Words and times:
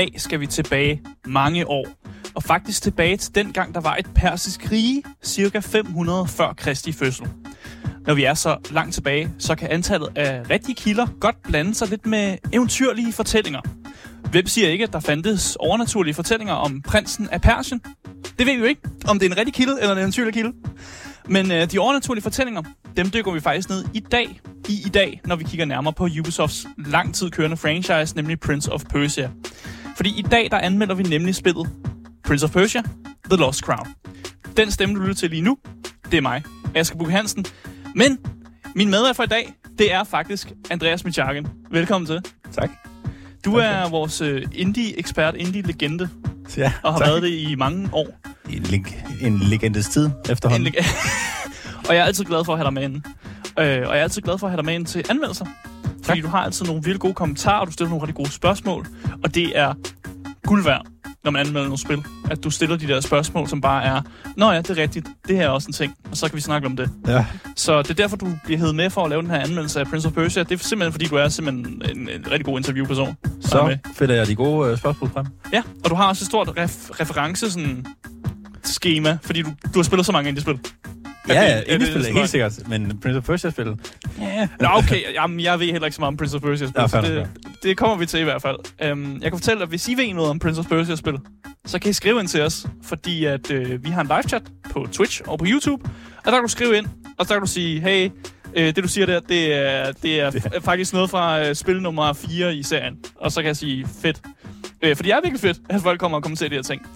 Dag 0.00 0.14
skal 0.16 0.40
vi 0.40 0.46
tilbage 0.46 1.02
mange 1.26 1.68
år. 1.68 1.86
Og 2.34 2.42
faktisk 2.42 2.82
tilbage 2.82 3.16
til 3.16 3.34
den 3.34 3.52
gang, 3.52 3.74
der 3.74 3.80
var 3.80 3.96
et 3.96 4.06
persisk 4.14 4.70
rige, 4.70 5.02
cirka 5.24 5.58
500 5.58 6.26
før 6.26 6.52
Kristi 6.52 6.92
fødsel. 6.92 7.26
Når 8.06 8.14
vi 8.14 8.24
er 8.24 8.34
så 8.34 8.56
langt 8.70 8.94
tilbage, 8.94 9.30
så 9.38 9.54
kan 9.54 9.70
antallet 9.70 10.08
af 10.16 10.50
rigtige 10.50 10.74
kilder 10.74 11.06
godt 11.20 11.42
blande 11.42 11.74
sig 11.74 11.88
lidt 11.88 12.06
med 12.06 12.38
eventyrlige 12.52 13.12
fortællinger. 13.12 13.60
Hvem 14.30 14.46
siger 14.46 14.68
ikke, 14.68 14.84
at 14.84 14.92
der 14.92 15.00
fandtes 15.00 15.56
overnaturlige 15.56 16.14
fortællinger 16.14 16.54
om 16.54 16.82
prinsen 16.82 17.28
af 17.32 17.40
Persien? 17.40 17.80
Det 18.38 18.46
ved 18.46 18.54
vi 18.54 18.58
jo 18.58 18.64
ikke, 18.64 18.82
om 19.08 19.18
det 19.18 19.26
er 19.26 19.30
en 19.30 19.38
rigtig 19.38 19.54
kilde 19.54 19.76
eller 19.80 19.92
en 19.92 19.98
eventyrlig 19.98 20.34
kilde. 20.34 20.52
Men 21.28 21.52
øh, 21.52 21.70
de 21.70 21.78
overnaturlige 21.78 22.22
fortællinger, 22.22 22.62
dem 22.96 23.10
dykker 23.10 23.32
vi 23.32 23.40
faktisk 23.40 23.68
ned 23.68 23.84
i 23.94 24.00
dag, 24.00 24.40
i 24.68 24.82
i 24.86 24.88
dag, 24.88 25.20
når 25.24 25.36
vi 25.36 25.44
kigger 25.44 25.64
nærmere 25.64 25.92
på 25.92 26.08
Ubisofts 26.20 26.66
lang 26.76 27.14
tid 27.14 27.30
kørende 27.30 27.56
franchise, 27.56 28.16
nemlig 28.16 28.40
Prince 28.40 28.72
of 28.72 28.84
Persia. 28.84 29.30
Fordi 30.00 30.18
i 30.18 30.22
dag, 30.22 30.48
der 30.50 30.58
anmelder 30.58 30.94
vi 30.94 31.02
nemlig 31.02 31.34
spillet 31.34 31.70
Prince 32.24 32.44
of 32.44 32.50
Persia, 32.52 32.82
The 33.30 33.36
Lost 33.40 33.60
Crown. 33.60 33.86
Den 34.56 34.70
stemme, 34.70 34.94
du 34.94 35.00
lytter 35.00 35.14
til 35.14 35.30
lige 35.30 35.42
nu, 35.42 35.58
det 36.10 36.16
er 36.16 36.20
mig, 36.20 36.42
Asger 36.74 36.96
Bugge 36.98 37.12
Hansen. 37.12 37.44
Men 37.94 38.18
min 38.74 38.90
medvært 38.90 39.16
for 39.16 39.22
i 39.22 39.26
dag, 39.26 39.52
det 39.78 39.92
er 39.92 40.04
faktisk 40.04 40.52
Andreas 40.70 41.04
Michagen. 41.04 41.46
Velkommen 41.70 42.06
til. 42.06 42.20
Tak. 42.52 42.70
Du 43.44 43.54
er 43.54 43.88
vores 43.88 44.20
øh, 44.20 44.42
indie-ekspert, 44.54 45.34
indie-legende, 45.36 46.08
Ja, 46.56 46.72
og 46.82 46.92
har 46.92 46.98
tak. 46.98 47.08
været 47.08 47.22
det 47.22 47.28
i 47.30 47.54
mange 47.54 47.88
år. 47.92 48.08
En, 48.50 48.62
leg- 48.62 49.24
en 49.26 49.38
legendes 49.38 49.88
tid 49.88 50.10
efterhånden. 50.30 50.66
En 50.66 50.72
leg- 50.74 50.86
og 51.88 51.94
jeg 51.94 52.00
er 52.00 52.04
altid 52.04 52.24
glad 52.24 52.44
for 52.44 52.52
at 52.52 52.58
have 52.58 52.64
dig 52.64 52.72
med 52.74 52.82
ind. 52.82 52.96
Øh, 52.96 53.64
og 53.64 53.64
jeg 53.66 53.98
er 53.98 54.02
altid 54.02 54.22
glad 54.22 54.38
for 54.38 54.46
at 54.46 54.50
have 54.50 54.56
dig 54.56 54.64
med 54.64 54.74
ind 54.74 54.86
til 54.86 55.04
anmeldelser. 55.10 55.46
Fordi 56.10 56.20
du 56.20 56.28
har 56.28 56.38
altid 56.38 56.66
nogle 56.66 56.82
virkelig 56.82 57.00
gode 57.00 57.14
kommentarer, 57.14 57.60
og 57.60 57.66
du 57.66 57.72
stiller 57.72 57.88
nogle 57.88 58.02
rigtig 58.02 58.14
gode 58.16 58.30
spørgsmål. 58.30 58.86
Og 59.24 59.34
det 59.34 59.58
er 59.58 59.74
guld 60.46 60.64
værd, 60.64 60.86
når 61.24 61.30
man 61.30 61.40
anmelder 61.40 61.62
nogle 61.62 61.78
spil. 61.78 62.04
At 62.30 62.44
du 62.44 62.50
stiller 62.50 62.76
de 62.76 62.88
der 62.88 63.00
spørgsmål, 63.00 63.48
som 63.48 63.60
bare 63.60 63.84
er, 63.84 64.02
Nå 64.36 64.50
ja, 64.50 64.58
det 64.58 64.70
er 64.70 64.76
rigtigt, 64.76 65.08
det 65.28 65.36
her 65.36 65.44
er 65.44 65.48
også 65.48 65.68
en 65.68 65.72
ting, 65.72 65.94
og 66.10 66.16
så 66.16 66.28
kan 66.28 66.36
vi 66.36 66.40
snakke 66.40 66.66
om 66.66 66.76
det. 66.76 66.90
Ja. 67.06 67.26
Så 67.56 67.82
det 67.82 67.90
er 67.90 67.94
derfor, 67.94 68.16
du 68.16 68.26
bliver 68.44 68.58
hævet 68.58 68.74
med 68.74 68.90
for 68.90 69.04
at 69.04 69.10
lave 69.10 69.22
den 69.22 69.30
her 69.30 69.38
anmeldelse 69.38 69.80
af 69.80 69.86
Prince 69.86 70.08
of 70.08 70.14
Persia. 70.14 70.42
Det 70.42 70.60
er 70.60 70.64
simpelthen, 70.64 70.92
fordi 70.92 71.06
du 71.06 71.14
er 71.16 71.28
simpelthen 71.28 71.82
en, 71.90 72.08
en 72.08 72.26
rigtig 72.30 72.44
god 72.44 72.58
interviewperson. 72.58 73.08
er 73.08 73.30
Så 73.40 73.78
finder 73.94 74.14
jeg 74.14 74.26
de 74.26 74.34
gode 74.34 74.70
øh, 74.70 74.78
spørgsmål 74.78 75.10
frem. 75.10 75.26
Ja, 75.52 75.62
og 75.84 75.90
du 75.90 75.94
har 75.94 76.08
også 76.08 76.22
et 76.22 76.26
stort 76.26 76.48
ref- 76.48 77.00
reference 77.00 77.50
sådan, 77.50 77.86
schema, 78.64 79.18
fordi 79.22 79.42
du, 79.42 79.50
du 79.74 79.78
har 79.78 79.82
spillet 79.82 80.06
så 80.06 80.12
mange 80.12 80.28
indie-spil. 80.28 80.58
Ja, 81.28 81.42
ja, 81.42 81.56
det- 81.58 81.66
det 81.66 81.72
indespil 81.74 82.02
smart? 82.04 82.16
helt 82.16 82.30
sikkert, 82.30 82.68
men 82.68 82.98
Prince 83.02 83.18
of 83.18 83.24
Persia-spil, 83.24 83.66
ja. 84.20 84.48
Nå, 84.60 84.68
okay. 84.72 85.00
Jamen, 85.14 85.40
jeg 85.40 85.60
ved 85.60 85.66
heller 85.66 85.86
ikke 85.86 85.94
så 85.94 86.00
meget 86.00 86.08
om 86.08 86.16
Prince 86.16 86.36
of 86.36 86.42
Persia-spil, 86.42 86.80
Ja, 86.80 86.86
det, 87.20 87.28
det 87.62 87.76
kommer 87.76 87.96
vi 87.96 88.06
til 88.06 88.20
i 88.20 88.22
hvert 88.22 88.42
fald. 88.42 88.90
Um, 88.92 89.12
jeg 89.22 89.30
kan 89.30 89.38
fortælle, 89.38 89.62
at 89.62 89.68
hvis 89.68 89.88
I 89.88 89.94
ved 89.96 90.14
noget 90.14 90.30
om 90.30 90.38
Prince 90.38 90.60
of 90.60 90.66
Persia-spil, 90.66 91.14
så 91.66 91.78
kan 91.78 91.90
I 91.90 91.92
skrive 91.92 92.20
ind 92.20 92.28
til 92.28 92.42
os, 92.42 92.66
fordi 92.84 93.24
at 93.24 93.50
øh, 93.50 93.84
vi 93.84 93.88
har 93.90 94.00
en 94.00 94.06
live-chat 94.06 94.42
på 94.70 94.86
Twitch 94.92 95.20
og 95.26 95.38
på 95.38 95.44
YouTube, 95.48 95.84
og 96.18 96.24
der 96.24 96.30
kan 96.30 96.42
du 96.42 96.48
skrive 96.48 96.76
ind, 96.78 96.86
og 97.18 97.26
så 97.26 97.34
kan 97.34 97.40
du 97.40 97.46
sige, 97.46 97.80
hey, 97.80 98.10
øh, 98.56 98.66
det 98.66 98.76
du 98.84 98.88
siger 98.88 99.06
der, 99.06 99.20
det 99.20 99.54
er, 99.54 99.92
det 99.92 100.20
er 100.20 100.30
f- 100.40 100.60
faktisk 100.60 100.92
noget 100.92 101.10
fra 101.10 101.48
øh, 101.48 101.54
spil 101.54 101.82
nummer 101.82 102.12
4 102.12 102.54
i 102.56 102.62
serien. 102.62 102.94
Og 103.16 103.32
så 103.32 103.40
kan 103.40 103.46
jeg 103.46 103.56
sige, 103.56 103.86
fedt. 104.02 104.20
Øh, 104.82 104.96
for 104.96 105.02
det 105.02 105.12
er 105.12 105.16
virkelig 105.22 105.40
fedt, 105.40 105.58
at 105.68 105.80
folk 105.82 106.00
kommer 106.00 106.18
og 106.18 106.22
kommenterer 106.22 106.48
de 106.48 106.54
her 106.54 106.62
ting. 106.62 106.86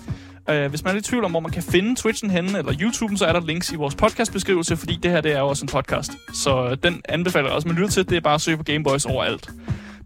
Øh, 0.50 0.70
hvis 0.70 0.84
man 0.84 0.90
er 0.90 0.94
lidt 0.94 1.06
i 1.06 1.08
tvivl 1.08 1.24
om, 1.24 1.30
hvor 1.30 1.40
man 1.40 1.50
kan 1.50 1.62
finde 1.62 1.96
Twitchen 1.96 2.30
henne, 2.30 2.58
eller 2.58 2.72
YouTube'en, 2.72 3.16
så 3.16 3.24
er 3.24 3.32
der 3.32 3.46
links 3.46 3.72
i 3.72 3.76
vores 3.76 3.94
podcastbeskrivelse, 3.94 4.76
fordi 4.76 4.96
det 5.02 5.10
her 5.10 5.20
det 5.20 5.32
er 5.32 5.38
jo 5.38 5.48
også 5.48 5.64
en 5.64 5.68
podcast. 5.68 6.12
Så 6.32 6.68
øh, 6.70 6.76
den 6.82 7.02
anbefaler 7.08 7.46
jeg 7.46 7.54
også, 7.54 7.68
man 7.68 7.76
lytter 7.76 7.90
til. 7.90 8.08
Det 8.08 8.16
er 8.16 8.20
bare 8.20 8.34
at 8.34 8.40
søge 8.40 8.56
på 8.56 8.62
Gameboys 8.62 9.04
overalt. 9.04 9.50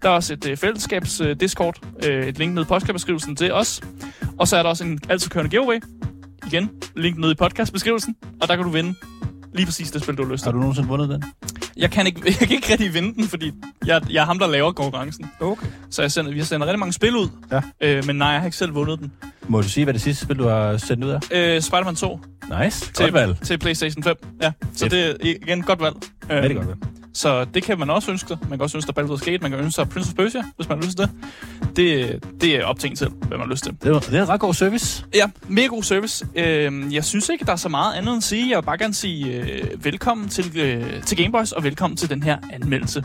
Der 0.03 0.09
er 0.09 0.13
også 0.13 0.33
et 0.33 0.49
øh, 0.49 0.57
fællesskabs-discord, 0.57 1.29
øh, 1.29 1.41
Discord, 1.41 1.79
øh, 2.05 2.27
et 2.27 2.39
link 2.39 2.55
nede 2.55 2.63
i 2.63 2.69
podcastbeskrivelsen 2.69 3.37
til 3.37 3.53
os. 3.53 3.81
Og 4.39 4.49
så 4.49 4.57
er 4.57 4.63
der 4.63 4.71
også 4.71 4.85
en 4.85 4.99
altid 5.09 5.31
kørende 5.31 5.51
giveaway. 5.51 5.81
Igen, 6.47 6.71
link 6.97 7.19
nede 7.19 7.33
i 7.33 7.35
podcastbeskrivelsen. 7.35 8.17
Og 8.41 8.49
der 8.49 8.57
kan 8.57 8.65
du 8.65 8.71
vinde 8.71 8.95
lige 9.55 9.67
præcis 9.67 9.91
det 9.91 10.03
spil, 10.03 10.15
du 10.17 10.25
har 10.25 10.33
lyst 10.33 10.43
til. 10.43 10.47
Har 10.47 10.53
du 10.53 10.59
nogensinde 10.59 10.89
vundet 10.89 11.09
den? 11.09 11.25
Jeg 11.77 11.91
kan 11.91 12.07
ikke, 12.07 12.21
jeg 12.41 12.49
kan 12.49 12.51
ikke 12.57 12.73
rigtig 12.73 12.95
vinde 12.95 13.15
den, 13.15 13.25
fordi 13.29 13.53
jeg, 13.87 14.03
jeg 14.11 14.21
er 14.21 14.27
ham, 14.27 14.39
der 14.39 14.47
laver 14.47 14.73
konkurrencen. 14.73 15.31
Okay. 15.41 15.67
Så 15.91 16.03
jeg 16.03 16.13
sender, 16.13 16.33
vi 16.33 16.39
har 16.39 16.47
sendt 16.47 16.65
rigtig 16.65 16.79
mange 16.79 16.93
spil 16.93 17.17
ud. 17.17 17.29
Ja. 17.53 17.61
Øh, 17.81 18.07
men 18.07 18.17
nej, 18.17 18.29
jeg 18.29 18.41
har 18.41 18.47
ikke 18.47 18.57
selv 18.57 18.75
vundet 18.75 18.99
den. 18.99 19.13
Må 19.49 19.61
du 19.61 19.69
sige, 19.69 19.85
hvad 19.85 19.95
det 19.95 20.03
sidste 20.03 20.25
spil, 20.25 20.39
du 20.39 20.49
har 20.49 20.77
sendt 20.77 21.05
ud 21.05 21.11
af? 21.11 21.21
Øh, 21.31 21.61
Spider-Man 21.63 21.95
2 21.97 22.21
Nice. 22.63 22.93
til, 22.93 23.05
Godt 23.05 23.13
valg. 23.15 23.37
til 23.43 23.59
PlayStation 23.59 24.03
5. 24.03 24.17
Ja, 24.43 24.53
så 24.75 24.89
det 24.89 25.11
er 25.11 25.15
igen 25.21 25.63
godt 25.63 25.81
valg. 25.81 25.95
Øh, 26.31 26.37
Rigtig 26.43 26.57
godt 26.57 26.69
valg. 26.69 26.79
Så 27.19 27.45
det 27.45 27.63
kan 27.63 27.79
man 27.79 27.91
også 27.91 28.11
ønske 28.11 28.29
sig. 28.29 28.39
Man 28.41 28.59
kan 28.59 28.61
også 28.61 28.79
ønske 28.79 28.93
sig 28.95 29.05
Baldur's 29.05 29.25
Gate, 29.25 29.39
man 29.43 29.51
kan 29.51 29.61
ønske 29.61 29.75
sig 29.75 29.89
Prince 29.89 30.11
of 30.11 30.17
Persia, 30.17 30.43
hvis 30.57 30.69
man 30.69 30.79
har 30.79 30.87
lyst 30.87 30.99
til 30.99 31.07
det. 31.07 31.77
Det, 31.77 32.41
det 32.41 32.57
er 32.57 32.65
op 32.65 32.79
til 32.79 32.91
en 32.91 32.97
selv, 32.97 33.11
hvad 33.11 33.39
man 33.39 33.47
har 33.47 33.53
lyst 33.53 33.65
til. 33.65 33.73
Det 33.83 33.89
er, 33.95 34.01
det 34.01 34.15
er 34.15 34.23
en 34.23 34.29
ret 34.29 34.41
god 34.41 34.55
service. 34.55 35.05
Ja, 35.15 35.31
mega 35.49 35.67
god 35.67 35.83
service. 35.83 36.27
Øh, 36.35 36.95
jeg 36.95 37.05
synes 37.05 37.29
ikke, 37.29 37.45
der 37.45 37.53
er 37.53 37.57
så 37.57 37.69
meget 37.69 37.95
andet 37.95 38.13
end 38.13 38.17
at 38.17 38.23
sige. 38.23 38.51
Jeg 38.51 38.57
vil 38.57 38.63
bare 38.63 38.79
gerne 38.79 38.95
sige 38.95 39.27
øh, 39.27 39.85
velkommen 39.85 40.29
til, 40.29 40.59
øh, 40.59 41.03
til 41.03 41.17
Gameboys, 41.17 41.53
og 41.53 41.65
velkommen 41.65 41.97
til 41.97 42.11
den 42.11 42.23
her 42.23 42.39
anmeldelse. 42.53 43.05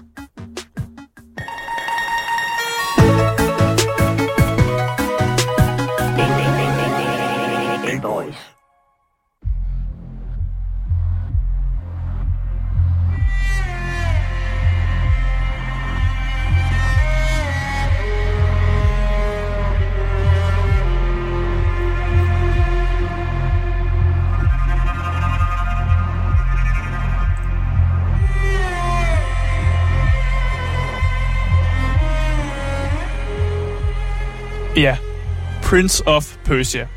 Prince 35.74 36.08
of 36.08 36.38
Persia. 36.46 36.88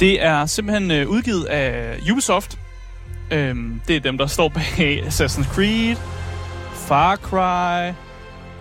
Det 0.00 0.22
er 0.22 0.46
simpelthen 0.46 0.90
øh, 0.90 1.08
udgivet 1.08 1.44
af 1.44 1.98
Ubisoft. 2.12 2.58
Øhm, 3.30 3.80
det 3.88 3.96
er 3.96 4.00
dem, 4.00 4.18
der 4.18 4.26
står 4.26 4.48
bag 4.48 5.02
Assassin's 5.08 5.54
Creed, 5.54 5.96
Far 6.74 7.16
Cry, 7.16 7.94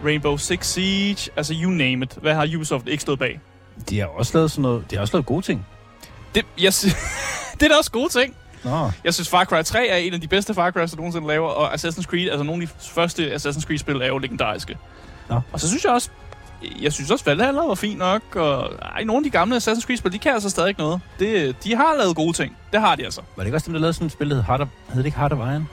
Rainbow 0.06 0.38
Six 0.38 0.66
Siege, 0.66 1.32
altså 1.36 1.54
you 1.64 1.70
name 1.70 2.06
it. 2.06 2.18
Hvad 2.22 2.34
har 2.34 2.50
Ubisoft 2.56 2.88
ikke 2.88 3.02
stået 3.02 3.20
bag? 3.20 3.40
De 3.90 4.00
har 4.00 4.06
også 4.06 4.38
lavet 4.38 4.52
sådan 4.52 4.62
noget, 4.62 4.92
de 4.92 4.96
har 4.96 5.02
også 5.02 5.16
lavet 5.16 5.26
gode 5.26 5.42
ting. 5.42 5.66
Det, 6.36 6.46
jeg, 6.62 6.74
det 7.60 7.64
er 7.64 7.68
da 7.68 7.76
også 7.78 7.92
gode 7.92 8.10
ting. 8.10 8.36
Nå. 8.64 8.92
Jeg 9.04 9.14
synes, 9.14 9.30
Far 9.30 9.46
Cry 9.46 9.64
3 9.64 9.88
er 9.88 9.98
en 9.98 10.14
af 10.14 10.22
de 10.22 10.28
bedste 10.28 10.54
Far 10.54 10.72
Cry's, 10.72 10.92
der 10.92 10.96
nogensinde 10.96 11.28
laver, 11.28 11.50
og 11.50 11.74
Assassin's 11.74 12.04
Creed, 12.04 12.30
altså 12.30 12.44
nogle 12.44 12.64
af 12.64 12.68
de 12.68 12.74
første 12.94 13.36
Assassin's 13.36 13.66
Creed-spil 13.66 14.02
er 14.02 14.08
jo 14.08 14.18
legendariske. 14.18 14.78
Nå. 15.30 15.42
Og 15.52 15.60
så 15.60 15.68
synes 15.68 15.84
jeg 15.84 15.92
også, 15.92 16.10
jeg 16.82 16.94
synes 16.94 17.12
også, 17.12 17.26
Valhalla 17.26 17.62
var 17.62 17.76
fint 17.76 17.98
nok, 18.00 18.36
og 18.36 18.74
ej, 18.82 19.04
nogle 19.04 19.20
af 19.20 19.24
de 19.24 19.30
gamle 19.30 19.56
Assassin's 19.58 19.82
Creed-spil, 19.86 20.12
de 20.12 20.20
kan 20.20 20.32
altså 20.34 20.50
stadig 20.50 20.76
noget. 20.78 21.00
Det, 21.20 21.64
de 21.64 21.76
har 21.76 21.96
lavet 21.98 22.16
gode 22.16 22.34
ting. 22.34 22.58
Det 22.74 22.82
har 22.82 22.96
de 22.96 23.04
altså. 23.06 23.22
Var 23.36 23.44
det 23.44 23.48
ikke 23.48 23.56
også 23.58 23.66
dem, 23.66 23.74
der 23.74 23.80
lavede 23.82 23.94
sådan 23.94 24.06
et 24.06 24.12
spil, 24.12 24.30
der 24.30 24.36
hed 24.36 24.44
Heart 24.44 24.62
of, 24.62 24.68
hed 24.90 24.98
det 24.98 25.06
ikke 25.06 25.18
Heart 25.18 25.34
of 25.34 25.38
Iron? 25.40 25.68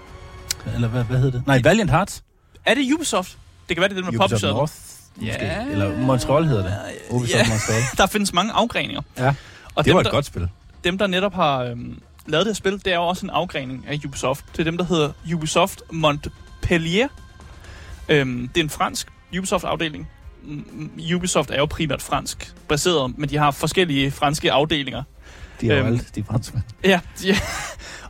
Eller 0.75 0.89
hvad, 0.89 1.05
hvad 1.05 1.19
hed 1.19 1.31
det? 1.33 1.47
Nej, 1.47 1.61
Valiant 1.65 1.91
Hearts. 1.91 2.23
Er 2.65 2.75
det 2.75 2.93
Ubisoft? 2.95 3.39
Det 3.69 3.77
kan 3.77 3.81
være, 3.81 3.89
det 3.89 3.99
er 3.99 4.03
dem, 4.03 4.05
der 4.05 4.25
Ubisoft 4.25 4.31
publisher. 4.31 4.51
North, 4.51 4.73
måske. 5.17 5.45
Ja. 5.45 5.65
Eller 5.67 5.99
Montreal 5.99 6.45
hedder 6.45 6.63
det. 6.63 6.75
Ubisoft 7.11 7.45
Ja. 7.45 7.49
Montreal. 7.49 7.83
Der 7.99 8.07
findes 8.07 8.33
mange 8.33 8.53
afgreninger. 8.53 9.03
Ja, 9.19 9.29
Og 9.75 9.85
det 9.85 9.85
dem, 9.85 9.95
var 9.95 10.01
et 10.01 10.05
der, 10.07 10.11
godt 10.13 10.25
spil. 10.27 10.49
dem, 10.85 10.99
der 10.99 11.07
netop 11.07 11.35
har 11.35 11.59
øhm, 11.63 12.03
lavet 12.27 12.47
det 12.47 12.51
her 12.51 12.55
spil, 12.57 12.73
det 12.73 12.87
er 12.87 12.95
jo 12.95 13.03
også 13.03 13.27
en 13.27 13.31
afgrening 13.31 13.85
af 13.89 14.01
Ubisoft. 14.07 14.45
Det 14.53 14.59
er 14.59 14.65
dem, 14.65 14.79
der 14.79 14.85
hedder 14.85 15.11
Ubisoft 15.35 15.83
Montpellier. 15.93 17.09
Øhm, 18.09 18.49
det 18.55 18.61
er 18.61 18.65
en 18.65 18.71
fransk 18.71 19.09
Ubisoft-afdeling. 19.39 20.09
Mm, 20.45 20.91
Ubisoft 21.17 21.51
er 21.51 21.57
jo 21.59 21.67
primært 21.67 22.03
fransk 22.03 22.55
baseret, 22.69 23.19
men 23.19 23.29
de 23.29 23.37
har 23.37 23.51
forskellige 23.51 24.11
franske 24.11 24.53
afdelinger. 24.53 25.03
De 25.61 25.71
er 25.71 25.75
jo 25.75 25.85
Øhm. 25.85 25.93
alt, 25.93 26.15
de 26.15 26.25
franskmænd. 26.25 26.65
Ja, 26.85 27.01
de, 27.23 27.35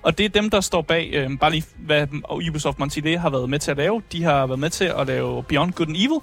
og 0.02 0.18
det 0.18 0.24
er 0.24 0.28
dem, 0.28 0.50
der 0.50 0.60
står 0.60 0.82
bag, 0.82 1.10
øhm, 1.12 1.38
bare 1.38 1.50
lige 1.50 1.64
hvad 1.78 2.06
Ubisoft 2.48 2.78
Montpellier 2.78 3.18
har 3.20 3.30
været 3.30 3.50
med 3.50 3.58
til 3.58 3.70
at 3.70 3.76
lave. 3.76 4.02
De 4.12 4.22
har 4.22 4.46
været 4.46 4.58
med 4.58 4.70
til 4.70 4.84
at 4.84 5.06
lave 5.06 5.42
Beyond 5.42 5.72
Good 5.72 5.88
and 5.88 5.96
Evil, 5.96 6.18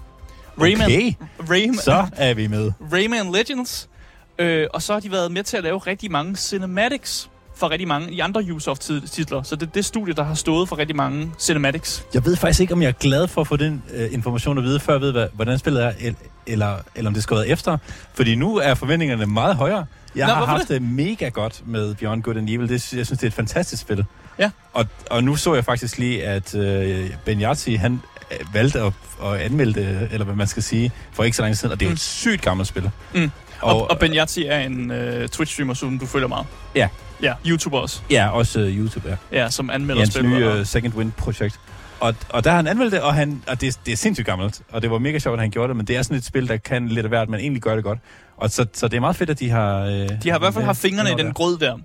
Rayman, 0.62 0.86
Okay, 0.86 1.14
Rayman, 1.50 1.76
så 1.78 2.08
er 2.16 2.34
vi 2.34 2.48
med. 2.48 2.72
Rayman 2.94 3.32
Legends. 3.32 3.90
Øh, 4.40 4.68
og 4.74 4.82
så 4.82 4.94
har 4.94 5.00
de 5.00 5.12
været 5.12 5.32
med 5.32 5.44
til 5.44 5.58
at 5.58 5.64
lave 5.64 5.78
rigtig 5.78 6.12
mange 6.12 6.36
cinematics 6.36 7.30
for 7.56 7.72
rigtig 7.72 7.88
mange 7.88 8.12
i 8.12 8.20
andre 8.20 8.42
Ubisoft-titler. 8.52 9.44
Så 9.44 9.56
det 9.56 9.68
er 9.68 9.72
det 9.72 9.86
studie, 9.86 10.14
der 10.14 10.24
har 10.24 10.34
stået 10.34 10.70
for 10.70 10.78
rigtig 10.78 10.96
mange 10.96 11.32
cinematics. 11.40 12.06
Jeg 12.14 12.26
ved 12.26 12.36
faktisk 12.36 12.60
ikke, 12.62 12.74
om 12.74 12.82
jeg 12.82 12.88
er 12.88 12.92
glad 12.92 13.28
for 13.28 13.42
at 13.42 13.48
få 13.48 13.56
den 13.58 13.84
øh, 13.94 14.14
information 14.14 14.58
at 14.58 14.64
vide, 14.64 14.80
før 14.80 14.94
jeg 14.94 15.02
ved, 15.02 15.12
hvad, 15.12 15.28
hvordan 15.34 15.60
spillet 15.60 15.84
er, 15.84 15.92
el- 16.00 16.16
eller, 16.48 16.78
eller 16.96 17.10
om 17.10 17.14
det 17.14 17.24
skal 17.24 17.38
være 17.38 17.48
efter. 17.48 17.78
Fordi 18.14 18.36
nu 18.36 18.58
er 18.58 18.74
forventningerne 18.74 19.26
meget 19.26 19.56
højere. 19.56 19.86
Jeg 20.16 20.28
Nå, 20.28 20.34
har 20.34 20.46
haft 20.46 20.68
det? 20.70 20.82
mega 20.82 21.30
godt 21.30 21.62
med 21.66 21.96
Beyond 21.96 22.24
Good 22.24 22.38
and 22.38 22.50
Evil. 22.50 22.70
Det, 22.70 22.72
jeg 22.94 23.06
synes, 23.06 23.10
det 23.10 23.24
er 23.24 23.28
et 23.28 23.34
fantastisk 23.34 23.82
spil. 23.82 24.06
Ja. 24.40 24.52
Og, 24.74 24.86
og 25.12 25.24
nu 25.24 25.36
så 25.36 25.54
jeg 25.54 25.66
faktisk 25.66 25.98
lige, 25.98 26.24
at 26.24 26.56
øh, 26.56 27.10
Ben 27.26 27.42
Yatzy, 27.42 27.70
han 27.70 28.02
øh, 28.32 28.54
valgte 28.54 28.82
at, 28.82 28.94
at 29.24 29.34
anmelde 29.34 29.74
det, 29.82 30.08
eller 30.12 30.26
hvad 30.26 30.36
man 30.36 30.48
skal 30.48 30.64
sige, 30.64 30.92
for 31.14 31.24
ikke 31.24 31.38
så 31.38 31.44
lang 31.44 31.54
tid 31.54 31.60
siden. 31.60 31.72
Og 31.74 31.80
det 31.80 31.86
er 31.86 31.90
jo 31.90 31.92
Mm. 31.92 31.94
et 31.94 32.00
sygt 32.00 32.42
gammelt 32.42 32.68
spil. 32.68 32.90
Mm. 33.14 33.32
Og, 33.62 33.82
og, 33.82 33.90
og 33.92 34.00
Ben 34.00 34.14
Yatzy 34.14 34.40
er 34.46 34.60
en 34.60 34.92
uh, 34.92 34.98
Twitch-streamer, 35.36 35.74
som 35.74 36.00
du 36.00 36.06
følger 36.06 36.28
meget. 36.28 36.46
Ja. 36.76 36.88
Ja, 37.22 37.34
YouTuber 37.48 37.80
også. 37.80 38.02
Ja, 38.12 38.30
også 38.30 38.60
uh, 38.60 38.66
YouTube, 38.68 39.10
ja. 39.10 39.44
Ja, 39.44 39.50
som 39.50 39.70
anmelder 39.70 40.02
hans 40.02 40.14
spil. 40.14 40.30
nye 40.30 40.50
uh, 40.60 40.66
Second 40.66 40.94
Wind-projekt. 40.94 41.60
Og, 42.00 42.16
og 42.30 42.44
der 42.44 42.50
har 42.50 42.58
han 42.58 42.68
anmeldt 42.68 42.92
det, 42.92 43.02
og, 43.02 43.14
han, 43.14 43.44
og 43.48 43.62
det, 43.62 43.80
det 43.86 43.92
er 43.92 43.98
sindssygt 43.98 44.26
gammelt, 44.26 44.62
og 44.72 44.82
det 44.82 44.92
var 44.92 44.98
mega 44.98 45.20
sjovt, 45.20 45.34
at 45.34 45.42
han 45.42 45.52
gjorde 45.52 45.68
det, 45.68 45.76
men 45.78 45.88
det 45.88 45.98
er 45.98 46.02
sådan 46.02 46.18
et 46.18 46.26
spil, 46.26 46.48
der 46.48 46.58
kan 46.58 46.88
lidt 46.88 47.06
af 47.06 47.10
hvert, 47.10 47.30
men 47.30 47.40
egentlig 47.40 47.62
gør 47.62 47.76
det 47.76 47.84
godt. 47.84 48.00
Og 48.38 48.50
så, 48.50 48.66
så 48.74 48.88
det 48.88 48.98
er 48.98 49.02
meget 49.02 49.16
fedt, 49.16 49.30
at 49.30 49.40
de 49.40 49.50
har... 49.50 49.82
Øh, 49.86 50.10
De 50.24 50.30
har 50.30 50.36
i 50.36 50.40
hvert 50.40 50.54
fald 50.54 50.66
haft 50.66 50.82
fingrene 50.82 51.12
i 51.12 51.16
den 51.18 51.34
grød 51.34 51.58
der. 51.58 51.78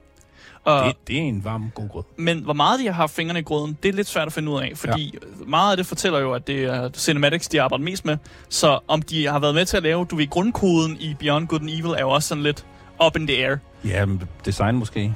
Og, 0.64 0.84
Det, 0.86 0.94
det 1.08 1.16
er 1.16 1.20
en 1.20 1.44
varm, 1.44 1.70
god 1.74 1.88
grød. 1.88 2.02
Men 2.16 2.38
hvor 2.38 2.52
meget 2.52 2.80
de 2.80 2.86
har 2.86 2.92
haft 2.92 3.14
fingrene 3.14 3.38
i 3.40 3.42
grøden, 3.42 3.78
det 3.82 3.88
er 3.88 3.92
lidt 3.92 4.08
svært 4.08 4.26
at 4.26 4.32
finde 4.32 4.52
ud 4.52 4.60
af, 4.60 4.72
fordi 4.74 5.14
ja. 5.14 5.44
meget 5.46 5.70
af 5.70 5.76
det 5.76 5.86
fortæller 5.86 6.18
jo, 6.18 6.32
at 6.32 6.46
det 6.46 6.64
er 6.64 6.90
Cinematics, 6.94 7.48
de 7.48 7.62
arbejder 7.62 7.84
mest 7.84 8.04
med. 8.04 8.16
Så 8.48 8.78
om 8.88 9.02
de 9.02 9.26
har 9.26 9.38
været 9.38 9.54
med 9.54 9.66
til 9.66 9.76
at 9.76 9.82
lave, 9.82 10.04
du 10.10 10.16
ved, 10.16 10.26
grundkoden 10.30 10.96
i 11.00 11.16
Beyond 11.18 11.48
Good 11.48 11.60
and 11.60 11.70
Evil 11.70 11.90
er 11.90 12.00
jo 12.00 12.10
også 12.10 12.28
sådan 12.28 12.42
lidt 12.44 12.64
up 13.06 13.16
in 13.16 13.26
the 13.26 13.46
air. 13.46 13.56
Ja, 13.84 14.04
design 14.44 14.76
måske, 14.76 15.14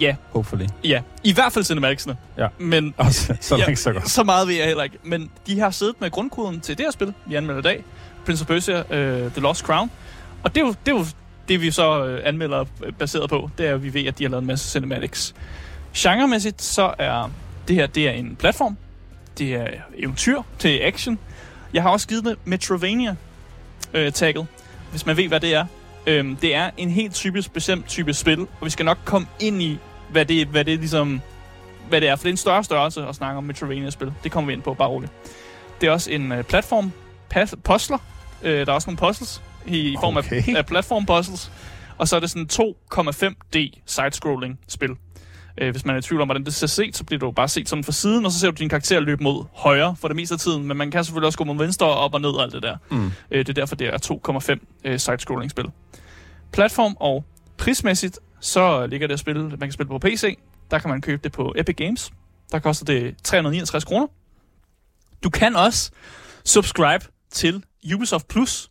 Ja, 0.00 0.16
hopefully. 0.30 0.66
ja. 0.84 1.02
I 1.24 1.32
hvert 1.32 1.52
fald 1.52 1.64
Cinematics'ene. 1.64 2.14
Ja. 2.38 2.48
Men 2.58 2.94
Også, 2.96 3.36
så 3.40 3.56
Ja, 3.56 3.64
langt 3.64 3.78
så 3.78 3.92
godt. 3.92 4.10
så 4.10 4.24
meget 4.24 4.48
ved 4.48 4.54
jeg 4.54 4.66
heller 4.66 4.82
ikke. 4.84 4.98
Men 5.04 5.30
de 5.46 5.60
har 5.60 5.70
siddet 5.70 6.00
med 6.00 6.10
grundkoden 6.10 6.60
til 6.60 6.78
det 6.78 6.86
her 6.86 6.90
spil, 6.90 7.14
vi 7.26 7.34
anmelder 7.34 7.60
i 7.60 7.62
dag. 7.62 7.84
Prince 8.26 8.42
of 8.42 8.46
Persia, 8.46 8.80
uh, 8.80 9.32
The 9.32 9.40
Lost 9.40 9.64
Crown. 9.64 9.90
Og 10.42 10.54
det 10.54 10.60
er 10.60 10.66
jo 10.66 10.74
det, 10.86 10.92
er 10.92 10.96
jo 10.98 11.04
det 11.48 11.60
vi 11.60 11.70
så 11.70 12.14
uh, 12.14 12.18
anmelder 12.24 12.64
øh, 12.84 12.92
baseret 12.92 13.30
på. 13.30 13.50
Det 13.58 13.66
er, 13.66 13.74
at 13.74 13.82
vi 13.82 13.94
ved, 13.94 14.06
at 14.06 14.18
de 14.18 14.24
har 14.24 14.30
lavet 14.30 14.42
en 14.42 14.46
masse 14.46 14.70
cinematics. 14.70 15.34
Genremæssigt, 15.96 16.62
så 16.62 16.94
er 16.98 17.30
det 17.68 17.76
her 17.76 17.86
det 17.86 18.08
er 18.08 18.12
en 18.12 18.36
platform. 18.36 18.76
Det 19.38 19.54
er 19.54 19.66
eventyr 19.96 20.42
til 20.58 20.80
action. 20.82 21.18
Jeg 21.72 21.82
har 21.82 21.90
også 21.90 22.08
givet 22.08 22.24
det 22.24 22.36
Metrovania-tagget, 22.44 24.46
hvis 24.90 25.06
man 25.06 25.16
ved, 25.16 25.28
hvad 25.28 25.40
det 25.40 25.54
er. 25.54 25.66
Øhm, 26.08 26.36
det 26.36 26.54
er 26.54 26.70
en 26.76 26.90
helt 26.90 27.14
typisk 27.14 27.52
bestemt 27.52 27.86
type 27.88 28.14
spil, 28.14 28.40
og 28.40 28.64
vi 28.64 28.70
skal 28.70 28.84
nok 28.84 28.98
komme 29.04 29.26
ind 29.40 29.62
i, 29.62 29.78
hvad 30.10 30.24
det, 30.24 30.46
hvad 30.46 30.64
det 30.64 30.78
ligesom 30.78 31.20
hvad 31.88 32.00
det 32.00 32.08
er, 32.08 32.16
for 32.16 32.22
det 32.22 32.28
er 32.28 32.32
en 32.32 32.36
større 32.36 32.64
størrelse 32.64 33.06
at 33.06 33.14
snakke 33.14 33.38
om 33.38 33.44
Metroidvania-spil. 33.44 34.12
Det 34.24 34.32
kommer 34.32 34.46
vi 34.46 34.52
ind 34.52 34.62
på, 34.62 34.74
bare 34.74 34.88
roligt. 34.88 35.12
Det 35.80 35.86
er 35.86 35.90
også 35.90 36.10
en 36.10 36.32
uh, 36.32 36.42
platform 36.42 36.92
puzzler. 37.64 37.98
Uh, 38.42 38.48
der 38.48 38.66
er 38.66 38.72
også 38.72 38.90
nogle 38.90 38.98
puzzles 38.98 39.42
i, 39.66 39.78
i 39.78 39.96
form 40.00 40.16
af, 40.16 40.20
Okay. 40.20 40.56
af 40.56 40.66
platform 40.66 41.06
puzzles. 41.06 41.52
Og 41.98 42.08
så 42.08 42.16
er 42.16 42.20
det 42.20 42.30
sådan 42.30 42.48
2,5D 42.52 43.82
side-scrolling 43.86 44.58
spil. 44.68 44.90
Uh, 45.62 45.70
hvis 45.70 45.84
man 45.84 45.94
er 45.94 45.98
i 45.98 46.02
tvivl 46.02 46.20
om, 46.20 46.28
hvordan 46.28 46.44
det 46.44 46.54
ser 46.54 46.66
set, 46.66 46.96
så 46.96 47.04
bliver 47.04 47.20
du 47.20 47.30
bare 47.30 47.48
set 47.48 47.68
sådan 47.68 47.84
fra 47.84 47.92
siden, 47.92 48.24
og 48.26 48.32
så 48.32 48.38
ser 48.38 48.50
du 48.50 48.56
din 48.58 48.68
karakter 48.68 49.00
løbe 49.00 49.22
mod 49.22 49.44
højre 49.52 49.96
for 49.96 50.08
det 50.08 50.16
meste 50.16 50.32
af 50.32 50.38
tiden. 50.38 50.64
Men 50.64 50.76
man 50.76 50.90
kan 50.90 51.04
selvfølgelig 51.04 51.26
også 51.26 51.38
gå 51.38 51.44
mod 51.44 51.56
venstre 51.56 51.86
og 51.86 51.96
op 51.96 52.14
og 52.14 52.20
ned 52.20 52.30
og 52.30 52.42
alt 52.42 52.52
det 52.52 52.62
der. 52.62 52.76
Mm. 52.90 53.06
Uh, 53.06 53.10
det 53.30 53.48
er 53.48 53.52
derfor, 53.52 53.76
det 53.76 53.86
er 53.86 54.58
2,5 54.84 54.90
uh, 54.90 54.96
side-scrolling 54.96 55.50
spil. 55.50 55.64
Platform 56.52 56.96
og 57.00 57.24
prismæssigt, 57.56 58.18
så 58.40 58.86
ligger 58.86 59.06
det 59.06 59.14
at 59.14 59.20
spille, 59.20 59.42
man 59.42 59.58
kan 59.58 59.72
spille 59.72 59.88
på 59.88 59.98
PC. 59.98 60.38
Der 60.70 60.78
kan 60.78 60.90
man 60.90 61.00
købe 61.00 61.20
det 61.24 61.32
på 61.32 61.54
Epic 61.56 61.76
Games. 61.76 62.10
Der 62.52 62.58
koster 62.58 62.84
det 62.84 63.16
369 63.24 63.84
kroner. 63.84 64.06
Du 65.24 65.30
kan 65.30 65.56
også 65.56 65.90
subscribe 66.44 67.04
til 67.30 67.64
Ubisoft 67.94 68.28
Plus. 68.28 68.70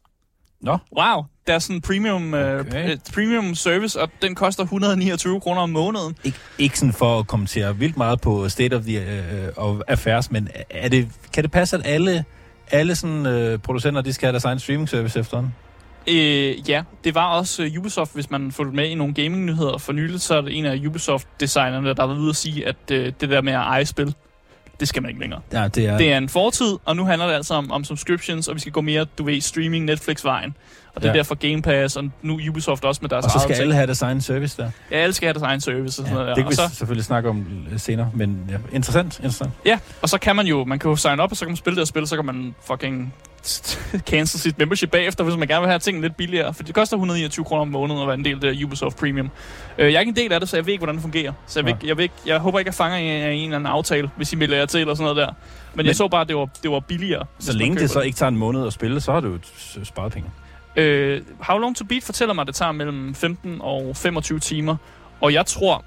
Nå. 0.61 0.77
Wow, 0.97 1.23
der 1.47 1.53
er 1.53 1.59
sådan 1.59 1.75
en 1.75 1.81
premium, 1.81 2.33
okay. 2.33 2.59
Okay. 2.59 2.93
uh, 2.93 2.99
premium 3.13 3.55
service, 3.55 4.01
og 4.01 4.09
den 4.21 4.35
koster 4.35 4.63
129 4.63 5.41
kroner 5.41 5.61
om 5.61 5.69
måneden. 5.69 6.15
Ikke, 6.23 6.37
ikke 6.57 6.79
sådan 6.79 6.93
for 6.93 7.19
at 7.19 7.27
kommentere 7.27 7.77
vildt 7.77 7.97
meget 7.97 8.21
på 8.21 8.49
State 8.49 8.75
of 8.75 8.81
the 8.81 9.01
uh, 9.57 9.63
of 9.65 9.81
Affairs, 9.87 10.31
men 10.31 10.49
er 10.69 10.89
det, 10.89 11.07
kan 11.33 11.43
det 11.43 11.51
passe, 11.51 11.77
at 11.77 11.81
alle, 11.85 12.25
alle 12.71 12.95
sådan, 12.95 13.53
uh, 13.53 13.59
producenter 13.59 14.01
de 14.01 14.13
skal 14.13 14.25
have 14.25 14.31
deres 14.31 14.45
egen 14.45 14.59
streaming 14.59 14.89
service 14.89 15.19
efterhånden? 15.19 15.53
Øh, 16.07 16.69
ja, 16.69 16.83
det 17.03 17.15
var 17.15 17.27
også 17.27 17.63
uh, 17.63 17.79
Ubisoft, 17.79 18.13
hvis 18.13 18.29
man 18.29 18.51
fulgte 18.51 18.75
med 18.75 18.89
i 18.89 18.95
nogle 18.95 19.13
gaming-nyheder 19.13 19.77
for 19.77 19.93
nyligt, 19.93 20.21
så 20.21 20.35
er 20.37 20.41
det 20.41 20.57
en 20.57 20.65
af 20.65 20.85
Ubisoft-designerne, 20.87 21.93
der 21.93 22.07
været 22.07 22.19
ude 22.19 22.29
at 22.29 22.35
sige, 22.35 22.67
at 22.67 22.75
uh, 22.91 22.97
det 22.97 23.21
der 23.21 23.41
med 23.41 23.53
at 23.53 23.59
eje 23.59 23.85
spil, 23.85 24.15
det 24.79 24.87
skal 24.87 25.01
man 25.01 25.09
ikke 25.09 25.21
længere. 25.21 25.41
Ja, 25.53 25.67
det 25.67 25.85
er... 25.85 25.97
Det 25.97 26.11
er 26.13 26.17
en 26.17 26.29
fortid, 26.29 26.77
og 26.85 26.95
nu 26.95 27.05
handler 27.05 27.27
det 27.27 27.33
altså 27.33 27.53
om, 27.53 27.71
om 27.71 27.83
subscriptions, 27.83 28.47
og 28.47 28.55
vi 28.55 28.59
skal 28.59 28.71
gå 28.71 28.81
mere, 28.81 29.05
du 29.17 29.23
ved, 29.23 29.41
streaming, 29.41 29.85
Netflix-vejen. 29.85 30.55
Og 30.95 31.01
det 31.01 31.07
er 31.09 31.13
Ja. 31.13 31.17
derfor 31.17 31.35
Game 31.35 31.61
Pass, 31.61 31.95
og 31.95 32.03
nu 32.21 32.39
Ubisoft 32.49 32.85
også 32.85 32.99
med 33.01 33.09
deres 33.09 33.25
og 33.25 33.31
så 33.31 33.39
skal 33.39 33.55
alle 33.55 33.73
have 33.73 33.85
deres 33.85 34.01
egen 34.01 34.21
service 34.21 34.61
der. 34.61 34.71
Ja, 34.91 34.95
alle 34.97 35.13
skal 35.13 35.25
have 35.27 35.33
deres 35.33 35.43
egen 35.43 35.61
service 35.61 36.01
og 36.01 36.07
sådan 36.07 36.07
Ja, 36.07 36.13
noget. 36.13 36.27
det 36.27 36.35
der. 36.35 36.41
kan 36.41 36.45
Og 36.45 36.51
vi 36.51 36.55
så, 36.73 36.75
selvfølgelig 36.77 37.05
snakke 37.05 37.29
om 37.29 37.45
senere, 37.77 38.11
men 38.13 38.45
ja, 38.49 38.55
interessant, 38.73 39.05
interessant. 39.17 39.51
ja, 39.65 39.79
og 40.01 40.09
så 40.09 40.17
kan 40.17 40.35
man 40.35 40.47
jo, 40.47 40.63
man 40.65 40.79
kan 40.79 40.89
jo 40.89 40.95
sign 40.95 41.19
up, 41.19 41.31
og 41.31 41.37
så 41.37 41.45
kan 41.45 41.49
man 41.51 41.57
spille 41.57 41.75
det 41.75 41.81
og 41.81 41.87
spille, 41.87 42.07
så 42.07 42.15
kan 42.15 42.25
man 42.25 42.55
fucking 42.67 43.13
cancel 44.11 44.39
sit 44.39 44.57
membership 44.57 44.91
bagefter, 44.91 45.23
hvis 45.23 45.35
man 45.37 45.47
gerne 45.47 45.61
vil 45.61 45.69
have 45.69 45.79
tingene 45.79 46.05
lidt 46.07 46.17
billigere. 46.17 46.53
For 46.53 46.63
det 46.63 46.75
koster 46.75 46.95
129 46.97 47.45
kroner 47.45 47.61
om 47.61 47.67
måneden 47.67 48.01
at 48.01 48.07
være 48.07 48.13
en 48.17 48.25
del 48.25 48.45
af 48.45 48.63
Ubisoft 48.65 48.97
Premium. 48.97 49.29
Øh, 49.77 49.85
jeg 49.85 49.95
er 49.95 49.99
ikke 49.99 50.09
en 50.09 50.15
del 50.15 50.33
af 50.33 50.39
det, 50.39 50.49
så 50.49 50.57
jeg 50.57 50.65
ved 50.65 50.73
ikke, 50.73 50.79
hvordan 50.81 50.95
det 50.95 51.01
fungerer. 51.01 51.33
Så 51.47 51.59
jeg, 51.59 51.63
Nej. 51.63 51.69
ikke- 51.73 51.87
jeg, 51.87 51.97
ved, 51.97 52.03
ikke- 52.03 52.15
jeg 52.25 52.39
håber 52.39 52.59
ikke, 52.59 52.67
jeg 52.69 52.75
fanger 52.75 52.97
en, 52.97 53.05
en 53.05 53.43
eller 53.43 53.55
anden 53.55 53.65
aftale, 53.65 54.09
hvis 54.17 54.33
I 54.33 54.35
melder 54.35 54.57
jer 54.57 54.65
til 54.65 54.79
eller 54.81 54.93
sådan 54.93 55.03
noget 55.03 55.17
der. 55.17 55.25
Men, 55.27 55.35
Men 55.75 55.85
jeg 55.85 55.95
så 55.95 56.07
bare, 56.07 56.21
at 56.21 56.27
det 56.27 56.35
var, 56.35 56.49
det 56.63 56.71
var 56.71 56.79
billigere. 56.79 57.25
Så 57.39 57.53
længe 57.53 57.77
det 57.79 57.89
så 57.89 57.99
ikke 58.01 58.15
tager 58.17 58.29
en 58.29 58.37
måned 58.37 58.67
at 58.67 58.73
spille, 58.73 59.01
så 59.01 59.11
har 59.11 59.19
du 59.19 59.27
jo 59.27 59.39
sparet 59.83 60.11
penge. 60.13 60.29
Øh, 60.75 61.21
How 61.39 61.57
Long 61.57 61.75
To 61.75 61.85
Beat 61.85 62.03
fortæller 62.03 62.33
mig, 62.33 62.41
at 62.41 62.47
det 62.47 62.55
tager 62.55 62.71
mellem 62.71 63.15
15 63.15 63.57
og 63.61 63.95
25 63.95 64.39
timer. 64.39 64.75
Og 65.21 65.33
jeg 65.33 65.45
tror, 65.45 65.83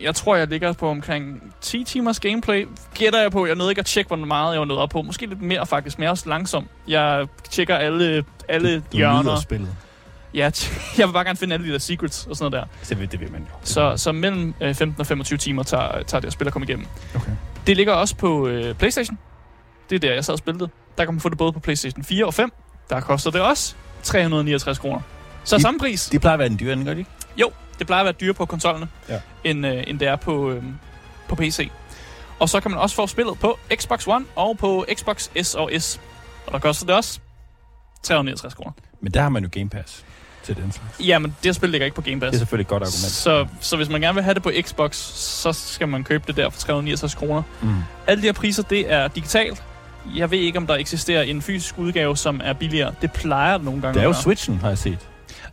jeg 0.00 0.14
tror, 0.14 0.36
jeg 0.36 0.48
ligger 0.48 0.72
på 0.72 0.88
omkring 0.90 1.52
10 1.60 1.84
timers 1.84 2.20
gameplay. 2.20 2.68
Gætter 2.94 3.20
jeg 3.20 3.32
på. 3.32 3.46
Jeg 3.46 3.54
nåede 3.54 3.70
ikke 3.72 3.80
at 3.80 3.86
tjekke, 3.86 4.08
hvor 4.08 4.16
meget 4.16 4.52
jeg 4.52 4.60
var 4.60 4.66
nået 4.66 4.80
op 4.80 4.90
på. 4.90 5.02
Måske 5.02 5.26
lidt 5.26 5.42
mere 5.42 5.66
faktisk, 5.66 5.98
men 5.98 6.02
jeg 6.02 6.08
er 6.08 6.10
også 6.10 6.28
langsom. 6.28 6.68
Jeg 6.88 7.26
tjekker 7.50 7.76
alle, 7.76 8.24
alle 8.48 8.74
Du 8.80 8.96
hjørner. 8.96 9.22
nyder 9.22 9.40
spillet. 9.40 9.68
Ja, 10.34 10.50
jeg 10.98 11.06
vil 11.08 11.12
bare 11.12 11.24
gerne 11.24 11.36
finde 11.36 11.54
alle 11.54 11.66
de 11.68 11.72
der 11.72 11.78
secrets 11.78 12.26
og 12.26 12.36
sådan 12.36 12.50
noget 12.52 12.68
der. 12.70 12.76
Så 12.86 12.94
det, 12.94 13.12
det 13.12 13.20
vil 13.20 13.32
man 13.32 13.40
jo. 13.40 13.46
Så, 13.62 13.96
så 13.96 14.12
mellem 14.12 14.54
øh, 14.60 14.74
15 14.74 15.00
og 15.00 15.06
25 15.06 15.36
timer 15.38 15.62
tager, 15.62 16.02
tager 16.02 16.20
det 16.20 16.26
at 16.26 16.32
spille 16.32 16.48
at 16.48 16.52
komme 16.52 16.66
igennem. 16.68 16.86
Okay. 17.14 17.30
Det 17.66 17.76
ligger 17.76 17.92
også 17.92 18.16
på 18.16 18.46
øh, 18.48 18.74
Playstation. 18.74 19.18
Det 19.90 19.96
er 19.96 20.00
der, 20.00 20.14
jeg 20.14 20.24
sad 20.24 20.32
og 20.34 20.38
spillede. 20.38 20.68
Der 20.98 21.04
kan 21.04 21.14
man 21.14 21.20
få 21.20 21.28
det 21.28 21.38
både 21.38 21.52
på 21.52 21.60
Playstation 21.60 22.04
4 22.04 22.24
og 22.26 22.34
5. 22.34 22.52
Der 22.90 23.00
koster 23.00 23.30
det 23.30 23.40
også 23.40 23.74
369 24.02 24.78
kroner. 24.78 25.00
Så 25.44 25.56
De- 25.56 25.62
samme 25.62 25.80
pris. 25.80 26.06
De 26.08 26.18
plejer 26.18 26.32
at 26.34 26.38
være 26.38 26.48
den 26.48 26.58
dyre, 26.60 26.84
gør 26.84 26.94
de 26.94 26.98
ikke? 26.98 27.10
Det 27.78 27.86
plejer 27.86 28.00
at 28.00 28.04
være 28.04 28.14
dyre 28.20 28.34
på 28.34 28.44
konsollerne, 28.46 28.88
Ja. 29.08 29.20
end, 29.44 29.66
øh, 29.66 29.84
end 29.86 29.98
det 29.98 30.08
er 30.08 30.16
på, 30.16 30.50
øh, 30.50 30.62
på 31.28 31.34
PC. 31.34 31.70
Og 32.38 32.48
så 32.48 32.60
kan 32.60 32.70
man 32.70 32.80
også 32.80 32.96
få 32.96 33.06
spillet 33.06 33.38
på 33.38 33.58
Xbox 33.74 34.06
One 34.06 34.24
og 34.36 34.58
på 34.58 34.86
Xbox 34.94 35.28
S 35.42 35.54
og 35.54 35.70
S. 35.78 36.00
Og 36.46 36.52
der 36.52 36.58
koster 36.58 36.86
det 36.86 36.94
også 36.94 37.20
369 38.02 38.54
kroner. 38.54 38.72
Men 39.00 39.12
der 39.14 39.22
har 39.22 39.28
man 39.28 39.42
jo 39.42 39.48
Game 39.52 39.68
Pass 39.68 40.04
til 40.42 40.56
den 40.56 40.72
slags. 40.72 41.06
Jamen, 41.08 41.30
det 41.30 41.44
her 41.44 41.52
spil 41.52 41.70
ligger 41.70 41.84
ikke 41.84 41.94
på 41.94 42.02
Game 42.02 42.20
Pass. 42.20 42.30
Det 42.30 42.36
er 42.36 42.38
selvfølgelig 42.38 42.64
et 42.64 42.68
godt 42.68 42.82
argument. 42.82 42.96
Så, 43.12 43.46
så 43.60 43.76
hvis 43.76 43.88
man 43.88 44.00
gerne 44.00 44.14
vil 44.14 44.22
have 44.24 44.34
det 44.34 44.42
på 44.42 44.50
Xbox, 44.62 44.94
så 45.14 45.52
skal 45.52 45.88
man 45.88 46.04
købe 46.04 46.24
det 46.26 46.36
der 46.36 46.50
for 46.50 46.60
369 46.60 47.14
kroner. 47.14 47.42
Mm. 47.62 47.74
Alle 48.06 48.22
de 48.22 48.26
her 48.26 48.32
priser, 48.32 48.62
det 48.62 48.92
er 48.92 49.08
digitalt. 49.08 49.62
Jeg 50.16 50.30
ved 50.30 50.38
ikke, 50.38 50.58
om 50.58 50.66
der 50.66 50.74
eksisterer 50.74 51.22
en 51.22 51.42
fysisk 51.42 51.78
udgave, 51.78 52.16
som 52.16 52.40
er 52.44 52.52
billigere. 52.52 52.94
Det 53.02 53.12
plejer 53.12 53.56
det 53.56 53.64
nogle 53.64 53.82
gange 53.82 53.94
Det 53.94 54.02
er 54.02 54.08
jo. 54.08 54.12
Switchen, 54.14 54.58
har 54.58 54.68
jeg 54.68 54.78
set. 54.78 54.98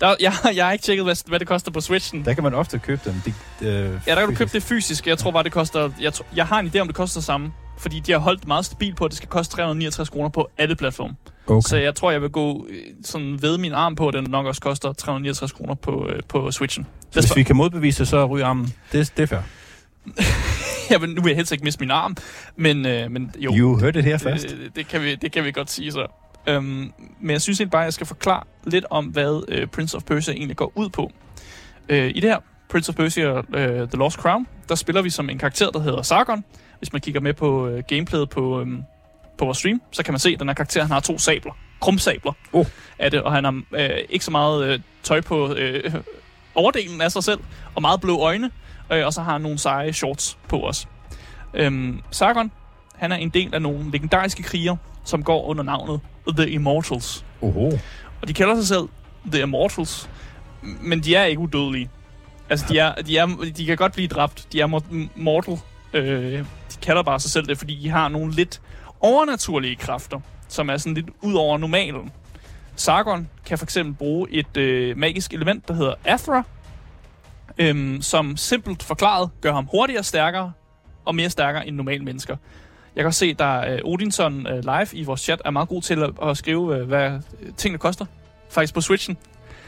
Der, 0.01 0.15
jeg, 0.19 0.33
jeg 0.55 0.65
har 0.65 0.71
ikke 0.71 0.83
tjekket, 0.83 1.05
hvad, 1.05 1.29
hvad 1.29 1.39
det 1.39 1.47
koster 1.47 1.71
på 1.71 1.81
Switchen. 1.81 2.25
Der 2.25 2.33
kan 2.33 2.43
man 2.43 2.53
ofte 2.53 2.79
købe 2.79 3.01
dem. 3.05 3.13
De, 3.25 3.33
øh, 3.67 3.99
Ja, 4.07 4.15
der 4.15 4.19
kan 4.19 4.29
du 4.29 4.35
købe 4.35 4.49
det 4.53 4.63
fysisk. 4.63 5.07
Jeg 5.07 5.17
tror 5.17 5.31
bare, 5.31 5.43
det 5.43 5.51
koster... 5.51 5.89
Jeg, 6.01 6.13
jeg 6.35 6.45
har 6.45 6.59
en 6.59 6.71
idé 6.75 6.79
om, 6.79 6.87
det 6.87 6.95
koster 6.95 7.21
samme. 7.21 7.51
Fordi 7.77 7.99
de 7.99 8.11
har 8.11 8.19
holdt 8.19 8.47
meget 8.47 8.65
stabilt 8.65 8.97
på, 8.97 9.05
at 9.05 9.11
det 9.11 9.17
skal 9.17 9.29
koste 9.29 9.55
369 9.55 10.09
kroner 10.09 10.29
på 10.29 10.49
alle 10.57 10.75
platforme. 10.75 11.15
Okay. 11.47 11.61
Så 11.61 11.77
jeg 11.77 11.95
tror, 11.95 12.11
jeg 12.11 12.21
vil 12.21 12.29
gå 12.29 12.67
øh, 12.69 12.77
sådan 13.03 13.41
ved 13.41 13.57
min 13.57 13.73
arm 13.73 13.95
på, 13.95 14.07
at 14.07 14.13
den 14.13 14.23
nok 14.29 14.45
også 14.45 14.61
koster 14.61 14.93
369 14.93 15.51
kroner 15.51 15.75
på, 15.75 16.07
øh, 16.09 16.19
på 16.27 16.51
Switchen. 16.51 16.87
Så 17.11 17.19
hvis 17.19 17.35
vi 17.35 17.43
kan 17.43 17.55
modbevise 17.55 17.99
det, 17.99 18.07
så 18.07 18.25
ryger 18.25 18.45
armen. 18.45 18.73
Det, 18.91 19.13
det 19.17 19.23
er 19.23 19.27
fair. 19.27 19.39
jeg 20.91 21.01
vil, 21.01 21.09
nu 21.09 21.21
vil 21.21 21.29
jeg 21.29 21.35
helst 21.35 21.51
ikke 21.51 21.63
miste 21.63 21.79
min 21.79 21.91
arm, 21.91 22.17
men, 22.55 22.85
øh, 22.85 23.11
men 23.11 23.31
jo. 23.39 23.55
You 23.55 23.77
heard 23.77 23.95
it 23.95 24.03
her 24.03 24.17
først. 24.17 24.43
Det, 24.43 24.75
det, 24.75 24.87
kan 24.87 25.01
vi, 25.01 25.15
det 25.15 25.31
kan 25.31 25.43
vi 25.43 25.51
godt 25.51 25.71
sige 25.71 25.91
så. 25.91 26.07
Øhm, 26.47 26.93
men 27.19 27.29
jeg 27.31 27.41
synes 27.41 27.59
egentlig 27.59 27.71
bare, 27.71 27.81
at 27.81 27.85
jeg 27.85 27.93
skal 27.93 28.07
forklare 28.07 28.43
lidt 28.63 28.85
om, 28.89 29.05
hvad 29.05 29.43
øh, 29.47 29.67
Prince 29.67 29.97
of 29.97 30.03
Persia 30.03 30.33
egentlig 30.33 30.57
går 30.57 30.71
ud 30.75 30.89
på. 30.89 31.11
Øh, 31.89 32.09
I 32.15 32.19
det 32.19 32.29
her 32.29 32.39
Prince 32.69 32.89
of 32.89 32.95
Persia 32.95 33.37
øh, 33.37 33.87
The 33.87 33.97
Lost 33.97 34.17
Crown, 34.17 34.47
der 34.69 34.75
spiller 34.75 35.01
vi 35.01 35.09
som 35.09 35.29
en 35.29 35.37
karakter, 35.37 35.69
der 35.71 35.79
hedder 35.79 36.01
Sargon. 36.01 36.43
Hvis 36.77 36.93
man 36.93 37.01
kigger 37.01 37.21
med 37.21 37.33
på 37.33 37.67
øh, 37.67 37.83
gameplayet 37.87 38.29
på, 38.29 38.61
øh, 38.61 38.67
på 39.37 39.45
vores 39.45 39.57
stream, 39.57 39.81
så 39.91 40.03
kan 40.03 40.13
man 40.13 40.19
se, 40.19 40.29
at 40.29 40.39
den 40.39 40.47
her 40.47 40.53
karakter 40.55 40.81
han 40.81 40.91
har 40.91 40.99
to 40.99 41.17
sabler. 41.17 41.53
krumsabler 41.81 42.33
Oh. 42.53 42.65
af 42.99 43.11
det, 43.11 43.21
og 43.21 43.31
han 43.31 43.43
har 43.43 43.61
øh, 43.73 43.89
ikke 44.09 44.25
så 44.25 44.31
meget 44.31 44.65
øh, 44.65 44.79
tøj 45.03 45.21
på 45.21 45.53
øh, 45.53 45.93
overdelen 46.55 47.01
af 47.01 47.11
sig 47.11 47.23
selv, 47.23 47.39
og 47.75 47.81
meget 47.81 48.01
blå 48.01 48.19
øjne, 48.19 48.51
øh, 48.91 49.05
og 49.05 49.13
så 49.13 49.21
har 49.21 49.31
han 49.31 49.41
nogle 49.41 49.57
seje 49.57 49.93
shorts 49.93 50.37
på 50.49 50.67
os. 50.67 50.87
Øhm, 51.53 52.01
Sargon, 52.11 52.51
han 52.95 53.11
er 53.11 53.15
en 53.15 53.29
del 53.29 53.55
af 53.55 53.61
nogle 53.61 53.91
legendariske 53.91 54.43
kriger, 54.43 54.75
som 55.03 55.23
går 55.23 55.45
under 55.45 55.63
navnet 55.63 55.99
The 56.27 56.49
Immortals. 56.49 57.25
Oho. 57.41 57.71
Og 58.21 58.27
de 58.27 58.33
kalder 58.33 58.55
sig 58.55 58.67
selv 58.67 58.83
The 59.31 59.41
Immortals, 59.41 60.09
men 60.61 60.99
de 61.03 61.15
er 61.15 61.23
ikke 61.23 61.39
udødelige. 61.39 61.89
Altså, 62.49 62.65
de, 62.69 62.79
er, 62.79 62.93
de, 62.95 63.17
er, 63.17 63.51
de 63.57 63.65
kan 63.65 63.77
godt 63.77 63.93
blive 63.93 64.07
dræbt. 64.07 64.47
De 64.53 64.61
er 64.61 64.67
mor- 64.67 65.09
mortal. 65.15 65.57
Øh, 65.93 66.39
de 66.39 66.45
kalder 66.81 67.03
bare 67.03 67.19
sig 67.19 67.31
selv 67.31 67.47
det, 67.47 67.57
fordi 67.57 67.79
de 67.83 67.89
har 67.89 68.07
nogle 68.07 68.33
lidt 68.33 68.61
overnaturlige 68.99 69.75
kræfter, 69.75 70.19
som 70.47 70.69
er 70.69 70.77
sådan 70.77 70.93
lidt 70.93 71.09
ud 71.21 71.33
over 71.33 71.57
normalen. 71.57 72.11
Sargon 72.75 73.29
kan 73.45 73.57
for 73.57 73.65
eksempel 73.65 73.93
bruge 73.93 74.27
et 74.31 74.57
øh, 74.57 74.97
magisk 74.97 75.33
element, 75.33 75.67
der 75.67 75.73
hedder 75.73 75.93
Athra, 76.05 76.43
øhm, 77.57 78.01
som 78.01 78.37
simpelt 78.37 78.83
forklaret 78.83 79.29
gør 79.41 79.53
ham 79.53 79.67
hurtigere, 79.71 80.03
stærkere 80.03 80.51
og 81.05 81.15
mere 81.15 81.29
stærkere 81.29 81.67
end 81.67 81.75
normale 81.75 82.03
mennesker. 82.03 82.37
Jeg 82.95 83.01
kan 83.01 83.05
også 83.07 83.19
se, 83.19 83.35
at 83.39 83.73
øh, 83.73 83.79
Odinson 83.83 84.47
øh, 84.47 84.59
live 84.63 84.87
i 84.93 85.03
vores 85.03 85.21
chat 85.21 85.41
er 85.45 85.51
meget 85.51 85.69
god 85.69 85.81
til 85.81 86.03
at, 86.03 86.09
at 86.29 86.37
skrive, 86.37 86.77
øh, 86.77 86.87
hvad 86.87 87.11
tingene 87.57 87.77
koster. 87.79 88.05
Faktisk 88.49 88.73
på 88.73 88.81
Switchen. 88.81 89.17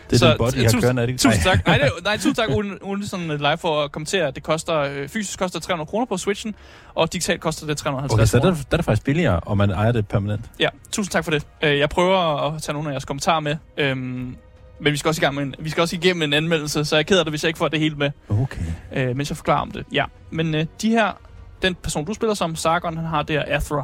Det 0.10 0.14
er 0.16 0.18
Så, 0.18 0.26
I 0.26 0.30
øh, 0.30 0.38
har 0.40 0.52
tusind- 0.70 0.82
kørende, 0.82 1.02
er 1.02 1.06
det? 1.06 1.20
Tusind 1.20 1.44
tak. 1.44 1.68
Nej, 1.68 1.78
det, 1.78 1.92
nej 2.04 2.16
tusind 2.18 2.36
tak, 2.36 2.50
Olsen 2.82 3.32
øh, 3.32 3.40
live 3.40 3.58
for 3.58 3.84
at 3.84 3.92
kommentere. 3.92 4.32
Det 4.32 4.44
koster, 4.44 4.76
øh, 4.80 5.08
fysisk 5.10 5.40
koster 5.40 5.60
300 5.60 5.90
kroner 5.90 6.06
på 6.06 6.18
Switchen, 6.18 6.56
og 6.96 7.14
digitalt 7.14 7.42
koster 7.42 7.68
det 7.68 7.78
350 7.78 8.14
Okay, 8.14 8.26
så 8.26 8.38
der, 8.40 8.44
der 8.56 8.64
er 8.72 8.78
det 8.78 8.86
faktisk 8.86 9.06
billigere, 9.06 9.40
og 9.40 9.58
man 9.58 9.70
ejer 9.72 9.92
det 9.92 10.08
permanent. 10.08 10.42
Ja, 10.60 10.70
tusind 10.92 11.12
tak 11.12 11.24
for 11.24 11.32
det. 11.32 11.48
Øh, 11.62 11.78
Jeg 11.80 11.90
prøver 11.90 12.48
at 12.48 12.62
tage 12.62 12.74
nogle 12.74 12.90
af 12.90 12.94
jeres 12.94 13.06
kommentarer 13.06 13.40
med. 13.40 13.56
Øhm, 13.78 14.36
men 14.80 14.92
vi 14.94 14.98
skal 14.98 15.10
også 15.10 15.20
i 15.20 15.24
gang 15.24 15.36
med 15.36 15.44
en, 15.44 15.56
vi 15.60 15.70
skal 15.70 15.82
også 15.82 15.96
igennem 15.96 16.22
en 16.24 16.34
anmeldelse, 16.34 16.86
så 16.86 16.96
jeg 16.96 17.00
er 17.00 17.04
ked 17.04 17.20
af 17.20 17.26
det, 17.26 17.32
hvis 17.32 17.44
jeg 17.44 17.48
ikke 17.50 17.58
får 17.58 17.68
det 17.68 17.80
hele 17.80 17.96
med, 17.96 18.12
Okay. 18.30 18.62
øh, 18.94 19.16
mens 19.18 19.30
jeg 19.30 19.38
forklarer 19.38 19.62
om 19.62 19.72
det. 19.72 19.86
Ja, 19.92 20.06
men 20.32 20.56
øh, 20.56 20.66
de 20.82 20.90
her, 20.90 21.12
den 21.62 21.76
person 21.76 22.06
du 22.06 22.14
spiller 22.14 22.34
som, 22.34 22.56
Sargon, 22.56 22.98
han 22.98 23.06
har 23.06 23.24
det 23.24 23.36
her 23.36 23.44
Athra, 23.56 23.84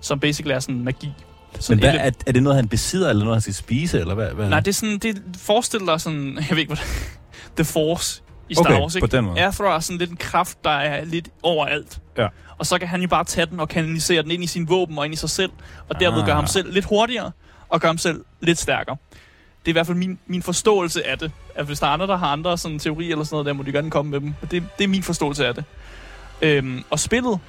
som 0.00 0.20
basically 0.20 0.54
er 0.54 0.60
sådan 0.60 0.84
magi. 0.84 1.12
Sådan 1.60 1.76
Men 1.76 1.90
hvad, 1.90 2.00
er, 2.00 2.10
er 2.26 2.32
det 2.32 2.42
noget, 2.42 2.56
han 2.56 2.68
besidder, 2.68 3.10
eller 3.10 3.24
noget, 3.24 3.36
han 3.36 3.42
skal 3.42 3.54
spise, 3.54 4.00
eller 4.00 4.14
hvad? 4.14 4.30
hvad? 4.30 4.48
Nej, 4.48 4.60
det 4.60 4.68
er 4.68 4.72
sådan, 4.72 4.98
det 4.98 5.22
forestiller 5.38 5.86
dig 5.86 6.00
sådan, 6.00 6.36
jeg 6.48 6.50
ved 6.50 6.58
ikke, 6.58 6.74
hvad 6.74 6.84
The 7.56 7.64
Force 7.64 8.22
i 8.48 8.54
Star 8.54 8.64
Okay, 8.64 8.80
Wars, 8.80 8.92
på 8.92 9.04
ikke? 9.04 9.16
den 9.16 9.24
måde. 9.24 9.40
Athra 9.40 9.74
er 9.76 9.80
sådan 9.80 9.98
lidt 9.98 10.10
en 10.10 10.16
kraft, 10.16 10.64
der 10.64 10.70
er 10.70 11.04
lidt 11.04 11.28
overalt. 11.42 12.00
Ja. 12.18 12.28
Og 12.58 12.66
så 12.66 12.78
kan 12.78 12.88
han 12.88 13.02
jo 13.02 13.08
bare 13.08 13.24
tage 13.24 13.46
den 13.46 13.60
og 13.60 13.68
kanalisere 13.68 14.22
den 14.22 14.30
ind 14.30 14.44
i 14.44 14.46
sin 14.46 14.68
våben 14.68 14.98
og 14.98 15.04
ind 15.04 15.14
i 15.14 15.16
sig 15.16 15.30
selv, 15.30 15.50
og 15.88 16.00
derved 16.00 16.20
Ah. 16.20 16.26
gøre 16.26 16.34
ham 16.36 16.46
selv 16.46 16.72
lidt 16.72 16.84
hurtigere, 16.84 17.32
og 17.68 17.80
gøre 17.80 17.88
ham 17.88 17.98
selv 17.98 18.24
lidt 18.40 18.58
stærkere. 18.58 18.96
Det 19.60 19.68
er 19.68 19.70
i 19.70 19.72
hvert 19.72 19.86
fald 19.86 19.96
min, 19.98 20.18
min 20.26 20.42
forståelse 20.42 21.06
af 21.06 21.18
det. 21.18 21.32
At 21.54 21.66
hvis 21.66 21.80
der 21.80 21.86
er 21.86 21.90
andre, 21.90 22.06
der 22.06 22.16
har 22.16 22.26
andre 22.26 22.58
sådan 22.58 22.78
teorier 22.78 23.12
eller 23.12 23.24
sådan 23.24 23.34
noget, 23.34 23.46
der 23.46 23.52
må 23.52 23.62
de 23.62 23.72
gerne 23.72 23.90
komme 23.90 24.10
med 24.10 24.20
dem. 24.20 24.34
Det, 24.50 24.64
det 24.78 24.84
er 24.84 24.88
min 24.88 25.02
forståelse 25.02 25.46
af 25.46 25.54
det. 25.54 25.64
Øhm, 26.42 26.84
og 26.90 26.98
spillet 26.98 27.40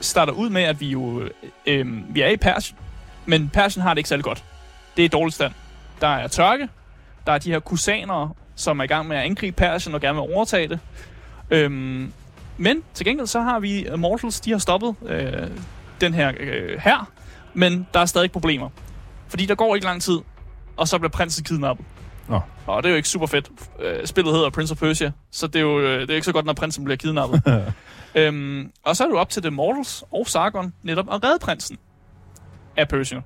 starter 0.00 0.32
ud 0.32 0.50
med, 0.50 0.62
at 0.62 0.80
vi 0.80 0.88
jo 0.88 1.28
øhm, 1.66 2.04
vi 2.08 2.20
er 2.20 2.28
i 2.28 2.36
Persien, 2.36 2.78
men 3.26 3.48
Persien 3.48 3.82
har 3.82 3.94
det 3.94 3.98
ikke 3.98 4.08
særlig 4.08 4.24
godt. 4.24 4.44
Det 4.96 5.04
er 5.04 5.08
dårlig 5.08 5.34
stand. 5.34 5.52
Der 6.00 6.08
er 6.08 6.28
tørke, 6.28 6.68
der 7.26 7.32
er 7.32 7.38
de 7.38 7.50
her 7.50 7.60
kusaner, 7.60 8.36
som 8.56 8.80
er 8.80 8.84
i 8.84 8.86
gang 8.86 9.08
med 9.08 9.16
at 9.16 9.22
angribe 9.22 9.56
Persien 9.56 9.94
og 9.94 10.00
gerne 10.00 10.14
vil 10.14 10.34
overtage 10.34 10.68
det. 10.68 10.80
Øhm, 11.50 12.12
men 12.56 12.82
til 12.94 13.06
gengæld 13.06 13.26
så 13.26 13.40
har 13.40 13.60
vi 13.60 13.86
Mortals, 13.96 14.40
de 14.40 14.50
har 14.50 14.58
stoppet 14.58 14.94
øh, 15.06 15.48
den 16.00 16.14
her 16.14 16.32
øh, 16.40 16.80
her, 16.80 17.10
men 17.54 17.86
der 17.94 18.00
er 18.00 18.06
stadig 18.06 18.32
problemer. 18.32 18.68
Fordi 19.28 19.46
der 19.46 19.54
går 19.54 19.74
ikke 19.74 19.86
lang 19.86 20.02
tid, 20.02 20.18
og 20.76 20.88
så 20.88 20.98
bliver 20.98 21.10
prinsen 21.10 21.44
kidnappet. 21.44 21.86
Nå. 22.28 22.40
Og 22.66 22.82
det 22.82 22.88
er 22.88 22.90
jo 22.90 22.96
ikke 22.96 23.08
super 23.08 23.26
fedt. 23.26 23.50
Øh, 23.80 24.06
Spillet 24.06 24.34
hedder 24.34 24.50
Prince 24.50 24.72
of 24.72 24.78
Persia, 24.78 25.12
så 25.30 25.46
det 25.46 25.56
er 25.56 25.60
jo 25.60 25.80
øh, 25.80 26.00
det 26.00 26.10
er 26.10 26.14
ikke 26.14 26.24
så 26.24 26.32
godt, 26.32 26.46
når 26.46 26.52
prinsen 26.52 26.84
bliver 26.84 26.96
kidnappet. 26.96 27.42
øhm, 28.14 28.72
og 28.84 28.96
så 28.96 29.04
er 29.04 29.08
jo 29.08 29.18
op 29.18 29.30
til 29.30 29.42
The 29.42 29.50
Mortals 29.50 30.04
og 30.12 30.26
Sargon 30.26 30.72
netop 30.82 31.06
at 31.12 31.24
redde 31.24 31.38
prinsen 31.38 31.78
af 32.76 32.88
Persia. 32.88 33.20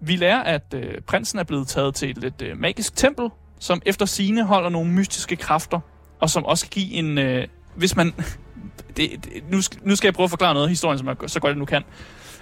Vi 0.00 0.16
lærer, 0.16 0.42
at 0.42 0.74
øh, 0.74 1.00
prinsen 1.00 1.38
er 1.38 1.44
blevet 1.44 1.68
taget 1.68 1.94
til 1.94 2.10
et 2.10 2.18
lidt 2.18 2.42
øh, 2.42 2.58
magisk 2.58 2.96
tempel, 2.96 3.28
som 3.58 3.82
efter 3.86 4.06
sine 4.06 4.44
holder 4.44 4.68
nogle 4.68 4.90
mystiske 4.90 5.36
kræfter, 5.36 5.80
og 6.20 6.30
som 6.30 6.44
også 6.44 6.64
kan 6.64 6.70
give 6.70 6.92
en... 6.92 7.18
Øh, 7.18 7.46
hvis 7.74 7.96
man... 7.96 8.14
det, 8.96 9.10
det, 9.24 9.32
nu, 9.50 9.62
skal, 9.62 9.80
nu 9.84 9.96
skal 9.96 10.08
jeg 10.08 10.14
prøve 10.14 10.24
at 10.24 10.30
forklare 10.30 10.54
noget 10.54 10.66
af 10.66 10.70
historien, 10.70 10.98
som 10.98 11.08
jeg, 11.08 11.16
så 11.26 11.40
godt 11.40 11.50
jeg 11.50 11.58
nu 11.58 11.64
kan. 11.64 11.82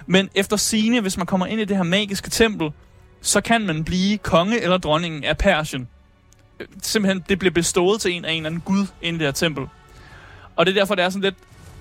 Men 0.05 0.29
efter 0.35 0.57
sine, 0.57 1.01
hvis 1.01 1.17
man 1.17 1.25
kommer 1.25 1.45
ind 1.45 1.61
i 1.61 1.65
det 1.65 1.77
her 1.77 1.83
magiske 1.83 2.29
tempel, 2.29 2.71
så 3.23 3.41
kan 3.41 3.61
man 3.61 3.83
blive 3.83 4.17
konge 4.17 4.61
eller 4.61 4.77
dronningen 4.77 5.23
af 5.23 5.37
Persien. 5.37 5.87
Øh, 6.59 6.67
Simpelthen, 6.81 7.23
det 7.29 7.39
bliver 7.39 7.51
bestået 7.53 8.01
til 8.01 8.11
en 8.11 8.25
af 8.25 8.31
en 8.31 8.37
eller 8.37 8.47
anden 8.49 8.61
gud 8.65 8.85
i 9.01 9.11
det 9.11 9.21
her 9.21 9.31
tempel. 9.31 9.63
Og 10.55 10.65
det 10.65 10.75
er 10.77 10.81
derfor, 10.81 10.95
det 10.95 11.05
er 11.05 11.09
sådan 11.09 11.21
lidt... 11.21 11.35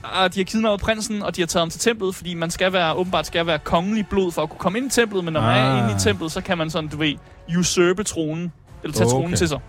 Ah, 0.04 0.34
de 0.34 0.40
har 0.40 0.44
kidnappet 0.44 0.80
prinsen, 0.84 1.22
og 1.22 1.36
de 1.36 1.40
har 1.40 1.46
taget 1.46 1.62
ham 1.62 1.70
til 1.70 1.80
templet, 1.80 2.14
fordi 2.14 2.34
man 2.34 2.50
skal 2.50 2.72
være, 2.72 2.94
åbenbart 2.94 3.26
skal 3.26 3.46
være 3.46 3.58
kongelig 3.58 4.06
blod 4.06 4.32
for 4.32 4.42
at 4.42 4.48
kunne 4.50 4.58
komme 4.58 4.78
ind 4.78 4.86
i 4.86 4.90
templet, 4.90 5.24
men 5.24 5.32
når 5.32 5.40
man 5.40 5.56
er 5.56 5.72
Ah. 5.72 5.78
inde 5.90 5.96
i 5.96 6.00
templet, 6.00 6.32
så 6.32 6.40
kan 6.40 6.58
man 6.58 6.70
sådan, 6.70 6.88
du 6.90 6.96
ved, 6.96 7.14
usurpe 7.58 8.04
tronen, 8.04 8.52
eller 8.82 8.94
tage 8.94 9.06
Okay. 9.06 9.12
tronen 9.12 9.36
til 9.36 9.48
sig. 9.48 9.56
Og 9.56 9.62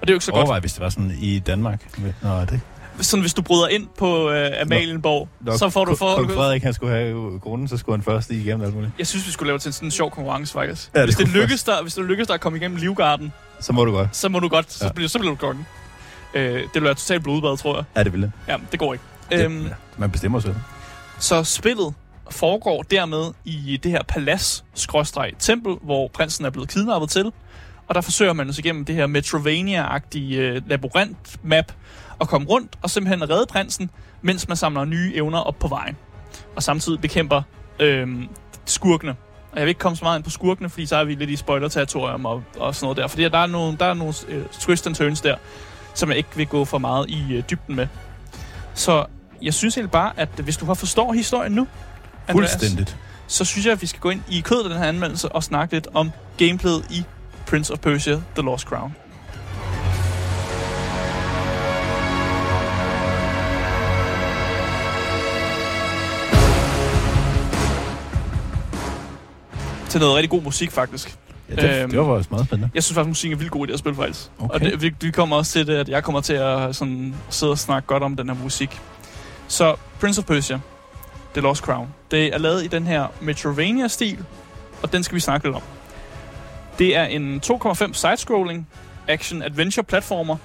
det 0.00 0.10
er 0.10 0.12
jo 0.12 0.16
ikke 0.16 0.24
så 0.24 0.32
godt. 0.32 0.38
Overvej, 0.42 0.60
hvis 0.60 0.72
det 0.72 0.80
var 0.82 0.88
sådan 0.88 1.12
i 1.20 1.38
Danmark. 1.38 1.98
Nå, 2.22 2.40
det... 2.40 2.60
Sådan, 3.00 3.20
hvis 3.20 3.34
du 3.34 3.42
bryder 3.42 3.68
ind 3.68 3.86
på 3.98 4.30
øh, 4.30 4.50
Amalienborg, 4.60 5.28
Nå, 5.40 5.56
så 5.56 5.70
får 5.70 5.84
du... 5.84 5.96
For, 5.96 6.14
Kong 6.16 6.30
Frederik, 6.30 6.62
han 6.62 6.74
skulle 6.74 6.92
have 6.94 7.38
grunden, 7.40 7.68
så 7.68 7.76
skulle 7.76 7.96
han 7.96 8.04
først 8.04 8.30
lige 8.30 8.40
igennem 8.42 8.64
alt 8.66 8.74
muligt. 8.74 8.92
jeg 8.98 9.06
synes, 9.06 9.26
vi 9.26 9.32
skulle 9.32 9.46
lave 9.46 9.58
til 9.58 9.72
sådan 9.72 9.86
en 9.86 9.90
sjov 9.90 10.10
konkurrence, 10.10 10.52
faktisk. 10.52 10.90
Ja, 10.94 11.00
det 11.00 11.06
hvis, 11.06 11.16
det 11.16 11.28
lykkes 11.28 11.64
dig, 11.64 11.74
hvis 11.82 11.94
det 11.94 12.04
lykkes 12.04 12.26
dig 12.26 12.34
at 12.34 12.40
komme 12.40 12.58
igennem 12.58 12.76
Livgarden, 12.76 13.32
Så 13.60 13.72
må 13.72 13.84
du 13.84 13.92
godt. 13.92 14.08
så 14.16 14.28
må 14.28 14.38
du 14.38 14.48
godt, 14.48 14.72
så, 14.72 14.84
Ja. 14.86 14.92
bliver, 14.92 15.08
så 15.08 15.18
bliver 15.18 15.34
du 15.34 15.36
kongen. 15.36 15.66
Øh, 16.34 16.42
det 16.62 16.68
vil 16.74 16.82
være 16.82 16.94
totalt 16.94 17.22
blodbad, 17.22 17.56
tror 17.56 17.76
jeg. 17.76 17.84
Ja, 17.96 18.04
det 18.04 18.12
ville. 18.12 18.32
Ja, 18.48 18.56
det 18.72 18.78
går 18.80 18.92
ikke. 18.92 19.04
det 19.30 19.44
Øhm, 19.44 19.62
ja. 19.66 19.68
Man 19.96 20.10
bestemmer 20.10 20.40
selv. 20.40 20.54
Så 21.18 21.44
spillet 21.44 21.94
foregår 22.30 22.82
dermed 22.82 23.32
i 23.44 23.80
det 23.82 23.90
her 23.90 24.02
palads-tempel, 24.08 25.74
hvor 25.82 26.08
prinsen 26.14 26.44
er 26.44 26.50
blevet 26.50 26.68
kidnappet 26.68 27.10
til. 27.10 27.32
Og 27.88 27.94
der 27.94 28.00
forsøger 28.00 28.32
man 28.32 28.52
sig 28.52 28.64
igennem 28.64 28.84
det 28.84 28.94
her 28.94 29.06
Metrovania-agtige 29.06 30.34
øh, 30.36 30.62
labyrint-map 30.66 31.72
at 32.20 32.28
komme 32.28 32.46
rundt 32.46 32.78
og 32.82 32.90
simpelthen 32.90 33.30
redde 33.30 33.46
prinsen, 33.48 33.90
mens 34.22 34.48
man 34.48 34.56
samler 34.56 34.84
nye 34.84 35.12
evner 35.14 35.38
op 35.38 35.58
på 35.58 35.68
vejen. 35.68 35.96
Og 36.56 36.62
samtidig 36.62 37.00
bekæmper 37.00 37.42
øh, 37.80 38.08
skurkene. 38.64 39.16
Og 39.52 39.58
jeg 39.58 39.62
vil 39.64 39.68
ikke 39.68 39.78
komme 39.78 39.96
så 39.96 40.04
meget 40.04 40.18
ind 40.18 40.24
på 40.24 40.30
skurkene, 40.30 40.68
fordi 40.68 40.86
så 40.86 40.96
er 40.96 41.04
vi 41.04 41.14
lidt 41.14 41.30
i 41.30 41.36
spoiler-territorium 41.36 42.26
og, 42.26 42.42
og 42.58 42.74
sådan 42.74 42.84
noget 42.84 42.96
der. 42.96 43.06
Fordi 43.06 43.22
der 43.22 43.38
er 43.38 43.46
nogle, 43.46 43.76
der 43.78 43.86
er 43.86 43.94
nogle 43.94 44.14
øh, 44.28 44.44
twists 44.60 44.86
and 44.86 44.94
turns 44.94 45.20
der, 45.20 45.36
som 45.94 46.08
jeg 46.08 46.18
ikke 46.18 46.28
vil 46.34 46.46
gå 46.46 46.64
for 46.64 46.78
meget 46.78 47.10
i 47.10 47.34
øh, 47.34 47.42
dybden 47.50 47.76
med. 47.76 47.86
Så 48.74 49.06
jeg 49.42 49.54
synes 49.54 49.76
egentlig 49.76 49.90
bare, 49.90 50.12
at 50.16 50.28
hvis 50.28 50.56
du 50.56 50.66
har 50.66 50.74
forstår 50.74 51.12
historien 51.12 51.52
nu, 51.52 51.66
Andreas, 52.28 52.50
Fuldstændigt. 52.50 52.96
så 53.26 53.44
synes 53.44 53.66
jeg, 53.66 53.72
at 53.72 53.82
vi 53.82 53.86
skal 53.86 54.00
gå 54.00 54.10
ind 54.10 54.22
i 54.30 54.40
kødet 54.40 54.62
af 54.62 54.70
den 54.70 54.78
her 54.78 54.88
anmeldelse 54.88 55.28
og 55.28 55.44
snakke 55.44 55.74
lidt 55.74 55.88
om 55.94 56.10
gameplayet 56.38 56.86
i 56.90 57.04
Prince 57.46 57.72
of 57.72 57.78
Persia 57.78 58.14
The 58.14 58.42
Lost 58.42 58.66
Crown. 58.66 58.94
Til 69.88 70.00
noget 70.00 70.16
rigtig 70.16 70.30
god 70.30 70.42
musik, 70.42 70.70
faktisk. 70.70 71.18
Ja, 71.50 71.54
det, 71.54 71.82
Øhm, 71.82 71.90
det 71.90 71.98
var 71.98 72.14
faktisk 72.14 72.30
meget 72.30 72.46
spændende. 72.46 72.70
Jeg 72.74 72.82
synes 72.82 72.94
faktisk, 72.94 73.08
musikken 73.08 73.36
er 73.36 73.38
vildt 73.38 73.52
god 73.52 73.66
i 73.66 73.66
det 73.66 73.72
her 73.72 73.78
spil, 73.78 73.94
faktisk. 73.94 74.30
Okay. 74.38 74.54
Og 74.54 74.60
det, 74.60 74.82
vi, 74.82 74.94
vi 75.00 75.10
kommer 75.10 75.36
også 75.36 75.52
til 75.52 75.66
det, 75.66 75.74
at 75.76 75.88
jeg 75.88 76.04
kommer 76.04 76.20
til 76.20 76.32
at 76.32 76.76
sådan, 76.76 77.14
sidde 77.30 77.52
og 77.52 77.58
snakke 77.58 77.86
godt 77.86 78.02
om 78.02 78.16
den 78.16 78.28
her 78.28 78.36
musik. 78.42 78.80
Så 79.48 79.76
Prince 80.00 80.20
of 80.20 80.24
Persia, 80.24 80.60
The 81.34 81.40
Lost 81.42 81.62
Crown, 81.62 81.88
det 82.10 82.34
er 82.34 82.38
lavet 82.38 82.64
i 82.64 82.66
den 82.66 82.86
her 82.86 83.06
Metrovania-stil, 83.20 84.18
og 84.82 84.92
den 84.92 85.02
skal 85.02 85.14
vi 85.14 85.20
snakke 85.20 85.46
lidt 85.46 85.56
om. 85.56 85.62
Det 86.78 86.96
er 86.96 87.04
en 87.04 87.40
2,5 87.46 87.92
sidescrolling 87.92 88.68
action-adventure-platformer, 89.08 90.36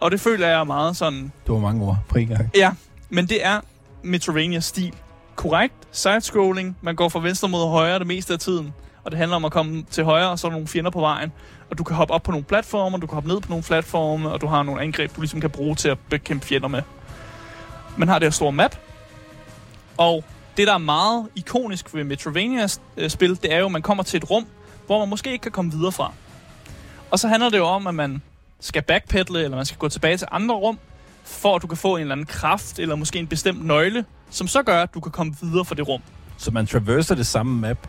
og 0.00 0.10
det 0.10 0.20
føler 0.20 0.48
jeg 0.48 0.60
er 0.60 0.64
meget 0.64 0.96
sådan... 0.96 1.32
Det 1.46 1.52
var 1.54 1.58
mange 1.58 1.84
ord 1.86 1.96
på 2.08 2.18
en 2.18 2.28
gang. 2.28 2.50
Ja, 2.56 2.70
men 3.10 3.26
det 3.26 3.46
er 3.46 3.60
Metrovania-stil. 4.02 4.94
Korrekt, 5.36 5.74
sidescrolling, 5.92 6.76
man 6.80 6.96
går 6.96 7.08
fra 7.08 7.20
venstre 7.20 7.48
mod 7.48 7.68
højre 7.70 7.98
det 7.98 8.06
meste 8.06 8.32
af 8.32 8.38
tiden, 8.38 8.72
og 9.04 9.10
det 9.10 9.18
handler 9.18 9.36
om 9.36 9.44
at 9.44 9.52
komme 9.52 9.84
til 9.90 10.04
højre, 10.04 10.30
og 10.30 10.38
så 10.38 10.46
er 10.46 10.48
der 10.48 10.56
nogle 10.56 10.68
fjender 10.68 10.90
på 10.90 11.00
vejen, 11.00 11.32
og 11.70 11.78
du 11.78 11.84
kan 11.84 11.96
hoppe 11.96 12.14
op 12.14 12.22
på 12.22 12.30
nogle 12.30 12.44
platforme, 12.44 12.98
du 12.98 13.06
kan 13.06 13.14
hoppe 13.14 13.28
ned 13.28 13.40
på 13.40 13.48
nogle 13.48 13.62
platforme, 13.62 14.30
og 14.30 14.40
du 14.40 14.46
har 14.46 14.62
nogle 14.62 14.82
angreb, 14.82 15.16
du 15.16 15.20
ligesom 15.20 15.40
kan 15.40 15.50
bruge 15.50 15.74
til 15.74 15.88
at 15.88 15.98
bekæmpe 16.10 16.46
fjender 16.46 16.68
med. 16.68 16.82
Man 17.96 18.08
har 18.08 18.18
det 18.18 18.26
her 18.26 18.30
store 18.30 18.52
map, 18.52 18.76
og 19.96 20.24
det, 20.56 20.66
der 20.66 20.74
er 20.74 20.78
meget 20.78 21.28
ikonisk 21.34 21.94
ved 21.94 22.04
Metrovania-spil, 22.04 23.30
øh, 23.30 23.36
det 23.42 23.52
er 23.52 23.58
jo, 23.58 23.66
at 23.66 23.72
man 23.72 23.82
kommer 23.82 24.02
til 24.02 24.16
et 24.16 24.30
rum, 24.30 24.46
hvor 24.86 24.98
man 24.98 25.08
måske 25.08 25.32
ikke 25.32 25.42
kan 25.42 25.52
komme 25.52 25.72
videre 25.72 25.92
fra. 25.92 26.12
Og 27.10 27.18
så 27.18 27.28
handler 27.28 27.50
det 27.50 27.58
jo 27.58 27.64
om, 27.64 27.86
at 27.86 27.94
man 27.94 28.22
skal 28.60 28.82
backpedale, 28.82 29.44
eller 29.44 29.56
man 29.56 29.66
skal 29.66 29.78
gå 29.78 29.88
tilbage 29.88 30.16
til 30.16 30.28
andre 30.30 30.54
rum, 30.54 30.78
for 31.24 31.56
at 31.56 31.62
du 31.62 31.66
kan 31.66 31.76
få 31.76 31.94
en 31.96 32.00
eller 32.00 32.12
anden 32.12 32.26
kraft, 32.26 32.78
eller 32.78 32.96
måske 32.96 33.18
en 33.18 33.26
bestemt 33.26 33.66
nøgle, 33.66 34.04
som 34.30 34.48
så 34.48 34.62
gør, 34.62 34.82
at 34.82 34.94
du 34.94 35.00
kan 35.00 35.12
komme 35.12 35.34
videre 35.42 35.64
fra 35.64 35.74
det 35.74 35.88
rum. 35.88 36.02
Så 36.38 36.50
man 36.50 36.66
traverser 36.66 37.14
det 37.14 37.26
samme 37.26 37.60
map 37.60 37.88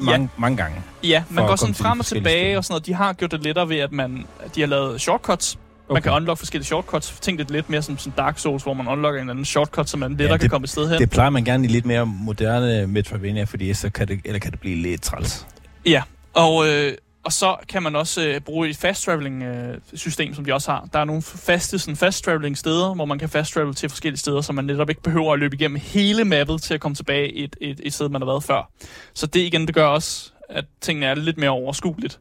mange, 0.00 0.28
mange 0.36 0.56
gange. 0.56 0.76
Ja, 1.02 1.22
man 1.30 1.46
går 1.46 1.56
sådan 1.56 1.74
frem 1.74 2.00
og 2.00 2.06
tilbage 2.06 2.44
steder. 2.44 2.56
og 2.56 2.64
sådan 2.64 2.72
noget. 2.72 2.86
De 2.86 2.94
har 2.94 3.12
gjort 3.12 3.30
det 3.30 3.42
lettere 3.42 3.68
ved, 3.68 3.76
at 3.78 3.92
man, 3.92 4.26
de 4.54 4.60
har 4.60 4.68
lavet 4.68 5.00
shortcuts. 5.00 5.58
Man 5.88 5.96
Okay. 5.96 6.02
kan 6.02 6.12
unlock 6.12 6.38
forskellige 6.38 6.66
shortcuts. 6.66 7.16
Tænk 7.20 7.38
det 7.38 7.50
lidt 7.50 7.70
mere 7.70 7.82
som, 7.82 7.98
som 7.98 8.12
Dark 8.12 8.38
Souls, 8.38 8.62
hvor 8.62 8.74
man 8.74 8.88
unlocker 8.88 9.18
en 9.18 9.22
eller 9.24 9.32
anden 9.32 9.44
shortcut, 9.44 9.88
så 9.88 9.96
man 9.96 10.10
lettere 10.10 10.32
det- 10.32 10.40
kan 10.40 10.50
komme 10.50 10.64
et 10.64 10.70
sted 10.70 10.88
hen. 10.90 10.98
Det 10.98 11.10
plejer 11.10 11.30
man 11.30 11.44
gerne 11.44 11.64
i 11.64 11.68
lidt 11.68 11.86
mere 11.86 12.06
moderne 12.06 12.86
Metroidvania, 12.86 13.44
fordi 13.44 13.74
så 13.74 13.90
kan 13.90 14.08
det, 14.08 14.20
eller 14.24 14.38
kan 14.38 14.50
det 14.52 14.60
blive 14.60 14.76
lidt 14.82 15.02
træls. 15.02 15.46
Ja, 15.86 16.02
og, 16.34 16.68
øh, 16.68 16.92
og 17.28 17.32
så 17.32 17.56
kan 17.68 17.82
man 17.82 17.96
også 17.96 18.22
øh, 18.28 18.40
bruge 18.40 18.68
et 18.68 18.76
fast 18.76 19.04
traveling 19.04 19.42
øh, 19.42 19.78
system, 19.94 20.34
som 20.34 20.44
de 20.44 20.54
også 20.54 20.70
har. 20.70 20.88
Der 20.92 20.98
er 20.98 21.04
nogle 21.04 21.22
faste 21.22 21.78
sådan 21.78 21.96
fast 21.96 22.24
traveling 22.24 22.58
steder, 22.58 22.94
hvor 22.94 23.04
man 23.04 23.18
kan 23.18 23.28
fast 23.28 23.52
travel 23.52 23.74
til 23.74 23.88
forskellige 23.88 24.18
steder, 24.18 24.40
så 24.40 24.52
man 24.52 24.64
netop 24.64 24.88
ikke 24.90 25.02
behøver 25.02 25.32
at 25.32 25.38
løbe 25.38 25.56
igennem 25.56 25.80
hele 25.82 26.24
mappet 26.24 26.62
til 26.62 26.74
at 26.74 26.80
komme 26.80 26.94
tilbage 26.94 27.32
et, 27.34 27.56
et, 27.60 27.80
et 27.84 27.94
sted, 27.94 28.08
man 28.08 28.20
har 28.20 28.26
været 28.26 28.44
før. 28.44 28.70
Så 29.14 29.26
det 29.26 29.40
igen, 29.40 29.66
det 29.66 29.74
gør 29.74 29.84
også, 29.86 30.30
at 30.48 30.64
tingene 30.80 31.06
er 31.06 31.14
lidt 31.14 31.38
mere 31.38 31.50
overskueligt. 31.50 32.18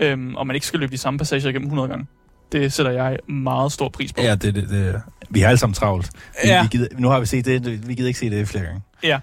Øhm, 0.00 0.36
og 0.36 0.46
man 0.46 0.56
ikke 0.56 0.66
skal 0.66 0.80
løbe 0.80 0.92
de 0.92 0.98
samme 0.98 1.18
passager 1.18 1.48
igennem 1.48 1.66
100 1.66 1.88
gange. 1.88 2.06
Det 2.52 2.72
sætter 2.72 2.92
jeg 2.92 3.18
meget 3.28 3.72
stor 3.72 3.88
pris 3.88 4.12
på. 4.12 4.22
Ja, 4.22 4.34
det, 4.34 4.54
det, 4.54 4.68
det, 4.68 5.00
vi 5.30 5.40
har 5.40 5.48
alle 5.48 5.58
sammen 5.58 5.74
travlt. 5.74 6.10
Vi, 6.42 6.48
Ja. 6.48 6.62
vi 6.62 6.68
gider, 6.68 6.88
nu 6.98 7.08
har 7.08 7.20
vi 7.20 7.26
set 7.26 7.44
det, 7.44 7.88
vi 7.88 7.94
gider 7.94 8.08
ikke 8.08 8.20
se 8.20 8.30
det 8.30 8.48
flere 8.48 8.64
gange. 8.64 8.82
Ja. 9.02 9.20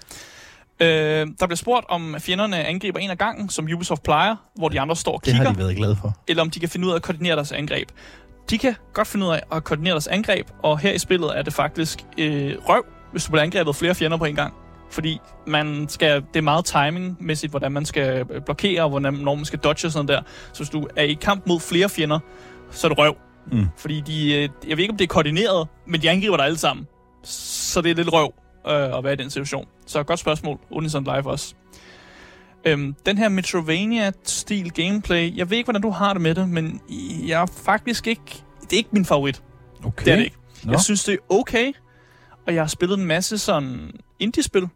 Øh, 0.82 0.88
der 1.40 1.46
bliver 1.46 1.56
spurgt, 1.56 1.86
om 1.90 2.16
fjenderne 2.20 2.64
angriber 2.66 3.00
en 3.00 3.10
af 3.10 3.18
gangen, 3.18 3.50
som 3.50 3.68
Ubisoft 3.76 4.04
plejer, 4.04 4.36
hvor 4.56 4.70
de 4.70 4.80
andre 4.80 4.96
står 4.96 5.12
og 5.14 5.20
Det 5.26 5.34
kigger. 5.34 5.48
har 5.48 5.54
de 5.54 5.60
været 5.60 5.76
glade 5.76 5.96
for. 6.02 6.18
eller 6.28 6.44
om 6.44 6.50
de 6.50 6.60
kan 6.60 6.70
finde 6.70 6.88
ud 6.88 6.92
af 6.92 6.96
at 6.96 7.02
koordinere 7.02 7.36
deres 7.36 7.52
angreb. 7.52 7.90
De 8.50 8.58
kan 8.58 8.76
godt 8.94 9.08
finde 9.08 9.26
ud 9.26 9.32
af 9.32 9.42
at 9.52 9.64
koordinere 9.64 9.92
deres 9.92 10.08
angreb, 10.08 10.48
og 10.64 10.80
her 10.80 10.92
i 10.92 11.00
spillet 11.00 11.38
er 11.38 11.42
det 11.42 11.54
faktisk 11.54 12.00
øh, 12.18 12.54
røv, 12.70 12.86
hvis 13.12 13.26
du 13.26 13.32
bliver 13.32 13.44
angrebet 13.44 13.76
flere 13.76 13.96
fjender 13.96 14.18
på 14.18 14.26
en 14.26 14.36
gang. 14.36 14.54
Fordi 14.92 15.20
man 15.48 15.86
skal, 15.90 16.16
det 16.34 16.36
er 16.40 16.42
meget 16.42 16.66
timingmæssigt, 16.66 17.52
hvordan 17.52 17.72
man 17.72 17.86
skal 17.86 18.26
øh, 18.30 18.42
blokere, 18.42 18.84
og 18.84 18.90
hvordan, 18.90 19.14
når 19.14 19.36
man 19.36 19.46
skal 19.46 19.60
dodge 19.60 19.88
og 19.88 19.92
sådan 19.92 20.08
der. 20.08 20.22
Så 20.54 20.60
hvis 20.60 20.70
du 20.70 20.88
er 20.96 21.04
i 21.04 21.14
kamp 21.14 21.48
mod 21.48 21.60
flere 21.60 21.90
fjender, 21.90 22.20
så 22.72 22.88
er 22.88 22.90
det 22.90 22.98
røv. 22.98 23.16
Mm. 23.52 23.66
Fordi 23.78 24.02
de, 24.08 24.34
øh, 24.34 24.50
jeg 24.68 24.78
ved 24.78 24.84
ikke, 24.84 24.92
om 24.92 24.98
det 24.98 25.04
er 25.04 25.08
koordineret, 25.08 25.68
men 25.88 26.02
de 26.02 26.10
angriber 26.10 26.38
dig 26.38 26.46
alle 26.46 26.58
sammen. 26.58 26.88
Så 27.24 27.82
det 27.82 27.92
er 27.92 27.96
lidt 27.96 28.14
røv 28.14 28.34
øh, 28.68 28.98
at 28.98 29.04
være 29.04 29.14
i 29.14 29.16
den 29.16 29.30
situation. 29.30 29.68
Så 29.86 30.04
godt 30.04 30.20
spørgsmål, 30.20 30.60
Unison 30.70 31.04
Live 31.04 31.30
også. 31.30 31.56
Øhm, 32.66 32.96
den 33.06 33.18
her 33.18 33.30
Metrovania-stil 33.30 34.72
gameplay, 34.72 35.38
jeg 35.38 35.50
ved 35.50 35.58
ikke, 35.58 35.68
hvordan 35.68 35.82
du 35.82 35.90
har 35.90 36.14
det 36.14 36.22
med 36.22 36.36
det, 36.36 36.50
men 36.50 36.82
jeg 37.28 37.42
er 37.42 37.46
faktisk 37.66 38.08
ikke... 38.08 38.44
Det 38.62 38.74
er 38.74 38.78
ikke 38.78 38.90
min 38.92 39.06
favorit. 39.06 39.44
Okay. 39.84 40.06
Det 40.06 40.12
er 40.12 40.16
det 40.16 40.24
ikke. 40.24 40.38
Nå. 40.64 40.72
Jeg 40.72 40.82
synes, 40.82 41.04
det 41.04 41.14
er 41.14 41.18
okay, 41.30 41.74
og 42.48 42.54
jeg 42.54 42.62
har 42.62 42.68
spillet 42.68 43.00
en 43.00 43.06
masse 43.06 43.38
sådan 43.38 43.92
indie-spil, 44.20 44.68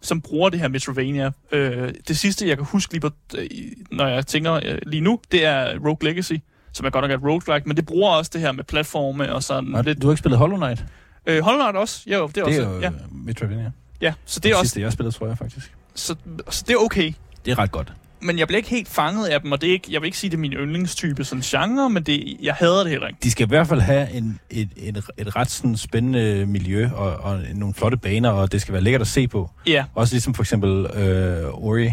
som 0.00 0.20
bruger 0.20 0.48
det 0.48 0.60
her 0.60 0.68
Metrovania. 0.68 1.30
Øh, 1.52 1.94
det 2.08 2.18
sidste, 2.18 2.48
jeg 2.48 2.56
kan 2.56 2.66
huske 2.66 2.92
lige 2.92 3.00
på, 3.00 3.10
øh, 3.38 3.46
når 3.90 4.06
jeg 4.06 4.26
tænker 4.26 4.52
øh, 4.52 4.78
lige 4.86 5.00
nu, 5.00 5.20
det 5.32 5.44
er 5.44 5.78
Rogue 5.78 6.08
Legacy, 6.08 6.34
som 6.72 6.86
er 6.86 6.90
godt 6.90 7.02
nok 7.02 7.10
et 7.10 7.24
roguelike, 7.24 7.68
men 7.68 7.76
det 7.76 7.86
bruger 7.86 8.10
også 8.10 8.30
det 8.34 8.40
her 8.40 8.52
med 8.52 8.64
platforme 8.64 9.34
og 9.34 9.42
sådan 9.42 9.64
Nå, 9.64 9.82
lidt... 9.82 10.02
Du 10.02 10.06
har 10.06 10.12
ikke 10.12 10.18
spillet 10.18 10.38
Hollow 10.38 10.56
Knight? 10.56 10.84
Øh, 11.26 11.42
Hollow 11.42 11.80
også, 11.80 12.02
jo, 12.06 12.12
det 12.12 12.22
er, 12.22 12.26
Det 12.26 12.42
også, 12.42 12.62
er 12.62 12.74
jo 12.74 12.80
ja. 12.80 12.90
Metroidvania. 13.10 13.72
ja, 14.00 14.12
så 14.24 14.40
det 14.40 14.42
Det 14.44 14.50
er 14.52 14.56
også, 14.56 14.62
sidste, 14.64 14.80
jeg 14.80 14.86
har 14.86 14.90
spillet, 14.90 15.14
tror 15.14 15.26
jeg 15.26 15.38
faktisk. 15.38 15.72
så, 15.94 16.14
så 16.50 16.64
det 16.68 16.74
er 16.74 16.78
okay. 16.78 17.12
Det 17.44 17.50
er 17.50 17.58
ret 17.58 17.72
godt. 17.72 17.92
Men 18.24 18.38
jeg 18.38 18.46
bliver 18.46 18.56
ikke 18.56 18.70
helt 18.70 18.88
fanget 18.88 19.26
af 19.26 19.40
dem, 19.40 19.52
og 19.52 19.60
det 19.60 19.68
er 19.68 19.72
ikke, 19.72 19.92
jeg 19.92 20.00
vil 20.00 20.06
ikke 20.06 20.18
sige, 20.18 20.30
det 20.30 20.36
er 20.36 20.40
min 20.40 20.52
yndlingstype 20.52 21.24
sådan 21.24 21.42
genre, 21.42 21.90
men 21.90 22.02
det, 22.02 22.36
jeg 22.42 22.54
hader 22.54 22.82
det 22.82 22.90
heller 22.90 23.06
ikke. 23.08 23.18
De 23.22 23.30
skal 23.30 23.46
i 23.46 23.48
hvert 23.48 23.66
fald 23.66 23.80
have 23.80 24.10
en, 24.12 24.40
et, 24.50 24.68
et, 24.76 25.04
et 25.18 25.36
ret 25.36 25.50
sådan 25.50 25.76
spændende 25.76 26.46
miljø 26.46 26.88
og, 26.94 27.16
og 27.16 27.40
nogle 27.54 27.74
flotte 27.74 27.96
baner, 27.96 28.30
og 28.30 28.52
det 28.52 28.60
skal 28.60 28.72
være 28.72 28.82
lækkert 28.82 29.00
at 29.00 29.06
se 29.06 29.28
på. 29.28 29.50
Ja, 29.66 29.84
Også 29.94 30.14
ligesom 30.14 30.34
for 30.34 30.42
eksempel 30.42 30.86
øh, 30.94 31.48
Ori. 31.48 31.90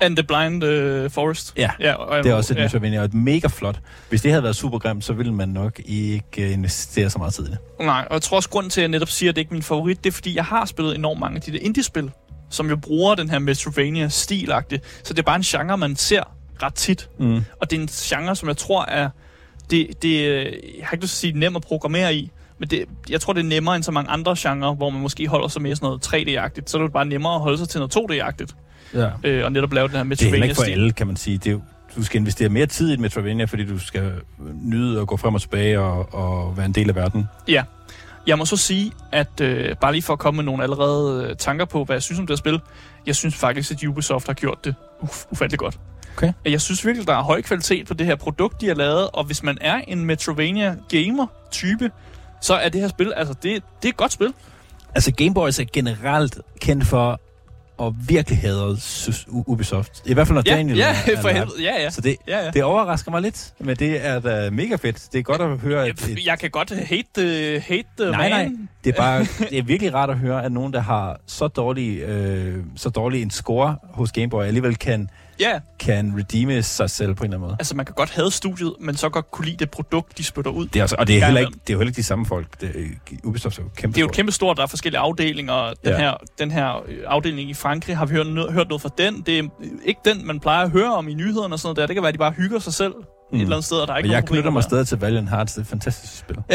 And 0.00 0.16
the 0.16 0.22
Blind 0.24 0.64
uh, 0.64 1.10
Forest. 1.10 1.52
Ja, 1.56 1.70
ja 1.80 1.94
og, 1.94 2.24
Det 2.24 2.30
er 2.30 2.34
også 2.34 2.54
et 2.54 2.58
ja. 2.58 2.62
Metroidvania, 2.62 2.98
og 2.98 3.04
et 3.04 3.14
mega 3.14 3.48
flot. 3.48 3.80
Hvis 4.08 4.22
det 4.22 4.30
havde 4.30 4.42
været 4.42 4.56
super 4.56 4.78
grimt, 4.78 5.04
så 5.04 5.12
ville 5.12 5.34
man 5.34 5.48
nok 5.48 5.80
ikke 5.84 6.42
øh, 6.42 6.52
investere 6.52 7.10
så 7.10 7.18
meget 7.18 7.34
tid 7.34 7.46
i 7.46 7.50
det. 7.50 7.58
Nej, 7.80 8.06
og 8.10 8.14
jeg 8.14 8.22
tror 8.22 8.36
også, 8.36 8.48
grunden 8.48 8.70
til, 8.70 8.80
at 8.80 8.82
jeg 8.82 8.88
netop 8.88 9.08
siger, 9.08 9.30
at 9.30 9.36
det 9.36 9.40
ikke 9.40 9.50
er 9.50 9.54
min 9.54 9.62
favorit, 9.62 10.04
det 10.04 10.10
er, 10.10 10.14
fordi 10.14 10.36
jeg 10.36 10.44
har 10.44 10.64
spillet 10.64 10.94
enormt 10.94 11.20
mange 11.20 11.36
af 11.36 11.42
de 11.42 11.52
der 11.52 11.58
indie-spil, 11.62 12.10
som 12.50 12.68
jo 12.68 12.76
bruger 12.76 13.14
den 13.14 13.30
her 13.30 13.38
Metrovania-stilagtigt. 13.38 14.82
Så 15.02 15.14
det 15.14 15.18
er 15.18 15.22
bare 15.22 15.36
en 15.36 15.42
genre, 15.42 15.78
man 15.78 15.96
ser 15.96 16.22
ret 16.62 16.74
tit. 16.74 17.08
Mm. 17.18 17.44
Og 17.60 17.70
det 17.70 17.76
er 17.76 17.80
en 17.80 17.88
genre, 17.88 18.36
som 18.36 18.48
jeg 18.48 18.56
tror 18.56 18.84
er... 18.84 19.08
Det, 19.70 20.02
det, 20.02 20.26
øh, 20.26 20.44
jeg 20.78 20.86
har 20.86 20.92
ikke 20.92 21.04
lyst 21.04 21.20
til 21.20 21.28
at 21.28 21.32
sige 21.32 21.40
nem 21.40 21.56
at 21.56 21.62
programmere 21.62 22.14
i, 22.14 22.30
men 22.58 22.68
det, 22.68 22.84
jeg 23.10 23.20
tror, 23.20 23.32
det 23.32 23.40
er 23.40 23.44
nemmere 23.44 23.76
end 23.76 23.84
så 23.84 23.92
mange 23.92 24.10
andre 24.10 24.34
genrer, 24.38 24.74
hvor 24.74 24.90
man 24.90 25.02
måske 25.02 25.28
holder 25.28 25.48
sig 25.48 25.62
mere 25.62 25.76
sådan 25.76 25.86
noget 25.86 26.06
3D-agtigt. 26.06 26.70
Så 26.70 26.78
er 26.78 26.82
det 26.82 26.92
bare 26.92 27.04
nemmere 27.04 27.34
at 27.34 27.40
holde 27.40 27.58
sig 27.58 27.68
til 27.68 27.80
noget 27.80 27.96
2D-agtigt, 27.96 28.54
Ja. 28.94 29.08
øh, 29.24 29.44
og 29.44 29.52
netop 29.52 29.72
lave 29.72 29.88
den 29.88 29.96
her 29.96 30.04
Det 30.04 30.22
er 30.22 30.42
ikke 30.42 30.54
for 30.54 30.62
alle, 30.62 30.92
kan 30.92 31.06
man 31.06 31.16
sige. 31.16 31.38
Det 31.38 31.46
er 31.46 31.50
jo, 31.50 31.60
du 31.96 32.04
skal 32.04 32.20
investere 32.20 32.48
mere 32.48 32.66
tid 32.66 32.90
i 32.90 32.92
et 32.92 33.00
Metrovania, 33.00 33.44
fordi 33.44 33.64
du 33.64 33.78
skal 33.78 34.12
nyde 34.62 35.00
at 35.00 35.06
gå 35.06 35.16
frem 35.16 35.34
og 35.34 35.40
tilbage 35.40 35.80
og, 35.80 36.14
og 36.14 36.56
være 36.56 36.66
en 36.66 36.72
del 36.72 36.88
af 36.88 36.94
verden. 36.94 37.28
Ja. 37.48 37.64
Jeg 38.26 38.38
må 38.38 38.44
så 38.44 38.56
sige, 38.56 38.92
at 39.12 39.40
øh, 39.40 39.76
bare 39.80 39.92
lige 39.92 40.02
for 40.02 40.12
at 40.12 40.18
komme 40.18 40.36
med 40.36 40.44
nogle 40.44 40.62
allerede 40.62 41.26
øh, 41.30 41.36
tanker 41.36 41.64
på, 41.64 41.84
hvad 41.84 41.96
jeg 41.96 42.02
synes 42.02 42.18
om 42.18 42.26
det 42.26 42.32
her 42.32 42.36
spil, 42.36 42.60
jeg 43.06 43.16
synes 43.16 43.34
faktisk, 43.34 43.70
at 43.70 43.84
Ubisoft 43.84 44.26
har 44.26 44.34
gjort 44.34 44.64
det 44.64 44.74
uf- 45.02 45.26
ufattelig 45.30 45.58
godt. 45.58 45.78
Okay. 46.16 46.32
Jeg 46.44 46.60
synes 46.60 46.86
virkelig, 46.86 47.06
der 47.06 47.14
er 47.14 47.22
høj 47.22 47.42
kvalitet 47.42 47.86
på 47.86 47.94
det 47.94 48.06
her 48.06 48.16
produkt, 48.16 48.60
de 48.60 48.66
har 48.66 48.74
lavet, 48.74 49.10
og 49.12 49.24
hvis 49.24 49.42
man 49.42 49.58
er 49.60 49.80
en 49.88 50.04
Metrovania-gamer-type, 50.04 51.90
så 52.40 52.54
er 52.54 52.68
det 52.68 52.80
her 52.80 52.88
spil, 52.88 53.12
altså 53.16 53.34
det, 53.34 53.42
det 53.82 53.84
er 53.84 53.88
et 53.88 53.96
godt 53.96 54.12
spil. 54.12 54.32
Altså, 54.94 55.12
Game 55.12 55.34
Boys 55.34 55.58
er 55.58 55.64
generelt 55.72 56.38
kendt 56.60 56.86
for 56.86 57.20
at 57.82 57.92
virkelig 58.08 58.38
hade 58.38 58.76
synes, 58.80 59.26
U- 59.28 59.44
Ubisoft. 59.46 60.02
I 60.06 60.14
hvert 60.14 60.26
fald, 60.26 60.34
når 60.34 60.42
Ja, 60.46 60.56
Daniel 60.56 60.78
ja, 60.78 60.88
er, 61.06 61.12
er 61.16 61.20
for 61.20 61.28
helvede. 61.28 61.62
Ja, 61.62 61.82
ja. 61.82 61.90
Så 61.90 62.00
det, 62.00 62.16
ja, 62.28 62.44
ja. 62.44 62.50
det 62.50 62.64
overrasker 62.64 63.10
mig 63.10 63.22
lidt, 63.22 63.52
men 63.58 63.76
det 63.76 64.06
er 64.06 64.20
da 64.20 64.50
mega 64.50 64.74
fedt. 64.76 65.08
Det 65.12 65.18
er 65.18 65.22
godt 65.22 65.40
at 65.40 65.58
høre, 65.58 65.86
at... 65.86 66.08
Jeg, 66.08 66.26
jeg 66.26 66.38
kan 66.38 66.50
godt 66.50 66.70
hate 66.70 67.04
the, 67.16 67.60
hate 67.60 67.84
the 68.00 68.10
Nej, 68.10 68.28
nej. 68.28 68.42
man. 68.44 68.68
Det 68.84 68.94
er 68.94 68.96
bare 68.96 69.26
det 69.50 69.58
er 69.58 69.62
virkelig 69.62 69.94
rart 69.94 70.10
at 70.10 70.18
høre, 70.18 70.44
at 70.44 70.52
nogen, 70.52 70.72
der 70.72 70.80
har 70.80 71.20
så 71.26 71.48
dårlig, 71.48 71.98
øh, 71.98 72.64
så 72.76 72.90
dårlig 72.90 73.22
en 73.22 73.30
score 73.30 73.76
hos 73.90 74.12
Game 74.12 74.28
Boy, 74.30 74.44
alligevel 74.44 74.76
kan, 74.76 75.10
Ja, 75.40 75.60
kan 75.80 76.14
redeeme 76.18 76.62
sig 76.62 76.90
selv 76.90 77.14
på 77.14 77.24
en 77.24 77.26
eller 77.30 77.36
anden 77.36 77.40
måde. 77.48 77.56
altså 77.58 77.76
man 77.76 77.86
kan 77.86 77.94
godt 77.94 78.10
have 78.10 78.30
studiet, 78.30 78.74
men 78.80 78.96
så 78.96 79.08
godt 79.08 79.30
kunne 79.30 79.44
lide 79.44 79.56
det 79.56 79.70
produkt, 79.70 80.18
de 80.18 80.24
spytter 80.24 80.50
ud. 80.50 80.66
Det 80.66 80.78
er 80.78 80.82
også, 80.82 80.96
og 80.98 81.06
det 81.06 81.14
er, 81.14 81.18
Ja, 81.18 81.24
heller 81.24 81.40
ja. 81.40 81.46
ikke, 81.46 81.58
det 81.66 81.70
er 81.70 81.74
jo 81.74 81.78
heller 81.78 81.90
ikke 81.90 81.96
de 81.96 82.02
samme 82.02 82.26
folk. 82.26 82.60
Det, 82.60 82.68
er- 82.68 83.16
Ubisoft 83.24 83.58
er 83.58 83.62
jo 83.62 83.68
kæmpe 83.76 83.94
Det 83.94 84.00
er 84.00 84.04
jo 84.04 84.08
kæmpe 84.12 84.32
stort, 84.32 84.56
der 84.56 84.62
er 84.62 84.66
forskellige 84.66 84.98
afdelinger, 85.00 85.72
den, 85.84 85.92
Ja. 85.92 85.98
her, 85.98 86.14
den 86.38 86.50
her 86.50 86.84
øh, 86.88 86.96
afdeling 87.06 87.50
i 87.50 87.54
Frankrig, 87.54 87.96
har 87.96 88.06
vi 88.06 88.14
hørt, 88.14 88.26
hørt 88.52 88.68
noget 88.68 88.82
fra 88.82 88.90
den. 88.98 89.20
Det 89.26 89.38
er 89.38 89.42
øh, 89.62 89.68
ikke 89.84 90.00
den, 90.04 90.26
man 90.26 90.40
plejer 90.40 90.64
at 90.64 90.70
høre 90.70 90.94
om 90.94 91.08
i 91.08 91.14
nyhederne 91.14 91.54
og 91.54 91.58
sådan 91.58 91.66
noget 91.68 91.76
der. 91.76 91.86
Det 91.86 91.94
kan 91.96 92.02
være, 92.02 92.08
at 92.08 92.14
de 92.14 92.18
bare 92.18 92.32
hygger 92.32 92.58
sig 92.58 92.74
selv 92.74 92.92
mm. 92.94 93.36
et 93.36 93.42
eller 93.42 93.56
andet 93.56 93.64
sted, 93.64 93.76
og 93.76 93.86
der 93.86 93.92
er 93.92 93.98
ikke 93.98 94.10
jeg 94.10 94.24
knytter 94.24 94.50
mig 94.50 94.62
der. 94.62 94.68
stadig 94.68 94.86
til 94.88 94.98
Valiant 94.98 95.30
Hearts. 95.30 95.52
Det 95.52 95.58
er 95.60 95.62
et 95.62 95.68
fantastisk 95.68 96.18
spil. 96.18 96.36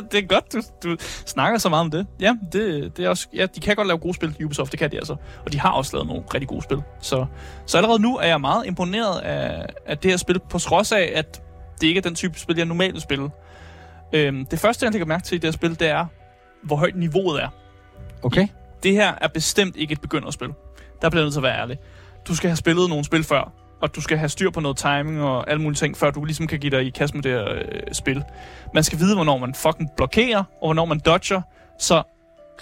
det 0.12 0.18
er 0.18 0.26
godt, 0.26 0.52
du, 0.52 0.62
du 0.82 0.96
snakker 1.26 1.58
så 1.58 1.68
meget 1.68 1.80
om 1.80 1.90
det. 1.90 2.06
Ja, 2.20 2.34
det, 2.52 2.96
det 2.96 3.04
er 3.04 3.08
også, 3.08 3.28
ja, 3.34 3.46
de 3.46 3.60
kan 3.60 3.76
godt 3.76 3.86
lave 3.86 3.98
gode 3.98 4.14
spil, 4.14 4.44
Ubisoft, 4.44 4.72
det 4.72 4.78
kan 4.78 4.90
de 4.90 4.96
altså. 4.96 5.16
Og 5.46 5.52
de 5.52 5.60
har 5.60 5.70
også 5.70 5.96
lavet 5.96 6.08
nogle 6.08 6.22
rigtig 6.34 6.48
gode 6.48 6.62
spil. 6.62 6.82
Så, 7.00 7.26
så 7.66 7.76
allerede 7.76 8.02
nu 8.02 8.16
er 8.16 8.26
jeg 8.26 8.40
meget 8.40 8.66
imponeret 8.66 9.20
af, 9.20 9.66
af 9.86 9.98
det 9.98 10.10
her 10.10 10.18
spil, 10.18 10.40
på 10.50 10.58
trods 10.58 10.92
af, 10.92 11.12
at 11.14 11.42
det 11.80 11.86
ikke 11.86 11.98
er 11.98 12.02
den 12.02 12.14
type 12.14 12.38
spil, 12.38 12.56
jeg 12.56 12.66
normalt 12.66 12.92
vil 12.94 13.02
spille. 13.02 13.30
Øhm, 14.12 14.46
det 14.46 14.58
første, 14.58 14.84
jeg 14.84 14.92
lægger 14.92 15.06
mærke 15.06 15.24
til 15.24 15.34
i 15.34 15.38
det 15.38 15.44
her 15.44 15.52
spil, 15.52 15.80
det 15.80 15.88
er, 15.88 16.06
hvor 16.62 16.76
højt 16.76 16.96
niveauet 16.96 17.42
er. 17.42 17.48
Okay. 18.22 18.48
det 18.82 18.92
her 18.92 19.14
er 19.20 19.28
bestemt 19.28 19.76
ikke 19.76 19.92
et 19.92 20.00
begynderspil. 20.00 20.48
Der 21.02 21.10
bliver 21.10 21.22
nødt 21.22 21.32
til 21.32 21.38
at 21.38 21.42
være 21.42 21.58
ærlig. 21.58 21.78
Du 22.28 22.36
skal 22.36 22.50
have 22.50 22.56
spillet 22.56 22.88
nogle 22.88 23.04
spil 23.04 23.24
før, 23.24 23.52
og 23.80 23.96
du 23.96 24.00
skal 24.00 24.18
have 24.18 24.28
styr 24.28 24.50
på 24.50 24.60
noget 24.60 24.76
timing 24.76 25.22
og 25.22 25.50
alle 25.50 25.62
mulige 25.62 25.76
ting, 25.76 25.96
før 25.96 26.10
du 26.10 26.24
ligesom 26.24 26.46
kan 26.46 26.58
give 26.58 26.70
dig 26.70 26.86
i 26.86 26.90
kast 26.90 27.14
med 27.14 27.22
det 27.22 27.32
her 27.32 27.52
øh, 27.54 27.62
spil. 27.92 28.24
Man 28.74 28.84
skal 28.84 28.98
vide, 28.98 29.14
hvornår 29.14 29.38
man 29.38 29.54
fucking 29.54 29.90
blokerer, 29.96 30.38
og 30.38 30.66
hvornår 30.66 30.84
man 30.84 30.98
dodger, 30.98 31.42
så 31.78 32.02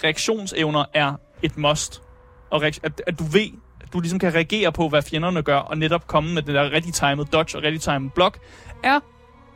reaktionsevner 0.04 0.84
er 0.94 1.14
et 1.42 1.56
must. 1.56 2.02
Og 2.50 2.64
reak- 2.64 2.80
at, 2.82 3.02
at 3.06 3.18
du 3.18 3.24
ved, 3.24 3.48
at 3.80 3.92
du 3.92 4.00
ligesom 4.00 4.18
kan 4.18 4.34
reagere 4.34 4.72
på, 4.72 4.88
hvad 4.88 5.02
fjenderne 5.02 5.42
gør, 5.42 5.58
og 5.58 5.78
netop 5.78 6.06
komme 6.06 6.34
med 6.34 6.42
den 6.42 6.54
der 6.54 6.70
rigtig 6.70 6.94
timet 6.94 7.32
dodge 7.32 7.58
og 7.58 7.62
rigtig 7.62 7.80
timet 7.80 8.12
block, 8.12 8.38
er 8.84 9.00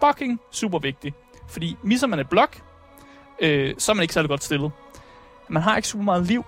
fucking 0.04 0.40
super 0.52 0.78
vigtigt. 0.78 1.14
Fordi 1.48 1.76
misser 1.82 2.06
man 2.06 2.18
et 2.18 2.28
blok, 2.28 2.56
øh, 3.40 3.74
så 3.78 3.92
er 3.92 3.94
man 3.94 4.02
ikke 4.02 4.14
særlig 4.14 4.28
godt 4.28 4.44
stillet. 4.44 4.70
Man 5.48 5.62
har 5.62 5.76
ikke 5.76 5.88
super 5.88 6.04
meget 6.04 6.26
liv, 6.26 6.44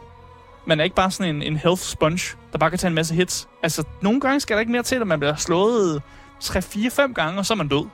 man 0.66 0.80
er 0.80 0.84
ikke 0.84 0.96
bare 0.96 1.10
sådan 1.10 1.36
en, 1.36 1.42
en 1.42 1.56
health 1.56 1.82
sponge, 1.82 2.36
der 2.52 2.58
bare 2.58 2.70
kan 2.70 2.78
tage 2.78 2.88
en 2.88 2.94
masse 2.94 3.14
hits. 3.14 3.48
Altså, 3.62 3.84
nogle 4.02 4.20
gange 4.20 4.40
skal 4.40 4.54
der 4.56 4.60
ikke 4.60 4.72
mere 4.72 4.82
til, 4.82 4.96
at 4.96 5.06
man 5.06 5.18
bliver 5.20 5.36
slået 5.36 6.02
3-4-5 6.44 7.12
gange, 7.12 7.38
og 7.38 7.46
så 7.46 7.54
er 7.54 7.56
man 7.56 7.68
død. 7.68 7.84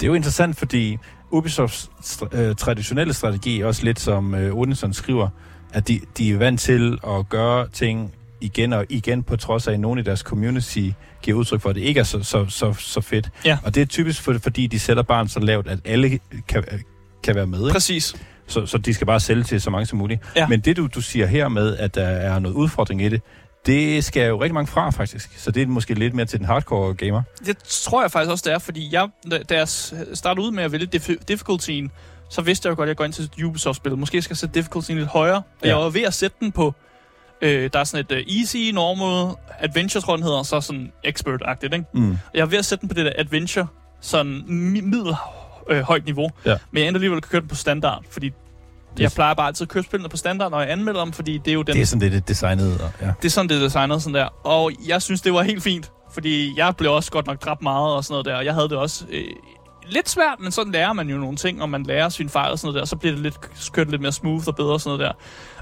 Det 0.00 0.02
er 0.02 0.06
jo 0.06 0.14
interessant, 0.14 0.56
fordi 0.56 0.98
Ubisofts 1.30 1.90
øh, 2.32 2.54
traditionelle 2.54 3.14
strategi, 3.14 3.60
også 3.60 3.84
lidt 3.84 4.00
som 4.00 4.34
øh, 4.34 4.54
Odinson 4.54 4.92
skriver, 4.92 5.28
at 5.72 5.88
de, 5.88 6.00
de 6.18 6.30
er 6.30 6.38
vant 6.38 6.60
til 6.60 6.98
at 7.06 7.28
gøre 7.28 7.68
ting 7.68 8.14
igen 8.40 8.72
og 8.72 8.86
igen, 8.88 9.22
på 9.22 9.36
trods 9.36 9.68
af, 9.68 9.72
at 9.72 9.80
nogen 9.80 9.98
i 9.98 10.02
deres 10.02 10.20
community 10.20 10.90
giver 11.22 11.38
udtryk 11.38 11.60
for, 11.60 11.68
at 11.68 11.76
det 11.76 11.82
ikke 11.82 12.00
er 12.00 12.04
så, 12.04 12.22
så, 12.22 12.46
så, 12.48 12.72
så 12.72 13.00
fedt. 13.00 13.30
Ja. 13.44 13.58
Og 13.64 13.74
det 13.74 13.80
er 13.80 13.86
typisk, 13.86 14.22
for, 14.22 14.38
fordi 14.42 14.66
de 14.66 14.78
sætter 14.78 15.02
barn 15.02 15.28
så 15.28 15.40
lavt, 15.40 15.68
at 15.68 15.78
alle 15.84 16.18
kan, 16.48 16.64
kan 17.22 17.34
være 17.34 17.46
med. 17.46 17.60
Ikke? 17.60 17.72
Præcis. 17.72 18.16
Så, 18.48 18.66
så 18.66 18.78
de 18.78 18.94
skal 18.94 19.06
bare 19.06 19.20
sælge 19.20 19.42
til 19.44 19.60
så 19.60 19.70
mange 19.70 19.86
som 19.86 19.98
muligt. 19.98 20.20
Ja. 20.36 20.48
Men 20.48 20.60
det, 20.60 20.76
du, 20.76 20.86
du 20.86 21.00
siger 21.00 21.26
her 21.26 21.48
med, 21.48 21.76
at 21.76 21.94
der 21.94 22.04
er 22.06 22.38
noget 22.38 22.54
udfordring 22.56 23.02
i 23.02 23.08
det, 23.08 23.22
Det 23.66 24.04
skal 24.04 24.28
jo 24.28 24.40
rigtig 24.42 24.54
mange 24.54 24.66
fra, 24.66 24.90
faktisk. 24.90 25.38
Så 25.38 25.50
det 25.50 25.62
er 25.62 25.66
måske 25.66 25.94
lidt 25.94 26.14
mere 26.14 26.26
til 26.26 26.38
den 26.38 26.46
hardcore 26.46 26.94
gamer. 26.94 27.22
Det 27.46 27.58
tror 27.58 28.02
jeg 28.02 28.10
faktisk 28.10 28.30
også, 28.30 28.42
det 28.46 28.52
er, 28.54 28.58
fordi 28.58 28.88
jeg, 28.92 29.08
da 29.48 29.54
jeg 29.56 29.68
startede 29.68 30.46
ud 30.46 30.50
med 30.52 30.64
at 30.64 30.72
vælge 30.72 30.88
dif- 30.96 31.24
difficultyen, 31.28 31.90
så 32.30 32.42
vidste 32.42 32.66
jeg 32.66 32.70
jo 32.70 32.76
godt, 32.76 32.86
at 32.86 32.88
jeg 32.88 32.96
går 32.96 33.04
ind 33.04 33.12
til 33.12 33.24
et 33.24 33.42
Ubisoft-spil. 33.44 33.96
Måske 33.96 34.22
skal 34.22 34.32
jeg 34.34 34.38
sætte 34.38 34.54
difficultyen 34.54 34.96
lidt 34.98 35.08
højere. 35.08 35.36
Og 35.36 35.42
Ja. 35.64 35.68
jeg 35.68 35.76
var 35.76 35.90
ved 35.90 36.02
at 36.02 36.14
sætte 36.14 36.36
den 36.40 36.52
på... 36.52 36.74
Øh, 37.42 37.70
der 37.72 37.78
er 37.78 37.84
sådan 37.84 38.06
et 38.10 38.12
uh, 38.26 38.36
easy, 38.38 38.56
normal, 38.74 39.34
adventure, 39.58 40.00
tror 40.02 40.16
den 40.16 40.22
hedder, 40.24 40.42
så 40.42 40.60
sådan 40.60 40.92
expert-agtigt, 41.06 41.72
ikke? 41.74 41.84
Mm. 41.94 42.18
Jeg 42.34 42.40
er 42.40 42.46
ved 42.46 42.58
at 42.58 42.64
sætte 42.64 42.80
den 42.80 42.88
på 42.88 42.94
det 42.94 43.04
der 43.06 43.12
adventure, 43.18 43.66
sådan 44.00 44.36
mi- 44.46 44.82
middel 44.84 45.14
øh, 45.68 45.82
højt 45.82 46.04
niveau. 46.04 46.30
Ja. 46.44 46.56
Men 46.70 46.80
jeg 46.80 46.88
endte 46.88 46.96
alligevel 46.98 47.16
at 47.16 47.22
køre 47.30 47.40
den 47.40 47.48
på 47.48 47.54
standard, 47.54 48.02
fordi 48.10 48.32
jeg 48.98 49.10
plejer 49.12 49.34
bare 49.34 49.46
altid 49.46 49.64
at 49.64 49.68
køre 49.68 49.82
spillene 49.82 50.08
på 50.08 50.16
standard, 50.16 50.50
når 50.50 50.60
jeg 50.60 50.70
anmelder 50.70 51.04
dem, 51.04 51.12
fordi 51.12 51.38
det 51.38 51.48
er 51.50 51.54
jo 51.54 51.62
den 51.62 51.74
Det 51.74 51.82
er 51.82 51.86
sådan 51.86 52.00
lidt 52.02 52.14
et 52.14 52.28
designet. 52.28 52.80
Og, 52.80 52.90
ja. 53.00 53.06
det 53.22 53.24
er 53.24 53.30
sådan, 53.30 53.48
det 53.48 53.56
er 53.56 53.60
designet 53.60 54.02
sådan 54.02 54.14
der. 54.14 54.46
Og 54.46 54.72
jeg 54.88 55.02
synes, 55.02 55.20
det 55.20 55.32
var 55.32 55.42
helt 55.42 55.62
fint. 55.62 55.90
Fordi 56.12 56.54
jeg 56.58 56.76
blev 56.76 56.92
også 56.92 57.10
godt 57.10 57.26
nok 57.26 57.42
dræbt 57.44 57.62
meget 57.62 57.92
og 57.94 58.04
sådan 58.04 58.12
noget 58.12 58.26
der. 58.26 58.34
Og 58.36 58.44
jeg 58.44 58.54
havde 58.54 58.68
det 58.68 58.76
også 58.78 59.04
øh, 59.10 59.24
lidt 59.88 60.08
svært, 60.08 60.40
men 60.40 60.52
sådan 60.52 60.72
lærer 60.72 60.92
man 60.92 61.08
jo 61.08 61.16
nogle 61.16 61.36
ting, 61.36 61.62
og 61.62 61.70
man 61.70 61.82
lærer 61.82 62.08
sine 62.08 62.28
fejl 62.28 62.52
og 62.52 62.58
sådan 62.58 62.66
noget 62.66 62.74
der. 62.74 62.80
Og 62.80 62.88
så 62.88 62.96
bliver 62.96 63.12
det 63.14 63.22
lidt, 63.22 63.40
kørt 63.72 63.86
det 63.86 63.90
lidt 63.90 64.02
mere 64.02 64.12
smooth 64.12 64.44
og 64.48 64.56
bedre 64.56 64.72
og 64.72 64.80
sådan 64.80 64.98
noget 64.98 65.14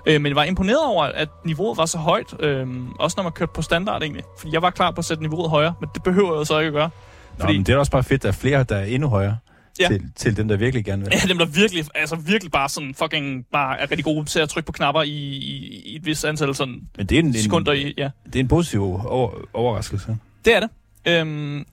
der. 0.06 0.12
Øh, 0.14 0.20
men 0.20 0.26
jeg 0.30 0.36
var 0.36 0.44
imponeret 0.44 0.84
over, 0.86 1.04
at 1.04 1.28
niveauet 1.44 1.76
var 1.76 1.86
så 1.86 1.98
højt. 1.98 2.34
Øh, 2.40 2.66
også 2.98 3.14
når 3.16 3.22
man 3.22 3.32
kørte 3.32 3.52
på 3.54 3.62
standard 3.62 4.02
egentlig. 4.02 4.24
Fordi 4.38 4.52
jeg 4.54 4.62
var 4.62 4.70
klar 4.70 4.90
på 4.90 4.98
at 4.98 5.04
sætte 5.04 5.22
niveauet 5.22 5.50
højere, 5.50 5.74
men 5.80 5.90
det 5.94 6.02
behøver 6.02 6.32
jeg 6.32 6.38
jo 6.38 6.44
så 6.44 6.58
ikke 6.58 6.68
at 6.68 6.72
gøre. 6.74 6.90
Nå, 7.38 7.44
Fordi- 7.44 7.56
men 7.56 7.66
det 7.66 7.72
er 7.74 7.78
også 7.78 7.92
bare 7.92 8.04
fedt, 8.04 8.18
at 8.18 8.22
der 8.22 8.28
er 8.28 8.32
flere, 8.32 8.62
der 8.62 8.76
er 8.76 8.84
endnu 8.84 9.08
højere 9.08 9.36
Ja. 9.80 9.88
til, 9.88 10.12
til 10.16 10.36
dem, 10.36 10.48
der 10.48 10.56
virkelig 10.56 10.84
gerne 10.84 11.02
vil. 11.04 11.12
Ja, 11.12 11.28
dem 11.28 11.38
der 11.38 11.44
virkelig, 11.46 11.84
altså 11.94 12.16
virkelig 12.16 12.52
bare 12.52 12.68
sådan 12.68 12.94
fucking 12.94 13.46
bare 13.52 13.80
er 13.80 13.90
rigtig 13.90 14.04
gode 14.04 14.24
til 14.24 14.38
at 14.38 14.48
trykke 14.48 14.66
på 14.66 14.72
knapper 14.72 15.02
i, 15.02 15.08
i, 15.08 15.82
i 15.84 15.96
et 15.96 16.06
vist 16.06 16.24
antal 16.24 16.54
sådan 16.54 16.88
Men 16.96 17.06
det 17.06 17.14
er 17.14 17.18
en, 17.18 17.26
en, 17.26 17.34
sekunder 17.34 17.72
i, 17.72 17.94
ja. 17.98 18.10
det 18.26 18.36
er 18.36 18.40
en 18.40 18.48
positiv 18.48 18.82
over, 18.82 19.30
overraskelse. 19.54 20.16
Det 20.44 20.56
er 20.56 20.60
det. 20.60 20.70
Øhm, 21.06 21.66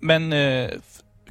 men 0.00 0.32
øh, 0.32 0.68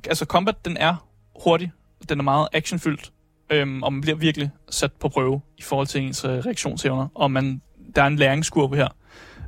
altså 0.07 0.25
combat, 0.25 0.65
den 0.65 0.77
er 0.77 1.07
hurtig. 1.43 1.71
Den 2.09 2.19
er 2.19 2.23
meget 2.23 2.47
actionfyldt. 2.53 3.11
Øhm, 3.49 3.83
og 3.83 3.93
man 3.93 4.01
bliver 4.01 4.17
virkelig 4.17 4.49
sat 4.69 4.91
på 4.91 5.09
prøve 5.09 5.41
i 5.57 5.61
forhold 5.61 5.87
til 5.87 6.01
ens 6.01 6.25
øh, 6.25 6.31
reaktionsevner. 6.31 7.07
Og 7.15 7.31
man, 7.31 7.61
der 7.95 8.03
er 8.03 8.07
en 8.07 8.15
læringskurve 8.15 8.75
her, 8.75 8.87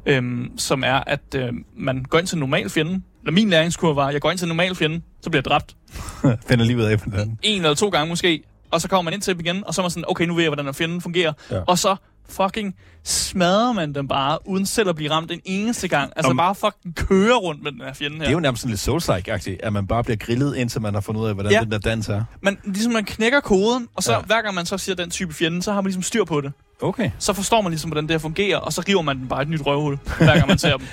øhm, 0.06 0.58
som 0.58 0.84
er, 0.84 1.04
at 1.08 1.36
øh, 1.36 1.54
man 1.76 2.04
går 2.04 2.20
ind 2.20 2.28
til 2.28 2.36
en 2.36 2.40
normal 2.40 2.70
fjende. 2.70 3.02
Eller 3.28 3.34
min 3.36 3.50
læringskurve 3.50 3.96
var, 3.96 4.08
at 4.08 4.13
jeg 4.13 4.22
går 4.22 4.32
ind 4.32 4.38
til 4.40 4.46
en 4.46 4.50
normal 4.50 4.76
fjende, 4.76 5.02
så 5.22 5.30
bliver 5.30 5.40
jeg 5.42 5.46
dræbt. 5.46 5.76
Finder 6.50 6.66
livet 6.66 6.86
af 6.88 7.00
på 7.00 7.10
den. 7.10 7.40
En 7.44 7.62
eller 7.62 7.76
to 7.76 7.90
gange 7.90 8.10
måske. 8.10 8.44
Og 8.72 8.82
så 8.82 8.88
kommer 8.88 9.02
man 9.02 9.13
ind 9.13 9.22
til 9.22 9.34
dem 9.34 9.40
igen, 9.46 9.63
og 9.68 9.74
så 9.74 9.82
er 9.82 9.84
man 9.84 9.92
sådan, 9.92 10.04
okay, 10.08 10.26
nu 10.26 10.34
ved 10.36 10.44
jeg, 10.44 10.50
hvordan 10.50 10.66
den 10.66 10.74
fjenden 10.74 11.02
fungerer. 11.02 11.34
Ja. 11.52 11.60
Og 11.68 11.80
så 11.80 11.96
fucking 12.30 12.76
smadrer 13.04 13.74
man 13.74 13.94
dem 13.96 14.08
bare, 14.08 14.48
uden 14.48 14.66
selv 14.66 14.90
at 14.90 14.96
blive 14.96 15.12
ramt 15.12 15.32
en 15.32 15.40
eneste 15.46 15.88
gang. 15.88 16.12
Altså 16.16 16.30
Om- 16.30 16.38
bare 16.38 16.56
fucking 16.56 16.96
køre 16.96 17.36
rundt 17.36 17.63
med 17.63 17.72
den 17.72 17.82
her 17.82 17.94
fjende 17.94 18.16
her. 18.18 18.24
Det 18.24 18.28
er 18.28 18.34
jo 18.34 18.40
nærmest 18.40 18.62
sådan 18.62 18.70
lidt 18.70 18.80
Souls-like-agtigt, 18.88 19.58
at 19.63 19.74
man 19.74 19.88
bare 19.88 20.04
bliver 20.04 20.18
grillet, 20.18 20.56
indtil 20.56 20.82
man 20.82 20.94
har 20.94 21.02
fundet 21.02 21.22
ud 21.22 21.28
af, 21.28 21.34
hvordan 21.34 21.52
Ja. 21.52 21.60
den 21.62 21.72
der 21.72 21.78
dans 21.78 22.10
er. 22.10 22.24
man, 22.42 22.58
ligesom 22.66 22.92
man 22.94 23.06
knækker 23.06 23.40
koden, 23.40 23.88
og 23.96 24.04
så. 24.04 24.13
Ja. 24.13 24.20
hver 24.20 24.42
gang 24.42 24.56
man 24.56 24.66
så 24.66 24.78
siger 24.78 24.96
den 24.96 25.10
type 25.10 25.34
fjende, 25.34 25.62
så 25.63 25.72
har 25.74 25.82
man 25.82 25.86
ligesom 25.86 26.04
styr 26.04 26.24
på 26.24 26.42
det. 26.42 26.52
Okay. 26.82 27.12
Så 27.20 27.34
forstår 27.34 27.62
man 27.62 27.72
ligesom, 27.72 27.90
hvordan 27.90 28.04
det 28.04 28.12
her 28.12 28.18
fungerer, 28.20 28.58
og 28.58 28.74
så 28.74 28.84
river 28.88 29.02
man 29.02 29.20
den 29.20 29.28
bare 29.28 29.42
et 29.42 29.50
nyt 29.50 29.66
røvhul, 29.66 29.98
hver 30.18 30.34
gang 30.36 30.48
man 30.48 30.58
ser 30.58 30.78
dem. 30.78 30.88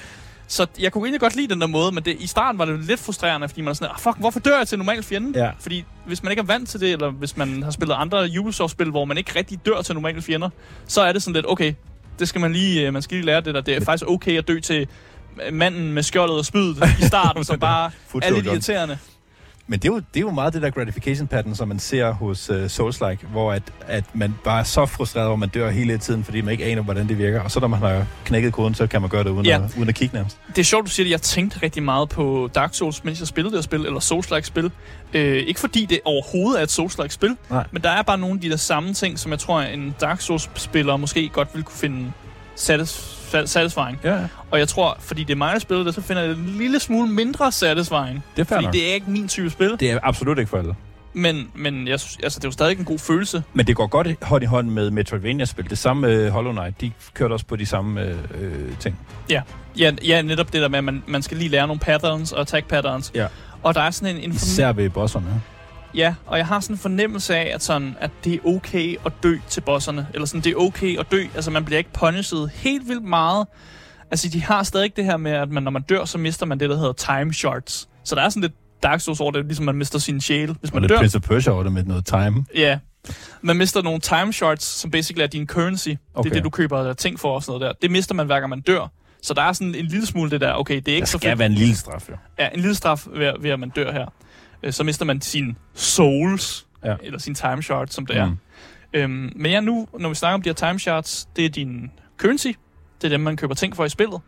Så 0.46 0.66
jeg 0.78 0.92
kunne 0.92 1.07
egentlig 1.07 1.20
godt 1.20 1.37
lide 1.37 1.48
den 1.48 1.61
der 1.61 1.66
måde, 1.66 1.92
men 1.92 2.04
det, 2.04 2.16
i 2.20 2.26
starten 2.26 2.59
var 2.59 2.64
det 2.64 2.85
lidt 2.85 3.00
frustrerende, 3.00 3.48
fordi 3.48 3.61
man 3.61 3.68
er 3.68 3.74
sådan, 3.74 3.90
ah, 3.94 4.00
fuck, 4.00 4.18
hvorfor 4.18 4.40
dør 4.40 4.59
jeg 4.59 4.68
til 4.68 4.76
en 4.76 4.78
normal 4.78 5.02
fjende? 5.02 5.44
Ja. 5.44 5.50
Fordi 5.61 5.85
hvis 6.07 6.22
man 6.22 6.33
ikke 6.33 6.40
er 6.40 6.46
vant 6.46 6.68
til 6.68 6.80
det, 6.80 6.92
eller 6.92 7.11
hvis 7.11 7.37
man 7.37 7.62
har 7.62 7.70
spillet 7.70 7.94
andre 7.94 8.28
Ubisoft-spil, 8.40 8.90
hvor 8.90 9.04
man 9.04 9.18
ikke 9.18 9.38
rigtig 9.38 9.66
dør 9.66 9.83
til 9.83 9.94
normale 9.94 10.22
fjender, 10.22 10.50
så 10.87 11.02
er 11.02 11.12
det 11.12 11.22
sådan 11.22 11.35
lidt, 11.35 11.46
okay, 11.48 11.74
det 12.18 12.28
skal 12.28 12.40
man 12.40 12.52
lige, 12.52 12.87
øh, 12.87 12.92
man 12.92 13.02
skal 13.02 13.14
lige 13.16 13.26
lære 13.26 13.40
det 13.40 13.54
der. 13.54 13.61
Det 13.61 13.76
er 13.76 13.85
faktisk 13.85 14.09
okay 14.09 14.38
at 14.38 14.48
dø 14.48 14.61
til 14.61 14.88
manden 15.52 15.92
med 15.92 16.02
skjoldet 16.02 16.38
og 16.38 16.44
spydet 16.44 16.83
i 17.00 17.04
starten, 17.04 17.44
som 17.44 17.59
bare 17.70 17.90
er 18.22 18.30
lidt 18.30 18.46
irriterende. 18.46 18.98
Men 19.66 19.79
det 19.79 19.88
er, 19.88 19.92
jo, 19.92 19.98
det 19.98 20.16
er 20.16 20.20
jo 20.20 20.31
meget 20.31 20.55
det 20.55 20.62
der 20.62 20.70
gratification 20.70 21.27
pattern, 21.27 21.55
som 21.55 21.68
man 21.68 21.79
ser 21.79 22.11
hos 22.12 22.50
uh, 22.50 22.57
Souls-like, 22.66 23.27
hvor 23.27 23.53
at, 23.53 23.62
at 23.87 24.05
man 24.14 24.35
bare 24.44 24.61
er 24.61 24.64
så 24.64 24.87
frustreret 24.87 25.33
at 25.33 25.38
man 25.38 25.48
dør 25.48 25.70
hele 25.70 25.98
tiden, 25.98 26.24
fordi 26.24 26.40
man 26.40 26.53
ikke 26.53 26.64
aner, 26.64 26.83
hvordan 26.83 27.09
det 27.09 27.18
virker. 27.18 27.40
Og 27.40 27.50
så 27.50 27.61
når 27.61 27.68
man 27.68 27.79
har 27.79 28.07
knækket 28.24 28.53
koden, 28.53 28.74
så 28.74 28.87
kan 28.87 29.00
man 29.00 29.11
gøre 29.11 29.24
det 29.24 29.31
uden, 29.31 29.46
Ja. 29.46 29.64
at, 29.64 29.77
uden 29.77 29.88
at 29.88 29.94
kigge 29.94 30.14
nærmest. 30.16 30.38
Det 30.48 30.59
er 30.59 30.62
sjovt, 30.64 30.87
du 30.87 30.90
siger 30.90 31.05
det. 31.05 31.11
Jeg 31.11 31.22
tænkte 31.22 31.59
rigtig 31.62 31.83
meget 31.83 32.09
på 32.09 32.50
Dark 32.55 32.74
Souls, 32.74 33.05
mens 33.05 33.20
jeg 33.20 33.29
spillede 33.29 33.57
det 33.57 33.64
spil, 33.64 33.87
eller 33.87 34.00
Souls-like 34.00 34.42
spil. 34.46 34.70
Øh, 35.12 35.37
ikke 35.37 35.61
fordi 35.61 35.85
det 35.87 36.00
overhovedet 36.05 36.59
er 36.61 36.62
et 36.64 36.79
Souls-like 36.79 37.09
spil, 37.09 37.37
Nej. 37.50 37.64
men 37.70 37.83
der 37.83 37.90
er 37.90 38.03
bare 38.03 38.18
nogle 38.18 38.35
af 38.35 38.40
de 38.40 38.50
der 38.50 38.57
samme 38.57 38.94
ting, 38.94 39.18
som 39.18 39.31
jeg 39.31 39.38
tror, 39.38 39.61
en 39.61 39.94
Dark 40.00 40.20
Souls-spiller 40.20 40.96
måske 40.96 41.29
godt 41.29 41.48
ville 41.53 41.64
kunne 41.64 41.77
finde 41.79 42.12
satis- 42.57 42.70
sa- 42.70 43.13
satisfying. 43.47 44.01
Ja, 44.05 44.14
ja. 44.14 44.27
Og 44.51 44.59
jeg 44.59 44.68
tror, 44.68 44.97
fordi 45.01 45.25
det 45.25 45.33
er 45.33 45.37
mig, 45.37 45.53
der 45.53 45.59
spiller 45.59 45.85
det, 45.85 45.94
så 45.94 46.01
finder 46.01 46.23
jeg 46.23 46.31
det 46.31 46.38
en 46.38 46.55
lille 46.59 46.81
smule 46.81 47.09
mindre 47.11 47.53
satisfying. 47.53 48.25
Det 48.37 48.40
er 48.42 48.44
Fordi 48.44 48.64
nok. 48.64 48.73
det 48.73 48.90
er 48.90 48.94
ikke 48.94 49.11
min 49.11 49.29
type 49.29 49.51
spil, 49.51 49.77
Det 49.81 49.90
er 49.90 49.99
absolut 50.03 50.38
ikke 50.38 50.51
for 50.51 50.59
alle. 50.59 50.75
men, 51.12 51.49
men 51.55 51.88
jeg, 51.88 52.01
synes- 52.01 52.18
altså, 52.23 52.38
det 52.38 52.44
er 52.44 52.49
jo 52.49 52.53
stadig 52.53 52.79
en 52.79 52.85
god 52.85 52.99
følelse. 52.99 53.42
Men 53.55 53.66
det 53.66 53.77
går 53.77 53.87
godt 53.87 54.09
hånd 54.23 54.42
i 54.42 54.47
hånd 54.47 54.68
med 54.68 54.90
Metroidvania-spil. 54.90 55.70
Det 55.70 55.79
samme 55.79 56.01
med 56.09 56.31
Hollow 56.31 56.53
Knight. 56.53 56.81
De 56.81 56.92
kørte 57.14 57.33
også 57.33 57.47
på 57.47 57.57
de 57.57 57.66
samme 57.66 58.03
øh, 58.03 58.16
øh, 58.40 58.77
ting. 58.81 58.99
Ja, 59.31 59.42
ja, 60.05 60.23
netop 60.23 60.53
det 60.53 60.62
der 60.62 60.68
med, 60.68 60.79
at 60.79 60.85
man, 60.85 61.03
man 61.07 61.23
skal 61.23 61.37
lige 61.37 61.49
lære 61.49 61.66
nogle 61.66 61.81
patterns 61.81 62.33
og 62.33 62.40
attack 62.40 62.66
patterns. 62.68 63.12
Ja. 63.14 63.27
Og 63.62 63.75
der 63.75 63.81
er 63.81 63.90
sådan 63.90 64.16
en, 64.16 64.23
en 64.23 64.33
Især 64.33 64.73
ved 64.73 64.90
bosserne. 64.90 65.42
Ja, 65.94 66.14
og 66.26 66.38
jeg 66.38 66.46
har 66.46 66.61
sådan 66.61 66.74
en 66.74 66.78
fornemmelse 66.78 67.37
af, 67.37 67.54
at, 67.54 67.62
sådan, 67.62 67.96
at 68.00 68.11
det 68.24 68.35
er 68.35 68.38
okay 68.44 68.96
at 69.07 69.12
dø 69.22 69.37
til 69.48 69.61
bosserne. 69.61 70.07
Eller 70.14 70.26
sådan, 70.26 70.40
det 70.40 70.52
er 70.52 70.57
okay 70.57 70.98
at 70.98 71.07
dø. 71.11 71.24
Altså, 71.35 71.50
man 71.50 71.64
bliver 71.64 71.78
ikke 71.78 71.92
punished 71.92 72.48
helt 72.54 72.88
vildt 72.88 73.04
meget. 73.04 73.46
Altså, 74.11 74.28
de 74.28 74.42
har 74.42 74.62
stadig 74.62 74.96
det 74.96 75.04
her 75.04 75.16
med, 75.16 75.33
at 75.33 75.50
man, 75.50 75.62
når 75.62 75.70
man 75.70 75.83
dør, 75.83 76.04
så 76.04 76.18
mister 76.18 76.46
man 76.46 76.61
det, 76.61 76.70
der 76.70 76.76
hedder 76.76 76.92
time 76.92 77.35
shards. 77.35 77.88
Så 78.04 78.14
der 78.14 78.22
er 78.22 78.28
sådan 78.28 78.40
lidt 78.40 78.52
Dark 78.83 79.00
Souls 79.00 79.20
over 79.20 79.30
det, 79.30 79.44
ligesom 79.44 79.64
man 79.64 79.74
mister 79.74 79.98
sin 79.98 80.20
sjæl, 80.20 80.57
hvis 80.61 80.70
Og 80.70 80.74
man 80.74 80.83
lidt 80.83 80.90
dør. 80.90 80.98
Prince 80.98 81.16
of 81.16 81.22
Persia 81.22 81.52
over 81.52 81.62
det 81.62 81.72
med 81.72 81.85
noget 81.85 82.07
time. 82.07 82.44
Ja. 82.54 82.78
Man 83.42 83.57
mister 83.57 83.83
nogle 83.83 84.00
time 84.00 84.33
shards, 84.33 84.62
som 84.62 84.90
basically 84.90 85.22
er 85.22 85.26
din 85.26 85.46
currency. 85.46 85.88
Okay. 85.88 86.24
Det 86.24 86.30
er 86.30 86.35
det, 86.35 86.44
du 86.44 86.50
køber 86.50 86.92
ting 86.92 87.20
for 87.20 87.35
og 87.35 87.42
sådan 87.42 87.61
noget 87.61 87.74
der. 87.74 87.78
Det 87.83 87.90
mister 87.90 88.14
man 88.14 88.26
hver 88.26 88.40
gang 88.40 88.50
man 88.50 88.61
dør. 88.61 88.92
Så 89.22 89.35
der 89.35 89.42
er 89.42 89.52
sådan 89.52 89.74
en 89.74 89.85
lille 89.87 90.07
smule 90.07 90.30
det 90.30 90.40
der, 90.40 90.52
okay, 90.52 90.76
det 90.76 90.88
er 90.88 90.94
ikke 90.94 91.00
Der 91.00 91.07
så 91.07 91.18
skal 91.18 91.30
fedt. 91.30 91.38
være 91.38 91.46
en 91.46 91.54
lille 91.54 91.76
straf, 91.76 92.09
jo. 92.09 92.16
Ja, 92.38 92.48
en 92.48 92.61
lille 92.61 92.74
straf 92.74 93.07
ved, 93.12 93.33
ved 93.40 93.50
at 93.50 93.61
man 93.61 93.68
dør 93.68 93.92
her. 93.92 94.07
Øh, 94.64 94.72
Så 94.72 94.85
mister 94.85 95.05
man 95.05 95.20
sin 95.20 95.57
souls, 95.74 96.66
Ja. 96.85 96.94
eller 97.03 97.18
sin 97.18 97.35
time 97.35 97.62
shard, 97.62 97.88
som 97.88 98.07
det 98.07 98.16
er. 98.16 98.27
Mm. 98.27 98.37
Øhm, 98.92 99.33
men 99.37 99.50
ja, 99.53 99.61
nu, 99.61 99.88
når 99.98 100.09
vi 100.09 100.14
snakker 100.14 100.35
om 100.35 100.42
de 100.42 100.48
her 100.48 100.55
time 100.55 100.79
shards, 100.81 101.29
det 101.37 101.44
er 101.44 101.48
din 101.48 101.90
currency. 102.18 102.46
Det 103.03 103.05
er 103.05 103.09
dem, 103.09 103.20
man 103.20 103.37
køber 103.37 103.55
ting 103.55 103.77
for 103.77 103.85
i 103.85 103.88
spillet. 103.88 104.20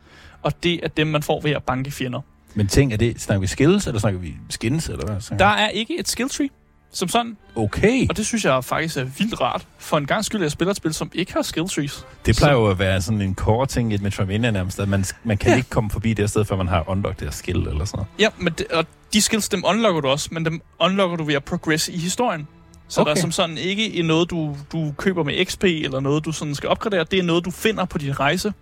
Og 0.43 0.63
det 0.63 0.81
er 0.85 0.89
dem, 0.89 1.07
man 1.07 1.23
får 1.23 1.41
ved 1.41 1.51
at 1.51 1.65
banke 1.65 1.91
fjender. 1.91 2.21
Men 2.55 2.67
ting, 2.67 2.93
er 2.93 2.97
det, 2.97 3.21
snakker 3.21 3.41
vi 3.41 3.47
skills, 3.47 3.87
eller 3.87 4.01
snakker 4.01 4.21
vi 4.21 4.35
skins, 4.51 4.89
eller 4.89 5.07
hvad? 5.07 5.39
Der 5.39 5.47
er 5.47 5.69
ikke 5.69 5.99
et 5.99 6.09
skill 6.09 6.29
tree, 6.29 6.49
som 6.93 7.09
sådan. 7.09 7.37
Okay. 7.55 8.07
Og 8.11 8.17
det 8.17 8.27
synes 8.27 8.45
jeg 8.45 8.65
faktisk 8.65 8.97
er 8.97 9.05
vildt 9.05 9.41
rart. 9.41 9.67
For 9.79 9.99
en 9.99 10.07
gang 10.07 10.25
skyld, 10.25 10.41
at 10.41 10.43
jeg 10.43 10.51
spiller 10.51 10.71
et 10.71 10.77
spil, 10.77 10.95
som 10.95 11.11
ikke 11.15 11.33
har 11.33 11.43
skill 11.43 11.69
trees. 11.69 12.07
Det 12.27 12.37
plejer 12.37 12.55
jo 12.55 12.67
at 12.67 12.79
være 12.79 13.03
sådan 13.03 13.21
en 13.21 13.35
core 13.35 13.67
ting 13.67 13.93
i 13.93 13.95
et 13.95 14.03
Metroidvania 14.03 14.51
nærmest, 14.51 14.81
at 14.81 14.89
man, 14.89 15.05
man 15.25 15.39
kan 15.39 15.51
Ja. 15.51 15.57
ikke 15.57 15.71
komme 15.71 15.91
forbi 15.91 16.13
det 16.15 16.31
sted, 16.31 16.45
før 16.45 16.57
man 16.57 16.69
har 16.69 16.85
unlocked 16.91 17.17
det 17.21 17.27
her 17.27 17.33
skill 17.33 17.59
eller 17.59 17.85
sådan 17.85 17.97
noget. 17.97 18.09
Ja, 18.19 18.29
men 18.39 18.53
det, 18.59 18.67
og 18.67 18.87
de 19.13 19.21
skills, 19.23 19.49
dem 19.49 19.63
unlocker 19.67 20.01
du 20.01 20.09
også, 20.09 20.29
men 20.33 20.45
dem 20.45 20.61
unlocker 20.81 21.17
du 21.17 21.25
ved 21.25 21.35
at 21.35 21.45
progresse 21.45 21.93
i 21.93 21.99
historien. 21.99 22.49
Så 22.89 23.01
okay. 23.01 23.11
der 23.11 23.17
er 23.17 23.21
som 23.21 23.33
sådan 23.33 23.59
ikke 23.59 24.03
noget, 24.03 24.31
du, 24.31 24.57
du 24.73 24.93
køber 24.97 25.23
med 25.25 25.45
XP, 25.45 25.65
eller 25.65 26.01
noget, 26.01 26.25
du 26.25 26.33
sådan 26.33 26.55
skal 26.55 26.69
opgradere. 26.69 27.05
Det 27.11 27.19
er 27.19 27.23
noget, 27.23 27.45
du 27.45 27.51
finder 27.51 27.85
på 27.85 27.99
din 27.99 28.21
rejse. 28.21 28.53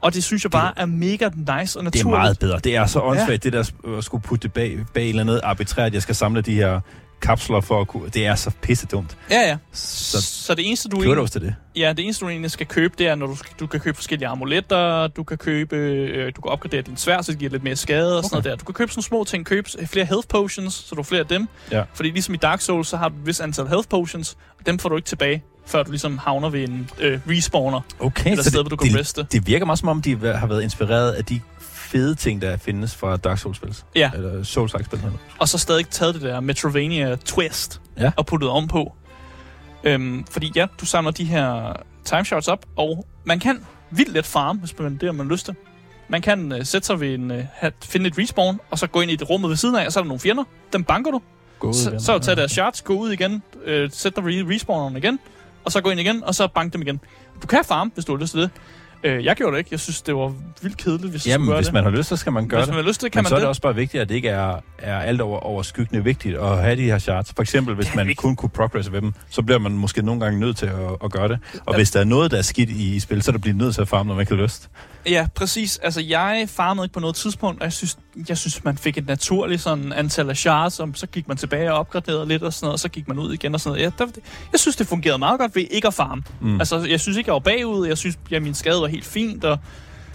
Og 0.00 0.14
det 0.14 0.24
synes 0.24 0.44
jeg 0.44 0.50
bare 0.50 0.72
er 0.76 0.86
mega 0.86 1.28
nice 1.36 1.78
og 1.78 1.84
naturligt. 1.84 1.92
Det 1.92 2.00
er 2.00 2.08
meget 2.08 2.38
bedre. 2.38 2.58
Det 2.58 2.76
er 2.76 2.86
så 2.86 3.00
åndssvagt, 3.00 3.44
ja. 3.44 3.50
det 3.50 3.52
der 3.52 3.96
at 3.98 4.04
skulle 4.04 4.22
putte 4.22 4.42
det 4.42 4.52
bag, 4.52 4.78
bag 4.94 5.08
eller 5.08 5.22
andet 5.22 5.40
arbitrært, 5.44 5.94
jeg 5.94 6.02
skal 6.02 6.14
samle 6.14 6.40
de 6.42 6.54
her 6.54 6.80
kapsler 7.20 7.60
for 7.60 7.80
at 7.80 7.88
kunne... 7.88 8.08
Det 8.08 8.26
er 8.26 8.34
så 8.34 8.50
pisse 8.62 8.86
dumt. 8.86 9.16
Ja, 9.30 9.40
ja. 9.40 9.56
Så 9.72 10.22
Så, 10.22 10.54
det 10.54 10.66
eneste, 10.68 10.88
du 10.88 10.96
kudos 10.96 11.30
til 11.30 11.40
det. 11.40 11.54
Ja, 11.76 11.92
det 11.92 12.04
eneste, 12.04 12.24
du 12.24 12.28
egentlig 12.30 12.50
skal 12.50 12.66
købe, 12.66 12.94
det 12.98 13.06
er, 13.06 13.14
når 13.14 13.26
du, 13.26 13.36
du 13.60 13.66
kan 13.66 13.80
købe 13.80 13.96
forskellige 13.96 14.28
amuletter, 14.28 15.06
du 15.06 15.22
kan 15.24 15.38
købe, 15.38 15.76
øh, 15.76 16.32
du 16.36 16.40
kan 16.40 16.50
opgradere 16.52 16.82
din 16.82 16.96
svær, 16.96 17.22
så 17.22 17.32
det 17.32 17.38
giver 17.38 17.50
lidt 17.50 17.62
mere 17.64 17.76
skade 17.76 18.18
og 18.18 18.24
sådan 18.24 18.34
noget 18.34 18.44
der. 18.44 18.56
Du 18.56 18.64
kan 18.64 18.74
købe 18.74 18.90
sådan 18.92 19.02
små 19.02 19.24
ting, 19.24 19.46
købe 19.46 19.68
flere 19.86 20.06
health 20.06 20.28
potions, 20.28 20.74
så 20.74 20.86
du 20.90 20.96
har 20.96 21.02
flere 21.02 21.20
af 21.20 21.26
dem. 21.26 21.48
Ja. 21.72 21.82
Fordi 21.94 22.10
ligesom 22.10 22.34
i 22.34 22.36
Dark 22.36 22.60
Souls, 22.60 22.88
så 22.88 22.96
har 22.96 23.08
du 23.08 23.14
et 23.14 23.26
vis 23.26 23.40
antal 23.40 23.66
health 23.66 23.88
potions, 23.88 24.36
og 24.60 24.66
dem 24.66 24.78
får 24.78 24.88
du 24.88 24.96
ikke 24.96 25.06
tilbage, 25.08 25.42
før 25.66 25.82
du 25.82 25.90
ligesom 25.90 26.18
havner 26.18 26.48
ved 26.48 26.68
en 26.68 26.90
øh, 26.98 27.20
respawner, 27.28 27.80
Okay, 28.00 28.30
eller 28.30 28.42
så 28.42 28.50
sted, 28.50 28.58
det, 28.58 28.64
hvor 28.64 28.68
du 28.68 28.76
kan 28.76 28.92
det, 28.92 29.00
reste. 29.00 29.26
det 29.32 29.46
virker 29.46 29.66
meget 29.66 29.78
som 29.78 29.88
om, 29.88 30.02
de 30.02 30.10
har 30.16 30.46
været 30.46 30.62
inspireret 30.62 31.12
af 31.12 31.24
de 31.24 31.40
fede 31.90 32.14
ting, 32.14 32.42
der 32.42 32.56
findes 32.56 32.94
fra 32.96 33.16
Dark 33.16 33.38
Souls-spil. 33.38 33.76
Ja. 33.94 34.10
Eller 34.14 34.42
Souls-like-spil. 34.42 35.00
Og 35.38 35.48
så 35.48 35.58
stadig 35.58 35.88
taget 35.88 36.14
det 36.14 36.22
der 36.22 36.40
Metrovania 36.40 37.16
twist 37.24 37.80
Ja. 37.98 38.12
og 38.16 38.26
puttet 38.26 38.48
om 38.50 38.68
på. 38.68 38.94
Øhm, 39.84 40.24
fordi 40.30 40.52
ja, 40.56 40.66
du 40.80 40.86
samler 40.86 41.10
de 41.10 41.24
her 41.24 41.72
timeshots 42.04 42.48
op, 42.48 42.66
og 42.76 43.06
man 43.24 43.38
kan 43.40 43.64
vildt 43.90 44.12
let 44.12 44.26
farm, 44.26 44.58
hvis 44.58 44.78
man 44.78 44.92
det 44.92 45.02
har 45.02 45.12
man 45.12 45.28
lyst 45.28 45.44
til. 45.44 45.54
Man 46.08 46.22
kan 46.22 46.52
øh, 46.52 46.64
sætte 46.64 46.86
sig 46.86 47.00
ved 47.00 47.14
en, 47.14 47.30
øh, 47.30 47.44
finde 47.84 48.06
et 48.06 48.18
respawn, 48.18 48.60
og 48.70 48.78
så 48.78 48.86
gå 48.86 49.00
ind 49.00 49.10
i 49.10 49.16
det 49.16 49.30
rummet 49.30 49.48
ved 49.50 49.56
siden 49.56 49.76
af, 49.76 49.86
og 49.86 49.92
så 49.92 50.00
er 50.00 50.02
der 50.02 50.08
nogle 50.08 50.20
fjender. 50.20 50.44
Dem 50.72 50.84
banker 50.84 51.10
du. 51.10 51.20
Gå 51.58 51.72
Så, 51.72 51.96
så 51.98 52.18
tage 52.18 52.36
deres 52.36 52.52
shots, 52.52 52.82
gå 52.82 52.94
ud 52.94 53.10
igen, 53.10 53.42
øh, 53.64 53.90
sæt 53.92 54.16
dig 54.16 54.24
ved 54.24 54.54
respawneren 54.54 54.96
igen, 54.96 55.18
og 55.64 55.72
så 55.72 55.80
gå 55.80 55.90
ind 55.90 56.00
igen, 56.00 56.24
og 56.24 56.34
så 56.34 56.48
bank 56.54 56.72
dem 56.72 56.82
igen. 56.82 57.00
Du 57.42 57.46
kan 57.46 57.64
farme, 57.64 57.90
hvis 57.94 58.04
du 58.04 58.12
har 58.16 58.20
lyst 58.20 58.32
til 58.32 58.40
det. 58.40 58.50
Øh, 59.04 59.24
jeg 59.24 59.36
gjorde 59.36 59.52
det 59.52 59.58
ikke. 59.58 59.68
Jeg 59.70 59.80
synes, 59.80 60.02
det 60.02 60.14
var 60.14 60.32
vildt 60.62 60.76
kedeligt, 60.76 61.10
hvis 61.10 61.26
Jamen, 61.26 61.54
hvis 61.54 61.66
det. 61.66 61.74
man 61.74 61.84
har 61.84 61.90
lyst, 61.90 62.08
så 62.08 62.16
skal 62.16 62.32
man 62.32 62.48
gøre 62.48 62.60
hvis 62.60 62.66
det. 62.66 62.74
man 62.74 62.84
har 62.84 62.88
lyst 62.88 63.02
det, 63.02 63.12
kan 63.12 63.18
Men 63.18 63.22
man 63.22 63.28
så 63.28 63.34
er 63.34 63.38
det. 63.38 63.42
det 63.42 63.48
også 63.48 63.62
bare 63.62 63.74
vigtigt, 63.74 64.00
at 64.00 64.08
det 64.08 64.14
ikke 64.14 64.28
er, 64.28 64.56
er 64.78 64.98
alt 64.98 65.20
over, 65.20 65.38
overskyggende 65.38 66.04
vigtigt 66.04 66.36
at 66.38 66.62
have 66.62 66.76
de 66.76 66.82
her 66.82 66.98
charts. 66.98 67.32
For 67.36 67.42
eksempel, 67.42 67.74
hvis 67.74 67.86
Det 67.86 67.94
man 67.96 68.14
kun 68.16 68.36
kunne 68.36 68.48
progresse 68.48 68.92
ved 68.92 69.00
dem, 69.00 69.12
så 69.30 69.42
bliver 69.42 69.58
man 69.58 69.72
måske 69.72 70.02
nogle 70.02 70.20
gange 70.20 70.40
nødt 70.40 70.56
til 70.56 70.66
at, 70.66 70.72
at 71.04 71.12
gøre 71.12 71.28
det. 71.28 71.38
Og 71.66 71.72
Ja. 71.72 71.76
hvis 71.78 71.90
der 71.90 72.00
er 72.00 72.04
noget, 72.04 72.30
der 72.30 72.38
er 72.38 72.42
skidt 72.42 72.70
i, 72.70 72.94
i 72.96 73.00
spil, 73.00 73.22
så 73.22 73.30
er 73.30 73.32
det 73.32 73.40
bliver 73.40 73.54
nødt 73.56 73.74
til 73.74 73.82
at 73.82 73.88
farme, 73.88 74.08
når 74.08 74.14
man 74.14 74.22
ikke 74.22 74.34
har 74.34 74.42
lyst. 74.42 74.70
Ja, 75.06 75.26
præcis. 75.34 75.78
Altså, 75.78 76.00
jeg 76.00 76.44
farmede 76.48 76.84
ikke 76.84 76.92
på 76.92 77.00
noget 77.00 77.16
tidspunkt, 77.16 77.60
og 77.60 77.64
jeg 77.64 77.72
synes, 77.72 77.98
jeg 78.28 78.38
synes 78.38 78.64
man 78.64 78.78
fik 78.78 78.98
et 78.98 79.06
naturligt 79.06 79.60
sådan 79.60 79.92
antal 79.92 80.30
af 80.30 80.36
shards, 80.36 80.80
og 80.80 80.88
så 80.94 81.06
gik 81.06 81.28
man 81.28 81.36
tilbage 81.36 81.72
og 81.72 81.78
opgraderede 81.78 82.26
lidt 82.28 82.42
og 82.42 82.52
sådan 82.52 82.64
noget, 82.66 82.72
og 82.72 82.80
så 82.80 82.88
gik 82.88 83.08
man 83.08 83.18
ud 83.18 83.32
igen 83.32 83.54
og 83.54 83.60
sådan 83.60 83.78
noget. 83.78 83.92
Ja, 84.00 84.04
der, 84.04 84.10
jeg 84.52 84.60
synes, 84.60 84.76
det 84.76 84.86
fungerede 84.86 85.18
meget 85.18 85.40
godt 85.40 85.56
ved 85.56 85.66
ikke 85.70 85.88
at 85.88 85.94
farme. 85.94 86.22
Mm. 86.40 86.60
Altså, 86.60 86.84
jeg 86.84 87.00
synes 87.00 87.18
ikke, 87.18 87.28
jeg 87.28 87.34
var 87.34 87.40
bagud. 87.40 87.86
Jeg 87.86 87.98
synes, 87.98 88.18
ja, 88.30 88.40
min 88.40 88.54
skade 88.54 88.80
var 88.80 88.86
helt 88.86 89.04
fint, 89.04 89.44
og 89.44 89.58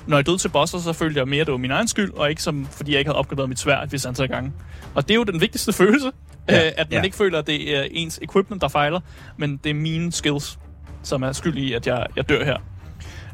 når 0.08 0.18
jeg 0.18 0.26
døde 0.26 0.38
til 0.38 0.50
bosser, 0.50 0.80
så 0.80 0.94
følte 0.94 1.20
jeg 1.20 1.28
mere, 1.28 1.42
at 1.42 1.48
det 1.48 1.52
var 1.52 1.58
min 1.58 1.72
egen 1.72 1.88
skyld, 1.88 2.14
og 2.14 2.30
ikke 2.30 2.44
som, 2.44 2.68
fordi 2.72 2.92
jeg 2.92 3.00
ikke 3.00 3.10
havde 3.10 3.20
opgraderet 3.20 3.50
mit 3.50 3.60
svær 3.60 3.78
et 3.82 3.92
vis 3.92 4.06
antal 4.06 4.28
gange. 4.28 4.54
Og 4.96 5.08
det 5.08 5.12
er 5.14 5.16
jo 5.16 5.24
den 5.24 5.42
vigtigste 5.42 5.74
følelse, 5.74 6.12
Ja, 6.50 6.56
ja, 6.56 6.68
at 6.78 6.90
man 6.90 7.00
ja. 7.00 7.02
ikke 7.02 7.18
føler, 7.18 7.40
at 7.40 7.48
det 7.48 7.78
er 7.78 7.84
ens 7.92 8.20
equipment, 8.22 8.62
der 8.62 8.68
fejler, 8.68 9.00
men 9.38 9.58
det 9.64 9.70
er 9.70 9.74
mine 9.74 10.12
skills, 10.12 10.60
som 11.04 11.24
er 11.24 11.32
skyld 11.32 11.58
i, 11.58 11.74
at 11.74 11.88
jeg, 11.88 12.06
jeg 12.16 12.30
dør 12.30 12.46
her. 12.46 12.58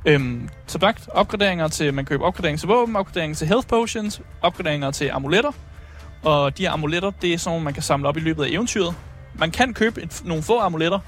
Øhm, 0.05 0.49
som 0.67 0.81
sagt, 0.81 1.09
opgraderinger 1.13 1.67
til, 1.67 1.93
man 1.93 2.05
køber 2.05 2.25
opgraderinger 2.25 2.57
til 2.59 2.67
våben, 2.67 2.95
opgraderinger 2.95 3.35
til 3.35 3.47
health 3.47 3.67
potions, 3.67 4.21
opgraderinger 4.41 4.91
til 4.91 5.09
amuletter. 5.13 5.51
Og 6.23 6.57
de 6.57 6.63
her 6.63 6.71
amuletter, 6.71 7.11
det 7.21 7.33
er 7.33 7.37
sådan 7.37 7.49
nogle, 7.51 7.63
man 7.63 7.73
kan 7.73 7.83
samle 7.83 8.07
op 8.07 8.17
i 8.17 8.19
løbet 8.19 8.43
af 8.43 8.49
eventyret. 8.49 8.95
Man 9.35 9.51
kan 9.51 9.73
købe 9.73 10.01
et, 10.03 10.21
nogle 10.25 10.43
få 10.43 10.59
amuletter, 10.59 10.99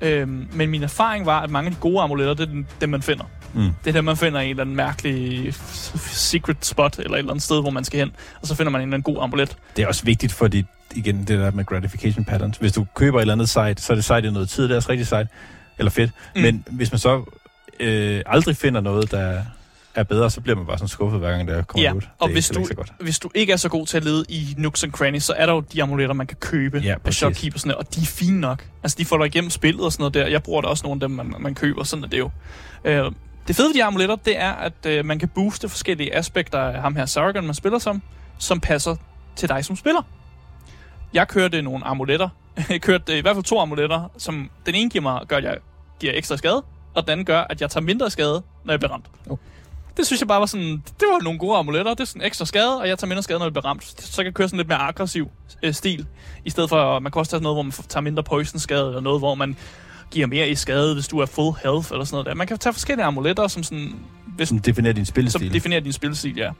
øhm, 0.00 0.48
men 0.52 0.70
min 0.70 0.82
erfaring 0.82 1.26
var, 1.26 1.40
at 1.40 1.50
mange 1.50 1.68
af 1.68 1.74
de 1.74 1.80
gode 1.80 2.00
amuletter, 2.02 2.34
det 2.34 2.42
er 2.42 2.46
den- 2.52 2.66
dem, 2.80 2.88
man 2.88 3.02
finder. 3.02 3.24
Mm. 3.54 3.60
Det 3.84 3.90
er 3.90 3.92
dem, 3.92 4.04
man 4.04 4.16
finder 4.16 4.40
i 4.40 4.44
en 4.44 4.50
eller 4.50 4.62
anden 4.62 4.76
mærkelig 4.76 5.54
secret 6.10 6.56
spot, 6.66 6.98
eller 6.98 7.10
et 7.12 7.18
eller 7.18 7.30
andet 7.32 7.42
sted, 7.44 7.60
hvor 7.60 7.70
man 7.70 7.84
skal 7.84 7.98
hen. 8.00 8.10
Og 8.40 8.46
så 8.46 8.54
finder 8.54 8.70
man 8.72 8.80
en 8.80 8.88
eller 8.88 8.94
anden 8.96 9.14
god 9.14 9.22
amulet. 9.22 9.56
Det 9.76 9.82
er 9.82 9.86
også 9.86 10.04
vigtigt, 10.04 10.32
fordi 10.32 10.64
igen, 10.94 11.18
det 11.18 11.28
der 11.28 11.50
med 11.50 11.64
gratification 11.64 12.24
patterns. 12.24 12.56
Hvis 12.56 12.72
du 12.72 12.86
køber 12.94 13.18
et 13.18 13.20
eller 13.20 13.34
andet 13.34 13.48
site, 13.48 13.74
så 13.82 13.92
er 13.92 13.94
det 13.94 14.04
site 14.04 14.30
noget 14.30 14.48
tid, 14.48 14.62
det 14.64 14.70
er 14.70 14.76
også 14.76 14.90
rigtig 14.90 15.06
site, 15.06 15.28
eller 15.78 15.90
fedt. 15.90 16.10
Mm. 16.36 16.42
Men 16.42 16.64
hvis 16.70 16.92
man 16.92 16.98
så 16.98 17.37
øh, 17.80 18.22
aldrig 18.26 18.56
finder 18.56 18.80
noget, 18.80 19.10
der 19.10 19.42
er 19.94 20.02
bedre, 20.02 20.30
så 20.30 20.40
bliver 20.40 20.56
man 20.56 20.66
bare 20.66 20.78
sådan 20.78 20.88
skuffet, 20.88 21.20
hver 21.20 21.30
gang 21.30 21.48
der 21.48 21.62
kommer 21.62 21.82
Ja, 21.88 21.92
ud. 21.94 22.00
og 22.18 22.28
det 22.28 22.34
hvis 22.34 22.50
er 22.50 22.54
du, 22.54 22.66
godt. 22.76 22.92
hvis 23.00 23.18
du 23.18 23.30
ikke 23.34 23.52
er 23.52 23.56
så 23.56 23.68
god 23.68 23.86
til 23.86 23.96
at 23.96 24.04
lede 24.04 24.24
i 24.28 24.54
nooks 24.56 24.84
and 24.84 24.92
crannies, 24.92 25.22
så 25.24 25.32
er 25.36 25.46
der 25.46 25.52
jo 25.52 25.60
de 25.60 25.82
amuletter, 25.82 26.14
man 26.14 26.26
kan 26.26 26.36
købe 26.40 26.78
Ja, 26.78 26.94
af 27.04 27.14
shopkeepersne, 27.14 27.76
og 27.76 27.94
de 27.94 28.00
er 28.00 28.04
fine 28.06 28.40
nok. 28.40 28.66
Altså, 28.82 28.96
de 28.98 29.04
får 29.04 29.18
dig 29.18 29.26
igennem 29.26 29.50
spillet 29.50 29.84
og 29.84 29.92
sådan 29.92 30.02
noget 30.02 30.14
der. 30.14 30.26
Jeg 30.26 30.42
bruger 30.42 30.60
da 30.60 30.68
også 30.68 30.86
nogle 30.86 30.96
af 30.96 31.00
dem, 31.00 31.10
man, 31.10 31.34
man 31.38 31.54
køber, 31.54 31.84
sådan 31.84 32.04
er 32.04 32.08
det 32.08 32.18
jo. 32.18 32.30
Øh, 32.84 33.12
det 33.48 33.56
fede 33.56 33.68
ved 33.68 33.74
de 33.74 33.84
amuletter, 33.84 34.16
det 34.16 34.38
er, 34.40 34.52
at 34.52 34.86
øh, 34.86 35.04
man 35.04 35.18
kan 35.18 35.28
booste 35.28 35.68
forskellige 35.68 36.16
aspekter 36.16 36.58
af 36.58 36.80
ham 36.82 36.96
her 36.96 37.06
Sargon, 37.06 37.46
man 37.46 37.54
spiller 37.54 37.78
som, 37.78 38.02
som 38.38 38.60
passer 38.60 38.96
til 39.36 39.48
dig 39.48 39.64
som 39.64 39.76
spiller. 39.76 40.02
Jeg 41.12 41.28
kørte 41.28 41.62
nogle 41.62 41.84
amuletter. 41.86 42.28
Jeg 42.70 42.80
kørte 42.80 43.12
øh, 43.12 43.18
i 43.18 43.20
hvert 43.20 43.36
fald 43.36 43.44
to 43.44 43.58
amuletter, 43.60 44.10
som 44.18 44.50
den 44.66 44.74
ene 44.74 44.90
giver 44.90 45.02
mig, 45.02 45.20
gør, 45.28 45.36
at 45.36 45.44
jeg 45.44 45.56
giver 46.00 46.12
ekstra 46.16 46.36
skade, 46.36 46.62
og 46.94 47.08
den 47.08 47.24
gør, 47.24 47.40
at 47.50 47.60
jeg 47.60 47.70
tager 47.70 47.84
mindre 47.84 48.10
skade, 48.10 48.42
når 48.64 48.72
jeg 48.72 48.80
bliver 48.80 48.92
ramt. 48.92 49.06
Oh. 49.30 49.38
Det 49.96 50.06
synes 50.06 50.20
jeg 50.20 50.28
bare 50.28 50.40
var 50.40 50.46
sådan, 50.46 50.70
det 50.70 51.08
var 51.12 51.22
nogle 51.22 51.38
gode 51.38 51.56
amuletter. 51.58 51.94
Det 51.94 52.00
er 52.00 52.04
sådan 52.04 52.22
ekstra 52.22 52.44
skade, 52.44 52.80
og 52.80 52.88
jeg 52.88 52.98
tager 52.98 53.08
mindre 53.08 53.22
skade, 53.22 53.38
når 53.38 53.46
jeg 53.46 53.52
bliver 53.52 53.64
ramt. 53.64 53.84
Så 54.00 54.14
jeg 54.22 54.24
kan 54.24 54.32
køre 54.32 54.48
sådan 54.48 54.56
lidt 54.56 54.68
mere 54.68 54.78
aggressiv 54.78 55.30
øh, 55.62 55.74
stil. 55.74 56.06
I 56.44 56.50
stedet 56.50 56.68
for, 56.68 56.98
man 56.98 57.12
kan 57.12 57.18
også 57.20 57.30
tage 57.30 57.36
sådan 57.36 57.42
noget, 57.42 57.56
hvor 57.56 57.62
man 57.62 57.72
tager 57.72 58.00
mindre 58.00 58.22
poison 58.22 58.60
skade, 58.60 58.86
eller 58.86 59.00
noget, 59.00 59.20
hvor 59.20 59.34
man 59.34 59.56
giver 60.10 60.26
mere 60.26 60.48
i 60.48 60.54
skade, 60.54 60.94
hvis 60.94 61.08
du 61.08 61.18
er 61.18 61.26
full 61.26 61.56
health, 61.62 61.88
eller 61.92 62.04
sådan 62.04 62.14
noget 62.14 62.26
der. 62.26 62.34
Man 62.34 62.46
kan 62.46 62.58
tage 62.58 62.72
forskellige 62.72 63.04
amuletter, 63.04 63.48
som 63.48 63.62
sådan, 63.62 63.94
hvis, 64.36 64.48
Som 64.48 64.58
definerer 64.58 64.92
din 64.92 65.04
som 65.04 65.12
spillestil. 65.12 65.52
definerer 65.52 65.80
din 65.80 65.92
spilstil, 65.92 66.36
ja. 66.36 66.50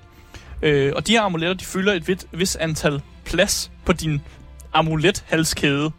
Øh, 0.63 0.93
og 0.97 1.07
de 1.07 1.13
her 1.13 1.23
amuletter, 1.23 1.55
de 1.55 1.65
fylder 1.65 1.93
et 1.93 2.09
vis, 2.09 2.27
vis 2.33 2.57
antal 2.57 3.03
plads 3.25 3.71
på 3.85 3.93
din 3.93 4.23
amulet-halskæde. 4.75 5.91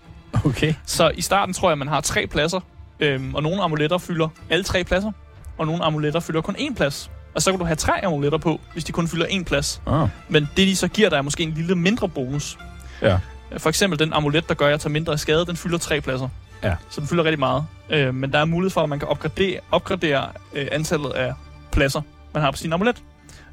Okay. 0.45 0.73
Så 0.85 1.11
i 1.15 1.21
starten 1.21 1.53
tror 1.53 1.69
jeg, 1.69 1.77
man 1.77 1.87
har 1.87 2.01
tre 2.01 2.27
pladser, 2.27 2.59
øhm, 2.99 3.35
og 3.35 3.43
nogle 3.43 3.63
amuletter 3.63 3.97
fylder 3.97 4.27
alle 4.49 4.63
tre 4.63 4.83
pladser, 4.83 5.11
og 5.57 5.65
nogle 5.65 5.83
amuletter 5.83 6.19
fylder 6.19 6.41
kun 6.41 6.55
én 6.55 6.73
plads. 6.73 7.11
Og 7.35 7.41
så 7.41 7.51
kan 7.51 7.59
du 7.59 7.65
have 7.65 7.75
tre 7.75 8.05
amuletter 8.05 8.37
på, 8.37 8.59
hvis 8.73 8.83
de 8.83 8.91
kun 8.91 9.07
fylder 9.07 9.25
én 9.25 9.43
plads. 9.43 9.81
Ah. 9.87 10.07
Men 10.29 10.49
det, 10.57 10.67
de 10.67 10.75
så 10.75 10.87
giver 10.87 11.09
dig, 11.09 11.17
er 11.17 11.21
måske 11.21 11.43
en 11.43 11.51
lille 11.51 11.75
mindre 11.75 12.09
bonus. 12.09 12.57
Ja. 13.01 13.19
For 13.57 13.69
eksempel 13.69 13.99
den 13.99 14.13
amulet, 14.13 14.49
der 14.49 14.55
gør, 14.55 14.65
at 14.65 14.71
jeg 14.71 14.79
tager 14.79 14.91
mindre 14.91 15.17
skade, 15.17 15.45
den 15.45 15.55
fylder 15.55 15.77
tre 15.77 16.01
pladser. 16.01 16.29
Ja. 16.63 16.75
Så 16.89 17.01
den 17.01 17.07
fylder 17.09 17.23
rigtig 17.23 17.39
meget. 17.39 17.65
Øh, 17.89 18.15
men 18.15 18.31
der 18.33 18.39
er 18.39 18.45
mulighed 18.45 18.69
for, 18.71 18.81
at 18.81 18.89
man 18.89 18.99
kan 18.99 19.07
opgradere, 19.07 19.59
opgradere 19.71 20.27
øh, 20.53 20.67
antallet 20.71 21.09
af 21.09 21.33
pladser, 21.71 22.01
man 22.33 22.43
har 22.43 22.51
på 22.51 22.57
sin 22.57 22.73
amulet. 22.73 23.03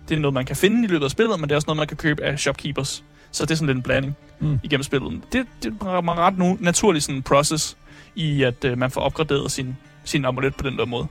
Det 0.09 0.17
er 0.17 0.21
noget, 0.21 0.35
man 0.35 0.45
kan 0.45 0.57
finde 0.57 0.85
i 0.85 0.87
løbet 0.87 1.05
af 1.05 1.11
spillet, 1.11 1.41
men 1.41 1.49
det 1.49 1.55
er 1.55 1.57
også 1.57 1.67
noget, 1.67 1.77
man 1.77 1.87
kan 1.87 1.97
købe 1.97 2.25
af 2.25 2.39
shopkeepers. 2.39 3.05
Så 3.33 3.45
det 3.45 3.51
er 3.51 3.55
sådan 3.55 3.67
lidt 3.67 3.77
en 3.77 3.83
blanding 3.83 4.17
Mm. 4.41 4.47
mm. 4.47 4.61
igennem 4.63 4.83
spillet. 4.83 5.21
Det, 5.33 5.47
det 5.63 5.75
er 5.81 5.99
en 5.99 6.11
ret 6.11 6.39
nu, 6.39 6.57
naturlig 6.61 7.03
sådan 7.03 7.23
process 7.23 7.77
i, 8.17 8.43
at 8.43 8.65
øh, 8.65 8.79
man 8.79 8.91
får 8.91 9.01
opgraderet 9.01 9.53
sin, 9.53 9.77
sin 10.05 10.25
amulet 10.25 10.57
på 10.57 10.63
den 10.71 10.79
der 10.79 10.85
måde. 10.87 11.07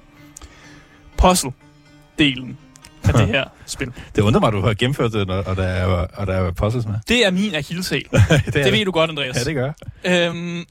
Puzzle-delen 1.22 2.56
af 3.04 3.14
det 3.14 3.28
her 3.36 3.44
spil. 3.66 3.92
Det 4.16 4.22
undrer 4.22 4.40
mig, 4.40 4.48
at 4.48 4.54
du 4.54 4.62
har 4.62 4.74
gennemført 4.74 5.14
det, 5.14 5.30
og 5.30 5.56
der 5.56 5.64
er, 5.64 5.86
og 6.14 6.28
der 6.28 6.34
er 6.34 6.52
puzzles 6.52 6.86
med. 6.86 6.96
Det 7.08 7.26
er 7.26 7.32
min 7.32 7.56
akilleshæl. 7.56 8.06
det, 8.46 8.54
Det 8.54 8.74
ved 8.74 8.86
du 8.86 8.92
godt, 8.92 9.10
Andreas. 9.10 9.36
Ja, 9.36 9.44
det 9.44 9.56
gør. 9.56 9.72
Øhm, 10.06 10.66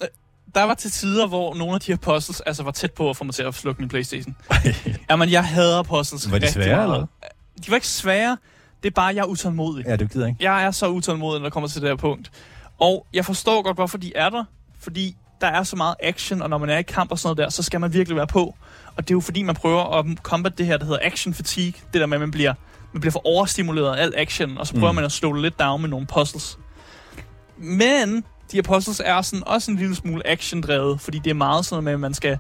der 0.55 0.63
var 0.63 0.75
til 0.75 0.91
tider, 0.91 1.27
hvor 1.27 1.55
nogle 1.55 1.75
af 1.75 1.81
de 1.81 1.93
her 1.93 1.97
puzzles 1.97 2.41
altså 2.41 2.63
var 2.63 2.71
tæt 2.71 2.93
på 2.93 3.11
at 3.11 3.17
få 3.17 3.25
mig 3.25 3.35
til 3.35 3.43
at 3.43 3.55
slukke 3.55 3.83
min 3.83 3.89
Playstation. 3.89 4.37
Jamen, 5.11 5.31
jeg 5.31 5.45
hader 5.45 5.83
puzzles 5.83 6.33
Var 6.33 6.39
de 6.39 6.53
svære, 6.53 6.69
meget. 6.77 6.83
eller 6.95 7.07
De 7.67 7.71
var 7.71 7.75
ikke 7.75 7.89
svære. 7.89 8.37
Det 8.83 8.91
er 8.91 8.95
bare, 8.95 9.07
jeg 9.07 9.19
er 9.19 9.25
utålmodig. 9.25 9.87
Ja, 9.87 9.97
du 9.97 10.07
gider 10.07 10.27
ikke. 10.27 10.39
Jeg 10.51 10.65
er 10.65 10.71
så 10.71 10.89
utålmodig, 10.89 11.41
når 11.41 11.47
det 11.47 11.53
kommer 11.53 11.69
til 11.69 11.81
det 11.83 11.89
her 11.91 11.97
punkt. 11.97 12.31
Og 12.81 13.07
jeg 13.15 13.25
forstår 13.25 13.63
godt, 13.63 13.77
hvorfor 13.77 13.99
de 13.99 14.13
er 14.17 14.31
der. 14.31 14.45
Fordi 14.81 15.17
der 15.41 15.47
er 15.47 15.63
så 15.63 15.77
meget 15.77 15.95
action, 16.03 16.43
og 16.43 16.51
når 16.51 16.59
man 16.59 16.71
er 16.71 16.79
i 16.79 16.83
kamp 16.83 17.11
og 17.11 17.19
sådan 17.19 17.29
noget 17.37 17.39
der, 17.47 17.51
så 17.51 17.63
skal 17.63 17.81
man 17.81 17.93
virkelig 17.93 18.17
være 18.17 18.27
på. 18.27 18.55
Og 18.97 19.03
det 19.09 19.11
er 19.11 19.15
jo 19.15 19.21
fordi, 19.21 19.43
man 19.43 19.55
prøver 19.55 19.99
at 19.99 20.07
combat 20.23 20.59
det 20.59 20.67
her, 20.67 20.77
der 20.77 20.85
hedder 20.85 20.99
action 21.03 21.35
fatigue. 21.35 21.73
Det 21.93 22.01
der 22.01 22.07
med, 22.07 22.17
at 22.17 22.21
man 22.21 22.31
bliver, 22.31 22.55
man 22.93 23.01
bliver 23.01 23.13
for 23.13 23.27
overstimuleret 23.27 23.97
af 23.97 24.03
al 24.03 24.13
action, 24.17 24.59
og 24.59 24.67
så 24.67 24.73
prøver 24.75 24.93
Mm. 24.93 24.97
man 24.97 25.05
at 25.05 25.13
slå 25.13 25.33
det 25.33 25.43
lidt 25.43 25.59
down 25.59 25.81
med 25.81 25.89
nogle 25.89 26.07
puzzles. 26.07 26.59
Men 27.59 28.17
de 28.51 28.57
her 28.57 28.63
puzzles 28.63 29.03
er 29.05 29.23
sådan 29.23 29.43
også 29.49 29.71
en 29.71 29.77
lille 29.77 29.95
smule 29.97 30.27
action-drevet, 30.27 31.01
fordi 31.01 31.19
det 31.19 31.31
er 31.31 31.35
meget 31.35 31.65
sådan 31.65 31.75
noget 31.75 31.85
med, 31.85 31.93
at 31.93 32.01
man 32.01 32.15
skal 32.15 32.39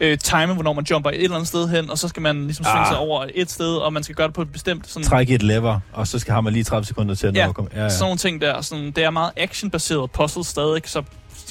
øh, 0.00 0.18
time, 0.18 0.54
hvornår 0.54 0.72
man 0.72 0.84
jumper 0.90 1.10
et 1.10 1.22
eller 1.22 1.34
andet 1.36 1.48
sted 1.48 1.68
hen, 1.68 1.90
og 1.90 1.98
så 1.98 2.08
skal 2.08 2.22
man 2.22 2.44
ligesom 2.44 2.64
svinge 2.64 2.80
Ah. 2.80 2.88
sig 2.88 2.98
over 2.98 3.26
et 3.34 3.50
sted, 3.50 3.74
og 3.76 3.92
man 3.92 4.02
skal 4.02 4.14
gøre 4.14 4.26
det 4.26 4.34
på 4.34 4.42
et 4.42 4.52
bestemt 4.52 4.88
sådan, 4.90 5.08
Træk 5.08 5.28
i 5.28 5.34
et 5.34 5.42
lever, 5.42 5.80
og 5.92 6.06
så 6.06 6.18
skal 6.18 6.34
har 6.34 6.40
man 6.40 6.52
lige 6.52 6.64
30 6.64 6.84
sekunder 6.84 7.14
til 7.14 7.26
at 7.26 7.32
nå 7.34 7.40
Ja, 7.40 7.48
at 7.48 7.54
komme. 7.54 7.70
Ja, 7.74 7.82
ja. 7.82 7.88
sådan 7.88 8.02
nogle 8.02 8.18
ting 8.18 8.40
der. 8.40 8.60
Sådan, 8.60 8.84
det 8.90 8.98
er 9.04 9.10
meget 9.10 9.32
action-baseret 9.36 10.10
puzzle 10.10 10.44
stadig, 10.44 10.82
så, 10.84 11.02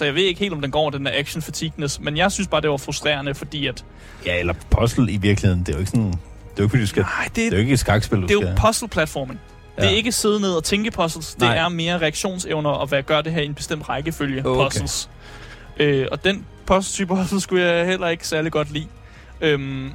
så 0.01 0.05
jeg 0.05 0.15
ved 0.15 0.23
ikke 0.23 0.39
helt, 0.39 0.53
om 0.53 0.61
den 0.61 0.71
går 0.71 0.89
den 0.89 1.05
der 1.05 1.11
action 1.15 1.41
fatigueness, 1.41 1.99
men 1.99 2.17
jeg 2.17 2.31
synes 2.31 2.47
bare, 2.47 2.61
det 2.61 2.69
var 2.69 2.77
frustrerende, 2.77 3.35
fordi 3.35 3.67
at... 3.67 3.85
ja, 4.25 4.39
eller 4.39 4.53
puzzle 4.69 5.11
i 5.11 5.17
virkeligheden. 5.17 5.59
Det 5.59 5.69
er 5.69 5.73
jo 5.73 5.79
ikke 5.79 5.89
sådan... 5.91 6.05
Det 6.05 6.13
er 6.13 6.17
jo 6.57 6.63
ikke, 6.63 6.69
fordi 6.69 6.81
du 6.81 6.87
skal... 6.87 7.03
Nej, 7.03 7.23
det, 7.25 7.35
Det 7.35 7.45
er 7.45 7.51
jo 7.51 7.57
ikke 7.57 7.73
et 7.73 7.79
skakspil, 7.79 8.21
du 8.21 8.27
det 8.27 8.31
er 8.31 8.49
jo 8.49 8.55
puzzle-platforming. 8.67 9.39
Det 9.75 9.85
er 9.85 9.89
ikke 9.89 10.11
sidde 10.11 10.39
ned 10.39 10.53
og 10.53 10.63
tænke 10.63 10.91
puzzles. 10.91 11.33
Det 11.33 11.41
Nej. 11.41 11.57
er 11.57 11.69
mere 11.69 11.97
reaktionsevner 11.97 12.69
og 12.69 12.87
hvad 12.87 13.03
gør 13.03 13.21
det 13.21 13.31
her 13.33 13.41
i 13.41 13.45
en 13.45 13.53
bestemt 13.53 13.89
rækkefølge 13.89 14.45
Okay. 14.45 14.63
puzzles. 14.65 15.09
Øh, 15.77 16.07
og 16.11 16.23
den 16.23 16.45
puzzle-type 16.65 17.15
puzzle 17.15 17.41
skulle 17.41 17.65
jeg 17.65 17.85
heller 17.85 18.07
ikke 18.07 18.27
særlig 18.27 18.51
godt 18.51 18.71
lide. 18.71 18.87
Øhm, 19.41 19.91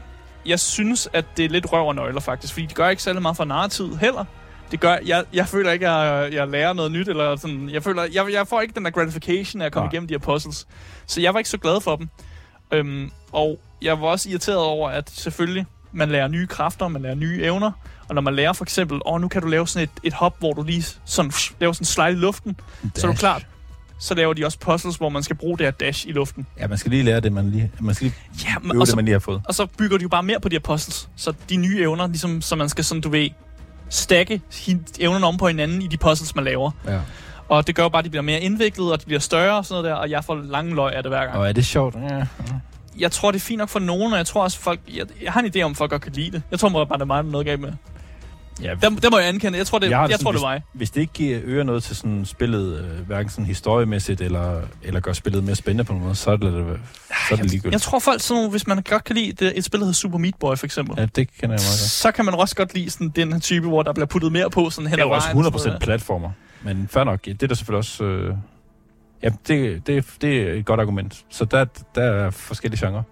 jeg 0.46 0.60
synes, 0.60 1.08
at 1.12 1.24
det 1.36 1.44
er 1.44 1.48
lidt 1.48 1.72
røv 1.72 1.88
og 1.88 1.94
nøgler 1.94 2.20
faktisk, 2.20 2.52
fordi 2.52 2.66
det 2.66 2.74
gør 2.74 2.88
ikke 2.88 3.02
særlig 3.02 3.22
meget 3.22 3.36
for 3.36 3.44
narrativ 3.44 3.98
heller. 3.98 4.24
Det 4.70 4.80
gør, 4.80 4.96
jeg, 5.06 5.24
jeg 5.32 5.46
føler 5.48 5.72
ikke, 5.72 5.88
at 5.88 5.92
jeg, 6.24 6.32
jeg 6.32 6.48
lærer 6.48 6.72
noget 6.72 6.92
nyt, 6.92 7.08
eller 7.08 7.36
sådan, 7.36 7.70
jeg 7.70 7.82
føler, 7.82 8.02
jeg, 8.12 8.26
jeg 8.32 8.48
får 8.48 8.60
ikke 8.60 8.74
den 8.74 8.84
der 8.84 8.90
gratification 8.90 9.62
af 9.62 9.66
at 9.66 9.72
komme 9.72 9.84
Nej. 9.86 9.92
igennem 9.92 10.08
de 10.08 10.14
her 10.14 10.18
puzzles. 10.18 10.66
Så 11.06 11.20
jeg 11.20 11.34
var 11.34 11.38
ikke 11.40 11.50
så 11.50 11.58
glad 11.58 11.80
for 11.80 11.96
dem. 11.96 12.08
Øhm, 12.72 13.10
og 13.32 13.58
jeg 13.82 14.00
var 14.00 14.06
også 14.06 14.28
irriteret 14.30 14.58
over, 14.58 14.90
at 14.90 15.10
selvfølgelig, 15.10 15.66
man 15.92 16.08
lærer 16.08 16.28
nye 16.28 16.46
kræfter, 16.46 16.88
man 16.88 17.02
lærer 17.02 17.14
nye 17.14 17.42
evner, 17.42 17.70
og 18.08 18.14
når 18.14 18.22
man 18.22 18.34
lærer 18.34 18.52
for 18.52 18.64
eksempel, 18.64 19.00
åh, 19.06 19.20
nu 19.20 19.28
kan 19.28 19.42
du 19.42 19.48
lave 19.48 19.68
sådan 19.68 19.82
et, 19.84 19.90
et 20.02 20.12
hop, 20.12 20.38
hvor 20.38 20.52
du 20.52 20.62
lige 20.62 20.84
sådan, 21.04 21.30
pff, 21.30 21.50
laver 21.60 21.72
sådan 21.72 21.82
en 21.82 21.86
slide 21.86 22.10
i 22.10 22.14
luften, 22.14 22.56
så 22.94 23.06
er 23.06 23.06
du 23.06 23.12
Dash. 23.12 23.20
klart. 23.20 23.46
Så 24.00 24.14
laver 24.14 24.32
de 24.34 24.44
også 24.44 24.58
puzzles, 24.58 24.96
hvor 24.96 25.08
man 25.08 25.22
skal 25.22 25.36
bruge 25.36 25.58
det 25.58 25.66
her 25.66 25.70
dash 25.70 26.08
i 26.08 26.12
luften. 26.12 26.46
Ja, 26.60 26.66
man 26.66 26.78
skal 26.78 26.90
lige 26.90 27.02
lære 27.02 27.20
det, 27.20 27.32
man 27.32 27.50
lige... 27.50 27.72
Man 27.80 27.94
skal 27.94 28.04
lige 28.04 28.16
Ja, 28.48 28.54
men, 28.62 28.70
øve 28.72 28.80
og, 28.80 28.86
det, 28.86 28.88
så, 28.88 28.96
man 28.96 29.04
lige 29.04 29.12
har 29.12 29.18
fået. 29.20 29.40
og 29.44 29.54
så 29.54 29.66
bygger 29.66 29.96
de 29.98 30.02
jo 30.02 30.08
bare 30.08 30.22
mere 30.22 30.40
på 30.40 30.48
de 30.48 30.54
her 30.54 30.60
puzzles. 30.60 31.08
Så 31.16 31.34
de 31.48 31.56
nye 31.56 31.80
evner, 31.80 32.06
ligesom, 32.06 32.40
så 32.42 32.56
man 32.56 32.68
skal 32.68 32.84
sådan, 32.84 33.00
du 33.00 33.08
ved, 33.08 33.28
stakke 33.90 34.40
evnerne 35.00 35.26
om 35.26 35.36
på 35.36 35.46
hinanden 35.46 35.82
i 35.82 35.86
de 35.86 35.96
puzzles, 35.96 36.34
man 36.34 36.44
laver. 36.44 36.70
Ja. 36.86 36.98
Og 37.48 37.66
det 37.66 37.74
gør 37.74 37.88
bare, 37.88 37.98
at 37.98 38.04
de 38.04 38.10
bliver 38.10 38.22
mere 38.22 38.40
indviklede, 38.40 38.92
og 38.92 39.00
de 39.00 39.06
bliver 39.06 39.20
større 39.20 39.56
og 39.56 39.64
sådan 39.64 39.82
noget 39.82 39.96
der, 39.96 40.00
og 40.02 40.10
jeg 40.10 40.24
får 40.24 40.34
lange 40.34 40.74
løg 40.74 40.92
af 40.94 41.02
det 41.02 41.12
hver 41.12 41.24
gang. 41.24 41.38
Og 41.38 41.48
er 41.48 41.52
det 41.52 41.66
sjovt? 41.66 41.94
Ja. 42.10 42.26
Jeg 42.98 43.12
tror, 43.12 43.30
det 43.30 43.38
er 43.38 43.44
fint 43.44 43.58
nok 43.58 43.68
for 43.68 43.78
nogen, 43.78 44.12
og 44.12 44.18
jeg 44.18 44.26
tror 44.26 44.42
også, 44.42 44.58
folk... 44.58 44.80
Jeg, 44.94 45.06
jeg 45.22 45.32
har 45.32 45.40
en 45.40 45.52
idé 45.56 45.60
om, 45.60 45.74
folk 45.74 45.90
godt 45.90 46.02
kan 46.02 46.12
lide 46.12 46.30
det. 46.30 46.42
Jeg 46.50 46.58
tror 46.58 46.68
bare, 46.68 46.86
er 46.90 47.04
der 47.04 47.14
er 47.14 47.22
noget 47.22 47.46
galt 47.46 47.60
med. 47.60 47.72
Ja, 48.62 48.74
Der, 48.82 48.90
der 48.90 49.10
må 49.10 49.18
jeg 49.18 49.28
ankende. 49.28 49.58
Jeg 49.58 49.66
tror, 49.66 49.78
det, 49.78 49.90
Jeg 49.90 50.00
jeg, 50.00 50.08
det 50.08 50.12
jeg 50.12 50.20
tror, 50.20 50.32
sådan, 50.32 50.34
det 50.34 50.42
var 50.42 50.52
mig. 50.54 50.62
Hvis 50.72 50.90
det 50.90 51.00
ikke 51.00 51.12
giver 51.12 51.40
øger 51.44 51.64
noget 51.64 51.82
til 51.82 51.96
sådan 51.96 52.24
spillet, 52.24 52.78
øh, 52.78 53.06
hverken 53.06 53.30
sådan 53.30 53.44
historiemæssigt, 53.44 54.20
eller, 54.20 54.60
eller 54.82 55.00
gør 55.00 55.12
spillet 55.12 55.44
mere 55.44 55.54
spændende 55.56 55.84
på 55.84 55.92
nogen 55.92 56.04
måde, 56.04 56.14
så 56.16 56.30
er 56.30 56.36
det, 56.36 56.52
så 57.28 57.34
er 57.34 57.36
det 57.36 57.50
ligegyldigt. 57.50 57.72
Jeg 57.72 57.80
tror 57.80 57.98
folk 57.98 58.20
sådan 58.20 58.50
hvis 58.50 58.66
man 58.66 58.82
godt 58.82 59.04
kan 59.04 59.16
lide 59.16 59.32
det, 59.32 59.58
et 59.58 59.64
spil, 59.64 59.80
der 59.80 59.84
hedder 59.86 59.94
Super 59.96 60.18
Meat 60.18 60.34
Boy 60.40 60.56
for 60.56 60.66
eksempel, 60.66 60.94
Ja, 60.98 61.02
det 61.06 61.16
kender 61.16 61.26
jeg 61.40 61.48
meget 61.48 61.56
godt. 61.58 61.90
så 61.90 62.10
kan 62.12 62.24
man 62.24 62.34
også 62.34 62.56
godt 62.56 62.74
lide 62.74 62.90
sådan, 62.90 63.08
den 63.08 63.32
her 63.32 63.40
type, 63.40 63.68
hvor 63.68 63.82
der 63.82 63.92
bliver 63.92 64.06
puttet 64.06 64.32
mere 64.32 64.50
på 64.50 64.70
sådan 64.70 64.86
hen 64.86 64.98
Det 64.98 65.02
er 65.04 65.06
ad 65.08 65.10
også 65.14 65.28
vejen 65.34 65.46
og 65.46 65.60
sådan 65.60 65.60
100% 65.60 65.66
noget. 65.66 65.82
platformer. 65.82 66.30
Men 66.62 66.88
fair 66.90 67.04
nok, 67.04 67.24
det 67.24 67.42
er 67.42 67.46
der 67.46 67.54
selvfølgelig 67.54 67.78
også... 67.78 68.04
Øh, 68.04 68.34
ja, 69.22 69.28
det, 69.48 69.86
det, 69.86 70.04
det 70.20 70.42
er 70.42 70.52
et 70.52 70.64
godt 70.64 70.80
argument. 70.80 71.24
Så 71.30 71.44
der, 71.44 71.64
der 71.94 72.02
er 72.02 72.30
forskellige 72.30 72.86
genrer. 72.86 73.02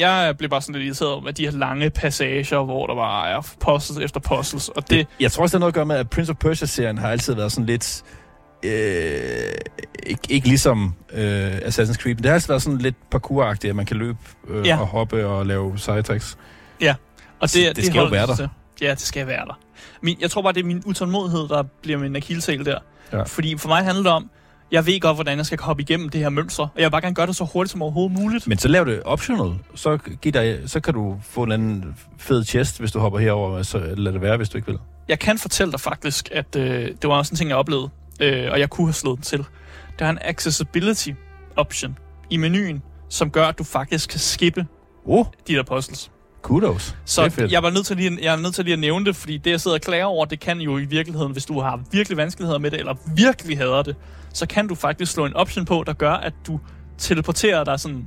Jeg 0.00 0.34
blev 0.38 0.50
bare 0.50 0.62
sådan 0.62 0.74
lidt 0.74 0.84
irriteret 0.86 1.12
over, 1.12 1.28
at 1.28 1.36
de 1.36 1.44
her 1.44 1.50
lange 1.52 1.90
passager, 1.90 2.64
hvor 2.64 2.86
der 2.86 2.94
bare 2.94 3.28
er 3.28 3.54
puzzles 3.60 4.04
efter 4.04 4.20
puzzles, 4.20 4.68
og 4.68 4.90
det, 4.90 5.06
Jeg 5.20 5.32
tror 5.32 5.42
også, 5.42 5.52
det 5.52 5.58
har 5.58 5.60
noget 5.60 5.70
at 5.70 5.74
gøre 5.74 5.86
med, 5.86 5.96
at 5.96 6.10
Prince 6.10 6.30
of 6.30 6.36
Persia-serien 6.36 6.98
har 6.98 7.10
altid 7.10 7.34
været 7.34 7.52
sådan 7.52 7.66
lidt... 7.66 8.02
Øh, 8.64 8.70
ikke, 10.06 10.20
ikke 10.28 10.48
ligesom 10.48 10.94
øh, 11.12 11.56
Assassin's 11.58 11.94
Creed, 12.02 12.14
men 12.14 12.16
det 12.16 12.26
har 12.26 12.32
altid 12.34 12.48
været 12.48 12.62
sådan 12.62 12.78
lidt 12.78 13.10
parkouragtigt, 13.10 13.68
at 13.70 13.76
man 13.76 13.86
kan 13.86 13.96
løbe 13.96 14.18
øh, 14.48 14.66
Ja. 14.66 14.78
og 14.80 14.86
hoppe 14.86 15.26
og 15.26 15.46
lave 15.46 15.78
side 15.78 16.02
tricks. 16.02 16.38
og 17.40 17.50
Så 17.50 17.58
det 17.76 17.84
skal 17.86 17.98
jo 18.00 18.04
være 18.06 18.22
de 18.22 18.28
der. 18.28 18.36
til. 18.36 18.48
Ja, 18.82 18.90
det 18.90 19.00
skal 19.00 19.26
være 19.26 19.44
der. 19.46 19.58
Min, 20.02 20.16
jeg 20.20 20.30
tror 20.30 20.42
bare, 20.42 20.52
det 20.52 20.60
er 20.60 20.64
min 20.64 20.82
utålmodighed, 20.86 21.48
der 21.48 21.62
bliver 21.82 21.98
min 21.98 22.16
akillesæl 22.16 22.64
der. 22.64 22.78
Ja. 23.12 23.22
Fordi 23.22 23.56
for 23.58 23.68
mig 23.68 23.84
handler 23.84 24.02
det 24.02 24.12
om, 24.12 24.30
jeg 24.72 24.86
ved 24.86 25.00
godt, 25.00 25.16
hvordan 25.16 25.38
jeg 25.38 25.46
skal 25.46 25.58
hoppe 25.60 25.82
igennem 25.82 26.08
det 26.08 26.20
her 26.20 26.28
mønster, 26.28 26.62
og 26.62 26.70
jeg 26.76 26.84
vil 26.84 26.90
bare 26.90 27.00
gerne 27.00 27.14
gøre 27.14 27.26
det 27.26 27.36
så 27.36 27.44
hurtigt 27.44 27.72
som 27.72 27.82
overhovedet 27.82 28.18
muligt. 28.18 28.46
Men 28.46 28.58
så 28.58 28.68
lav 28.68 28.84
det 28.84 29.02
optional. 29.02 29.52
Så, 29.74 29.98
giv 30.22 30.32
dig, 30.32 30.58
så 30.66 30.80
kan 30.80 30.94
du 30.94 31.18
få 31.22 31.42
en 31.42 31.52
anden 31.52 31.96
fed 32.18 32.44
chest, 32.44 32.78
hvis 32.78 32.92
du 32.92 32.98
hopper 32.98 33.18
herover. 33.18 33.62
Så 33.62 33.78
lad 33.78 34.12
det 34.12 34.20
være, 34.20 34.36
hvis 34.36 34.48
du 34.48 34.58
ikke 34.58 34.68
vil. 34.68 34.78
Jeg 35.08 35.18
kan 35.18 35.38
fortælle 35.38 35.72
dig 35.72 35.80
faktisk, 35.80 36.28
at 36.32 36.56
øh, 36.56 36.88
det 37.02 37.04
var 37.04 37.14
også 37.14 37.32
en 37.32 37.36
ting, 37.36 37.50
jeg 37.50 37.56
oplevede, 37.56 37.90
øh, 38.20 38.48
og 38.52 38.60
jeg 38.60 38.70
kunne 38.70 38.86
have 38.86 38.92
slået 38.92 39.16
den 39.16 39.24
til. 39.24 39.44
Der 39.98 40.06
er 40.06 40.10
en 40.10 40.18
accessibility 40.20 41.10
option 41.56 41.98
i 42.30 42.36
menuen, 42.36 42.82
som 43.08 43.30
gør, 43.30 43.46
at 43.46 43.58
du 43.58 43.64
faktisk 43.64 44.10
kan 44.10 44.18
skippe 44.20 44.66
Oh, 45.06 45.26
de 45.48 45.54
der 45.54 45.62
puzzles. 45.62 46.10
Kudos. 46.42 46.86
det 46.88 46.92
er 46.92 46.94
Så 47.06 47.48
jeg 47.50 47.62
var 47.62 47.70
nødt 47.70 47.86
til 47.86 47.96
lige, 47.96 48.18
jeg 48.22 48.34
er 48.34 48.38
nødt 48.40 48.54
til 48.54 48.64
lige 48.64 48.72
at 48.72 48.78
nævne 48.78 49.04
det, 49.04 49.16
fordi 49.16 49.36
det, 49.38 49.50
jeg 49.50 49.60
sidder 49.60 49.76
og 49.76 49.80
klager 49.80 50.04
over, 50.04 50.24
det 50.24 50.40
kan 50.40 50.60
jo 50.60 50.78
i 50.78 50.84
virkeligheden, 50.84 51.32
hvis 51.32 51.44
du 51.44 51.60
har 51.60 51.80
virkelig 51.92 52.16
vanskeligheder 52.16 52.58
med 52.58 52.70
det, 52.70 52.78
eller 52.78 52.94
virkelig 53.16 53.58
hader 53.58 53.82
det, 53.82 53.96
så 54.34 54.46
kan 54.46 54.68
du 54.68 54.74
faktisk 54.74 55.12
slå 55.12 55.24
en 55.24 55.34
option 55.34 55.64
på, 55.64 55.84
der 55.86 55.92
gør, 55.92 56.12
at 56.12 56.32
du 56.46 56.60
teleporterer 56.98 57.64
dig 57.64 57.80
sådan 57.80 58.06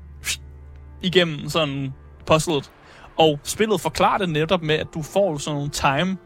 igennem 1.02 1.50
sådan 1.50 1.94
puzzlet. 2.26 2.72
Og 3.18 3.40
spillet 3.44 3.82
forklarer 3.82 4.18
det 4.18 4.30
netop 4.30 4.62
med, 4.62 4.76
at 4.76 4.88
du 4.94 5.02
får 5.02 5.38
sådan 5.38 5.56
nogle 5.56 5.70
time 5.70 6.18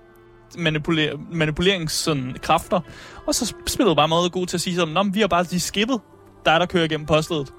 manipuler- 0.58 1.17
manipulerings 1.32 1.93
sådan, 1.93 2.36
kræfter. 2.41 2.80
Og 3.28 3.36
så 3.36 3.46
sp- 3.46 3.67
spillet 3.67 3.96
bare 3.96 4.08
meget 4.08 4.32
god 4.32 4.48
til 4.48 4.58
at 4.58 4.62
sige 4.62 4.76
sådan, 4.76 4.93
Nå, 4.93 5.04
vi 5.04 5.20
har 5.20 5.28
bare 5.28 5.43
lige 5.43 5.60
skippet 5.60 6.00
dig, 6.46 6.60
der 6.60 6.65
kører 6.65 6.84
igennem 6.84 7.06
puzzlet. 7.08 7.54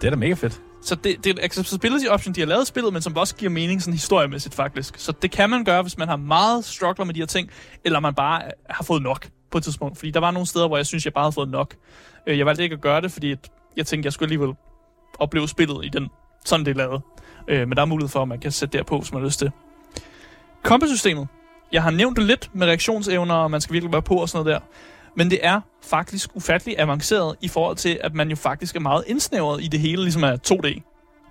Det 0.00 0.06
er 0.06 0.10
da 0.10 0.16
mega 0.16 0.34
fedt. 0.34 0.60
Så 0.82 0.94
det, 0.94 1.24
det 1.24 1.26
er 1.26 1.34
en 1.34 1.44
accessibility 1.44 2.06
option, 2.06 2.34
de 2.34 2.40
har 2.40 2.46
lavet 2.46 2.62
i 2.62 2.66
spillet, 2.66 2.92
men 2.92 3.02
som 3.02 3.16
også 3.16 3.36
giver 3.36 3.50
mening 3.50 3.82
sådan 3.82 3.94
historiemæssigt 3.94 4.54
faktisk. 4.54 4.94
Så 4.98 5.12
det 5.12 5.30
kan 5.30 5.50
man 5.50 5.64
gøre, 5.64 5.82
hvis 5.82 5.98
man 5.98 6.08
har 6.08 6.16
meget 6.16 6.64
struggler 6.64 7.04
med 7.04 7.14
de 7.14 7.20
her 7.20 7.26
ting, 7.26 7.50
eller 7.84 8.00
man 8.00 8.14
bare 8.14 8.44
øh, 8.44 8.50
har 8.70 8.84
fået 8.84 9.02
nok 9.02 9.28
på 9.50 9.58
et 9.58 9.64
tidspunkt. 9.64 9.98
Fordi 9.98 10.10
der 10.10 10.20
var 10.20 10.30
nogle 10.30 10.46
steder, 10.46 10.66
hvor 10.68 10.76
jeg 10.76 10.86
synes, 10.86 11.04
jeg 11.04 11.12
bare 11.12 11.24
havde 11.24 11.32
fået 11.32 11.48
nok. 11.48 11.74
Øh, 12.26 12.38
jeg 12.38 12.46
valgte 12.46 12.62
ikke 12.62 12.74
at 12.74 12.80
gøre 12.80 13.00
det, 13.00 13.12
fordi 13.12 13.36
jeg 13.76 13.86
tænkte, 13.86 14.06
jeg 14.06 14.12
skulle 14.12 14.26
alligevel 14.26 14.54
opleve 15.18 15.48
spillet 15.48 15.84
i 15.84 15.88
den, 15.88 16.08
sådan 16.44 16.66
det 16.66 16.70
er 16.70 16.76
lavet. 16.76 17.02
Øh, 17.48 17.68
men 17.68 17.76
der 17.76 17.82
er 17.82 17.86
mulighed 17.86 18.08
for, 18.08 18.22
at 18.22 18.28
man 18.28 18.40
kan 18.40 18.52
sætte 18.52 18.78
derpå, 18.78 18.98
hvis 18.98 19.12
man 19.12 19.20
har 19.20 19.26
lyst 19.26 19.38
til. 19.38 19.50
Kompesystemet. 20.62 21.28
Jeg 21.72 21.82
har 21.82 21.90
nævnt 21.90 22.16
det 22.16 22.26
lidt 22.26 22.50
med 22.52 22.66
reaktionsevner, 22.66 23.34
og 23.34 23.50
man 23.50 23.60
skal 23.60 23.72
virkelig 23.72 23.92
være 23.92 24.02
på 24.02 24.14
og 24.14 24.28
sådan 24.28 24.44
noget 24.44 24.60
der. 24.60 24.66
Men 25.18 25.30
det 25.30 25.38
er 25.42 25.60
faktisk 25.84 26.30
ufattelig 26.34 26.78
avanceret 26.80 27.36
i 27.40 27.48
forhold 27.48 27.76
til, 27.76 27.98
at 28.04 28.14
man 28.14 28.28
jo 28.30 28.36
faktisk 28.36 28.76
er 28.76 28.80
meget 28.80 29.04
indsnævret 29.06 29.64
i 29.64 29.68
det 29.68 29.80
hele, 29.80 30.02
ligesom 30.02 30.22
er 30.22 30.36
2D. 30.50 30.80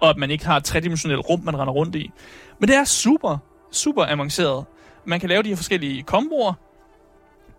Og 0.02 0.10
at 0.10 0.18
man 0.18 0.32
ikke 0.32 0.46
har 0.46 0.58
et 0.58 0.64
tredimensionelt 0.64 1.22
rum, 1.30 1.40
man 1.44 1.60
render 1.60 1.74
rundt 1.74 1.96
i. 1.96 2.12
Men 2.60 2.70
det 2.70 2.76
er 2.76 2.84
super, 2.84 3.38
super 3.72 4.06
avanceret. 4.06 4.66
Man 5.06 5.20
kan 5.20 5.30
lave 5.30 5.44
de 5.44 5.50
her 5.50 5.56
forskellige 5.56 6.04
komboer. 6.04 6.54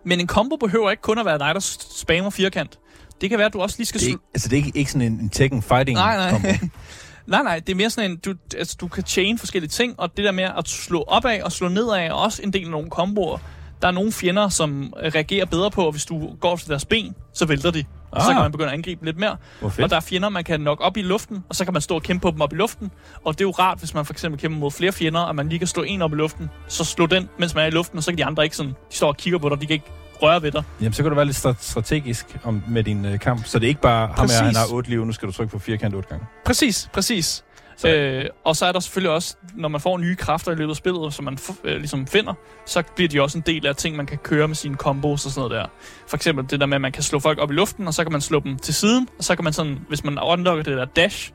Men 0.05 0.19
en 0.19 0.27
kombo 0.27 0.55
behøver 0.55 0.91
ikke 0.91 1.01
kun 1.01 1.17
at 1.17 1.25
være 1.25 1.39
dig, 1.39 1.51
der 1.55 1.59
spammer 1.91 2.29
firkant. 2.29 2.79
Det 3.21 3.29
kan 3.29 3.39
være, 3.39 3.47
at 3.47 3.53
du 3.53 3.61
også 3.61 3.75
lige 3.77 3.85
skal 3.87 3.99
Det 4.01 4.05
er, 4.07 4.09
ikke- 4.11 4.23
altså, 4.33 4.49
det 4.49 4.53
er 4.59 4.65
ikke, 4.65 4.77
ikke 4.79 4.91
sådan 4.91 5.07
en, 5.07 5.19
en 5.19 5.29
Tekken 5.29 5.61
fighting 5.61 5.95
Nej, 5.97 6.31
nej. 6.31 6.59
Nej, 7.27 7.43
nej, 7.43 7.59
det 7.59 7.71
er 7.71 7.75
mere 7.75 7.89
sådan 7.89 8.11
en, 8.11 8.17
du, 8.17 8.33
altså, 8.57 8.77
du 8.81 8.87
kan 8.87 9.03
chain 9.05 9.37
forskellige 9.37 9.69
ting, 9.69 9.95
og 9.99 10.17
det 10.17 10.25
der 10.25 10.31
med 10.31 10.43
at 10.43 10.67
slå 10.67 11.03
opad 11.07 11.41
og 11.41 11.51
slå 11.51 11.67
nedad 11.67 11.89
er 11.89 12.11
også 12.11 12.41
en 12.43 12.53
del 12.53 12.65
af 12.65 12.71
nogle 12.71 12.89
komboer. 12.89 13.37
Der 13.81 13.87
er 13.87 13.91
nogle 13.91 14.11
fjender, 14.11 14.49
som 14.49 14.93
reagerer 15.15 15.45
bedre 15.45 15.71
på, 15.71 15.87
at 15.87 15.93
hvis 15.93 16.05
du 16.05 16.35
går 16.41 16.55
til 16.55 16.69
deres 16.69 16.85
ben, 16.85 17.15
så 17.33 17.45
vælter 17.45 17.71
de. 17.71 17.83
Ah. 18.13 18.21
Så 18.21 18.27
kan 18.27 18.41
man 18.41 18.51
begynde 18.51 18.69
at 18.69 18.73
angribe 18.73 19.05
lidt 19.05 19.17
mere. 19.17 19.37
Og 19.83 19.89
der 19.89 19.95
er 19.95 19.99
fjender, 19.99 20.29
man 20.29 20.43
kan 20.43 20.61
nok 20.61 20.77
op 20.81 20.97
i 20.97 21.01
luften, 21.01 21.43
og 21.49 21.55
så 21.55 21.63
kan 21.65 21.73
man 21.73 21.81
stå 21.81 21.95
og 21.95 22.03
kæmpe 22.03 22.21
på 22.21 22.31
dem 22.31 22.41
op 22.41 22.53
i 22.53 22.55
luften. 22.55 22.91
Og 23.25 23.33
det 23.33 23.41
er 23.41 23.45
jo 23.45 23.51
rart, 23.51 23.79
hvis 23.79 23.93
man 23.93 24.05
for 24.05 24.13
eksempel 24.13 24.39
kæmper 24.41 24.59
mod 24.59 24.71
flere 24.71 24.91
fjender, 24.91 25.19
at 25.21 25.35
man 25.35 25.49
lige 25.49 25.59
kan 25.59 25.67
slå 25.67 25.83
en 25.83 26.01
op 26.01 26.11
i 26.11 26.15
luften, 26.15 26.49
så 26.67 26.83
slå 26.83 27.05
den, 27.05 27.29
mens 27.39 27.55
man 27.55 27.63
er 27.63 27.67
i 27.67 27.71
luften, 27.71 27.97
og 27.97 28.03
så 28.03 28.11
kan 28.11 28.17
de 28.17 28.25
andre 28.25 28.43
ikke 28.43 28.55
sådan, 28.55 28.71
de 28.71 28.95
står 28.95 29.07
og 29.07 29.17
kigger 29.17 29.39
på 29.39 29.49
dig, 29.49 29.61
de 29.61 29.65
kan 29.65 29.73
ikke 29.73 29.91
røre 30.21 30.41
ved 30.41 30.51
dig. 30.51 30.63
Jamen, 30.81 30.93
så 30.93 31.03
kan 31.03 31.09
du 31.09 31.15
være 31.15 31.25
lidt 31.25 31.45
stra- 31.45 31.53
strategisk 31.59 32.37
om, 32.43 32.63
med 32.67 32.83
din 32.83 33.05
øh, 33.05 33.19
kamp. 33.19 33.45
Så 33.45 33.59
det 33.59 33.65
er 33.65 33.69
ikke 33.69 33.81
bare, 33.81 34.07
ham 34.07 34.15
Præcis. 34.15 34.37
her, 34.39 34.45
han 34.45 34.55
har 34.55 34.65
8 34.73 34.89
liv, 34.89 35.05
nu 35.05 35.11
skal 35.11 35.27
du 35.27 35.33
trykke 35.33 35.51
på 35.51 35.59
firkant 35.59 35.95
8 35.95 36.09
gange. 36.09 36.25
Præcis, 36.45 36.89
præcis. 36.93 37.43
Så- 37.79 37.87
Øh, 37.89 38.25
og 38.45 38.55
så 38.55 38.65
er 38.65 38.71
der 38.71 38.79
selvfølgelig 38.79 39.11
også, 39.11 39.35
når 39.55 39.69
man 39.69 39.81
får 39.81 39.97
nye 39.97 40.15
kræfter 40.15 40.51
i 40.51 40.55
løbet 40.55 40.69
af 40.69 40.75
spillet, 40.75 41.13
som 41.13 41.25
man 41.25 41.33
f- 41.41 41.55
øh, 41.63 41.77
ligesom 41.77 42.07
finder, 42.07 42.33
så 42.65 42.83
bliver 42.95 43.09
de 43.09 43.21
også 43.21 43.37
en 43.37 43.43
del 43.47 43.67
af 43.67 43.75
ting, 43.75 43.95
man 43.95 44.05
kan 44.05 44.17
køre 44.17 44.47
med 44.47 44.55
sine 44.55 44.75
combos 44.75 45.25
og 45.25 45.31
sådan 45.31 45.49
noget 45.49 45.63
der. 45.63 45.69
For 46.07 46.15
eksempel 46.17 46.49
det 46.49 46.59
der 46.59 46.65
med, 46.65 46.75
at 46.75 46.81
man 46.81 46.91
kan 46.91 47.03
slå 47.03 47.19
folk 47.19 47.39
op 47.39 47.51
i 47.51 47.53
luften, 47.53 47.87
og 47.87 47.93
så 47.93 48.03
kan 48.03 48.11
man 48.11 48.21
slå 48.21 48.39
dem 48.39 48.57
til 48.57 48.73
siden, 48.73 49.07
og 49.17 49.23
så 49.23 49.35
kan 49.35 49.43
man 49.43 49.53
sådan, 49.53 49.79
hvis 49.87 50.03
man 50.03 50.19
unlocker 50.23 50.63
det 50.63 50.77
der 50.77 50.85
dash, 50.85 51.31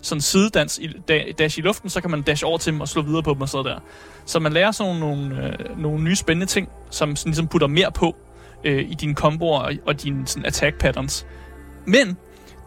sådan 0.00 0.20
sidedans 0.20 0.78
i, 0.78 0.88
da, 1.08 1.22
dash 1.38 1.58
i 1.58 1.62
luften, 1.62 1.90
så 1.90 2.00
kan 2.00 2.10
man 2.10 2.22
dash 2.22 2.42
over 2.46 2.58
til 2.58 2.72
dem 2.72 2.80
og 2.80 2.88
slå 2.88 3.02
videre 3.02 3.22
på 3.22 3.32
dem 3.34 3.40
og 3.40 3.48
sådan 3.48 3.72
der. 3.72 3.78
Så 4.26 4.38
man 4.38 4.52
lærer 4.52 4.70
sådan 4.70 4.96
nogle, 4.96 5.46
øh, 5.46 5.78
nogle 5.78 6.04
nye 6.04 6.16
spændende 6.16 6.46
ting, 6.46 6.68
som 6.90 7.16
sådan 7.16 7.30
ligesom 7.30 7.48
putter 7.48 7.66
mere 7.66 7.92
på 7.92 8.16
øh, 8.64 8.90
i 8.90 8.94
dine 8.94 9.14
komboer 9.14 9.60
og, 9.60 9.72
og 9.86 10.02
dine 10.02 10.26
sådan, 10.26 10.46
attack 10.46 10.78
patterns. 10.78 11.26
Men 11.86 12.16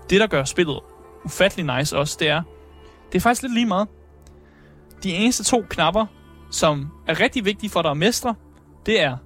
det, 0.09 0.19
der 0.19 0.27
gør 0.27 0.43
spillet 0.43 0.79
ufattelig 1.25 1.77
nice 1.77 1.97
også, 1.97 2.17
det 2.19 2.29
er, 2.29 2.41
det 3.11 3.15
er 3.15 3.19
faktisk 3.19 3.41
lidt 3.41 3.53
lige 3.53 3.65
meget. 3.65 3.87
De 5.03 5.13
eneste 5.13 5.43
to 5.43 5.65
knapper, 5.69 6.05
som 6.51 6.91
er 7.07 7.19
rigtig 7.19 7.45
vigtige 7.45 7.69
for 7.69 7.81
dig 7.81 7.91
at 7.91 7.97
mestre, 7.97 8.35
det 8.85 9.01
er 9.01 9.17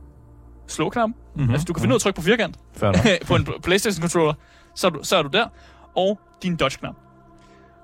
slå-knappen. 0.67 1.15
Mm-hmm. 1.35 1.51
Altså, 1.51 1.65
du 1.65 1.73
kan 1.73 1.81
finde 1.81 1.93
ud 1.93 1.95
af 1.95 1.97
at 1.97 2.01
trykke 2.01 2.15
på 2.15 2.21
firkant 2.21 2.59
på 3.27 3.35
en 3.35 3.47
PlayStation-controller, 3.63 4.33
så 4.75 4.87
er, 4.87 4.91
du, 4.91 4.99
så 5.03 5.15
er 5.17 5.21
du 5.21 5.29
der. 5.29 5.47
Og 5.95 6.19
din 6.43 6.55
dodge-knap. 6.55 6.95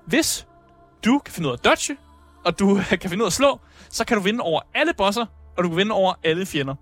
Hvis 0.06 0.48
du 1.06 1.20
kan 1.26 1.34
finde 1.34 1.48
ud 1.50 1.52
af 1.54 1.58
at 1.58 1.66
dodge, 1.66 1.98
og 2.46 2.60
du 2.60 2.80
kan 3.02 3.10
finde 3.10 3.24
ud 3.24 3.26
af 3.26 3.30
at 3.30 3.34
slå, 3.34 3.60
så 3.90 4.06
kan 4.06 4.18
du 4.18 4.24
vinde 4.24 4.44
over 4.44 4.62
alle 4.74 4.94
bosser, 4.98 5.26
og 5.58 5.64
du 5.64 5.70
kan 5.70 5.78
vinde 5.78 5.92
over 5.92 6.14
alle 6.24 6.46
fjender. 6.46 6.76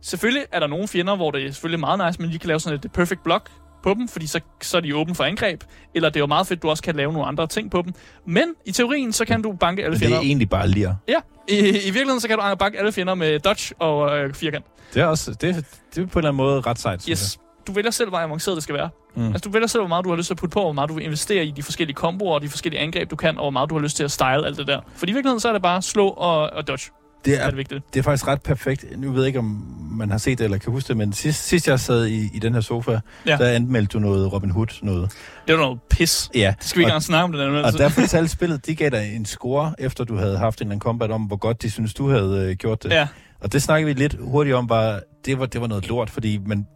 Selvfølgelig 0.00 0.46
er 0.52 0.60
der 0.60 0.66
nogle 0.66 0.88
fjender, 0.88 1.16
hvor 1.16 1.30
det 1.30 1.46
er 1.46 1.50
selvfølgelig 1.52 1.80
meget 1.80 2.06
nice, 2.06 2.22
men 2.22 2.32
de 2.32 2.38
kan 2.38 2.48
lave 2.48 2.60
sådan 2.60 2.78
et 2.84 2.92
perfect 2.92 3.22
block 3.22 3.50
på 3.82 3.94
dem, 3.94 4.08
fordi 4.08 4.26
så, 4.26 4.40
så 4.62 4.76
er 4.76 4.80
de 4.80 4.96
åbne 4.96 5.14
for 5.14 5.24
angreb. 5.24 5.64
Eller 5.94 6.08
det 6.08 6.16
er 6.16 6.20
jo 6.20 6.26
meget 6.26 6.46
fedt, 6.46 6.58
at 6.58 6.62
du 6.62 6.70
også 6.70 6.82
kan 6.82 6.96
lave 6.96 7.12
nogle 7.12 7.28
andre 7.28 7.46
ting 7.46 7.70
på 7.70 7.82
dem. 7.82 7.92
Men 8.26 8.44
i 8.66 8.72
teorien, 8.72 9.12
så 9.12 9.24
kan 9.24 9.42
du 9.42 9.52
banke 9.52 9.82
alle 9.82 9.90
Men 9.90 10.00
det 10.00 10.00
fjender. 10.00 10.16
er 10.18 10.22
egentlig 10.22 10.50
bare 10.50 10.68
lir. 10.68 10.94
Ja, 11.08 11.18
i, 11.48 11.58
i 11.58 11.62
virkeligheden, 11.72 12.20
så 12.20 12.28
kan 12.28 12.38
du 12.38 12.54
banke 12.58 12.78
alle 12.78 12.92
fjender 12.92 13.14
med 13.14 13.38
dodge 13.38 13.74
og 13.78 14.18
øh, 14.18 14.34
firkant. 14.34 14.64
Det 14.94 15.02
er 15.02 15.06
også, 15.06 15.30
det, 15.30 15.40
det 15.40 15.52
er 15.52 15.64
på 15.94 16.00
en 16.00 16.02
eller 16.02 16.16
anden 16.16 16.36
måde 16.36 16.60
ret 16.60 16.78
sejt, 16.78 17.04
Yes. 17.04 17.38
Du 17.66 17.72
vælger 17.72 17.90
selv, 17.90 18.08
hvor 18.08 18.18
avanceret 18.18 18.54
det 18.54 18.62
skal 18.62 18.74
være. 18.74 18.88
Mm. 19.16 19.26
Altså, 19.26 19.40
du 19.40 19.50
vælger 19.50 19.66
selv, 19.66 19.80
hvor 19.80 19.88
meget 19.88 20.04
du 20.04 20.10
har 20.10 20.16
lyst 20.16 20.26
til 20.26 20.34
at 20.34 20.38
putte 20.38 20.54
på, 20.54 20.60
hvor 20.60 20.72
meget 20.72 20.90
du 20.90 20.94
vil 20.94 21.04
investere 21.04 21.44
i 21.44 21.50
de 21.50 21.62
forskellige 21.62 21.94
komboer 21.94 22.34
og 22.34 22.42
de 22.42 22.48
forskellige 22.48 22.80
angreb, 22.80 23.10
du 23.10 23.16
kan, 23.16 23.36
og 23.38 23.42
hvor 23.44 23.50
meget 23.50 23.70
du 23.70 23.74
har 23.74 23.82
lyst 23.82 23.96
til 23.96 24.04
at 24.04 24.10
style 24.10 24.46
alt 24.46 24.56
det 24.58 24.66
der. 24.66 24.80
For 24.96 25.06
i 25.06 25.12
virkeligheden, 25.12 25.40
så 25.40 25.48
er 25.48 25.52
det 25.52 25.62
bare 25.62 25.82
slå 25.82 26.08
og, 26.08 26.50
og 26.50 26.68
dodge. 26.68 26.90
Det 27.26 27.34
er 27.40 27.42
er, 27.42 27.46
det 27.48 27.56
vigtige. 27.56 27.82
det 27.94 27.98
er 27.98 28.02
faktisk 28.02 28.26
ret 28.28 28.42
perfekt. 28.42 28.84
Nu 28.96 29.12
ved 29.12 29.20
jeg 29.22 29.26
ikke, 29.26 29.38
om 29.38 29.66
man 29.90 30.10
har 30.10 30.18
set 30.18 30.38
det 30.38 30.44
eller 30.44 30.58
kan 30.58 30.72
huske 30.72 30.88
det, 30.88 30.96
men 30.96 31.12
sidst, 31.12 31.46
sidst 31.46 31.68
jeg 31.68 31.80
sad 31.80 32.06
i, 32.06 32.30
i 32.34 32.38
den 32.38 32.54
her 32.54 32.60
sofa, 32.60 32.98
Ja. 33.26 33.36
der 33.36 33.48
anmeldte 33.48 33.92
du 33.92 33.98
noget 33.98 34.32
Robin 34.32 34.50
Hood 34.50 34.66
noget. 34.82 35.10
Det 35.46 35.52
jo 35.52 35.58
noget 35.58 35.78
pis. 35.90 36.30
Ja, 36.34 36.54
Det 36.58 36.64
skal 36.68 36.78
vi 36.78 36.82
ikke 36.82 36.88
engang 36.88 37.02
snakke 37.02 37.24
om 37.24 37.32
det 37.32 37.40
der. 37.40 37.62
og 37.62 37.72
der 37.72 37.88
fortalte 37.88 38.28
spillet, 38.28 38.66
de 38.66 38.74
gav 38.74 38.90
dig 38.90 39.16
en 39.16 39.24
score, 39.24 39.74
efter 39.78 40.04
du 40.04 40.16
havde 40.16 40.38
haft 40.38 40.60
en 40.60 40.64
eller 40.66 40.70
anden 40.72 40.80
combat 40.80 41.10
om, 41.10 41.22
hvor 41.22 41.36
godt 41.36 41.62
de 41.62 41.70
synes, 41.70 41.94
du 41.94 42.08
havde 42.10 42.48
øh, 42.50 42.56
gjort 42.56 42.82
det. 42.82 42.90
Ja, 42.90 43.08
Og 43.40 43.52
det 43.52 43.62
snakkede 43.62 43.94
vi 43.94 44.00
lidt 44.00 44.16
hurtigt 44.20 44.56
om, 44.56 44.68
var, 44.68 45.00
det 45.26 45.38
var, 45.38 45.46
det 45.46 45.60
var 45.60 45.66
noget 45.66 45.88
lort, 45.88 46.10
fordi 46.10 46.38
man, 46.46 46.66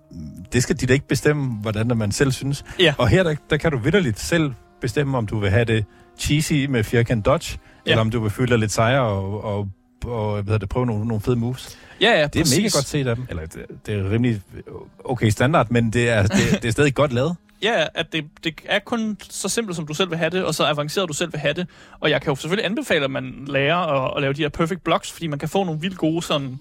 det 0.53 0.63
skal 0.63 0.81
de 0.81 0.87
da 0.87 0.93
ikke 0.93 1.09
bestemme, 1.09 1.55
hvordan 1.63 1.87
man 1.97 2.13
selv 2.13 2.33
synes. 2.33 2.65
Ja. 2.79 2.95
Og 2.99 3.09
her, 3.09 3.23
der, 3.23 3.35
der 3.51 3.57
kan 3.57 3.71
du 3.73 3.79
vidderligt 3.79 4.19
selv 4.21 4.53
bestemme, 4.81 5.19
om 5.19 5.27
du 5.27 5.39
vil 5.39 5.51
have 5.51 5.65
det 5.65 5.85
cheesy 6.19 6.53
med 6.67 6.85
firkant 6.85 7.27
dodge, 7.27 7.59
ja. 7.87 7.91
eller 7.91 8.01
om 8.01 8.11
du 8.11 8.21
vil 8.21 8.31
føle 8.31 8.49
dig 8.51 8.59
lidt 8.59 8.73
sejere 8.73 9.03
og, 9.03 9.45
og, 9.45 9.69
og 10.05 10.33
hvad 10.33 10.45
hedder 10.45 10.59
det, 10.59 10.69
prøve 10.69 10.87
nogle, 10.87 11.05
nogle 11.09 11.21
fede 11.21 11.37
moves. 11.37 11.79
ja, 12.01 12.11
ja 12.11 12.27
Det 12.27 12.37
er 12.41 12.45
præcis. 12.45 12.59
mega 12.59 12.69
godt 12.75 12.87
set 12.87 13.07
af 13.07 13.17
dem. 13.17 13.27
Eller 13.31 13.47
det, 13.47 13.67
det 13.87 13.95
er 13.95 14.11
rimelig 14.11 14.41
okay 15.05 15.29
standard, 15.29 15.71
men 15.71 15.91
det 15.91 16.09
er, 16.09 16.23
det, 16.23 16.63
det 16.63 16.65
er 16.65 16.73
stadig 16.73 16.95
godt 16.95 17.13
lavet. 17.13 17.37
Ja, 17.63 17.87
at 17.95 18.13
det, 18.13 18.25
det 18.45 18.55
er 18.65 18.79
kun 18.79 19.17
så 19.31 19.49
simpelt, 19.49 19.77
som 19.77 19.87
du 19.87 19.95
selv 19.95 20.11
vil 20.11 20.19
have 20.19 20.31
det, 20.31 20.45
og 20.45 20.55
så 20.55 20.65
avanceret, 20.65 21.09
du 21.09 21.13
selv 21.13 21.33
vil 21.33 21.41
have 21.41 21.55
det. 21.55 21.67
Og 22.01 22.11
jeg 22.11 22.23
kan 22.23 22.31
jo 22.31 22.35
selvfølgelig 22.37 22.67
anbefale, 22.67 23.05
at 23.05 23.11
man 23.11 23.45
lærer 23.47 23.77
at, 23.77 24.13
at 24.17 24.23
lave 24.23 24.33
de 24.33 24.43
her 24.43 24.49
perfect 24.49 24.85
blocks, 24.85 25.13
fordi 25.13 25.27
man 25.27 25.39
kan 25.39 25.49
få 25.49 25.65
nogle 25.65 25.81
vildt 25.81 25.99
gode 25.99 26.23
sådan 26.23 26.59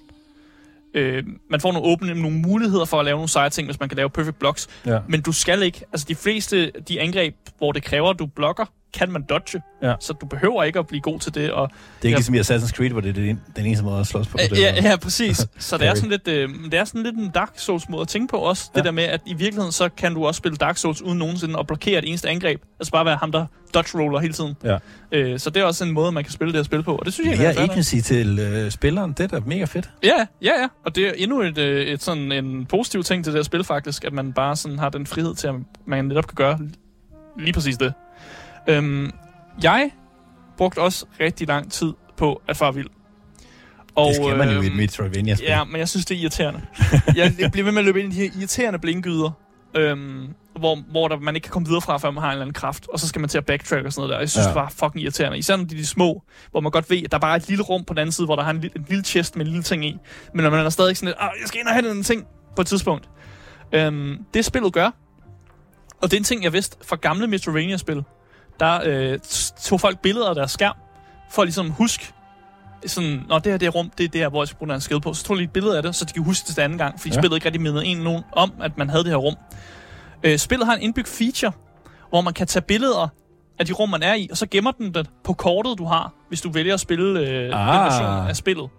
Øh, 0.94 1.24
man 1.50 1.62
får 1.62 1.72
nogle 1.72 1.88
åbne 1.88 2.22
nogle 2.22 2.38
muligheder 2.38 2.86
for 2.86 3.00
at 3.00 3.06
lave 3.06 3.16
nogle 3.16 3.30
seje 3.30 3.50
ting, 3.50 3.68
hvis 3.68 3.80
man 3.80 3.90
kan 3.90 3.96
lave 3.96 4.10
perfect 4.10 4.40
blocks. 4.40 4.68
Ja. 4.86 5.00
Men 5.08 5.22
du 5.22 5.32
skal 5.32 5.64
ikke. 5.64 5.82
Altså 5.94 6.06
de 6.10 6.16
fleste 6.16 6.72
de 6.88 7.02
angreb, 7.02 7.36
hvor 7.58 7.72
det 7.72 7.84
kræver, 7.84 8.10
at 8.10 8.20
du 8.20 8.26
blokker, 8.26 8.66
kan 8.94 9.12
man 9.12 9.22
dodge. 9.30 9.62
Ja. 9.84 9.94
Så 10.00 10.14
du 10.14 10.26
behøver 10.26 10.64
ikke 10.64 10.80
at 10.80 10.88
blive 10.88 11.02
god 11.02 11.20
til 11.20 11.36
det. 11.36 11.52
Og, 11.52 11.70
Det 11.70 11.76
er 12.04 12.08
ikke 12.08 12.18
ligesom 12.18 12.36
i 12.36 12.40
Assassin's 12.40 12.72
Creed, 12.72 12.92
hvor 12.92 13.02
det 13.02 13.10
er 13.10 13.14
den, 13.14 13.42
den 13.56 13.66
eneste 13.66 13.86
måde 13.86 14.00
at 14.00 14.08
slås 14.08 14.28
på. 14.28 14.38
Øh, 14.44 14.50
det 14.50 14.58
ja, 14.60 14.76
ja, 14.90 14.96
præcis. 14.96 15.38
Så 15.60 15.78
det 15.78 15.88
er, 15.88 15.94
sådan 15.96 16.10
lidt, 16.10 16.28
øh, 16.28 16.50
det 16.66 16.74
er 16.74 16.84
sådan 16.86 17.04
lidt 17.04 17.16
en 17.16 17.30
Dark 17.30 17.52
Souls 17.56 17.90
måde 17.90 18.02
at 18.02 18.08
tænke 18.08 18.28
på 18.32 18.38
også. 18.38 18.70
Det 18.76 18.80
Ja. 18.82 18.84
der 18.86 18.92
med, 18.92 19.04
at 19.04 19.22
i 19.26 19.34
virkeligheden, 19.34 19.72
så 19.72 19.90
kan 19.98 20.14
du 20.14 20.26
også 20.26 20.38
spille 20.38 20.58
Dark 20.58 20.78
Souls 20.78 21.02
uden 21.02 21.18
nogensinde 21.18 21.60
at 21.60 21.68
blokere 21.68 22.00
et 22.00 22.08
eneste 22.10 22.30
angreb. 22.30 22.62
Altså 22.80 22.92
bare 22.92 23.06
være 23.06 23.16
ham, 23.18 23.32
der 23.32 23.46
dodge 23.74 24.00
roller 24.00 24.20
hele 24.20 24.34
tiden. 24.34 24.56
Ja. 24.64 24.78
Øh, 25.12 25.40
så 25.40 25.50
det 25.50 25.60
er 25.62 25.66
også 25.66 25.84
en 25.86 25.92
måde, 25.92 26.12
man 26.12 26.24
kan 26.24 26.34
spille 26.34 26.54
det 26.54 26.58
her 26.60 26.64
spil 26.64 26.84
på. 26.84 26.96
Og 26.96 27.06
det 27.06 27.14
synes 27.14 27.30
jeg, 27.30 27.38
Mere 27.38 27.50
er 27.50 27.54
fair. 27.54 27.72
agency 27.72 27.96
til 28.04 28.40
øh, 28.40 28.72
spilleren, 28.72 29.12
det 29.14 29.20
er 29.24 29.28
da 29.28 29.40
mega 29.46 29.66
fedt. 29.66 29.90
Ja, 30.04 30.26
ja, 30.42 30.52
ja. 30.62 30.68
Og 30.86 30.96
det 30.96 31.08
er 31.08 31.12
endnu 31.18 31.42
et, 31.42 31.58
øh, 31.58 31.86
et 31.88 32.04
sådan 32.04 32.32
en 32.32 32.66
positiv 32.66 33.04
ting 33.04 33.24
til 33.24 33.34
det 33.34 33.38
her 33.38 33.44
spil 33.44 33.64
faktisk, 33.64 34.04
at 34.04 34.14
man 34.14 34.34
bare 34.34 34.56
sådan 34.56 34.80
har 34.80 34.90
den 34.90 35.06
frihed 35.08 35.36
til, 35.36 35.48
at 35.48 35.54
man 35.88 36.06
netop 36.06 36.28
kan 36.28 36.36
gøre 36.36 36.60
lige 37.40 37.54
præcis 37.54 37.78
det. 37.78 37.94
Øhm, 38.70 39.11
jeg 39.63 39.91
brugte 40.57 40.80
også 40.80 41.05
rigtig 41.20 41.47
lang 41.47 41.72
tid 41.72 41.93
på 42.17 42.41
at 42.47 42.57
fare 42.57 42.74
vild. 42.74 42.88
Og, 43.95 44.07
det 44.07 44.15
skal 44.15 44.38
man 44.38 44.49
jo 44.49 44.55
i 44.61 44.65
et 44.65 44.65
øhm, 44.65 44.76
Metroidvania-spil. 44.78 45.47
Ja, 45.47 45.63
men 45.63 45.80
jeg 45.80 45.89
synes, 45.89 46.05
det 46.05 46.17
er 46.17 46.22
irriterende. 46.22 46.61
jeg, 47.15 47.34
jeg 47.39 47.51
bliver 47.51 47.63
ved 47.65 47.72
med 47.72 47.80
at 47.80 47.86
løbe 47.86 47.99
ind 48.03 48.13
i 48.13 48.15
de 48.15 48.22
her 48.22 48.30
irriterende 48.39 48.80
blinkgyder, 48.80 49.32
øhm, 49.76 50.28
hvor, 50.59 50.76
hvor 50.91 51.07
der, 51.07 51.20
man 51.20 51.36
ikke 51.36 51.45
kan 51.45 51.51
komme 51.51 51.67
videre 51.67 51.82
fra, 51.82 51.97
før 51.97 52.11
man 52.11 52.22
har 52.22 52.30
en 52.30 52.32
eller 52.32 52.41
anden 52.41 52.53
kraft, 52.53 52.88
og 52.93 52.99
så 52.99 53.07
skal 53.07 53.20
man 53.20 53.30
til 53.30 53.38
at 53.38 53.45
backtrack 53.45 53.86
og 53.86 53.93
sådan 53.93 54.01
noget 54.01 54.13
der. 54.13 54.20
Jeg 54.20 54.30
synes, 54.30 54.43
Ja. 54.45 54.49
det 54.49 54.55
var 54.55 54.70
fucking 54.70 55.03
irriterende. 55.03 55.38
Især 55.38 55.55
når 55.55 55.63
de 55.65 55.76
er 55.76 55.80
de 55.80 55.86
små, 55.86 56.24
hvor 56.51 56.59
man 56.59 56.72
godt 56.72 56.89
ved, 56.89 57.03
at 57.03 57.11
der 57.11 57.17
bare 57.20 57.32
er 57.32 57.36
et 57.36 57.47
lille 57.47 57.63
rum 57.63 57.84
på 57.86 57.93
den 57.93 57.99
anden 57.99 58.11
side, 58.11 58.26
hvor 58.26 58.36
der 58.36 58.43
har 58.43 58.51
en, 58.51 58.59
lille- 58.61 58.76
en 58.78 58.86
lille 58.89 59.03
chest 59.03 59.36
med 59.36 59.45
en 59.45 59.51
lille 59.51 59.63
ting 59.63 59.86
i. 59.86 59.97
Men 60.34 60.43
når 60.43 60.49
man 60.49 60.65
er 60.65 60.70
stadig 60.70 60.97
sådan 60.97 61.07
lidt, 61.07 61.17
ah, 61.20 61.30
jeg 61.41 61.47
skal 61.47 61.59
ind 61.59 61.67
og 61.67 61.74
have 61.74 61.89
den 61.89 62.03
ting 62.03 62.26
på 62.55 62.61
et 62.61 62.67
tidspunkt. 62.67 63.09
Øhm, 63.72 64.17
det 64.34 64.45
spillet 64.45 64.74
gør, 64.74 64.86
og 66.01 66.11
det 66.11 66.13
er 66.13 66.17
en 66.17 66.24
ting, 66.24 66.43
jeg 66.43 66.53
vidste 66.53 66.78
fra 66.86 66.95
gamle 66.95 67.28
Metroidvania-spil, 67.28 68.03
der 68.60 68.80
øh, 68.86 69.20
tog 69.62 69.82
folk 69.82 69.99
billeder 69.99 70.30
af 70.30 70.36
deres 70.36 70.51
skærm, 70.51 70.76
for 71.32 71.41
at 71.41 71.45
ligesom 71.47 71.70
huske, 71.70 72.14
sådan, 72.86 73.26
Nå, 73.30 73.36
det 73.39 73.45
her 73.51 73.57
det 73.57 73.66
er 73.66 73.70
rum, 73.70 73.89
det 73.97 74.03
er 74.03 74.07
der, 74.07 74.30
hvor 74.30 74.41
jeg 74.41 74.47
skal 74.47 74.57
bruge 74.57 74.74
en 74.74 74.82
skade 74.82 75.01
på. 75.01 75.14
Så 75.14 75.24
tog 75.24 75.34
jeg 75.36 75.38
lige 75.38 75.45
et 75.47 75.51
billede 75.53 75.78
af 75.78 75.84
det, 75.84 75.95
så 75.95 76.05
de 76.05 76.14
kan 76.14 76.24
huske 76.24 76.47
det 76.47 76.55
til 76.55 76.62
anden 76.62 76.78
gang, 76.78 76.99
fordi 76.99 77.16
Ja. 77.16 77.22
spillet 77.22 77.38
ikke 77.38 77.45
rigtig 77.45 77.62
mindede 77.62 77.86
en 77.86 77.97
nogen 77.97 78.24
om, 78.32 78.51
at 78.62 78.78
man 78.78 78.89
havde 78.89 79.03
det 79.03 79.12
her 79.12 79.18
rum. 79.18 79.36
Øh, 80.24 80.38
spillet 80.38 80.68
har 80.68 80.76
en 80.76 80.82
indbygget 80.82 81.07
feature, 81.07 81.51
hvor 82.10 82.22
man 82.22 82.34
kan 82.34 82.47
tage 82.47 82.62
billeder 82.64 83.07
af 83.60 83.66
de 83.66 83.74
rum, 83.74 83.89
man 83.89 84.03
er 84.03 84.14
i, 84.14 84.28
og 84.32 84.38
så 84.38 84.45
gemmer 84.51 84.72
den 84.72 84.93
det 84.93 85.10
på 85.24 85.34
kortet, 85.34 85.78
du 85.78 85.86
har, 85.86 86.14
hvis 86.28 86.41
du 86.41 86.49
vælger 86.51 86.74
at 86.74 86.80
spille 86.80 87.20
øh, 87.20 87.43
den 87.43 87.53
Ah. 87.53 87.86
version 87.86 88.28
af 88.30 88.36
spillet. 88.36 88.70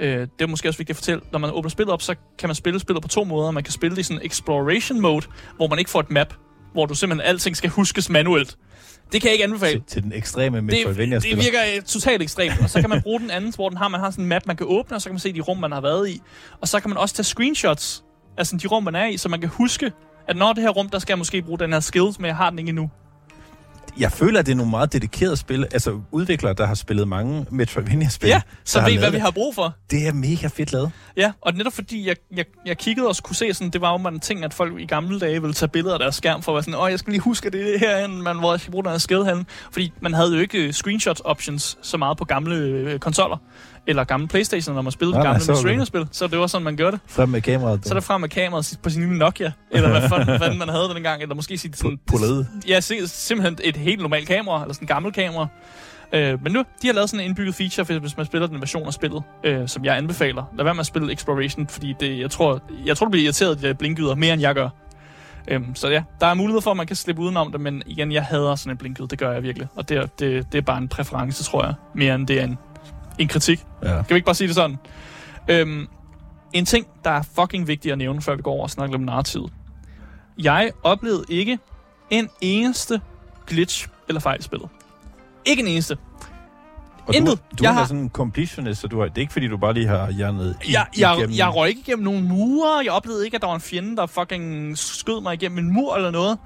Øh, 0.00 0.20
det 0.20 0.30
er 0.42 0.46
måske 0.46 0.68
også 0.68 0.78
vigtigt 0.78 0.90
at 0.90 0.96
fortælle. 0.96 1.20
Når 1.32 1.38
man 1.38 1.50
åbner 1.50 1.70
spillet 1.70 1.92
op, 1.92 2.02
så 2.02 2.14
kan 2.38 2.48
man 2.48 2.54
spille 2.54 2.80
spillet 2.80 3.02
på 3.02 3.08
to 3.08 3.24
måder. 3.24 3.50
Man 3.50 3.62
kan 3.64 3.72
spille 3.72 3.96
det 3.96 4.00
i 4.00 4.04
sådan 4.04 4.20
exploration 4.24 5.00
mode, 5.00 5.26
hvor 5.56 5.66
man 5.68 5.78
ikke 5.78 5.90
får 5.90 6.00
et 6.00 6.10
map, 6.10 6.34
hvor 6.72 6.86
du 6.86 6.94
simpelthen 6.94 7.28
alting 7.28 7.56
skal 7.56 7.70
huskes 7.70 8.10
manuelt. 8.10 8.56
Det 9.12 9.20
kan 9.20 9.28
jeg 9.28 9.32
ikke 9.32 9.44
anbefale 9.44 9.72
Til, 9.78 9.82
til 9.86 10.02
den 10.02 10.12
ekstreme 10.12 10.56
det, 10.56 10.64
Metroidvania-spiller. 10.64 11.36
det 11.42 11.44
virker 11.44 11.58
øh, 11.76 11.82
totalt 11.82 12.22
ekstremt. 12.22 12.60
Og 12.62 12.70
så 12.70 12.80
kan 12.80 12.90
man 12.90 13.02
bruge 13.02 13.20
den 13.20 13.30
anden, 13.30 13.52
hvor 13.56 13.68
den 13.68 13.78
har, 13.78 13.88
man 13.88 14.00
har 14.00 14.10
sådan 14.10 14.24
en 14.24 14.28
map, 14.28 14.46
man 14.46 14.56
kan 14.56 14.66
åbne, 14.68 14.96
og 14.96 15.02
så 15.02 15.08
kan 15.08 15.14
man 15.14 15.20
se 15.20 15.32
de 15.32 15.40
rum, 15.40 15.58
man 15.58 15.72
har 15.72 15.80
været 15.80 16.08
i. 16.08 16.20
Og 16.60 16.68
så 16.68 16.80
kan 16.80 16.90
man 16.90 16.96
også 16.98 17.14
tage 17.14 17.24
screenshots 17.24 18.04
af 18.38 18.46
sådan 18.46 18.58
de 18.58 18.66
rum, 18.66 18.82
man 18.82 18.94
er 18.94 19.06
i, 19.06 19.16
så 19.16 19.28
man 19.28 19.40
kan 19.40 19.48
huske, 19.48 19.92
at 20.28 20.36
når 20.36 20.52
det 20.52 20.62
her 20.62 20.70
rum, 20.70 20.88
der 20.88 20.98
skal 20.98 21.12
jeg 21.12 21.18
måske 21.18 21.42
bruge 21.42 21.58
den 21.58 21.72
her 21.72 21.80
skills, 21.80 22.18
men 22.18 22.26
jeg 22.26 22.36
har 22.36 22.50
den 22.50 22.58
ikke 22.58 22.68
endnu. 22.68 22.90
Jeg 23.98 24.12
føler, 24.12 24.40
at 24.40 24.46
det 24.46 24.52
er 24.52 24.56
nogle 24.56 24.70
meget 24.70 24.92
dedikerede 24.92 25.36
spil. 25.36 25.64
Altså 25.64 26.00
udviklere, 26.10 26.52
der 26.52 26.66
har 26.66 26.74
spillet 26.74 27.08
mange 27.08 27.46
Metroidvania-spil. 27.50 28.28
Ja, 28.28 28.40
så 28.64 28.80
ved 28.80 28.98
hvad 28.98 29.10
vi 29.10 29.18
har 29.18 29.30
brug 29.30 29.54
for. 29.54 29.74
det. 29.90 30.06
Er 30.06 30.12
mega 30.12 30.46
fedt 30.46 30.72
lavet. 30.72 30.90
Ja, 31.16 31.32
og 31.40 31.54
netop 31.54 31.72
fordi 31.72 32.08
jeg, 32.08 32.16
jeg, 32.36 32.44
jeg 32.66 32.78
kiggede 32.78 33.08
og 33.08 33.16
kunne 33.22 33.36
se, 33.36 33.54
sådan, 33.54 33.70
det 33.70 33.80
var 33.80 33.92
jo 33.92 33.96
man 33.96 34.20
ting, 34.20 34.44
at 34.44 34.54
folk 34.54 34.80
i 34.80 34.86
gamle 34.86 35.20
dage 35.20 35.40
ville 35.40 35.54
tage 35.54 35.68
billeder 35.68 35.94
af 35.94 35.98
deres 35.98 36.14
skærm 36.14 36.42
for 36.42 36.52
at 36.52 36.54
være 36.54 36.62
sådan, 36.62 36.80
åh, 36.80 36.90
jeg 36.90 36.98
skal 36.98 37.10
lige 37.10 37.20
huske, 37.20 37.46
at 37.46 37.52
det 37.52 37.74
er 37.74 37.78
herhen, 37.78 38.22
man, 38.22 38.38
hvor 38.38 38.52
jeg 38.52 38.60
skal 38.60 38.70
bruge 38.70 38.84
den 38.84 38.90
her 38.90 38.98
skade 38.98 39.26
hen. 39.26 39.46
Fordi 39.72 39.92
man 40.00 40.14
havde 40.14 40.34
jo 40.34 40.40
ikke 40.40 40.72
screenshot 40.72 41.20
options 41.24 41.78
så 41.82 41.96
meget 41.96 42.18
på 42.18 42.24
gamle 42.24 42.54
øh, 42.56 42.98
konsoller, 42.98 43.36
eller 43.86 44.04
gamle 44.04 44.28
Playstation, 44.28 44.74
når 44.74 44.82
man 44.82 44.92
spillede 44.92 45.16
nej, 45.18 45.26
gamle 45.26 45.40
det- 45.40 45.48
Metroidvania-spil. 45.48 46.08
Så 46.12 46.26
det 46.26 46.38
var 46.38 46.46
sådan, 46.46 46.64
man 46.64 46.76
gjorde 46.76 46.92
det. 46.92 47.00
Frem 47.06 47.28
med 47.28 47.40
kameraet. 47.40 47.80
Så 47.86 47.90
er 47.90 47.94
der 47.94 48.00
frem 48.00 48.20
med 48.20 48.28
kameraet 48.28 48.78
på 48.82 48.90
sin 48.90 49.00
lille 49.02 49.18
Nokia, 49.18 49.52
eller 49.70 49.90
hvad 49.90 50.08
fanden, 50.38 50.58
man 50.64 50.68
havde 50.68 50.88
dengang, 50.94 51.22
eller 51.22 51.34
måske 51.34 51.58
sit 51.58 51.78
sådan... 51.78 51.98
Pullet. 52.06 52.48
Ja, 52.68 52.80
simpelthen 52.80 53.58
et 53.64 53.76
helt 53.76 54.00
normalt 54.00 54.28
kamera, 54.28 54.62
eller 54.62 54.74
sådan 54.74 54.84
en 54.84 54.88
gammel 54.88 55.12
kamera. 55.12 55.46
Øh, 56.12 56.42
men 56.42 56.52
nu, 56.52 56.64
de 56.82 56.86
har 56.86 56.94
lavet 56.94 57.10
sådan 57.10 57.20
en 57.24 57.26
indbygget 57.28 57.54
feature, 57.54 57.98
hvis- 57.98 58.16
man 58.16 58.26
spiller 58.26 58.46
den 58.46 58.60
version 58.60 58.86
af 58.86 58.92
spillet, 58.92 59.22
øh, 59.44 59.68
som 59.68 59.84
jeg 59.84 59.96
anbefaler. 59.96 60.44
Lad 60.56 60.64
være 60.64 60.74
med 60.74 60.80
at 60.80 60.86
spille 60.86 61.12
Exploration, 61.12 61.68
fordi 61.68 61.94
det, 62.00 62.18
jeg, 62.18 62.30
tror, 62.30 62.60
jeg 62.86 62.96
tror, 62.96 63.06
du 63.06 63.10
bliver 63.10 63.24
irriteret 63.24 63.50
af 63.50 63.56
de 63.56 63.66
der 63.68 63.74
blinkgyder, 63.74 64.14
mere 64.14 64.32
end 64.32 64.42
jeg 64.42 64.54
gør. 64.54 64.68
Øhm, 65.48 65.74
så 65.74 65.88
ja, 65.88 66.02
der 66.20 66.26
er 66.26 66.34
mulighed 66.34 66.62
for, 66.62 66.70
at 66.70 66.76
man 66.76 66.86
kan 66.86 66.96
slippe 66.96 67.22
udenom 67.22 67.52
det, 67.52 67.60
men 67.60 67.82
igen, 67.86 68.12
jeg 68.12 68.22
hader 68.24 68.54
sådan 68.54 68.70
en 68.70 68.76
blinkgyd, 68.76 69.06
det 69.06 69.18
gør 69.18 69.32
jeg 69.32 69.42
virkelig. 69.42 69.68
Og 69.76 69.88
det, 69.88 69.96
er- 69.96 70.06
det, 70.06 70.52
det 70.52 70.58
er 70.58 70.62
bare 70.62 70.78
en 70.78 70.88
præference, 70.88 71.44
tror 71.44 71.64
jeg, 71.64 71.74
mere 71.94 72.14
end 72.14 72.26
det 72.26 72.40
er 72.40 72.44
en, 72.44 72.58
en 73.18 73.28
kritik. 73.28 73.64
Ja. 73.82 73.88
Kan 73.88 74.04
vi 74.08 74.14
ikke 74.14 74.24
bare 74.24 74.34
sige 74.34 74.48
det 74.48 74.54
sådan? 74.56 74.76
Øhm, 75.48 75.86
en 76.52 76.64
ting, 76.64 76.86
der 77.04 77.10
er 77.10 77.22
fucking 77.22 77.66
vigtig 77.68 77.92
at 77.92 77.98
nævne, 77.98 78.22
før 78.22 78.36
vi 78.36 78.42
går 78.42 78.52
over 78.52 78.62
og 78.62 78.70
snakker 78.70 78.94
om 78.96 79.00
narrativet. 79.02 79.52
Jeg 80.38 80.70
oplevede 80.82 81.24
ikke 81.28 81.58
en 82.10 82.28
eneste 82.40 83.00
glitch 83.46 83.88
eller 84.08 84.20
fejl 84.20 84.40
i 84.40 84.42
spillet. 84.42 84.68
Ikke 85.44 85.62
en 85.62 85.68
eneste. 85.68 85.96
Og 87.06 87.14
Intet. 87.14 87.38
du, 87.38 87.56
du 87.58 87.64
Jeg 87.64 87.68
er 87.70 87.72
har- 87.74 87.84
sådan 87.86 88.02
en 88.02 88.10
completionist, 88.10 88.80
så 88.80 88.86
du 88.88 88.98
har, 89.00 89.06
det 89.08 89.16
er 89.16 89.20
ikke 89.20 89.32
fordi, 89.32 89.48
du 89.48 89.56
bare 89.56 89.74
lige 89.74 89.86
har 89.88 90.10
hjernet 90.10 90.56
Jeg, 90.70 90.86
jeg, 90.98 91.14
igennem. 91.18 91.36
jeg 91.36 91.54
røg 91.54 91.68
ikke 91.68 91.80
igennem 91.80 92.04
nogen 92.04 92.28
mure. 92.28 92.84
Jeg 92.84 92.92
oplevede 92.92 93.24
ikke, 93.24 93.34
at 93.34 93.40
der 93.40 93.46
var 93.48 93.54
en 93.54 93.60
fjende, 93.60 93.96
der 93.96 94.06
fucking 94.06 94.78
skød 94.78 95.20
mig 95.22 95.34
igennem 95.34 95.58
en 95.58 95.72
mur 95.74 95.96
eller 95.96 96.10
noget. 96.10 96.38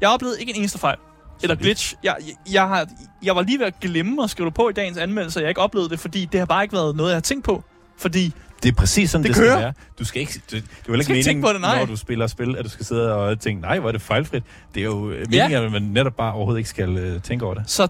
Jeg 0.00 0.08
oplevede 0.08 0.40
ikke 0.40 0.50
en 0.52 0.58
eneste 0.58 0.78
fejl. 0.78 0.96
Eller 1.42 1.54
glitch. 1.56 1.94
Jeg, 2.02 2.16
jeg, 2.26 2.52
jeg, 2.52 2.68
har, 2.68 2.86
jeg 3.22 3.36
var 3.36 3.42
lige 3.42 3.58
ved 3.58 3.66
at 3.66 3.80
glemme 3.80 4.22
at 4.24 4.30
skrive 4.30 4.46
det 4.46 4.54
på 4.54 4.68
i 4.68 4.72
dagens 4.72 4.98
anmeldelse, 4.98 5.40
at 5.40 5.42
jeg 5.42 5.48
ikke 5.50 5.60
oplevede 5.60 5.90
det, 5.90 6.00
fordi 6.00 6.24
det 6.24 6.40
har 6.40 6.46
bare 6.46 6.62
ikke 6.62 6.72
været 6.74 6.96
noget, 6.96 7.10
jeg 7.10 7.16
har 7.16 7.20
tænkt 7.20 7.44
på. 7.44 7.64
Fordi 7.98 8.32
Det 8.62 8.68
er 8.68 8.74
præcis 8.74 9.10
sådan, 9.10 9.22
Det 9.24 9.28
det, 9.28 9.36
kører. 9.42 9.50
skal 9.54 9.62
være. 9.62 9.72
Du 9.98 10.04
skal 10.04 10.20
ikke, 10.20 10.32
du, 10.50 10.56
det 10.56 10.62
er 10.62 10.62
jo 10.88 10.94
ikke 10.94 11.12
meningen, 11.12 11.42
på 11.44 11.52
det, 11.52 11.60
nej. 11.60 11.78
når 11.78 11.86
du 11.86 11.96
spiller 11.96 12.26
spil, 12.26 12.56
at 12.58 12.64
du 12.64 12.70
skal 12.70 12.86
sidde 12.86 13.14
og 13.14 13.40
tænke, 13.40 13.60
nej, 13.62 13.78
hvor 13.78 13.88
er 13.88 13.92
det 13.92 14.02
fejlfrit. 14.02 14.42
Det 14.74 14.80
er 14.80 14.84
jo 14.84 14.94
meningen, 15.04 15.32
Ja. 15.50 15.64
at 15.64 15.72
man 15.72 15.82
netop 15.82 16.16
bare 16.16 16.32
overhovedet 16.32 16.58
ikke 16.58 16.70
skal 16.70 17.14
uh, 17.16 17.22
tænke 17.22 17.44
over 17.44 17.54
det. 17.54 17.62
Så 17.70 17.88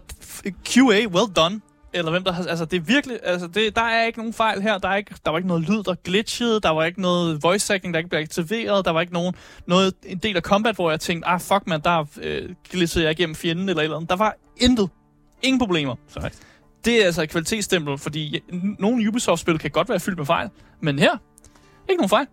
QA, 0.68 1.06
well 1.06 1.32
done. 1.36 1.60
Eller 1.94 2.10
hvem 2.10 2.24
der 2.24 2.32
har, 2.32 2.44
altså 2.46 2.64
det 2.64 2.76
er 2.76 2.80
virkelig, 2.80 3.18
altså 3.22 3.46
det, 3.46 3.76
der 3.76 3.82
er 3.82 4.06
ikke 4.06 4.18
nogen 4.18 4.32
fejl 4.32 4.62
her. 4.62 4.78
Der, 4.78 4.88
er 4.88 4.96
ikke, 4.96 5.14
der 5.24 5.30
var 5.30 5.38
ikke 5.38 5.48
noget 5.48 5.62
lyd, 5.62 5.82
der 5.82 5.94
glitchede. 6.04 6.60
Der 6.60 6.70
var 6.70 6.84
ikke 6.84 7.00
noget 7.00 7.42
voice 7.42 7.74
acting, 7.74 7.94
der 7.94 7.98
ikke 7.98 8.10
blev 8.10 8.20
aktiveret. 8.20 8.84
Der 8.84 8.90
var 8.90 9.00
ikke 9.00 9.12
nogen, 9.12 9.34
noget, 9.66 9.94
en 10.06 10.18
del 10.18 10.36
af 10.36 10.42
combat, 10.42 10.74
hvor 10.74 10.90
jeg 10.90 11.00
tænkte, 11.00 11.28
ah 11.28 11.40
fuck 11.40 11.66
man, 11.66 11.80
der 11.80 12.04
øh, 12.22 12.50
glitchede 12.70 13.04
jeg 13.04 13.12
igennem 13.12 13.34
fjenden 13.34 13.68
eller 13.68 13.82
eller 13.82 13.96
andet. 13.96 14.10
Der 14.10 14.16
var 14.16 14.36
intet. 14.56 14.90
Ingen 15.42 15.58
problemer. 15.58 15.94
Sejt. 16.08 16.38
Det 16.84 17.02
er 17.02 17.06
altså 17.06 17.22
et 17.22 17.30
kvalitetsstempel, 17.30 17.98
fordi 17.98 18.40
nogle 18.78 19.08
Ubisoft-spil 19.08 19.58
kan 19.58 19.70
godt 19.70 19.88
være 19.88 20.00
fyldt 20.00 20.18
med 20.18 20.26
fejl. 20.26 20.48
Men 20.80 20.98
her, 20.98 21.16
ikke 21.88 22.00
nogen 22.00 22.08
fejl. 22.08 22.26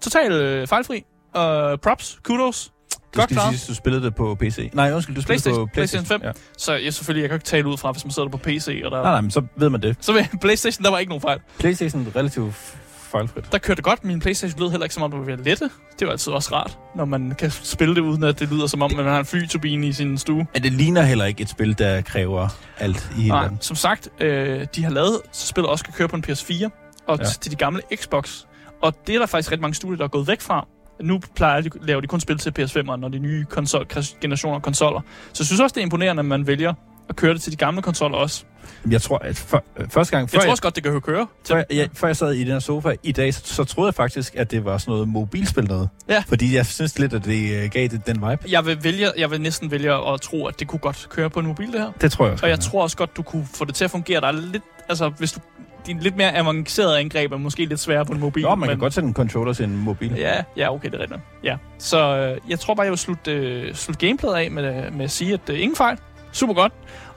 Total 0.00 0.32
øh, 0.32 0.66
fejlfri. 0.66 1.04
Uh, 1.36 1.78
props, 1.82 2.20
kudos. 2.22 2.73
Det 3.14 3.20
Godt 3.20 3.30
skal 3.30 3.34
klaret. 3.36 3.60
sige, 3.60 3.70
du 3.70 3.74
spillede 3.74 4.04
det 4.04 4.14
på 4.14 4.34
PC. 4.34 4.70
Nej, 4.72 4.92
undskyld, 4.92 5.16
du 5.16 5.22
spillede 5.22 5.26
PlayStation, 5.42 5.68
på 5.68 5.72
PlayStation. 5.74 6.04
PlayStation 6.06 6.20
5. 6.20 6.26
Ja. 6.26 6.32
Så 6.58 6.74
jeg 6.74 6.94
selvfølgelig, 6.94 7.22
jeg 7.22 7.28
kan 7.30 7.36
ikke 7.36 7.44
tale 7.46 7.66
ud 7.68 7.76
fra, 7.76 7.92
hvis 7.92 8.04
man 8.04 8.10
sidder 8.12 8.28
der 8.28 8.36
på 8.38 8.42
PC, 8.44 8.82
og 8.84 8.90
der... 8.90 9.02
Nej, 9.02 9.10
nej, 9.12 9.20
men 9.20 9.30
så 9.30 9.42
ved 9.56 9.70
man 9.70 9.82
det. 9.82 9.96
Så 10.00 10.12
ved 10.12 10.24
PlayStation, 10.40 10.84
der 10.84 10.90
var 10.90 10.98
ikke 10.98 11.10
nogen 11.10 11.22
fejl. 11.22 11.38
PlayStation 11.58 12.06
er 12.06 12.16
relativt 12.16 12.54
fejlfrit. 12.88 13.52
Der 13.52 13.58
kørte 13.58 13.76
det 13.76 13.84
godt. 13.84 14.04
Min 14.04 14.20
PlayStation 14.20 14.60
lød 14.60 14.70
heller 14.70 14.84
ikke 14.84 14.94
som 14.94 15.02
om, 15.02 15.10
det 15.10 15.20
var 15.20 15.26
ved 15.26 15.32
at 15.32 15.40
lette. 15.44 15.70
Det 15.98 16.06
var 16.06 16.12
altid 16.12 16.32
også 16.32 16.54
rart, 16.54 16.78
når 16.96 17.04
man 17.04 17.34
kan 17.38 17.50
spille 17.50 17.94
det, 17.94 18.00
uden 18.00 18.22
at 18.24 18.40
det 18.40 18.50
lyder 18.52 18.66
som 18.66 18.82
om, 18.82 18.92
man 18.96 19.04
har 19.04 19.18
en 19.18 19.24
flyturbine 19.26 19.86
i 19.86 19.92
sin 19.92 20.18
stue. 20.18 20.46
Men 20.54 20.62
det 20.62 20.72
ligner 20.72 21.02
heller 21.02 21.24
ikke 21.24 21.42
et 21.42 21.48
spil, 21.48 21.78
der 21.78 22.00
kræver 22.00 22.48
alt 22.78 23.10
i 23.18 23.28
Nej, 23.28 23.40
verden. 23.42 23.58
som 23.60 23.76
sagt, 23.76 24.08
øh, 24.20 24.66
de 24.76 24.82
har 24.84 24.90
lavet, 24.90 25.20
så 25.32 25.46
spillet 25.46 25.70
også 25.70 25.84
kan 25.84 25.94
køre 25.94 26.08
på 26.08 26.16
en 26.16 26.24
PS4, 26.28 26.68
og 27.08 27.18
Ja. 27.18 27.24
til 27.24 27.50
de 27.50 27.56
gamle 27.56 27.82
Xbox. 27.96 28.40
Og 28.82 28.94
det 29.06 29.14
er 29.14 29.18
der 29.18 29.26
faktisk 29.26 29.50
rigtig 29.52 29.62
mange 29.62 29.74
studier, 29.74 29.96
der 29.96 30.04
er 30.04 30.08
gået 30.08 30.28
væk 30.28 30.40
fra. 30.40 30.66
Nu 31.02 31.20
plejer 31.36 31.60
de, 31.60 31.70
laver 31.82 32.00
de 32.00 32.06
kun 32.06 32.20
spil 32.20 32.38
til 32.38 32.52
PS5'eren 32.58 33.04
og 33.04 33.12
de 33.12 33.18
nye 33.18 33.44
konsol, 33.44 33.86
generationer 34.20 34.56
af 34.56 34.62
konsoller. 34.62 35.00
Så 35.32 35.42
jeg 35.42 35.46
synes 35.46 35.60
også, 35.60 35.74
det 35.74 35.80
er 35.80 35.84
imponerende, 35.84 36.20
at 36.20 36.26
man 36.26 36.46
vælger 36.46 36.74
at 37.08 37.16
køre 37.16 37.34
det 37.34 37.42
til 37.42 37.52
de 37.52 37.56
gamle 37.56 37.82
konsoller 37.82 38.18
også. 38.18 38.44
Jeg 38.90 39.02
tror, 39.02 39.18
at 39.18 39.36
for, 39.36 39.64
øh, 39.76 39.88
første 39.88 40.16
gang, 40.16 40.30
før 40.30 40.36
Jeg 40.36 40.40
tror 40.40 40.46
jeg, 40.46 40.50
også 40.50 40.62
godt, 40.62 40.74
det 40.74 40.82
kan 40.82 41.00
køre. 41.00 41.26
før, 41.48 41.62
jeg, 41.70 41.88
før 41.94 42.08
jeg 42.08 42.16
sad 42.16 42.32
i 42.32 42.40
den 42.40 42.52
her 42.52 42.58
sofa 42.58 42.94
i 43.02 43.12
dag, 43.12 43.34
så, 43.34 43.40
så 43.44 43.64
troede 43.64 43.88
jeg 43.88 43.94
faktisk, 43.94 44.36
at 44.36 44.50
det 44.50 44.64
var 44.64 44.78
sådan 44.78 44.92
noget 44.92 45.08
mobilspil 45.08 45.64
noget. 45.64 45.88
Ja. 46.08 46.24
Fordi 46.26 46.56
jeg 46.56 46.66
synes 46.66 46.98
lidt, 46.98 47.12
at 47.12 47.24
det 47.24 47.64
øh, 47.64 47.70
gav 47.70 47.88
det 47.88 48.06
den 48.06 48.16
vibe. 48.16 48.38
Jeg 48.48 48.66
vil, 48.66 48.84
vælge, 48.84 49.10
jeg 49.18 49.30
vil 49.30 49.40
næsten 49.40 49.70
vælge 49.70 50.12
at 50.12 50.20
tro, 50.20 50.46
at 50.46 50.60
det 50.60 50.68
kunne 50.68 50.78
godt 50.78 51.06
køre 51.10 51.30
på 51.30 51.40
en 51.40 51.46
mobil, 51.46 51.72
det 51.72 51.80
her. 51.80 51.90
Det 52.00 52.12
tror 52.12 52.24
jeg 52.24 52.32
også. 52.32 52.44
Og 52.46 52.50
jeg 52.50 52.60
tror 52.60 52.82
også 52.82 52.96
godt, 52.96 53.16
du 53.16 53.22
kunne 53.22 53.46
få 53.54 53.64
det 53.64 53.74
til 53.74 53.84
at 53.84 53.90
fungere. 53.90 54.20
Der 54.20 54.26
er 54.26 54.32
lidt, 54.32 54.62
altså, 54.88 55.08
hvis 55.08 55.32
du, 55.32 55.40
din 55.86 55.98
lidt 55.98 56.16
mere 56.16 56.36
avancerede 56.36 56.98
angreb 56.98 57.32
er 57.32 57.36
måske 57.36 57.64
lidt 57.64 57.80
sværere 57.80 58.04
på 58.04 58.12
en 58.12 58.20
mobil. 58.20 58.42
Nå, 58.42 58.48
man 58.48 58.58
men... 58.58 58.68
kan 58.68 58.78
godt 58.78 58.94
sætte 58.94 59.06
en 59.06 59.14
controller 59.14 59.52
til 59.52 59.64
en 59.64 59.76
mobil. 59.76 60.12
Ja, 60.16 60.42
ja 60.56 60.74
okay, 60.74 60.90
det 60.90 60.94
er 60.94 61.00
rigtigt. 61.00 61.20
Ja. 61.44 61.56
Så 61.78 62.16
øh, 62.16 62.50
jeg 62.50 62.60
tror 62.60 62.74
bare, 62.74 62.84
jeg 62.84 62.90
vil 62.90 62.98
slutte, 62.98 63.32
øh, 63.32 63.74
slutte 63.74 64.06
gameplayet 64.06 64.36
af 64.36 64.50
med, 64.50 64.86
øh, 64.86 64.94
med 64.94 65.04
at 65.04 65.10
sige, 65.10 65.34
at 65.34 65.50
øh, 65.50 65.60
ingen 65.60 65.76
fejl. 65.76 65.98
Super 66.32 66.54
godt. 66.54 66.72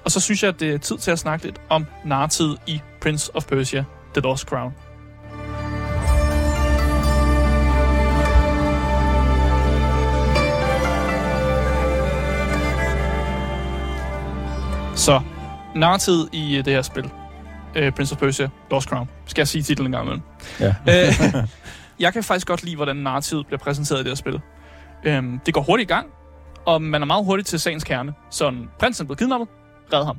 Og 0.06 0.12
så 0.12 0.20
synes 0.20 0.44
jeg, 0.44 0.50
at 0.50 0.60
det 0.60 0.74
er 0.74 0.78
tid 0.78 0.98
til 0.98 1.12
at 1.12 1.20
snakke 1.20 1.46
lidt 1.46 1.62
om 1.70 1.86
nartid 2.06 2.56
i 2.68 2.82
Prince 3.02 3.36
of 3.36 3.46
Persia, 3.46 3.86
The 4.14 4.22
Lost 4.22 4.48
Crown. 4.48 4.74
Så 14.96 15.22
nartid 15.76 16.28
i 16.32 16.58
øh, 16.58 16.66
det 16.66 16.74
her 16.74 16.82
spil 16.82 17.12
øh, 17.76 17.92
Prince 17.92 18.16
of 18.16 18.20
Persia, 18.20 18.50
Lost 18.72 18.90
Crown, 18.90 19.10
skal 19.26 19.42
jeg 19.42 19.48
sige 19.48 19.62
titlen 19.62 19.88
en 19.88 19.92
gang 19.92 20.06
imellem. 20.06 20.24
Ja. 20.60 20.76
Øh, 20.90 21.44
jeg 22.00 22.14
kan 22.14 22.24
faktisk 22.24 22.48
godt 22.48 22.64
lide, 22.64 22.76
hvordan 22.76 22.96
narrativet 22.96 23.48
bliver 23.48 23.60
præsenteret 23.60 24.00
i 24.00 24.04
det 24.04 24.10
her 24.10 24.16
spil. 24.16 24.40
Øhm, 25.04 25.40
det 25.46 25.54
går 25.54 25.62
hurtigt 25.62 25.92
i 25.92 25.94
gang, 25.94 26.08
og 26.66 26.82
man 26.82 27.02
er 27.02 27.06
meget 27.06 27.26
hurtigt 27.26 27.48
til 27.48 27.60
sagens 27.60 27.84
kerne. 27.84 28.14
Sådan, 28.30 28.70
prinsen 28.80 29.04
er 29.04 29.06
blevet 29.06 29.20
kidnappet, 29.20 29.48
red 29.94 30.06
ham. 30.06 30.18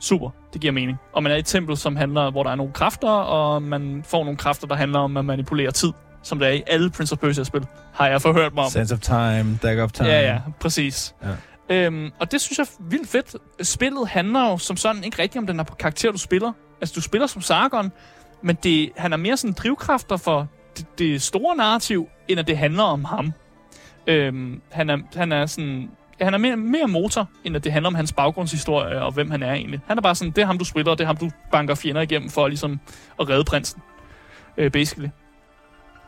Super, 0.00 0.30
det 0.52 0.60
giver 0.60 0.72
mening. 0.72 0.98
Og 1.12 1.22
man 1.22 1.32
er 1.32 1.36
i 1.36 1.38
et 1.38 1.46
tempel, 1.46 1.76
som 1.76 1.96
handler, 1.96 2.30
hvor 2.30 2.42
der 2.42 2.50
er 2.50 2.54
nogle 2.54 2.72
kræfter, 2.72 3.08
og 3.10 3.62
man 3.62 4.04
får 4.06 4.24
nogle 4.24 4.36
kræfter, 4.36 4.66
der 4.66 4.74
handler 4.74 4.98
om 4.98 5.16
at 5.16 5.24
manipulere 5.24 5.70
tid, 5.70 5.92
som 6.22 6.38
det 6.38 6.48
er 6.48 6.52
i 6.52 6.62
alle 6.66 6.90
Prince 6.90 7.12
of 7.12 7.18
Persia-spil, 7.18 7.66
har 7.94 8.06
jeg 8.06 8.22
forhørt 8.22 8.54
mig 8.54 8.64
om. 8.64 8.70
Sense 8.70 8.94
of 8.94 9.00
time, 9.00 9.58
Dagger 9.62 9.84
of 9.84 9.92
time. 9.92 10.08
Ja, 10.08 10.32
ja, 10.32 10.40
præcis. 10.60 11.14
Ja. 11.22 11.28
Øhm, 11.70 12.10
og 12.20 12.32
det 12.32 12.40
synes 12.40 12.58
jeg 12.58 12.64
er 12.64 12.90
vildt 12.90 13.08
fedt. 13.08 13.36
Spillet 13.62 14.08
handler 14.08 14.50
jo 14.50 14.58
som 14.58 14.76
sådan 14.76 15.04
ikke 15.04 15.22
rigtig 15.22 15.38
om 15.38 15.46
den 15.46 15.56
her 15.56 15.64
karakter, 15.64 16.12
du 16.12 16.18
spiller. 16.18 16.52
Altså, 16.80 16.94
du 16.94 17.00
spiller 17.00 17.26
som 17.26 17.42
Sargon, 17.42 17.92
men 18.42 18.56
det, 18.62 18.90
han 18.96 19.12
er 19.12 19.16
mere 19.16 19.36
sådan 19.36 19.54
drivkræfter 19.54 20.16
for 20.16 20.48
det, 20.76 20.98
det 20.98 21.22
store 21.22 21.56
narrativ, 21.56 22.08
end 22.28 22.40
at 22.40 22.46
det 22.46 22.58
handler 22.58 22.82
om 22.82 23.04
ham. 23.04 23.32
Øhm, 24.06 24.62
han, 24.70 24.90
er, 24.90 24.98
han 25.16 25.32
er 25.32 25.46
sådan... 25.46 25.90
Han 26.20 26.34
er 26.34 26.38
mere, 26.38 26.56
mere 26.56 26.88
motor, 26.88 27.28
end 27.44 27.56
at 27.56 27.64
det 27.64 27.72
handler 27.72 27.86
om 27.86 27.94
hans 27.94 28.12
baggrundshistorie 28.12 29.02
og 29.02 29.12
hvem 29.12 29.30
han 29.30 29.42
er 29.42 29.52
egentlig. 29.52 29.80
Han 29.86 29.98
er 29.98 30.02
bare 30.02 30.14
sådan, 30.14 30.32
det 30.32 30.42
er 30.42 30.46
ham, 30.46 30.58
du 30.58 30.64
spiller, 30.64 30.92
og 30.92 30.98
det 30.98 31.04
er 31.04 31.06
ham, 31.06 31.16
du 31.16 31.30
banker 31.52 31.74
fjender 31.74 32.00
igennem 32.00 32.30
for 32.30 32.48
ligesom 32.48 32.80
at 33.20 33.28
redde 33.28 33.44
prinsen. 33.44 33.82
Øh, 34.56 34.70
basically. 34.70 35.08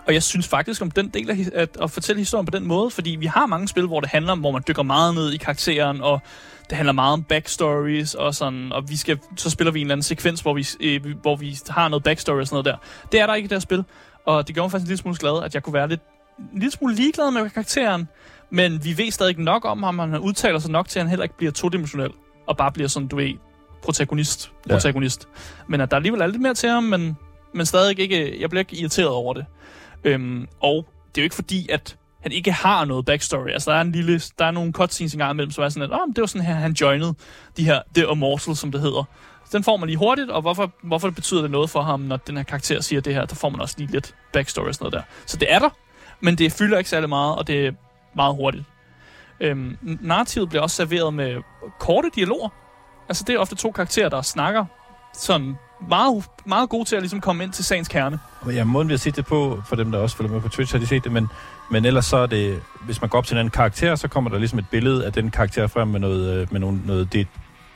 Og 0.07 0.15
jeg 0.15 0.23
synes 0.23 0.49
faktisk 0.49 0.83
om 0.83 0.91
den 0.91 1.09
del 1.09 1.31
af 1.31 1.37
at, 1.55 1.69
at 1.83 1.91
fortælle 1.91 2.21
historien 2.21 2.47
på 2.47 2.59
den 2.59 2.67
måde, 2.67 2.91
fordi 2.91 3.11
vi 3.11 3.27
har 3.27 3.47
mange 3.47 3.69
spil, 3.69 3.87
hvor 3.87 4.01
det 4.01 4.09
handler 4.09 4.33
om, 4.33 4.41
hvor 4.41 4.51
man 4.51 4.63
dykker 4.69 4.83
meget 4.83 5.15
ned 5.15 5.33
i 5.33 5.37
karakteren, 5.37 6.01
og 6.01 6.21
det 6.71 6.77
handler 6.77 6.93
meget 6.93 7.13
om 7.13 7.23
backstories 7.23 8.15
og 8.15 8.35
sådan, 8.35 8.73
og 8.73 8.89
vi 8.89 8.97
skal, 8.97 9.19
så 9.37 9.51
spiller 9.51 9.73
vi 9.73 9.81
en 9.81 9.87
eller 9.87 9.95
anden 9.95 10.03
sekvens, 10.03 10.41
hvor 10.41 10.55
vi, 10.55 10.67
øh, 10.81 11.17
hvor 11.23 11.37
vi 11.37 11.59
har 11.69 11.89
noget 11.89 12.03
backstory 12.03 12.41
og 12.41 12.47
sådan 12.47 12.55
noget 12.55 12.65
der. 12.65 12.77
Det 13.13 13.21
er 13.21 13.27
der 13.27 13.35
ikke 13.35 13.47
i 13.47 13.49
det 13.49 13.57
her 13.57 13.61
spil, 13.61 13.85
og 14.27 14.47
det 14.47 14.55
gjorde 14.55 14.65
mig 14.65 14.71
faktisk 14.71 14.85
en 14.85 14.89
lille 14.89 15.01
smule 15.01 15.17
glad, 15.21 15.45
at 15.45 15.55
jeg 15.55 15.63
kunne 15.63 15.75
være 15.75 15.89
lidt, 15.89 16.01
en 16.39 16.59
lille 16.59 16.71
smule 16.71 16.95
ligeglad 16.95 17.31
med 17.31 17.51
karakteren, 17.51 18.09
men 18.51 18.85
vi 18.85 18.99
ved 18.99 19.11
stadig 19.11 19.39
nok 19.39 19.65
om 19.65 19.83
ham, 19.83 19.99
og 19.99 20.09
han 20.09 20.19
udtaler 20.19 20.59
sig 20.59 20.71
nok 20.71 20.89
til, 20.89 20.99
at 20.99 21.03
han 21.03 21.11
heller 21.11 21.23
ikke 21.23 21.37
bliver 21.37 21.53
todimensionel, 21.53 22.11
og 22.47 22.57
bare 22.57 22.73
bliver 22.73 22.89
sådan, 22.89 23.09
du 23.09 23.17
ved, 23.17 23.33
protagonist. 23.83 24.53
Ja. 24.69 24.75
protagonist. 24.75 25.29
Men 25.69 25.81
at 25.81 25.91
der 25.91 25.97
alligevel 25.97 26.21
er 26.21 26.27
lidt 26.27 26.43
mere 26.43 26.55
til 26.55 26.69
ham, 26.69 26.83
men, 26.83 27.17
men 27.55 27.67
stadig 27.67 27.99
ikke, 27.99 28.41
jeg 28.41 28.51
bliver 28.51 28.61
ikke 28.61 28.77
irriteret 28.77 29.09
over 29.09 29.35
det. 29.35 29.45
Øhm, 30.05 30.49
og 30.61 30.87
det 31.09 31.21
er 31.21 31.23
jo 31.23 31.25
ikke 31.25 31.35
fordi, 31.35 31.69
at 31.71 31.97
han 32.23 32.33
ikke 32.33 32.53
har 32.53 32.85
noget 32.85 33.05
backstory. 33.05 33.49
Altså, 33.49 33.71
der 33.71 33.77
er, 33.77 33.81
en 33.81 33.93
lille, 33.93 34.21
der 34.39 34.45
er 34.45 34.51
nogle 34.51 34.73
cutscenes 34.73 35.15
engang 35.15 35.31
imellem, 35.31 35.51
som 35.51 35.65
er 35.65 35.69
sådan, 35.69 35.93
at 35.93 36.01
oh, 36.01 36.09
det 36.09 36.21
var 36.21 36.27
sådan 36.27 36.47
her, 36.47 36.55
han 36.55 36.73
joinede 36.73 37.15
de 37.57 37.65
her 37.65 37.81
The 37.95 38.07
Immortal, 38.13 38.57
som 38.57 38.73
det 38.73 38.81
hedder. 38.81 39.05
Så 39.45 39.57
den 39.57 39.65
får 39.65 39.77
man 39.77 39.89
lige 39.89 39.99
hurtigt, 39.99 40.31
og 40.31 40.41
hvorfor, 40.41 40.73
hvorfor 40.83 41.09
det 41.09 41.15
betyder 41.15 41.43
det 41.43 41.51
noget 41.51 41.71
for 41.71 41.83
ham, 41.83 42.01
når 42.01 42.17
den 42.17 42.37
her 42.37 42.45
karakter 42.45 42.81
siger 42.81 43.01
det 43.01 43.15
her, 43.15 43.25
der 43.25 43.35
får 43.35 43.49
man 43.49 43.61
også 43.61 43.75
lige 43.79 43.91
lidt 43.93 44.15
backstory 44.33 44.69
og 44.69 44.75
sådan 44.75 44.85
noget 44.85 44.93
der. 44.93 45.03
Så 45.27 45.37
det 45.37 45.53
er 45.53 45.59
der, 45.59 45.71
men 46.21 46.39
det 46.39 46.53
fylder 46.53 46.79
ikke 46.79 46.91
særlig 46.91 47.09
meget, 47.09 47.37
og 47.37 47.47
det 47.47 47.67
er 47.67 47.73
meget 48.17 48.35
hurtigt. 48.35 48.65
Øhm, 49.41 49.79
narrativet 49.83 50.49
bliver 50.49 50.63
også 50.63 50.77
serveret 50.77 51.15
med 51.15 51.43
korte 51.79 52.11
dialoger. 52.15 52.49
Altså, 53.09 53.25
det 53.27 53.35
er 53.35 53.39
ofte 53.39 53.55
to 53.55 53.71
karakterer, 53.71 54.09
der 54.09 54.23
snakker 54.23 54.65
sådan 55.15 55.55
meget, 55.89 56.25
meget 56.47 56.69
gode 56.69 56.85
til 56.85 56.97
at 56.97 57.03
ligesom 57.03 57.21
komme 57.21 57.45
ind 57.45 57.53
til 57.53 57.65
sagens 57.65 57.89
kerne. 57.89 58.19
Ja, 58.53 58.65
måden 58.65 58.89
vi 58.89 58.93
har 58.93 58.99
set 58.99 59.17
det 59.17 59.27
på, 59.27 59.63
for 59.69 59.77
dem, 59.77 59.93
der 59.93 59.99
også 59.99 60.17
følger 60.17 60.33
med 60.33 60.41
på 60.41 60.49
Twitch, 60.49 60.75
har 60.75 60.79
de 60.81 60.87
set 60.87 61.05
det, 61.05 61.13
men, 61.13 61.29
men 61.71 61.85
ellers 61.85 62.07
så 62.07 62.17
er 62.17 62.27
det, 62.27 62.61
hvis 62.87 63.01
man 63.01 63.11
går 63.11 63.19
op 63.19 63.27
til 63.27 63.35
en 63.35 63.39
anden 63.39 63.51
karakter, 63.51 63.95
så 63.97 64.09
kommer 64.09 64.31
der 64.31 64.39
ligesom 64.39 64.59
et 64.59 64.67
billede 64.71 65.07
af 65.07 65.13
den 65.13 65.31
karakter 65.31 65.67
frem 65.67 65.89
med 65.89 66.01
noget, 66.01 66.35
øh, 66.41 66.47
med 66.53 66.61
nogle, 66.61 66.81
noget 66.87 67.09
di- 67.15 67.27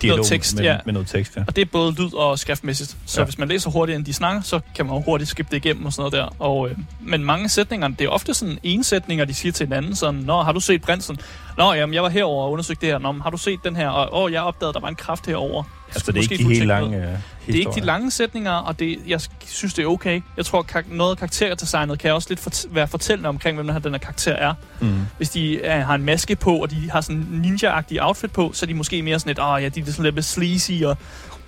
dialog, 0.03 0.27
tekst, 0.27 0.57
med, 0.57 0.63
ja. 0.65 0.77
med 0.85 0.93
noget 0.93 1.09
tekst, 1.09 1.37
ja. 1.37 1.45
Og 1.49 1.57
det 1.57 1.63
er 1.63 1.67
både 1.73 1.93
lyd 1.93 2.15
og 2.15 2.39
skriftmæssigt. 2.39 2.91
Så 2.91 2.97
Ja. 3.17 3.21
ja. 3.21 3.25
hvis 3.25 3.39
man 3.39 3.49
læser 3.49 3.71
hurtigere, 3.71 3.99
end 3.99 4.07
de 4.07 4.13
snakker, 4.13 4.41
så 4.43 4.61
kan 4.75 4.87
man 4.87 4.95
jo 4.95 5.03
hurtigt 5.03 5.31
skippe 5.31 5.51
det 5.57 5.65
igennem 5.65 5.87
og 5.87 5.93
sådan 5.93 6.01
noget 6.13 6.13
der. 6.39 6.43
Og, 6.45 6.69
øh, 6.71 6.77
men 7.01 7.25
mange 7.25 7.49
sætninger, 7.49 7.89
det 7.89 8.01
er 8.01 8.09
ofte 8.09 8.35
sådan 8.35 8.59
en 8.63 8.85
sætninger, 8.85 9.25
de 9.25 9.35
siger 9.35 9.53
til 9.53 9.67
hinanden. 9.67 9.95
Sådan, 9.97 10.21
Nå, 10.21 10.43
har 10.43 10.53
du 10.53 10.61
set 10.61 10.83
prinsen? 10.83 11.19
Nå, 11.59 11.73
jamen, 11.73 11.95
jeg 11.95 12.03
var 12.03 12.09
herover 12.09 12.45
og 12.45 12.51
undersøgte 12.53 12.81
det 12.87 12.93
her. 12.93 12.99
Nå, 12.99 13.13
men 13.13 13.21
har 13.23 13.31
du 13.31 13.37
set 13.37 13.59
den 13.65 13.77
her? 13.77 13.89
Og 13.89 14.23
åh, 14.23 14.33
jeg 14.33 14.43
opdagede, 14.43 14.73
der 14.73 14.81
var 14.81 14.89
en 14.89 14.95
kraft 14.95 15.27
herover. 15.27 15.63
Altså, 15.95 16.13
det 16.13 16.19
er 16.19 16.23
ikke 16.33 16.45
de 16.45 16.49
helt 16.49 16.67
lange 16.67 16.91
noget. 16.91 17.05
øh, 17.13 17.19
Det 17.47 17.55
er 17.55 17.59
ikke 17.59 17.71
de 17.75 17.81
lange 17.81 18.11
sætninger, 18.11 18.51
og 18.53 18.79
det, 18.79 18.99
jeg 19.07 19.21
synes, 19.47 19.75
det 19.75 19.83
er 19.83 19.87
okay. 19.87 20.21
Jeg 20.37 20.45
tror, 20.47 20.63
kar- 20.63 20.83
noget 20.91 21.11
af 21.11 21.17
karakterdesignet 21.19 21.99
kan 21.99 22.13
også 22.13 22.27
lidt 22.31 22.41
fort- 22.41 22.65
være 22.71 22.89
fortællende 22.89 23.29
omkring, 23.29 23.55
hvem 23.57 23.67
den 23.67 23.73
her, 23.73 23.81
den 23.81 23.93
her 23.93 23.99
karakter 23.99 24.33
er. 24.33 24.55
Mm. 24.81 25.01
Hvis 25.17 25.31
de 25.31 25.55
øh, 25.55 25.71
har 25.73 25.95
en 25.95 26.05
maske 26.05 26.37
på, 26.37 26.57
og 26.57 26.71
de 26.71 26.91
har 26.91 27.01
sådan 27.01 27.17
en 27.17 27.41
ninja-agtig 27.45 27.99
outfit 28.01 28.33
på, 28.33 28.51
så 28.55 28.65
er 28.65 28.67
de 28.67 28.75
måske 28.75 29.03
mere 29.03 29.19
sådan 29.19 29.31
et, 29.31 29.39
åh 29.39 29.63
ja, 29.63 29.69
de 29.69 29.81
er 29.81 29.85
sådan 29.85 30.15
lidt 30.15 30.25
sleazy, 30.25 30.83
og 30.85 30.97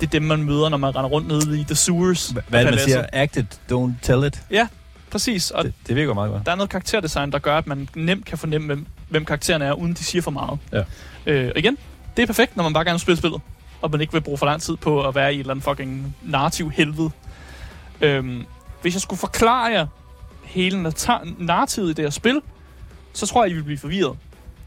det 0.01 0.07
er 0.07 0.11
dem, 0.11 0.23
man 0.23 0.43
møder, 0.43 0.69
når 0.69 0.77
man 0.77 0.97
render 0.97 1.11
rundt 1.11 1.29
nede 1.29 1.61
i 1.61 1.65
The 1.65 1.75
Sewers. 1.75 2.29
Hvad 2.49 2.65
man 2.65 2.79
siger? 2.79 3.05
Act 3.13 3.37
it, 3.37 3.61
don't 3.73 3.93
tell 4.03 4.25
it. 4.25 4.43
Præcis, 5.11 5.51
og 5.51 5.65
Det, 5.65 5.73
det 5.87 5.97
virker 5.97 6.15
meget 6.15 6.31
godt. 6.33 6.47
der 6.47 6.53
er 6.53 6.57
noget 6.57 6.71
karakterdesign, 6.71 7.33
der 7.33 7.39
gør, 7.39 7.59
at 7.59 7.67
man 7.67 7.89
nemt 7.95 8.25
kan 8.25 8.39
fornemme, 8.39 8.67
hvem, 8.67 8.87
hvem 9.09 9.25
karakteren 9.25 9.63
er, 9.63 9.73
uden 9.73 9.93
de 9.95 10.05
siger 10.05 10.23
for 10.23 10.31
meget. 10.31 10.59
Ja. 10.73 10.83
Øh, 11.27 11.53
igen, 11.57 11.79
det 12.17 12.23
er 12.23 12.27
perfekt, 12.27 12.57
når 12.57 12.63
man 12.65 12.73
bare 12.73 12.85
gerne 12.85 12.95
vil 12.95 13.01
spille 13.01 13.19
spillet, 13.19 13.41
og 13.83 13.91
man 13.91 14.01
ikke 14.01 14.13
vil 14.13 14.21
bruge 14.21 14.39
for 14.39 14.47
lang 14.47 14.63
tid 14.63 14.77
på 14.77 15.09
at 15.09 15.15
være 15.15 15.33
i 15.33 15.37
et 15.37 15.41
eller 15.41 15.51
andet 15.51 15.65
fucking 15.65 16.17
narrativ 16.23 16.71
helvede. 16.71 17.11
Øhm, 18.01 18.45
hvis 18.83 18.95
jeg 18.95 19.01
skulle 19.03 19.21
forklare 19.21 19.65
jer 19.65 19.87
hele 20.43 20.93
narrativet 21.39 21.91
i 21.91 21.93
det 21.93 22.05
her 22.05 22.11
spil, 22.11 22.41
så 23.13 23.27
tror 23.27 23.45
jeg, 23.45 23.51
I 23.51 23.55
vil 23.55 23.63
blive 23.63 23.79
forvirret. 23.79 24.19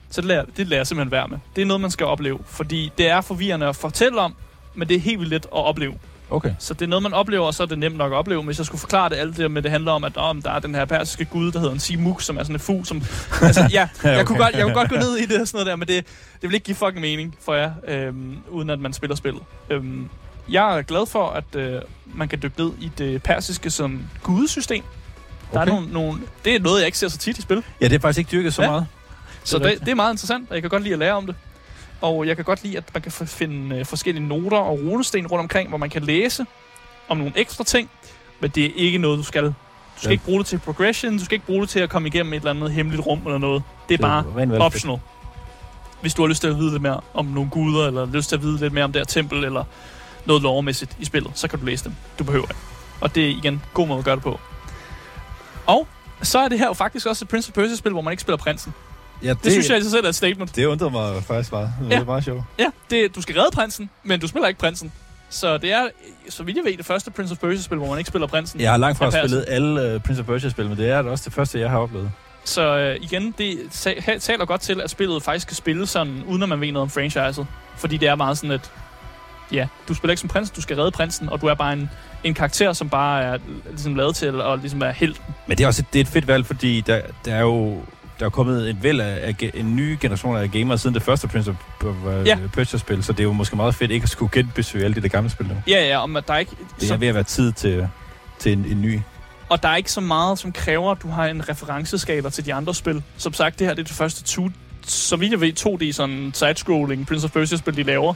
Så 0.09 0.22
det 0.22 0.28
lader, 0.28 0.45
det 0.57 0.68
lader 0.68 0.80
jeg 0.80 0.88
simpelthen 0.88 1.12
være 1.12 1.28
med. 1.28 1.38
Det 1.55 1.62
er 1.62 1.66
noget, 1.66 1.82
man 1.82 1.91
skal 1.91 2.05
opleve, 2.05 2.39
fordi 2.45 2.91
det 2.97 3.09
er 3.09 3.22
forvirrende 3.22 3.68
at 3.68 3.76
fortælle 3.76 4.22
om, 4.22 4.36
men 4.76 4.88
det 4.88 4.95
er 4.95 4.99
helt 4.99 5.20
vildt 5.20 5.32
let 5.32 5.45
at 5.45 5.49
opleve. 5.51 5.93
Okay. 6.32 6.54
Så 6.60 6.74
det 6.74 6.82
er 6.82 6.88
noget, 6.90 7.04
man 7.04 7.14
oplever, 7.14 7.46
og 7.46 7.54
så 7.54 7.64
er 7.64 7.68
det 7.68 7.80
nemt 7.80 7.98
nok 7.98 8.12
at 8.12 8.16
opleve. 8.16 8.42
Men 8.42 8.46
hvis 8.46 8.58
jeg 8.58 8.66
skulle 8.66 8.80
forklare 8.80 9.10
det 9.10 9.16
alt 9.16 9.38
det 9.38 9.52
med, 9.52 9.62
det 9.62 9.72
handler 9.72 9.92
om, 9.92 10.04
at 10.04 10.18
om 10.18 10.42
der 10.42 10.52
er 10.52 10.60
den 10.60 10.76
her 10.76 10.86
persiske 10.86 11.26
gud, 11.26 11.52
der 11.52 11.60
hedder 11.60 11.74
en 11.74 11.80
Simuk, 11.80 12.22
som 12.22 12.38
er 12.38 12.44
sådan 12.44 12.56
en 12.56 12.60
fu, 12.60 12.84
som... 12.84 13.02
altså, 13.42 13.62
ja, 13.72 13.90
jeg, 14.04 14.14
okay. 14.16 14.24
kunne 14.26 14.38
godt, 14.38 14.56
jeg 14.56 14.64
kunne 14.64 14.74
godt 14.74 14.90
gå 14.90 14.96
ned 14.96 15.18
i 15.18 15.26
det 15.26 15.42
og 15.42 15.48
sådan 15.48 15.56
noget 15.58 15.68
der, 15.68 15.76
men 15.76 15.88
det, 15.88 16.06
det 16.42 16.50
vil 16.50 16.54
ikke 16.54 16.66
give 16.66 16.76
fucking 16.76 17.02
mening 17.02 17.36
for 17.46 17.54
jer, 17.54 17.72
øhm, 17.88 18.38
uden 18.50 18.70
at 18.70 18.80
man 18.80 18.94
spiller 18.94 19.16
spillet. 19.16 19.44
Øhm, 19.70 20.10
jeg 20.50 20.78
er 20.78 20.82
glad 20.82 21.06
for, 21.08 21.28
at 21.30 21.56
øh, 21.56 21.82
man 22.16 22.28
kan 22.28 22.40
dykke 22.44 22.64
ned 22.64 22.72
i 22.80 22.92
det 22.98 23.24
persiske 23.24 23.70
som 23.70 24.02
gudesystem. 24.24 24.84
Der 25.54 25.58
er 25.60 25.62
Okay. 25.62 25.72
nogle, 25.74 25.92
nogle, 25.94 26.20
det 26.46 26.56
er 26.56 26.60
noget, 26.60 26.80
jeg 26.80 26.86
ikke 26.86 26.98
ser 26.98 27.08
så 27.08 27.18
tit 27.18 27.38
i 27.38 27.42
spil. 27.42 27.64
Ja, 27.82 27.88
det 27.88 27.96
er 27.96 28.00
faktisk 28.00 28.18
ikke 28.20 28.32
dyrket 28.32 28.54
så 28.54 28.62
Ja. 28.62 28.70
meget. 28.70 28.88
Så 29.44 29.60
Det 29.60 29.80
det 29.80 29.88
er 29.90 29.96
meget 29.96 30.14
interessant, 30.14 30.50
og 30.50 30.56
jeg 30.56 30.64
kan 30.64 30.70
godt 30.70 30.84
lide 30.84 30.94
at 30.94 31.00
lære 31.00 31.14
om 31.14 31.26
det. 31.26 31.36
Og 32.02 32.28
jeg 32.28 32.36
kan 32.36 32.45
godt 32.45 32.64
lide, 32.64 32.78
at 32.78 32.84
man 32.93 33.02
kan 33.02 33.12
finde 33.12 33.76
øh, 33.80 33.86
forskellige 33.86 34.28
noter 34.28 34.58
og 34.58 34.80
runesten 34.80 35.28
rundt 35.28 35.41
omkring, 35.41 35.70
hvor 35.70 35.78
man 35.78 35.89
kan 35.89 36.02
læse 36.04 36.45
om 37.10 37.18
nogle 37.18 37.34
ekstra 37.36 37.64
ting, 37.64 37.89
men 38.39 38.49
det 38.49 38.66
er 38.66 38.70
ikke 38.76 38.97
noget, 38.97 39.18
du 39.18 39.24
skal. 39.24 39.43
Du 39.45 39.54
skal 39.97 40.08
Ja. 40.10 40.12
ikke 40.12 40.24
bruge 40.24 40.39
det 40.39 40.47
til 40.47 40.60
progression, 40.60 41.18
du 41.18 41.26
skal 41.26 41.36
ikke 41.36 41.45
bruge 41.45 41.62
det 41.62 41.70
til 41.70 41.80
at 41.80 41.89
komme 41.89 42.08
igennem 42.08 42.34
et 42.34 42.38
eller 42.38 42.49
andet 42.52 42.72
hemmeligt 42.72 43.06
rum 43.08 43.22
eller 43.26 43.38
noget. 43.38 43.64
Det 43.89 43.93
er 43.93 43.97
Det 43.97 44.04
er 44.04 44.08
bare 44.08 44.36
valgfrit. 44.36 44.62
optional. 44.62 44.99
Hvis 46.02 46.14
du 46.14 46.22
har 46.22 46.28
lyst 46.30 46.41
til 46.41 46.47
at 46.47 46.58
vide 46.58 46.72
lidt 46.72 46.82
mere 46.82 47.02
om 47.14 47.26
nogle 47.26 47.49
guder, 47.49 47.88
eller 47.88 48.06
lyst 48.06 48.30
til 48.30 48.36
at 48.36 48.41
vide 48.41 48.58
lidt 48.60 48.74
mere 48.74 48.84
om 48.84 48.91
det 48.91 48.99
her 48.99 49.06
tempel, 49.06 49.43
eller 49.43 49.64
noget 50.26 50.43
lovmæssigt 50.43 50.95
i 50.99 51.06
spillet, 51.06 51.32
så 51.36 51.47
kan 51.47 51.60
du 51.60 51.66
læse 51.66 51.84
dem. 51.84 51.93
Du 52.20 52.24
behøver 52.24 52.45
ikke. 52.45 52.62
Og 53.02 53.16
det 53.16 53.24
er 53.26 53.30
igen 53.30 53.62
god 53.74 53.88
måde 53.88 53.99
at 53.99 54.06
gøre 54.06 54.16
det 54.16 54.24
på. 54.24 54.39
Og 55.66 55.88
så 56.22 56.39
er 56.39 56.47
det 56.47 56.60
her 56.60 56.66
jo 56.68 56.74
faktisk 56.74 57.06
også 57.06 57.26
et 57.26 57.30
Prince 57.30 57.49
of 57.49 57.54
Persia-spil, 57.54 57.91
hvor 57.91 58.02
man 58.02 58.12
ikke 58.12 58.22
spiller 58.22 58.38
prinsen. 58.38 58.74
Ja, 59.24 59.30
det, 59.30 59.44
Det 59.44 59.52
synes 59.52 59.70
jeg 59.70 59.78
i 59.78 59.82
sig 59.82 59.92
selv 59.92 60.06
er 60.06 60.10
et 60.10 60.16
statement. 60.16 60.56
Det 60.56 60.66
undrer 60.66 60.90
mig 60.90 61.24
faktisk 61.24 61.52
meget. 61.52 61.74
Det 61.84 61.92
Ja. 61.92 62.00
er 62.00 62.04
meget 62.06 62.24
sjovt. 62.24 62.44
Ja, 62.60 62.66
det, 62.90 63.16
du 63.16 63.22
skal 63.22 63.36
redde 63.36 63.52
prinsen, 63.54 63.90
men 64.04 64.20
du 64.20 64.28
spiller 64.28 64.48
ikke 64.48 64.60
prinsen. 64.60 64.92
Så 65.30 65.58
det 65.58 65.72
er, 65.74 65.88
så 66.30 66.44
vidt 66.44 66.58
jeg 66.58 66.66
ved, 66.66 66.78
det 66.78 66.86
første 66.86 67.12
Prince 67.12 67.32
of 67.32 67.38
Persia-spil, 67.38 67.78
hvor 67.78 67.88
man 67.90 67.98
ikke 67.98 68.08
spiller 68.08 68.28
prinsen. 68.28 68.62
Jeg 68.62 68.72
har 68.72 68.78
langt 68.78 68.98
fra 68.98 69.06
Ja, 69.06 69.12
spillet 69.12 69.46
alle 69.48 69.96
uh, 69.96 70.02
Prince 70.02 70.22
of 70.22 70.26
Persia-spil, 70.28 70.68
men 70.70 70.78
det 70.78 70.90
er 70.90 71.04
også 71.04 71.24
det 71.26 71.34
første, 71.34 71.60
jeg 71.60 71.70
har 71.70 71.78
oplevet. 71.78 72.12
Så 72.44 72.78
øh, 72.78 72.96
igen, 73.02 73.36
det 73.38 73.58
taler 74.22 74.46
godt 74.46 74.62
til, 74.62 74.82
at 74.82 74.90
spillet 74.90 75.24
faktisk 75.24 75.44
skal 75.46 75.58
spille 75.58 75.88
sådan, 75.88 76.24
uden 76.28 76.44
at 76.44 76.50
man 76.50 76.62
ved 76.62 76.72
noget 76.72 76.82
om 76.84 76.90
franchiset. 76.90 77.48
Fordi 77.78 77.98
det 77.98 78.08
er 78.10 78.16
meget 78.16 78.38
sådan, 78.38 78.52
at 78.52 78.72
ja, 79.52 79.68
du 79.88 79.94
spiller 79.94 80.12
ikke 80.12 80.20
som 80.20 80.30
prins, 80.30 80.50
du 80.52 80.62
skal 80.62 80.76
redde 80.78 80.92
prinsen, 80.92 81.30
og 81.30 81.42
du 81.42 81.46
er 81.48 81.54
bare 81.54 81.74
en, 81.74 81.90
en 82.24 82.34
karakter, 82.34 82.74
som 82.74 82.90
bare 82.90 83.24
er 83.24 83.38
ligesom 83.70 83.96
lavet 83.96 84.16
til 84.16 84.26
at 84.42 84.60
ligesom 84.60 84.82
være 84.82 84.92
helt. 84.92 85.22
Men 85.48 85.58
det 85.58 85.64
er 85.64 85.68
også 85.68 85.82
et, 85.82 85.94
det 85.94 86.00
er 86.00 86.04
et 86.04 86.08
fedt 86.08 86.28
valg, 86.28 86.46
fordi 86.46 86.82
der, 86.82 87.02
der 87.26 87.36
er 87.36 87.42
jo 87.42 87.82
der 88.22 88.28
er 88.28 88.30
kommet 88.30 88.70
en 88.70 88.78
væld 88.84 89.02
af, 89.02 89.36
af 89.42 89.52
en 89.54 89.76
ny 89.76 89.98
generation 90.02 90.38
af 90.38 90.52
gamere 90.52 90.78
siden 90.78 90.94
det 90.94 91.04
første 91.04 91.28
Prince 91.28 91.52
of 91.52 91.86
uh, 91.86 92.28
Ja. 92.28 92.38
Persia-spil, 92.54 93.04
så 93.04 93.12
det 93.12 93.20
er 93.20 93.24
jo 93.24 93.34
måske 93.34 93.56
meget 93.56 93.76
fedt 93.76 93.92
ikke 93.92 94.04
at 94.04 94.10
skulle 94.10 94.32
genbesøge 94.34 94.84
alle 94.86 94.96
de 94.96 95.02
der 95.02 95.08
gamle 95.08 95.30
spil 95.30 95.48
nu. 95.48 95.54
Ja, 95.68 95.88
ja, 95.88 95.98
om 96.04 96.16
at 96.16 96.28
der 96.28 96.34
er 96.34 96.38
ikke... 96.38 96.52
Det 96.80 96.88
så, 96.88 96.94
er 96.94 96.98
ved 96.98 97.08
at 97.08 97.16
være 97.16 97.24
tid 97.24 97.52
til, 97.52 97.88
til 98.40 98.52
en, 98.52 98.66
en 98.66 98.82
ny. 98.82 99.00
og 99.50 99.64
der 99.64 99.70
er 99.70 99.76
ikke 99.76 99.92
så 99.92 100.02
meget, 100.02 100.40
som 100.40 100.52
kræver, 100.52 100.92
at 100.92 101.02
du 101.02 101.08
har 101.08 101.26
en 101.26 101.50
referenceskala 101.50 102.30
til 102.30 102.46
de 102.46 102.54
andre 102.54 102.76
spil. 102.76 103.04
Som 103.18 103.34
sagt, 103.34 103.60
det 103.60 103.68
her 103.68 103.74
det 103.74 103.82
er 103.82 103.88
det 103.88 103.96
første 103.96 104.24
to, 104.24 104.50
så 104.86 105.16
vidt 105.16 105.32
jeg 105.32 105.42
ved, 105.42 105.54
2D 105.60 105.92
sådan 105.92 106.32
side-scrolling 106.36 107.08
Prince 107.08 107.26
of 107.26 107.32
Persia-spil, 107.32 107.76
de 107.78 107.84
laver. 107.84 108.14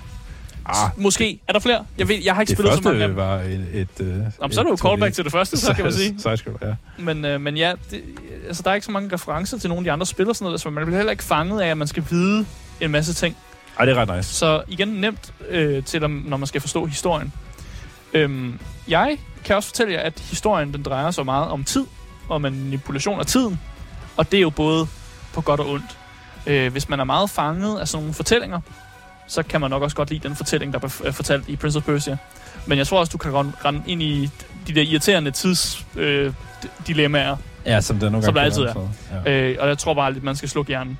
Ah, 0.65 0.91
Måske. 0.97 1.39
Er 1.47 1.53
der 1.53 1.59
flere? 1.59 1.85
Jeg, 1.97 2.07
ved, 2.07 2.15
jeg 2.23 2.33
har 2.33 2.41
ikke 2.41 2.49
det 2.49 2.57
spillet 2.57 2.73
så 2.75 2.81
mange 2.83 3.03
af 3.03 3.09
første 3.09 3.09
dem. 3.09 3.15
var 3.15 3.79
et... 3.79 3.81
et, 3.99 3.99
uh, 3.99 4.07
Jamen, 4.07 4.53
så 4.53 4.59
er 4.59 4.63
det 4.63 4.71
jo 4.71 4.77
callback 4.77 5.13
til 5.13 5.23
det 5.23 5.31
første, 5.31 5.57
så 5.57 5.73
kan 5.73 5.83
man 5.83 5.93
sige. 6.01 6.15
Sidescroll, 6.19 6.57
ja. 6.61 6.75
Men, 6.97 7.25
øh, 7.25 7.41
men 7.41 7.57
ja, 7.57 7.73
det, 7.91 8.03
altså, 8.47 8.63
der 8.63 8.69
er 8.69 8.75
ikke 8.75 8.85
så 8.85 8.91
mange 8.91 9.13
referencer 9.13 9.57
til 9.57 9.69
nogle 9.69 9.79
af 9.79 9.83
de 9.83 9.91
andre 9.91 10.05
spil 10.05 10.29
og 10.29 10.35
sådan 10.35 10.45
noget, 10.45 10.61
så 10.61 10.69
man 10.69 10.85
bliver 10.85 10.97
heller 10.97 11.11
ikke 11.11 11.23
fanget 11.23 11.61
af, 11.61 11.67
at 11.67 11.77
man 11.77 11.87
skal 11.87 12.03
vide 12.09 12.45
en 12.81 12.91
masse 12.91 13.13
ting. 13.13 13.37
Ej, 13.79 13.85
det 13.85 13.97
er 13.97 14.01
ret 14.01 14.17
nice. 14.17 14.33
Så 14.33 14.63
igen 14.67 14.87
nemt 14.87 15.33
øh, 15.49 15.83
til, 15.83 16.09
når 16.09 16.37
man 16.37 16.47
skal 16.47 16.61
forstå 16.61 16.85
historien. 16.85 17.33
Øhm, 18.13 18.59
jeg 18.87 19.17
kan 19.45 19.55
også 19.55 19.69
fortælle 19.69 19.93
jer, 19.93 19.99
at 19.99 20.19
historien 20.19 20.73
den 20.73 20.83
drejer 20.83 21.11
sig 21.11 21.25
meget 21.25 21.47
om 21.47 21.63
tid 21.63 21.85
og 22.29 22.41
manipulation 22.41 23.19
af 23.19 23.25
tiden. 23.25 23.59
Og 24.17 24.31
det 24.31 24.37
er 24.37 24.41
jo 24.41 24.49
både 24.49 24.87
på 25.33 25.41
godt 25.41 25.59
og 25.59 25.69
ondt. 25.69 25.97
Øh, 26.47 26.71
hvis 26.71 26.89
man 26.89 26.99
er 26.99 27.03
meget 27.03 27.29
fanget 27.29 27.79
af 27.79 27.87
sådan 27.87 28.01
nogle 28.03 28.13
fortællinger, 28.13 28.59
så 29.27 29.43
kan 29.43 29.61
man 29.61 29.69
nok 29.69 29.81
også 29.83 29.95
godt 29.95 30.09
lide 30.09 30.27
den 30.27 30.35
fortælling, 30.35 30.73
der 30.73 30.79
er 31.05 31.11
fortalt 31.11 31.49
i 31.49 31.55
Prince 31.55 31.77
of 31.77 31.83
Persia. 31.83 32.17
Men 32.65 32.77
jeg 32.77 32.87
tror 32.87 32.99
også, 32.99 33.11
du 33.11 33.17
kan 33.17 33.33
rende, 33.33 33.81
ind 33.87 34.01
i 34.01 34.29
de 34.67 34.75
der 34.75 34.81
irriterende 34.81 35.31
tidsdilemmaer, 35.31 36.25
øh, 36.25 36.33
dilemmaer, 36.87 37.35
Ja, 37.65 37.81
som 37.81 37.99
der 37.99 38.09
nogle 38.09 38.25
Som 38.25 38.33
der 38.33 38.41
altid 38.41 38.63
være. 38.63 38.89
Ja. 39.25 39.31
Øh, 39.31 39.57
og 39.59 39.67
jeg 39.67 39.77
tror 39.77 39.93
bare, 39.93 40.07
at 40.15 40.23
man 40.23 40.35
skal 40.35 40.49
slukke 40.49 40.67
hjernen, 40.69 40.97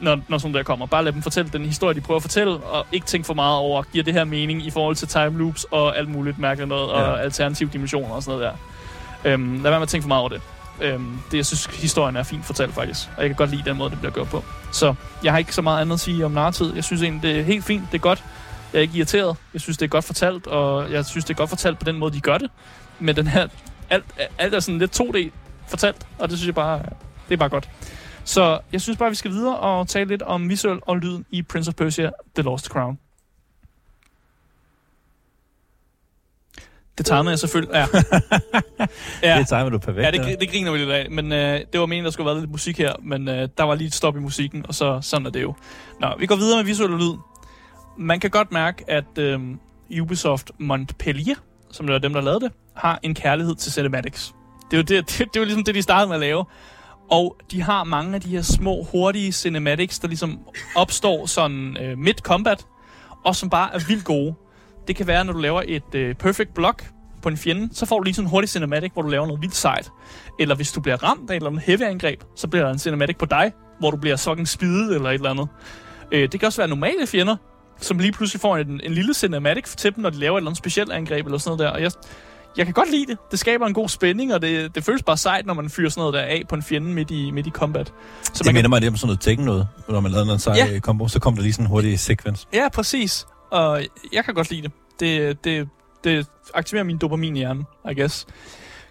når, 0.00 0.20
når 0.28 0.38
sådan 0.38 0.54
der 0.54 0.62
kommer. 0.62 0.86
Bare 0.86 1.04
lad 1.04 1.12
dem 1.12 1.22
fortælle 1.22 1.50
den 1.52 1.64
historie, 1.66 1.94
de 1.94 2.00
prøver 2.00 2.16
at 2.16 2.22
fortælle, 2.22 2.52
og 2.56 2.86
ikke 2.92 3.06
tænke 3.06 3.26
for 3.26 3.34
meget 3.34 3.58
over, 3.58 3.82
giver 3.82 4.04
det 4.04 4.14
her 4.14 4.24
mening 4.24 4.66
i 4.66 4.70
forhold 4.70 4.96
til 4.96 5.08
time 5.08 5.38
loops 5.38 5.64
og 5.70 5.98
alt 5.98 6.08
muligt 6.08 6.38
mærkeligt 6.38 6.68
noget, 6.68 6.90
og 6.90 7.16
Ja. 7.16 7.22
alternative 7.22 7.70
dimensioner 7.72 8.14
og 8.14 8.22
sådan 8.22 8.38
noget 8.38 8.52
der. 9.24 9.30
Øhm, 9.32 9.52
lad 9.54 9.62
være 9.70 9.72
med 9.72 9.82
at 9.82 9.88
tænke 9.88 10.02
for 10.02 10.08
meget 10.08 10.20
over 10.20 10.28
det. 10.28 10.40
Øhm, 10.82 11.18
det. 11.30 11.36
Jeg 11.36 11.46
synes, 11.46 11.64
historien 11.64 12.16
er 12.16 12.22
fint 12.22 12.44
fortalt 12.44 12.74
faktisk, 12.74 13.08
og 13.16 13.22
jeg 13.22 13.28
kan 13.28 13.36
godt 13.36 13.50
lide 13.50 13.62
den 13.64 13.76
måde, 13.76 13.90
det 13.90 13.98
bliver 13.98 14.12
gjort 14.12 14.28
på. 14.28 14.44
Så 14.72 14.94
jeg 15.24 15.32
har 15.32 15.38
ikke 15.38 15.54
så 15.54 15.62
meget 15.62 15.80
andet 15.80 15.94
at 15.94 16.00
sige 16.00 16.24
om 16.24 16.30
nartid. 16.30 16.74
Jeg 16.74 16.84
synes 16.84 17.02
egentlig, 17.02 17.22
det 17.22 17.40
er 17.40 17.44
helt 17.44 17.64
fint, 17.64 17.82
det 17.92 17.98
er 17.98 18.02
godt. 18.02 18.24
Jeg 18.72 18.78
er 18.78 18.82
ikke 18.82 18.96
irriteret. 18.96 19.36
Jeg 19.52 19.60
synes, 19.60 19.78
det 19.78 19.84
er 19.84 19.88
godt 19.88 20.04
fortalt, 20.04 20.46
og 20.46 20.92
jeg 20.92 21.04
synes, 21.04 21.24
det 21.24 21.34
er 21.34 21.38
godt 21.38 21.48
fortalt 21.48 21.78
på 21.78 21.84
den 21.84 21.98
måde, 21.98 22.12
de 22.14 22.20
gør 22.20 22.38
det. 22.38 22.50
Med 22.98 23.14
den 23.14 23.26
her... 23.26 23.48
Alt, 23.90 24.04
alt 24.38 24.54
er 24.54 24.60
sådan 24.60 24.78
lidt 24.78 25.00
2D 25.00 25.30
fortalt, 25.68 26.06
og 26.18 26.28
det 26.28 26.38
synes 26.38 26.46
jeg 26.46 26.54
bare, 26.54 26.78
det 27.28 27.34
er 27.34 27.36
bare 27.36 27.48
godt. 27.48 27.68
Så 28.24 28.58
jeg 28.72 28.80
synes 28.80 28.98
bare, 28.98 29.08
vi 29.08 29.14
skal 29.14 29.30
videre 29.30 29.56
og 29.56 29.88
tale 29.88 30.08
lidt 30.08 30.22
om 30.22 30.48
visuel 30.48 30.78
og 30.82 30.98
lyden 30.98 31.24
i 31.30 31.42
Prince 31.42 31.68
of 31.68 31.74
Persia 31.74 32.10
The 32.34 32.42
Lost 32.42 32.66
Crown. 32.66 32.98
Det 36.98 37.06
timede 37.06 37.30
jeg 37.30 37.38
selvfølgelig. 37.38 37.74
Ja. 37.74 37.86
ja. 39.32 39.38
Det 39.38 39.48
timer 39.48 39.68
du 39.68 39.78
perfekt. 39.78 40.04
Ja, 40.04 40.10
det, 40.10 40.40
det 40.40 40.50
griner 40.50 40.72
vi 40.72 40.78
lidt 40.78 40.90
af, 40.90 41.10
men 41.10 41.32
øh, 41.32 41.60
det 41.72 41.80
var 41.80 41.86
meningen, 41.86 42.04
der 42.04 42.10
skulle 42.10 42.26
være 42.26 42.40
lidt 42.40 42.50
musik 42.50 42.78
her, 42.78 42.92
men 43.02 43.28
øh, 43.28 43.48
der 43.58 43.64
var 43.64 43.74
lige 43.74 43.88
et 43.88 43.94
stop 43.94 44.16
i 44.16 44.20
musikken, 44.20 44.66
og 44.68 44.74
så 44.74 44.98
sådan 45.02 45.26
er 45.26 45.30
det 45.30 45.42
jo. 45.42 45.54
Nå, 46.00 46.08
vi 46.18 46.26
går 46.26 46.36
videre 46.36 46.56
med 46.56 46.64
visuel 46.64 46.90
lyd. 46.90 47.14
Man 47.98 48.20
kan 48.20 48.30
godt 48.30 48.52
mærke, 48.52 48.84
at 48.88 49.18
øh, 49.18 49.40
Ubisoft 50.00 50.50
Montpellier, 50.58 51.34
som 51.70 51.86
det 51.86 51.92
var 51.92 51.98
dem, 51.98 52.12
der 52.12 52.20
lavede 52.20 52.40
det, 52.40 52.52
har 52.76 52.98
en 53.02 53.14
kærlighed 53.14 53.54
til 53.54 53.72
cinematics. 53.72 54.34
Det 54.70 54.76
er 54.76 54.76
jo, 54.76 54.82
det, 54.82 54.88
det, 55.10 55.18
det 55.18 55.36
er 55.36 55.40
jo 55.40 55.44
ligesom 55.44 55.64
det, 55.64 55.74
de 55.74 55.82
startede 55.82 56.08
med 56.08 56.14
at 56.16 56.20
lave. 56.20 56.44
Og 57.10 57.36
de 57.50 57.62
har 57.62 57.84
mange 57.84 58.14
af 58.14 58.20
de 58.20 58.28
her 58.28 58.42
små, 58.42 58.82
hurtige 58.92 59.32
cinematics, 59.32 59.98
der 59.98 60.08
ligesom 60.08 60.38
opstår 60.76 61.26
sådan 61.26 61.76
øh, 61.80 61.98
mid-combat, 61.98 62.66
og 63.24 63.36
som 63.36 63.50
bare 63.50 63.74
er 63.74 63.78
vildt 63.88 64.04
gode. 64.04 64.34
Det 64.88 64.96
kan 64.96 65.06
være, 65.06 65.24
når 65.24 65.32
du 65.32 65.38
laver 65.38 65.62
et 65.66 65.94
øh, 65.94 66.14
perfect 66.14 66.54
block 66.54 66.84
på 67.22 67.28
en 67.28 67.36
fjende, 67.36 67.68
så 67.72 67.86
får 67.86 67.98
du 67.98 68.02
lige 68.04 68.14
sådan 68.14 68.26
en 68.26 68.30
hurtig 68.30 68.50
cinematic, 68.50 68.92
hvor 68.92 69.02
du 69.02 69.08
laver 69.08 69.26
noget 69.26 69.42
vildt 69.42 69.54
sejt. 69.54 69.90
Eller 70.40 70.54
hvis 70.54 70.72
du 70.72 70.80
bliver 70.80 71.02
ramt 71.04 71.30
af 71.30 71.34
et 71.34 71.36
eller 71.36 71.50
andet 71.50 71.62
heavy 71.62 71.82
angreb, 71.82 72.20
så 72.36 72.48
bliver 72.48 72.64
der 72.64 72.72
en 72.72 72.78
cinematic 72.78 73.16
på 73.18 73.26
dig, 73.26 73.52
hvor 73.80 73.90
du 73.90 73.96
bliver 73.96 74.16
fucking 74.16 74.48
spidet 74.48 74.94
eller 74.94 75.08
et 75.10 75.14
eller 75.14 75.30
andet. 75.30 75.48
Øh, 76.12 76.28
det 76.32 76.40
kan 76.40 76.46
også 76.46 76.60
være 76.60 76.68
normale 76.68 77.06
fjender, 77.06 77.36
som 77.80 77.98
lige 77.98 78.12
pludselig 78.12 78.40
får 78.40 78.56
en, 78.56 78.80
en 78.84 78.92
lille 78.92 79.14
cinematic 79.14 79.64
til 79.64 79.94
dem, 79.94 80.02
når 80.02 80.10
de 80.10 80.16
laver 80.18 80.36
et 80.36 80.40
eller 80.40 80.50
andet 80.50 80.58
specielt 80.58 80.92
angreb 80.92 81.26
eller 81.26 81.38
sådan 81.38 81.56
noget 81.56 81.72
der. 81.72 81.76
Og 81.76 81.82
jeg, 81.82 81.90
jeg 82.56 82.66
kan 82.66 82.72
godt 82.74 82.90
lide 82.90 83.06
det. 83.06 83.16
Det 83.30 83.38
skaber 83.38 83.66
en 83.66 83.74
god 83.74 83.88
spænding, 83.88 84.34
og 84.34 84.42
det, 84.42 84.74
det 84.74 84.84
føles 84.84 85.02
bare 85.02 85.16
sejt, 85.16 85.46
når 85.46 85.54
man 85.54 85.70
fyrer 85.70 85.88
sådan 85.90 86.00
noget 86.00 86.14
der 86.14 86.20
af 86.20 86.42
på 86.48 86.54
en 86.54 86.62
fjende 86.62 86.88
midt 86.88 87.10
i, 87.10 87.30
midt 87.30 87.46
i 87.46 87.50
combat. 87.50 87.86
Så 88.22 88.30
Det 88.34 88.46
man 88.46 88.54
minder 88.54 88.62
kan, 88.62 88.70
mig 88.70 88.80
lidt 88.80 88.90
om 88.90 88.96
sådan 88.96 89.06
noget 89.06 89.20
Tekken 89.20 89.44
noget, 89.46 89.68
når 89.88 90.00
man 90.00 90.10
lavede 90.12 90.26
noget 90.26 90.40
sej 90.40 90.54
Ja. 90.54 90.78
kombo, 90.78 91.08
så 91.08 91.20
kom 91.20 91.34
der 91.34 91.42
lige 91.42 91.52
sådan 91.52 91.64
en 91.66 91.70
hurtig 91.70 92.00
sekvens. 92.00 92.48
ja, 92.52 92.68
præcis. 92.74 93.26
Og 93.52 93.82
jeg 94.12 94.24
kan 94.24 94.34
godt 94.34 94.50
lide 94.50 94.62
det. 94.62 94.72
Det, 95.00 95.44
det, 95.44 95.68
det 96.04 96.26
aktiverer 96.54 96.84
min 96.84 96.98
dopamin 96.98 97.36
i 97.36 97.38
hjernen, 97.38 97.64
I 97.90 97.94
guess. 98.00 98.26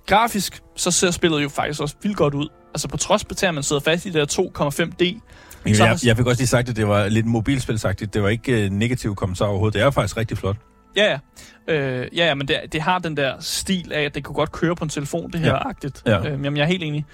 Grafisk, 0.05 0.62
så 0.76 0.91
ser 0.91 1.12
spillet 1.12 1.43
jo 1.43 1.49
faktisk 1.49 1.82
også 1.82 1.95
vildt 2.03 2.18
godt 2.18 2.34
ud. 2.34 2.47
Altså 2.74 2.88
på 2.88 2.97
trods 2.97 3.24
af, 3.43 3.47
at 3.47 3.53
man 3.53 3.64
sidder 3.64 3.82
fast 3.82 4.05
i 4.05 4.09
det 4.09 4.30
der 4.38 4.41
2,5D, 4.41 5.20
Men 5.66 5.76
Så- 5.76 5.86
jeg, 5.86 5.97
jeg 6.05 6.18
fik 6.18 6.26
også 6.26 6.39
lige 6.41 6.47
sagt, 6.47 6.70
at 6.70 6.76
det 6.76 6.88
var 6.88 7.07
lidt 7.07 7.26
mobilspilsagtigt. 7.26 8.14
Det 8.14 8.24
var 8.24 8.30
ikke 8.30 8.66
uh, 8.66 8.72
negativ 8.72 9.16
kommentar 9.16 9.45
overhovedet. 9.45 9.74
Det 9.74 9.82
er 9.82 9.91
faktisk 9.91 10.18
rigtig 10.18 10.38
flot. 10.38 10.55
Ja, 10.95 11.20
ja. 11.68 11.74
Øh, 11.76 12.18
ja, 12.18 12.26
ja, 12.26 12.36
men 12.36 12.47
det, 12.47 12.57
det 12.72 12.82
har 12.82 12.99
den 12.99 13.18
der 13.18 13.34
stil 13.39 13.91
af, 13.93 14.01
at 14.01 14.16
det 14.16 14.24
kunne 14.24 14.36
godt 14.36 14.51
køre 14.51 14.76
på 14.76 14.84
en 14.84 14.89
telefon, 14.89 15.32
det 15.32 15.39
her 15.39 15.47
Ja. 15.51 15.70
agtigt. 15.70 16.01
Ja. 16.05 16.18
Øh, 16.20 16.26
jamen, 16.26 16.57
jeg 16.57 16.64
er 16.64 16.68
helt 16.68 16.84
enig. 16.84 17.05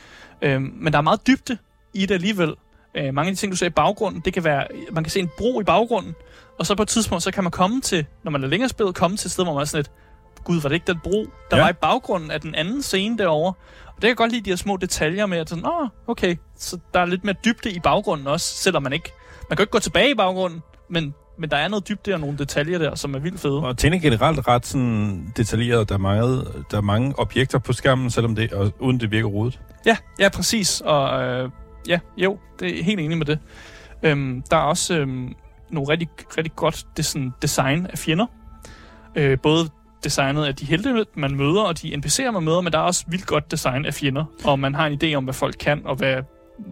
Øh, 0.41 0.62
men 0.62 0.93
der 0.93 0.98
er 1.00 1.04
meget 1.04 1.28
dybde 1.28 1.58
i 1.93 2.06
det 2.06 2.16
alligevel. 2.16 2.54
Øh, 2.98 3.14
mange 3.14 3.30
af 3.30 3.36
de 3.36 3.39
ting, 3.39 3.52
du 3.52 3.58
ser 3.58 3.66
i 3.66 3.70
baggrunden, 3.70 4.22
det 4.26 4.34
kan 4.34 4.43
være, 4.43 4.68
man 4.91 5.04
kan 5.04 5.12
se 5.12 5.20
en 5.20 5.30
bro 5.38 5.62
i 5.62 5.64
baggrunden, 5.64 6.16
og 6.60 6.66
så 6.66 6.76
på 6.76 6.84
et 6.84 6.88
tidspunkt, 6.88 7.24
så 7.24 7.32
kan 7.32 7.43
man 7.43 7.51
komme 7.51 7.82
til, 7.82 8.05
når 8.24 8.32
man 8.32 8.43
er 8.43 8.47
længere 8.47 8.70
spillet, 8.70 8.95
komme 8.95 9.18
til 9.18 9.28
et 9.28 9.32
sted, 9.32 9.43
hvor 9.43 9.53
man 9.53 9.62
er 9.62 9.66
sådan 9.66 9.80
lidt, 9.80 9.91
gud, 10.43 10.62
var 10.62 10.70
det 10.70 10.76
ikke 10.76 10.88
den 10.88 10.99
bro, 11.03 11.26
der 11.51 11.58
Ja. 11.58 11.64
var 11.64 11.70
i 11.70 11.74
baggrunden 11.74 12.32
af 12.32 12.41
den 12.41 12.55
anden 12.55 12.82
scene 12.82 13.18
derovre? 13.18 13.53
Og 13.88 13.93
det 13.95 14.01
kan 14.01 14.10
jeg 14.10 14.18
godt 14.18 14.32
lide 14.32 14.45
de 14.45 14.49
her 14.49 14.58
små 14.58 14.78
detaljer 14.78 15.26
med, 15.26 15.38
at 15.38 15.49
sådan, 15.49 15.66
åh, 15.66 15.88
okay, 16.08 16.36
så 16.58 16.78
der 16.93 16.99
er 16.99 17.05
lidt 17.05 17.24
mere 17.24 17.36
dybde 17.45 17.72
i 17.72 17.80
baggrunden 17.80 18.28
også, 18.28 18.55
selvom 18.55 18.84
man 18.84 18.93
ikke, 18.93 19.12
man 19.49 19.58
kan 19.58 19.64
ikke 19.64 19.72
gå 19.72 19.80
tilbage 19.80 20.12
i 20.12 20.16
baggrunden, 20.16 20.62
men, 20.89 21.14
men 21.39 21.49
der 21.51 21.58
er 21.58 21.68
noget 21.68 21.88
dybde 21.88 22.14
og 22.14 22.20
nogle 22.20 22.38
detaljer 22.38 22.78
der, 22.78 22.95
som 22.95 23.16
er 23.16 23.20
vildt 23.20 23.39
fede. 23.39 23.64
Og 23.64 23.70
er 23.70 23.99
generelt 23.99 24.47
ret 24.47 24.66
sådan 24.66 25.34
detaljeret. 25.38 25.89
Der 25.89 25.95
er, 25.95 25.99
mange, 25.99 26.43
der 26.72 26.78
er 26.78 26.82
mange 26.82 27.20
objekter 27.20 27.60
på 27.60 27.74
skærmen, 27.74 28.10
selvom 28.10 28.36
det, 28.36 28.53
og, 28.53 28.72
uden 28.80 28.99
det 28.99 29.12
virker 29.12 29.28
rodet. 29.28 29.60
Ja, 29.86 29.97
ja, 30.20 30.30
præcis. 30.30 30.82
Og 30.82 31.24
øh, 31.24 31.49
ja, 31.88 31.99
jo, 32.18 32.39
det 32.60 32.80
er 32.80 32.84
helt 32.84 32.99
enig 32.99 33.18
med 33.18 33.26
det. 33.26 33.39
Øhm, 34.03 34.43
der 34.51 34.58
er 34.58 34.62
også 34.62 34.97
øhm, 34.97 35.34
nogle 35.72 35.89
rigtig, 35.89 36.09
rigtig 36.38 36.55
godt 36.55 36.86
det, 36.97 37.05
sådan, 37.05 37.34
design 37.41 37.86
af 37.86 37.97
fjender. 37.97 38.26
Øh, 39.15 39.38
både 39.43 39.70
designet 40.03 40.45
af 40.45 40.55
de 40.55 40.65
helte, 40.65 41.05
man 41.15 41.36
møder, 41.36 41.61
og 41.61 41.82
de 41.82 41.95
NPC'er, 41.95 42.32
man 42.32 42.43
møder, 42.43 42.61
men 42.61 42.74
der 42.74 42.80
er 42.80 42.84
også 42.84 43.05
vildt 43.07 43.26
godt 43.26 43.51
design 43.51 43.86
af 43.86 43.93
fjender. 43.93 44.26
Og 44.43 44.59
man 44.59 44.76
har 44.76 44.88
en 44.88 44.99
idé 45.03 45.13
om, 45.13 45.24
hvad 45.24 45.34
folk 45.34 45.55
kan, 45.59 45.82
og 45.86 45.95
hvad, 45.95 46.15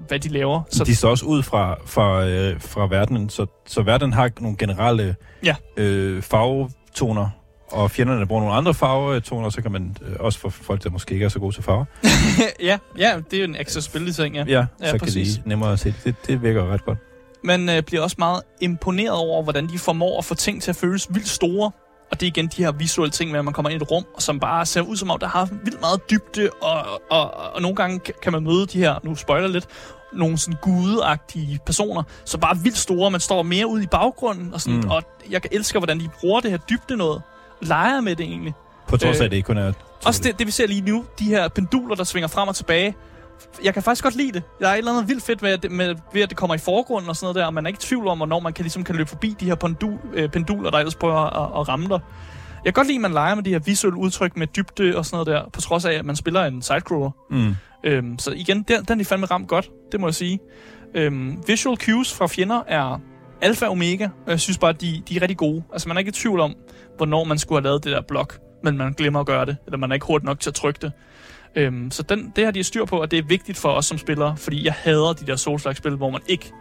hvad 0.08 0.20
de 0.20 0.30
laver. 0.30 0.62
Så 0.70 0.84
de 0.84 0.96
står 0.96 1.10
også 1.10 1.26
ud 1.26 1.43
fra, 1.43 1.76
fra, 1.86 2.26
øh, 2.28 2.62
fra 2.62 2.88
verdenen, 2.88 3.30
så, 3.30 3.46
så 3.68 3.82
verdenen 3.82 4.14
har 4.14 4.30
nogle 4.39 4.58
generelle 4.58 5.16
Ja. 5.43 5.56
øh, 5.78 6.22
farvetoner, 6.22 7.30
og 7.72 7.91
fjenderne 7.91 8.28
bruger 8.28 8.41
nogle 8.41 8.56
andre 8.58 8.74
farvetoner, 8.74 9.50
så 9.50 9.62
kan 9.62 9.72
man 9.72 9.98
øh, 10.02 10.16
også 10.20 10.39
for 10.39 10.50
folk, 10.50 10.84
der 10.84 10.89
måske 10.89 11.14
ikke 11.14 11.26
er 11.26 11.30
så 11.30 11.39
gode 11.39 11.56
til 11.56 11.64
farver, 11.64 11.86
ja, 12.70 12.78
ja, 12.98 13.20
det 13.32 13.38
er 13.38 13.43
jo 13.43 13.48
en 13.50 13.56
accessibility 13.56 14.20
ting, 14.22 14.36
ja. 14.36 14.43
ja, 14.48 14.52
ja 14.60 14.66
Ja, 14.82 14.91
så 14.91 14.98
præcis. 14.98 15.36
kan 15.36 15.43
de 15.43 15.50
nemmere 15.50 15.78
se 15.78 15.93
det. 16.04 16.16
Det 16.28 16.41
virker 16.41 16.74
ret 16.74 16.86
godt. 16.86 16.98
Man 17.46 17.70
øh, 17.70 17.84
bliver 17.84 18.02
også 18.04 18.16
meget 18.20 18.41
imponeret 18.62 19.18
over, 19.18 19.43
hvordan 19.43 19.68
de 19.70 19.80
formår 19.80 20.18
at 20.18 20.26
få 20.26 20.36
ting 20.36 20.62
til 20.62 20.72
at 20.72 20.76
føles 20.76 21.08
vildt 21.10 21.28
store. 21.28 21.72
Og 22.12 22.20
det 22.20 22.26
er 22.26 22.28
igen 22.28 22.48
de 22.48 22.64
her 22.64 22.72
visuelle 22.72 23.12
ting 23.12 23.32
med, 23.32 23.39
at 23.39 23.46
man 23.46 23.54
kommer 23.54 23.70
ind 23.70 23.82
i 23.82 23.84
et 23.84 23.91
rum, 23.91 24.06
som 24.20 24.39
bare 24.39 24.66
ser 24.66 24.82
ud 24.82 24.96
som 24.96 25.12
om, 25.12 25.20
der 25.20 25.28
har 25.28 25.46
vildt 25.64 25.82
meget 25.82 26.10
dybde, 26.10 26.50
og, 26.62 27.02
og, 27.12 27.34
og 27.54 27.62
nogle 27.62 27.76
gange 27.76 28.00
kan- 28.24 28.34
man 28.34 28.43
møde 28.43 28.66
de 28.66 28.78
her, 28.80 28.96
nu 29.04 29.16
spoiler 29.16 29.48
lidt, 29.48 29.66
nogle 30.14 30.38
sådan 30.38 30.58
gudeagtige 30.62 31.60
personer, 31.66 32.04
som 32.26 32.39
bare 32.39 32.52
er 32.56 32.60
vildt 32.60 32.78
store, 32.78 33.12
man 33.12 33.20
står 33.20 33.43
mere 33.43 33.68
ude 33.68 33.84
i 33.84 33.88
baggrunden, 33.88 34.54
og, 34.54 34.62
sådan, 34.62 34.80
mm. 34.80 34.89
Og 34.89 35.04
jeg 35.30 35.41
kan 35.41 35.52
elske, 35.54 35.80
hvordan 35.80 36.00
de 36.00 36.10
bruger 36.20 36.39
det 36.41 36.52
her 36.52 36.58
dybde 36.58 36.98
noget, 36.98 37.22
leger 37.62 38.02
med 38.02 38.16
det 38.16 38.26
egentlig. 38.26 38.54
På 38.88 38.98
trods 38.98 39.18
af, 39.18 39.22
Øh, 39.22 39.26
at 39.26 39.32
det 39.32 39.38
ikke 39.38 39.48
kun 39.48 39.58
er... 39.58 39.74
Også 40.06 40.22
det, 40.24 40.39
det, 40.39 40.48
vi 40.48 40.52
ser 40.52 40.68
lige 40.68 40.82
nu, 40.82 41.06
de 41.20 41.26
her 41.26 41.48
penduler, 41.48 41.96
der 41.96 42.04
svinger 42.04 42.28
frem 42.28 42.48
og 42.48 42.56
tilbage. 42.56 42.96
Jeg 43.64 43.74
kan 43.74 43.84
faktisk 43.84 44.04
godt 44.04 44.16
lide 44.16 44.32
det. 44.32 44.44
Der 44.60 44.68
er 44.68 44.74
et 44.74 44.78
eller 44.78 44.92
andet 44.92 45.08
vildt 45.08 45.24
fedt 45.24 45.44
ved, 45.44 45.50
at 45.50 45.64
det, 45.64 45.72
med, 45.72 45.96
ved 46.14 46.22
at 46.22 46.30
det 46.30 46.38
kommer 46.38 46.56
i 46.56 46.58
forgrunden 46.58 47.10
og 47.10 47.16
sådan 47.16 47.26
noget 47.26 47.36
der, 47.36 47.46
og 47.46 47.54
man 47.54 47.66
er 47.66 47.68
ikke 47.68 47.78
i 47.78 47.86
tvivl 47.86 48.08
om, 48.08 48.18
hvornår 48.18 48.40
man 48.40 48.54
kan, 48.54 48.64
ligesom, 48.64 48.84
kan 48.84 48.96
løbe 48.96 49.10
forbi 49.10 49.36
de 49.40 49.46
her 49.46 49.56
pendul, 49.56 49.98
øh, 50.14 50.30
penduler, 50.30 50.72
der 50.72 50.78
ellers 50.78 50.96
prøver 50.96 51.16
at, 51.16 51.62
at 51.62 51.68
ramme 51.68 51.88
dig. 51.88 52.00
Jeg 52.66 52.74
kan 52.74 52.82
godt 52.82 52.88
lide, 52.88 52.98
at 52.98 53.02
man 53.02 53.12
leger 53.12 53.36
med 53.36 53.44
de 53.44 53.50
her 53.50 53.60
visuelle 53.60 54.00
udtryk 54.00 54.38
med 54.38 54.48
dybde 54.48 54.98
og 54.98 55.06
sådan 55.06 55.16
noget 55.16 55.28
der, 55.28 55.50
på 55.50 55.62
trods 55.62 55.86
af, 55.86 55.94
at 55.94 56.06
man 56.06 56.16
spiller 56.16 56.46
en 56.46 56.62
sidecrawler. 56.62 57.12
Mm. 57.30 57.56
Øhm, 57.84 58.20
så 58.20 58.32
igen, 58.32 58.64
den, 58.64 58.84
den 58.84 58.94
er 58.94 58.96
de 58.96 59.06
fandme 59.06 59.26
ramt 59.26 59.48
godt, 59.48 59.70
det 59.92 60.00
må 60.00 60.08
jeg 60.08 60.16
sige. 60.16 60.40
Øhm, 60.96 61.44
visual 61.48 61.78
cues 61.78 62.14
fra 62.14 62.28
fjender 62.28 62.62
er 62.68 63.02
alfa 63.42 63.66
og 63.66 63.72
omega, 63.72 64.08
og 64.26 64.32
jeg 64.32 64.40
synes 64.40 64.58
bare, 64.58 64.70
at 64.70 64.82
de, 64.82 65.04
de 65.10 65.16
er 65.16 65.22
rigtig 65.22 65.38
gode. 65.38 65.64
Altså, 65.74 65.88
man 65.88 65.98
er 65.98 66.00
ikke 66.00 66.10
i 66.10 66.12
tvivl 66.12 66.40
om, 66.40 66.56
hvornår 66.98 67.24
man 67.24 67.38
skulle 67.38 67.60
have 67.60 67.64
lavet 67.64 67.84
det 67.84 67.92
der 67.92 68.02
blok, 68.02 68.40
men 68.64 68.78
man 68.78 68.94
glemmer 68.94 69.20
at 69.20 69.26
gøre 69.26 69.46
det, 69.46 69.58
eller 69.66 69.78
man 69.78 69.92
er 69.92 69.94
ikke 69.94 70.06
hurtigt 70.06 70.26
nok 70.26 70.40
til 70.40 70.50
at 70.50 70.54
trykke 70.54 70.80
det. 70.82 70.92
Øhm, 71.56 71.91
så 71.91 72.03
den, 72.03 72.34
det 72.36 72.45
har 72.45 72.51
de 72.51 72.64
styr 72.64 72.86
på, 72.86 73.01
og 73.01 73.12
det 73.12 73.20
er 73.20 73.24
vigtigt 73.24 73.58
for 73.58 73.70
os 73.70 73.86
som 73.86 73.97
spillere, 73.97 74.38
fordi 74.38 74.66
jeg 74.66 74.74
hader 74.78 75.14
de 75.14 75.26
der 75.28 75.36
Souls-like-spil, 75.36 75.95
hvor 75.95 76.10
man 76.10 76.22
ikke, 76.28 76.51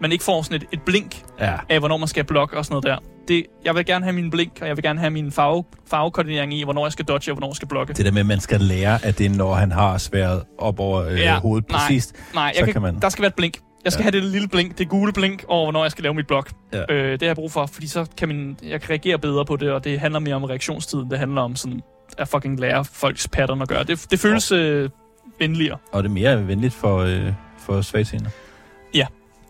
man 0.00 0.12
ikke 0.12 0.24
får 0.24 0.42
sådan 0.42 0.56
et, 0.56 0.66
et 0.72 0.82
blink 0.82 1.22
Ja. 1.40 1.52
af, 1.68 1.78
hvornår 1.78 1.96
man 1.96 2.08
skal 2.08 2.24
blokke 2.24 2.56
og 2.56 2.64
sådan 2.64 2.72
noget 2.74 2.84
der. 2.84 3.08
Det, 3.28 3.46
jeg 3.64 3.74
vil 3.74 3.86
gerne 3.86 4.04
have 4.04 4.12
min 4.14 4.30
blink, 4.30 4.58
og 4.60 4.68
jeg 4.68 4.76
vil 4.76 4.82
gerne 4.84 5.00
have 5.00 5.10
min 5.10 5.32
farve, 5.32 5.64
farvekoordinering 5.90 6.54
i, 6.54 6.64
hvornår 6.64 6.84
jeg 6.86 6.92
skal 6.92 7.04
dodge 7.04 7.30
og 7.32 7.34
hvornår 7.34 7.48
jeg 7.48 7.56
skal 7.56 7.68
blokke. 7.68 7.92
Det 7.92 8.04
der 8.04 8.12
med, 8.12 8.20
at 8.20 8.26
man 8.26 8.40
skal 8.40 8.60
lære, 8.60 9.04
at 9.04 9.18
det 9.18 9.26
er, 9.26 9.30
når 9.30 9.54
han 9.54 9.72
har 9.72 9.98
sværet 9.98 10.42
op 10.58 10.80
over 10.80 11.04
øh, 11.06 11.18
Ja, 11.18 11.40
hovedet 11.40 11.68
nej. 11.70 11.78
præcist. 11.80 12.14
Nej, 12.34 12.42
jeg 12.44 12.52
Så 12.58 12.64
kan, 12.64 12.72
kan 12.72 12.82
man- 12.82 12.98
der 13.00 13.08
skal 13.08 13.22
være 13.22 13.28
et 13.28 13.34
blink. 13.34 13.58
Jeg 13.84 13.92
skal 13.92 14.02
Ja. 14.02 14.10
have 14.10 14.22
det 14.22 14.30
lille 14.30 14.48
blink, 14.48 14.78
det 14.78 14.88
gule 14.88 15.12
blink, 15.12 15.44
over 15.48 15.64
hvornår 15.64 15.84
jeg 15.84 15.90
skal 15.90 16.02
lave 16.02 16.14
mit 16.14 16.26
blok. 16.26 16.50
Ja. 16.72 16.94
Øh, 16.94 17.12
det 17.12 17.22
har 17.22 17.26
jeg 17.28 17.36
brug 17.36 17.52
for, 17.52 17.66
fordi 17.66 17.86
så 17.86 18.06
kan 18.18 18.28
min, 18.28 18.56
jeg 18.62 18.80
kan 18.80 18.90
reagere 18.90 19.18
bedre 19.18 19.44
på 19.44 19.56
det, 19.56 19.70
og 19.70 19.84
det 19.84 20.00
handler 20.00 20.20
mere 20.20 20.34
om 20.34 20.44
reaktionstiden. 20.44 21.10
Det 21.10 21.18
handler 21.18 21.40
om 21.42 21.56
sådan, 21.56 21.80
at 22.18 22.28
fucking 22.28 22.60
lære 22.60 22.84
folks 22.84 23.28
pattern 23.28 23.62
at 23.62 23.68
gøre. 23.68 23.84
Det, 23.84 24.06
det 24.10 24.20
føles 24.20 24.52
øh, 24.52 24.90
venligere. 25.38 25.78
Og 25.92 26.02
det 26.02 26.08
er 26.08 26.12
mere 26.12 26.46
venligt 26.46 26.74
for, 26.74 26.98
øh, 26.98 27.32
for 27.58 27.80
svagtseende. 27.80 28.30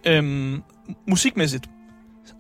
Øhm, 0.06 0.62
musikmæssigt, 1.08 1.66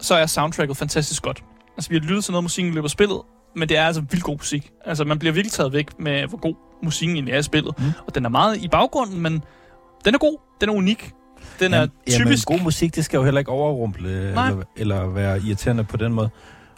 så 0.00 0.14
er 0.14 0.26
soundtracket 0.26 0.76
fantastisk 0.76 1.22
godt. 1.22 1.44
Altså, 1.76 1.90
vi 1.90 1.96
har 1.96 2.02
lyttet 2.02 2.24
til 2.24 2.32
noget 2.32 2.44
musik 2.44 2.64
i 2.64 2.68
løbet 2.68 2.84
af 2.84 2.90
spillet, 2.90 3.20
men 3.56 3.68
det 3.68 3.76
er 3.76 3.86
altså 3.86 4.00
vildt 4.00 4.24
god 4.24 4.36
musik. 4.36 4.70
Altså, 4.84 5.04
man 5.04 5.18
bliver 5.18 5.32
virkelig 5.32 5.52
taget 5.52 5.72
væk 5.72 5.98
med, 5.98 6.26
hvor 6.26 6.38
god 6.38 6.54
musikken 6.82 7.16
egentlig 7.16 7.34
er 7.34 7.38
i 7.38 7.42
spillet. 7.42 7.78
Mm. 7.78 7.84
Og 8.06 8.14
den 8.14 8.24
er 8.24 8.28
meget 8.28 8.56
i 8.56 8.68
baggrunden, 8.68 9.20
men 9.20 9.42
den 10.04 10.14
er 10.14 10.18
god. 10.18 10.38
Den 10.60 10.68
er 10.68 10.72
unik. 10.72 11.12
Den 11.60 11.74
er 11.74 11.78
Jamen, 11.78 11.90
typisk... 12.10 12.50
Jamen, 12.50 12.58
god 12.58 12.64
musik, 12.64 12.96
det 12.96 13.04
skal 13.04 13.18
jo 13.18 13.24
heller 13.24 13.38
ikke 13.38 13.50
overrumple 13.50 14.34
Nej. 14.34 14.48
eller, 14.48 14.64
eller 14.76 15.06
være 15.06 15.40
irriterende 15.46 15.84
på 15.84 15.96
den 15.96 16.12
måde. 16.12 16.30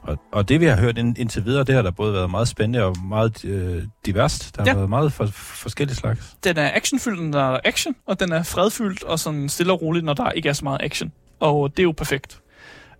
Og, 0.06 0.18
og 0.32 0.48
det, 0.48 0.60
vi 0.60 0.66
har 0.66 0.76
hørt 0.76 0.98
ind, 0.98 1.18
indtil 1.18 1.44
videre, 1.44 1.64
det 1.64 1.74
har 1.74 1.82
da 1.82 1.90
både 1.90 2.12
været 2.12 2.30
meget 2.30 2.48
spændende 2.48 2.84
og 2.84 2.96
meget 3.04 3.44
øh, 3.44 3.82
diverst. 4.06 4.56
Der 4.56 4.62
har 4.62 4.68
Ja. 4.68 4.74
været 4.74 4.88
meget 4.88 5.12
for, 5.12 5.26
forskellige 5.32 5.96
slags. 5.96 6.36
Den 6.44 6.56
er 6.58 6.70
actionfyldt, 6.74 7.22
når 7.30 7.38
der 7.40 7.54
er 7.54 7.60
action, 7.64 7.94
og 8.06 8.20
den 8.20 8.32
er 8.32 8.42
fredfyldt 8.42 9.02
og 9.02 9.18
sådan 9.18 9.48
stille 9.48 9.72
og 9.72 9.82
roligt, 9.82 10.04
når 10.04 10.14
der 10.14 10.30
ikke 10.30 10.48
er 10.48 10.52
så 10.52 10.64
meget 10.64 10.80
action. 10.82 11.12
Og 11.40 11.70
det 11.70 11.78
er 11.78 11.82
jo 11.84 11.92
perfekt. 11.92 12.40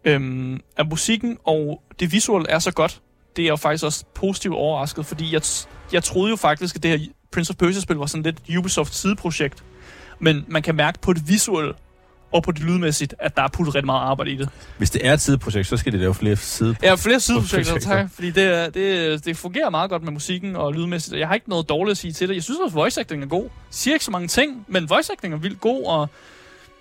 Øhm, 0.04 0.60
at 0.76 0.88
musikken 0.88 1.38
og 1.44 1.82
det 2.00 2.12
visuelle 2.12 2.48
er 2.50 2.58
så 2.58 2.72
godt, 2.72 3.00
det 3.36 3.42
er 3.42 3.46
jeg 3.46 3.50
jo 3.50 3.56
faktisk 3.56 3.84
også 3.84 4.04
positivt 4.14 4.54
overrasket, 4.54 5.06
fordi 5.06 5.32
jeg, 5.34 5.42
jeg 5.92 6.02
troede 6.04 6.30
jo 6.30 6.36
faktisk, 6.36 6.76
at 6.76 6.82
det 6.82 6.90
her 7.00 7.06
Prince 7.32 7.50
of 7.50 7.56
Persia-spil 7.56 7.96
var 7.96 8.06
sådan 8.06 8.22
lidt 8.22 8.58
Ubisoft 8.58 8.94
sideprojekt. 8.94 9.64
Men 10.18 10.44
man 10.48 10.62
kan 10.62 10.74
mærke 10.74 10.98
på 10.98 11.12
det 11.12 11.28
visuelle 11.28 11.74
og 12.36 12.42
på 12.42 12.52
det 12.52 12.62
lydmæssigt, 12.62 13.14
at 13.18 13.36
der 13.36 13.42
er 13.42 13.48
puttet 13.48 13.74
rigtig 13.74 13.86
meget 13.86 14.00
arbejde 14.00 14.30
i 14.30 14.36
det. 14.36 14.48
Hvis 14.78 14.90
det 14.90 15.06
er 15.06 15.12
et 15.12 15.20
sideprojekt, 15.20 15.68
så 15.68 15.76
skal 15.76 15.92
det 15.92 16.00
lave 16.00 16.14
flere 16.14 16.36
side. 16.36 16.76
Jeg 16.82 16.90
har 16.90 16.96
flere 16.96 17.20
sideprojekter, 17.20 17.72
Projekter. 17.72 17.90
tak, 17.96 18.10
fordi 18.14 18.30
det, 18.30 18.74
det, 18.74 19.24
det 19.24 19.36
fungerer 19.36 19.70
meget 19.70 19.90
godt 19.90 20.02
med 20.02 20.12
musikken 20.12 20.56
og 20.56 20.72
lydmæssigt. 20.72 21.18
Jeg 21.18 21.28
har 21.28 21.34
ikke 21.34 21.48
noget 21.48 21.68
dårligt 21.68 21.90
at 21.90 21.98
sige 21.98 22.12
til 22.12 22.28
det. 22.28 22.34
Jeg 22.34 22.42
synes 22.42 22.60
også, 22.64 22.76
at 22.76 22.80
voice 22.82 23.00
acting 23.00 23.22
er 23.22 23.26
god. 23.26 23.42
Jeg 23.42 23.50
siger 23.70 23.94
ikke 23.94 24.04
så 24.04 24.10
mange 24.10 24.28
ting, 24.28 24.64
men 24.68 24.90
voice 24.90 25.12
acting 25.12 25.34
er 25.34 25.38
vildt 25.38 25.60
god, 25.60 25.84
og 25.86 26.08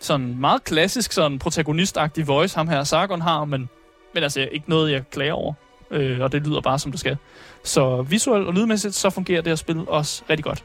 sådan 0.01 0.35
meget 0.39 0.63
klassisk, 0.63 1.11
sådan 1.11 1.39
protagonistagtig 1.39 2.27
voice, 2.27 2.55
ham 2.55 2.67
her 2.67 2.83
Sargon 2.83 3.21
har, 3.21 3.45
men, 3.45 3.69
men 4.13 4.23
altså 4.23 4.47
ikke 4.51 4.69
noget, 4.69 4.91
jeg 4.91 5.03
klager 5.11 5.33
over. 5.33 5.53
Øh, 5.91 6.19
og 6.19 6.31
det 6.31 6.47
lyder 6.47 6.61
bare, 6.61 6.79
som 6.79 6.91
det 6.91 6.99
skal. 6.99 7.17
Så 7.63 8.01
visuelt 8.01 8.47
og 8.47 8.53
lydmæssigt, 8.53 8.95
så 8.95 9.09
fungerer 9.09 9.41
det 9.41 9.51
her 9.51 9.55
spil 9.55 9.77
også 9.87 10.23
rigtig 10.29 10.43
godt. 10.43 10.63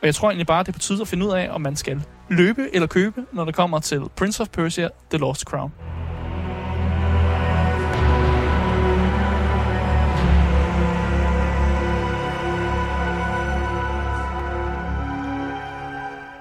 Og 0.00 0.06
jeg 0.06 0.14
tror 0.14 0.28
egentlig 0.28 0.46
bare, 0.46 0.62
det 0.62 0.68
er 0.68 0.72
på 0.72 0.78
tide 0.78 1.00
at 1.00 1.08
finde 1.08 1.26
ud 1.26 1.32
af, 1.32 1.48
om 1.50 1.60
man 1.60 1.76
skal 1.76 2.02
løbe 2.28 2.74
eller 2.74 2.86
købe, 2.86 3.24
når 3.32 3.44
det 3.44 3.54
kommer 3.54 3.78
til 3.78 4.02
Prince 4.16 4.42
of 4.42 4.48
Persia 4.48 4.88
The 5.10 5.18
Lost 5.18 5.42
Crown. 5.42 5.72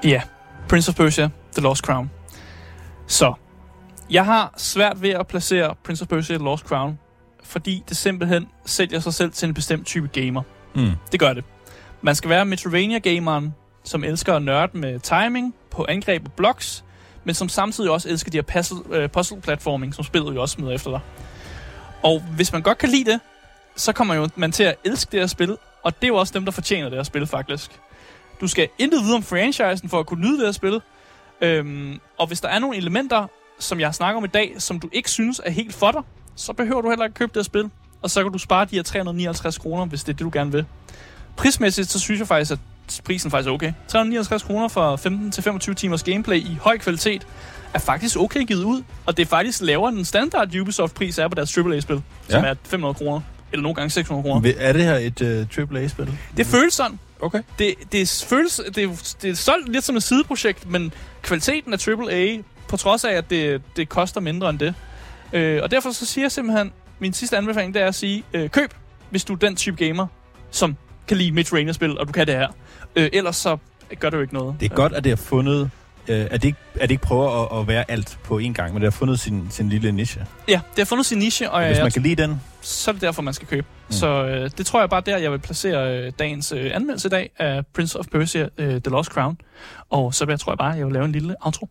Ja, 0.03 0.21
Prince 0.69 0.89
of 0.89 0.95
Persia, 0.95 1.29
The 1.53 1.61
Lost 1.61 1.83
Crown. 1.85 2.11
Så, 3.07 3.33
jeg 4.09 4.25
har 4.25 4.53
svært 4.57 5.01
ved 5.01 5.09
at 5.09 5.27
placere 5.27 5.75
Prince 5.83 6.03
of 6.03 6.07
Persia, 6.07 6.37
The 6.37 6.45
Lost 6.45 6.65
Crown, 6.65 6.99
fordi 7.43 7.83
det 7.89 7.97
simpelthen 7.97 8.47
sælger 8.65 8.99
sig 8.99 9.13
selv 9.13 9.31
til 9.31 9.47
en 9.47 9.53
bestemt 9.53 9.87
type 9.87 10.07
gamer. 10.07 10.41
Mm. 10.75 10.91
Det 11.11 11.19
gør 11.19 11.33
det. 11.33 11.43
Man 12.05 12.15
skal 12.15 12.29
være 12.29 12.45
Metroidvania-gameren, 12.45 13.53
som 13.83 14.03
elsker 14.03 14.33
at 14.33 14.41
nørde 14.41 14.77
med 14.77 14.99
timing 14.99 15.55
på 15.71 15.85
angreb 15.89 16.25
og 16.25 16.31
blocks, 16.31 16.83
men 17.23 17.35
som 17.35 17.49
samtidig 17.49 17.91
også 17.91 18.09
elsker 18.09 18.31
de 18.31 18.37
her 18.37 18.41
puzzle, 18.41 18.77
øh, 18.91 19.09
puzzle-platforming, 19.09 19.95
som 19.95 20.03
spillet 20.03 20.35
jo 20.35 20.41
også 20.41 20.53
smider 20.53 20.71
efter 20.71 20.91
dig. 20.91 20.99
Og 22.03 22.21
hvis 22.35 22.53
man 22.53 22.61
godt 22.61 22.77
kan 22.77 22.89
lide 22.89 23.11
det, 23.11 23.19
så 23.75 23.93
kommer 23.93 24.13
jo 24.13 24.29
man 24.35 24.51
til 24.51 24.63
at 24.63 24.75
elske 24.83 25.11
det 25.11 25.19
her 25.19 25.27
spil, 25.27 25.57
og 25.83 25.95
det 25.95 26.03
er 26.03 26.07
jo 26.07 26.15
også 26.15 26.33
dem, 26.33 26.45
der 26.45 26.51
fortjener 26.51 26.89
det 26.89 26.97
her 26.97 27.03
spil, 27.03 27.27
faktisk. 27.27 27.71
Du 28.41 28.47
skal 28.47 28.67
intet 28.79 29.03
vide 29.03 29.15
om 29.15 29.23
franchisen 29.23 29.89
for 29.89 29.99
at 29.99 30.05
kunne 30.05 30.21
nyde 30.21 30.37
det 30.37 30.45
her 30.45 30.51
spil. 30.51 30.81
Øhm, 31.41 31.99
og 32.17 32.27
hvis 32.27 32.41
der 32.41 32.49
er 32.49 32.59
nogle 32.59 32.77
elementer, 32.77 33.27
som 33.59 33.79
jeg 33.79 33.95
snakker 33.95 34.17
om 34.17 34.25
i 34.25 34.27
dag, 34.27 34.55
som 34.57 34.79
du 34.79 34.89
ikke 34.91 35.09
synes 35.11 35.41
er 35.45 35.51
helt 35.51 35.73
for 35.73 35.91
dig, 35.91 36.01
så 36.35 36.53
behøver 36.53 36.81
du 36.81 36.89
heller 36.89 37.05
ikke 37.05 37.15
købe 37.15 37.29
det 37.33 37.39
her 37.39 37.43
spil. 37.43 37.69
Og 38.01 38.09
så 38.09 38.23
kan 38.23 38.31
du 38.31 38.37
spare 38.37 38.65
de 38.65 38.75
her 38.75 38.83
359 38.83 39.57
kroner, 39.57 39.85
hvis 39.85 40.03
det 40.03 40.13
er 40.13 40.17
det, 40.17 40.25
du 40.25 40.29
gerne 40.33 40.51
vil. 40.51 40.65
Prismæssigt, 41.37 41.89
så 41.91 41.99
synes 41.99 42.19
jeg 42.19 42.27
faktisk, 42.27 42.51
at 42.51 42.59
prisen 43.05 43.31
faktisk 43.31 43.49
er 43.49 43.53
okay. 43.53 43.73
359 43.87 44.43
kroner 44.43 44.67
for 44.67 44.95
15-25 45.69 45.73
timers 45.73 46.03
gameplay 46.03 46.37
i 46.37 46.57
høj 46.61 46.77
kvalitet 46.77 47.27
er 47.73 47.79
faktisk 47.79 48.17
okay 48.19 48.39
givet 48.47 48.63
ud. 48.63 48.83
Og 49.05 49.17
det 49.17 49.23
er 49.23 49.27
faktisk 49.27 49.61
lavere 49.61 49.89
end 49.89 49.97
den 49.97 50.05
standard 50.05 50.55
Ubisoft-pris 50.55 51.17
er 51.19 51.27
på 51.27 51.35
deres 51.35 51.57
AAA-spil, 51.57 52.01
som 52.29 52.43
Ja. 52.43 52.49
er 52.49 52.55
500 52.63 52.93
kroner. 52.93 53.21
Eller 53.51 53.63
nogle 53.63 53.75
gange 53.75 53.89
600 53.89 54.23
kroner. 54.23 54.53
Er 54.59 54.73
det 54.73 54.83
her 54.83 54.95
et 54.97 55.21
uh, 55.21 55.75
AAA-spil? 55.77 56.17
Det 56.37 56.45
føles 56.45 56.73
sådan. 56.73 56.99
Okay. 57.21 57.41
Det, 57.59 57.73
det, 57.91 58.25
føles, 58.29 58.61
det, 58.75 58.83
er- 58.83 59.13
det 59.21 59.29
er 59.29 59.35
solgt 59.35 59.69
lidt 59.69 59.83
som 59.83 59.95
et 59.95 60.03
sideprojekt, 60.03 60.69
men 60.71 60.93
kvaliteten 61.21 61.73
af 61.73 61.87
AAA, 61.87 62.37
på 62.67 62.77
trods 62.77 63.03
af, 63.05 63.11
at 63.13 63.29
det, 63.29 63.61
det 63.75 63.89
koster 63.89 64.21
mindre 64.21 64.49
end 64.49 64.59
det. 64.59 64.73
Øh, 65.33 65.59
og 65.63 65.71
derfor 65.71 65.91
så 65.91 66.05
siger 66.05 66.25
jeg 66.25 66.31
simpelthen, 66.31 66.71
min 66.99 67.13
sidste 67.13 67.37
anbefaling, 67.37 67.73
det 67.73 67.81
er 67.81 67.87
at 67.87 67.95
sige, 67.95 68.23
øh, 68.33 68.49
køb, 68.49 68.73
hvis 69.09 69.23
du 69.25 69.33
er 69.33 69.37
den 69.37 69.55
type 69.55 69.85
gamer, 69.85 70.07
som 70.51 70.75
kan 71.07 71.17
lide 71.17 71.31
Midrange-spil, 71.31 71.99
og 71.99 72.07
du 72.07 72.11
kan 72.11 72.27
det 72.27 72.35
her. 72.35 72.47
Øh, 72.95 73.09
ellers 73.13 73.35
så 73.35 73.57
gør 73.99 74.09
det 74.09 74.17
jo 74.17 74.21
ikke 74.21 74.33
noget. 74.33 74.55
Det 74.59 74.71
er 74.71 74.75
godt, 74.75 74.93
at 74.93 75.03
det 75.03 75.09
har 75.09 75.17
fundet... 75.17 75.71
Øh, 76.07 76.27
at, 76.31 76.31
det 76.31 76.43
ikke, 76.43 76.59
at 76.75 76.81
det 76.81 76.91
ikke 76.91 77.03
prøver 77.03 77.43
at, 77.43 77.61
at 77.61 77.67
være 77.67 77.91
alt 77.91 78.17
på 78.23 78.39
én 78.39 78.53
gang, 78.53 78.73
men 78.73 78.81
det 78.81 78.93
har 78.93 78.97
fundet 78.97 79.19
sin, 79.19 79.47
sin 79.49 79.69
lille 79.69 79.91
niche. 79.91 80.25
Ja, 80.47 80.61
det 80.71 80.77
har 80.77 80.85
fundet 80.85 81.05
sin 81.05 81.17
niche, 81.17 81.51
og 81.51 81.65
Hvis 81.65 81.77
jeg, 81.77 81.83
man 81.83 81.91
kan 81.91 82.01
lide 82.01 82.21
den, 82.21 82.41
så 82.61 82.91
er 82.91 82.93
det 82.93 83.01
derfor, 83.01 83.21
man 83.21 83.33
skal 83.33 83.47
købe. 83.47 83.67
Mm. 83.87 83.93
Så 83.93 84.25
øh, 84.25 84.49
det 84.57 84.65
tror 84.65 84.79
jeg 84.79 84.89
bare 84.89 85.01
der, 85.05 85.17
jeg 85.17 85.31
vil 85.31 85.39
placere 85.39 85.97
øh, 85.97 86.11
dagens 86.19 86.51
øh, 86.51 86.71
anmeldelse 86.73 87.07
i 87.07 87.09
dag 87.09 87.29
af 87.37 87.65
Prince 87.65 87.99
of 87.99 88.05
Persia, 88.11 88.49
øh, 88.57 88.81
The 88.81 88.91
Lost 88.91 89.11
Crown. 89.11 89.37
Og 89.89 90.13
så 90.13 90.25
vil 90.25 90.31
jeg 90.31 90.39
tror 90.39 90.51
jeg 90.51 90.57
bare, 90.57 90.71
jeg 90.71 90.85
vil 90.85 90.93
lave 90.93 91.05
en 91.05 91.11
lille 91.11 91.35
outro. 91.41 91.69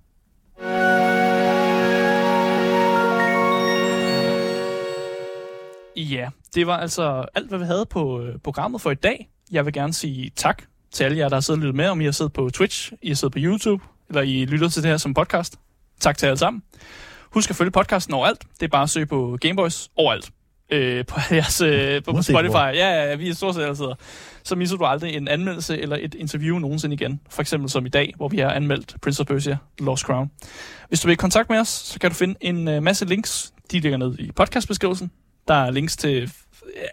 Ja, 5.96 6.28
det 6.54 6.66
var 6.66 6.76
altså 6.76 7.24
alt, 7.34 7.48
hvad 7.48 7.58
vi 7.58 7.64
havde 7.64 7.86
på 7.86 8.20
øh, 8.20 8.38
programmet 8.38 8.80
for 8.80 8.90
i 8.90 8.94
dag. 8.94 9.28
Jeg 9.50 9.64
vil 9.64 9.72
gerne 9.72 9.92
sige 9.92 10.30
tak 10.36 10.62
til 10.92 11.04
alle 11.04 11.18
jer, 11.18 11.28
der 11.28 11.36
har 11.36 11.40
siddet 11.40 11.58
og 11.58 11.62
lyttet 11.62 11.76
med, 11.76 11.86
om 11.86 12.00
I 12.00 12.04
har 12.04 12.12
siddet 12.12 12.32
på 12.32 12.50
Twitch, 12.50 12.92
I 13.02 13.08
har 13.08 13.14
siddet 13.14 13.32
på 13.32 13.38
YouTube, 13.42 13.84
eller 14.08 14.22
I 14.22 14.44
lytter 14.44 14.68
til 14.68 14.82
det 14.82 14.90
her 14.90 14.96
som 14.96 15.14
podcast. 15.14 15.56
Tak 16.00 16.18
til 16.18 16.26
jer 16.26 16.30
alle 16.30 16.38
sammen. 16.38 16.62
Husk 17.30 17.50
at 17.50 17.56
følge 17.56 17.70
podcasten 17.70 18.14
overalt. 18.14 18.42
Det 18.60 18.66
er 18.66 18.70
bare 18.70 18.82
at 18.82 18.90
søge 18.90 19.06
på 19.06 19.38
Gameboys 19.40 19.90
overalt. 19.96 20.30
Øh, 20.70 21.06
på 21.06 21.20
jeres, 21.34 21.60
øh, 21.60 22.02
på, 22.02 22.12
på 22.12 22.22
Spotify. 22.22 22.50
hvor. 22.50 22.58
Ja, 22.58 23.04
ja, 23.04 23.14
vi 23.14 23.28
er 23.28 23.34
stort 23.34 23.54
set 23.54 23.62
alle 23.62 23.74
steder. 23.74 23.94
Så 24.44 24.56
misser 24.56 24.76
du 24.76 24.84
aldrig 24.84 25.14
en 25.14 25.28
anmeldelse 25.28 25.80
eller 25.80 25.96
et 26.00 26.14
interview 26.14 26.58
nogensinde 26.58 26.94
igen. 26.94 27.20
For 27.30 27.40
eksempel 27.40 27.70
som 27.70 27.86
i 27.86 27.88
dag, 27.88 28.12
hvor 28.16 28.28
vi 28.28 28.38
har 28.38 28.50
anmeldt 28.50 28.96
Prince 29.02 29.20
of 29.20 29.26
Persia 29.26 29.56
Lost 29.78 30.02
Crown. 30.02 30.30
Hvis 30.88 31.00
du 31.00 31.08
vil 31.08 31.12
i 31.12 31.16
kontakt 31.16 31.50
med 31.50 31.58
os, 31.58 31.68
så 31.68 32.00
kan 32.00 32.10
du 32.10 32.14
finde 32.14 32.34
en 32.40 32.68
øh, 32.68 32.82
masse 32.82 33.04
links. 33.04 33.52
De 33.70 33.80
ligger 33.80 33.98
ned 33.98 34.18
i 34.18 34.32
podcastbeskrivelsen. 34.32 35.10
Der 35.48 35.54
er 35.54 35.70
links 35.70 35.96
til 35.96 36.32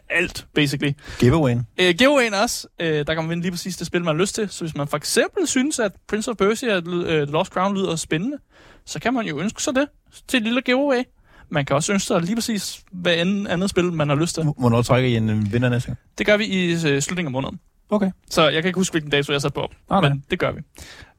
alt, 0.09 0.47
basically. 0.55 0.93
giveawayen. 1.19 1.67
Øh, 1.80 1.95
giveawayen 1.95 2.34
også. 2.34 2.67
Øh, 2.80 2.88
der 2.88 3.03
kan 3.03 3.15
man 3.15 3.30
vinde 3.30 3.41
lige 3.41 3.51
præcis 3.51 3.78
det 3.78 3.88
spil, 3.88 4.03
man 4.03 4.15
har 4.15 4.22
lyst 4.22 4.36
til. 4.36 4.49
Så 4.49 4.63
hvis 4.63 4.76
man 4.76 4.88
for 4.88 4.97
eksempel 4.97 5.47
synes, 5.47 5.80
at 5.80 5.91
Prince 6.07 6.32
of 6.32 6.38
Persia 6.38 6.76
øh, 6.76 6.82
The 6.84 7.26
Lost 7.26 7.53
Crown 7.53 7.78
lyder 7.78 7.95
spændende, 7.95 8.38
så 8.86 8.99
kan 8.99 9.13
man 9.13 9.26
jo 9.26 9.39
ønske 9.39 9.63
sig 9.63 9.76
det 9.76 9.88
til 10.28 10.38
et 10.38 10.43
lille 10.43 10.61
giveaway. 10.61 11.03
Man 11.49 11.65
kan 11.65 11.76
også 11.76 11.93
ønske 11.93 12.07
sig 12.07 12.22
lige 12.22 12.36
præcis 12.36 12.84
hvad 12.91 13.17
end 13.17 13.47
andet 13.47 13.69
spil, 13.69 13.93
man 13.93 14.09
har 14.09 14.15
lyst 14.15 14.36
til. 14.36 14.43
Hvornår 14.43 14.82
trækker 14.82 15.09
I 15.09 15.15
en 15.15 15.53
vinder 15.53 15.69
næste 15.69 15.88
gang? 15.88 15.99
Det 16.17 16.26
gør 16.26 16.38
vi 16.38 16.45
i 16.45 16.72
øh, 16.72 17.01
slutningen 17.01 17.28
af 17.28 17.32
måneden. 17.32 17.59
Okay. 17.89 18.11
Så 18.30 18.49
jeg 18.49 18.63
kan 18.63 18.69
ikke 18.69 18.80
huske, 18.80 18.93
hvilken 18.93 19.11
dato 19.11 19.34
jeg 19.34 19.41
sat 19.41 19.53
på 19.53 19.72
nej. 19.89 20.01
men 20.01 20.24
det 20.32 20.39
gør 20.39 20.51
vi. 20.51 20.61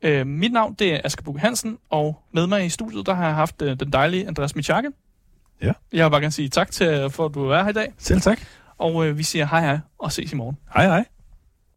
Øh, 0.03 0.27
mit 0.27 0.53
navn 0.53 0.75
det 0.75 0.95
er 0.95 1.01
Asger 1.05 1.23
Bukke 1.23 1.41
Hansen, 1.41 1.79
og 1.91 2.23
med 2.33 2.47
mig 2.47 2.67
i 2.67 2.69
studiet, 2.69 3.07
der 3.07 3.15
har 3.15 3.27
jeg 3.27 3.35
haft 3.35 3.63
øh, 3.63 3.81
den 3.81 3.93
dejlige 3.93 4.27
Andreas 4.27 4.57
Michake. 4.57 4.89
Ja. 5.63 5.73
Jeg 5.93 6.05
vil 6.05 6.11
bare 6.11 6.21
gerne 6.21 6.33
sige 6.33 6.49
tak 6.49 6.71
til, 6.71 7.11
for 7.11 7.25
at 7.27 7.35
du 7.35 7.49
er 7.51 7.63
her 7.63 7.71
i 7.71 7.73
dag. 7.73 7.93
Selv 7.99 8.21
tak. 8.21 8.41
Og 8.79 9.07
øh, 9.07 9.19
vi 9.19 9.23
siger 9.23 9.47
hej 9.47 9.61
hej 9.61 9.79
og 9.99 10.13
ses 10.13 10.33
i 10.33 10.37
morgen. 10.37 10.59
Hej 10.75 10.85
hej. 10.87 11.05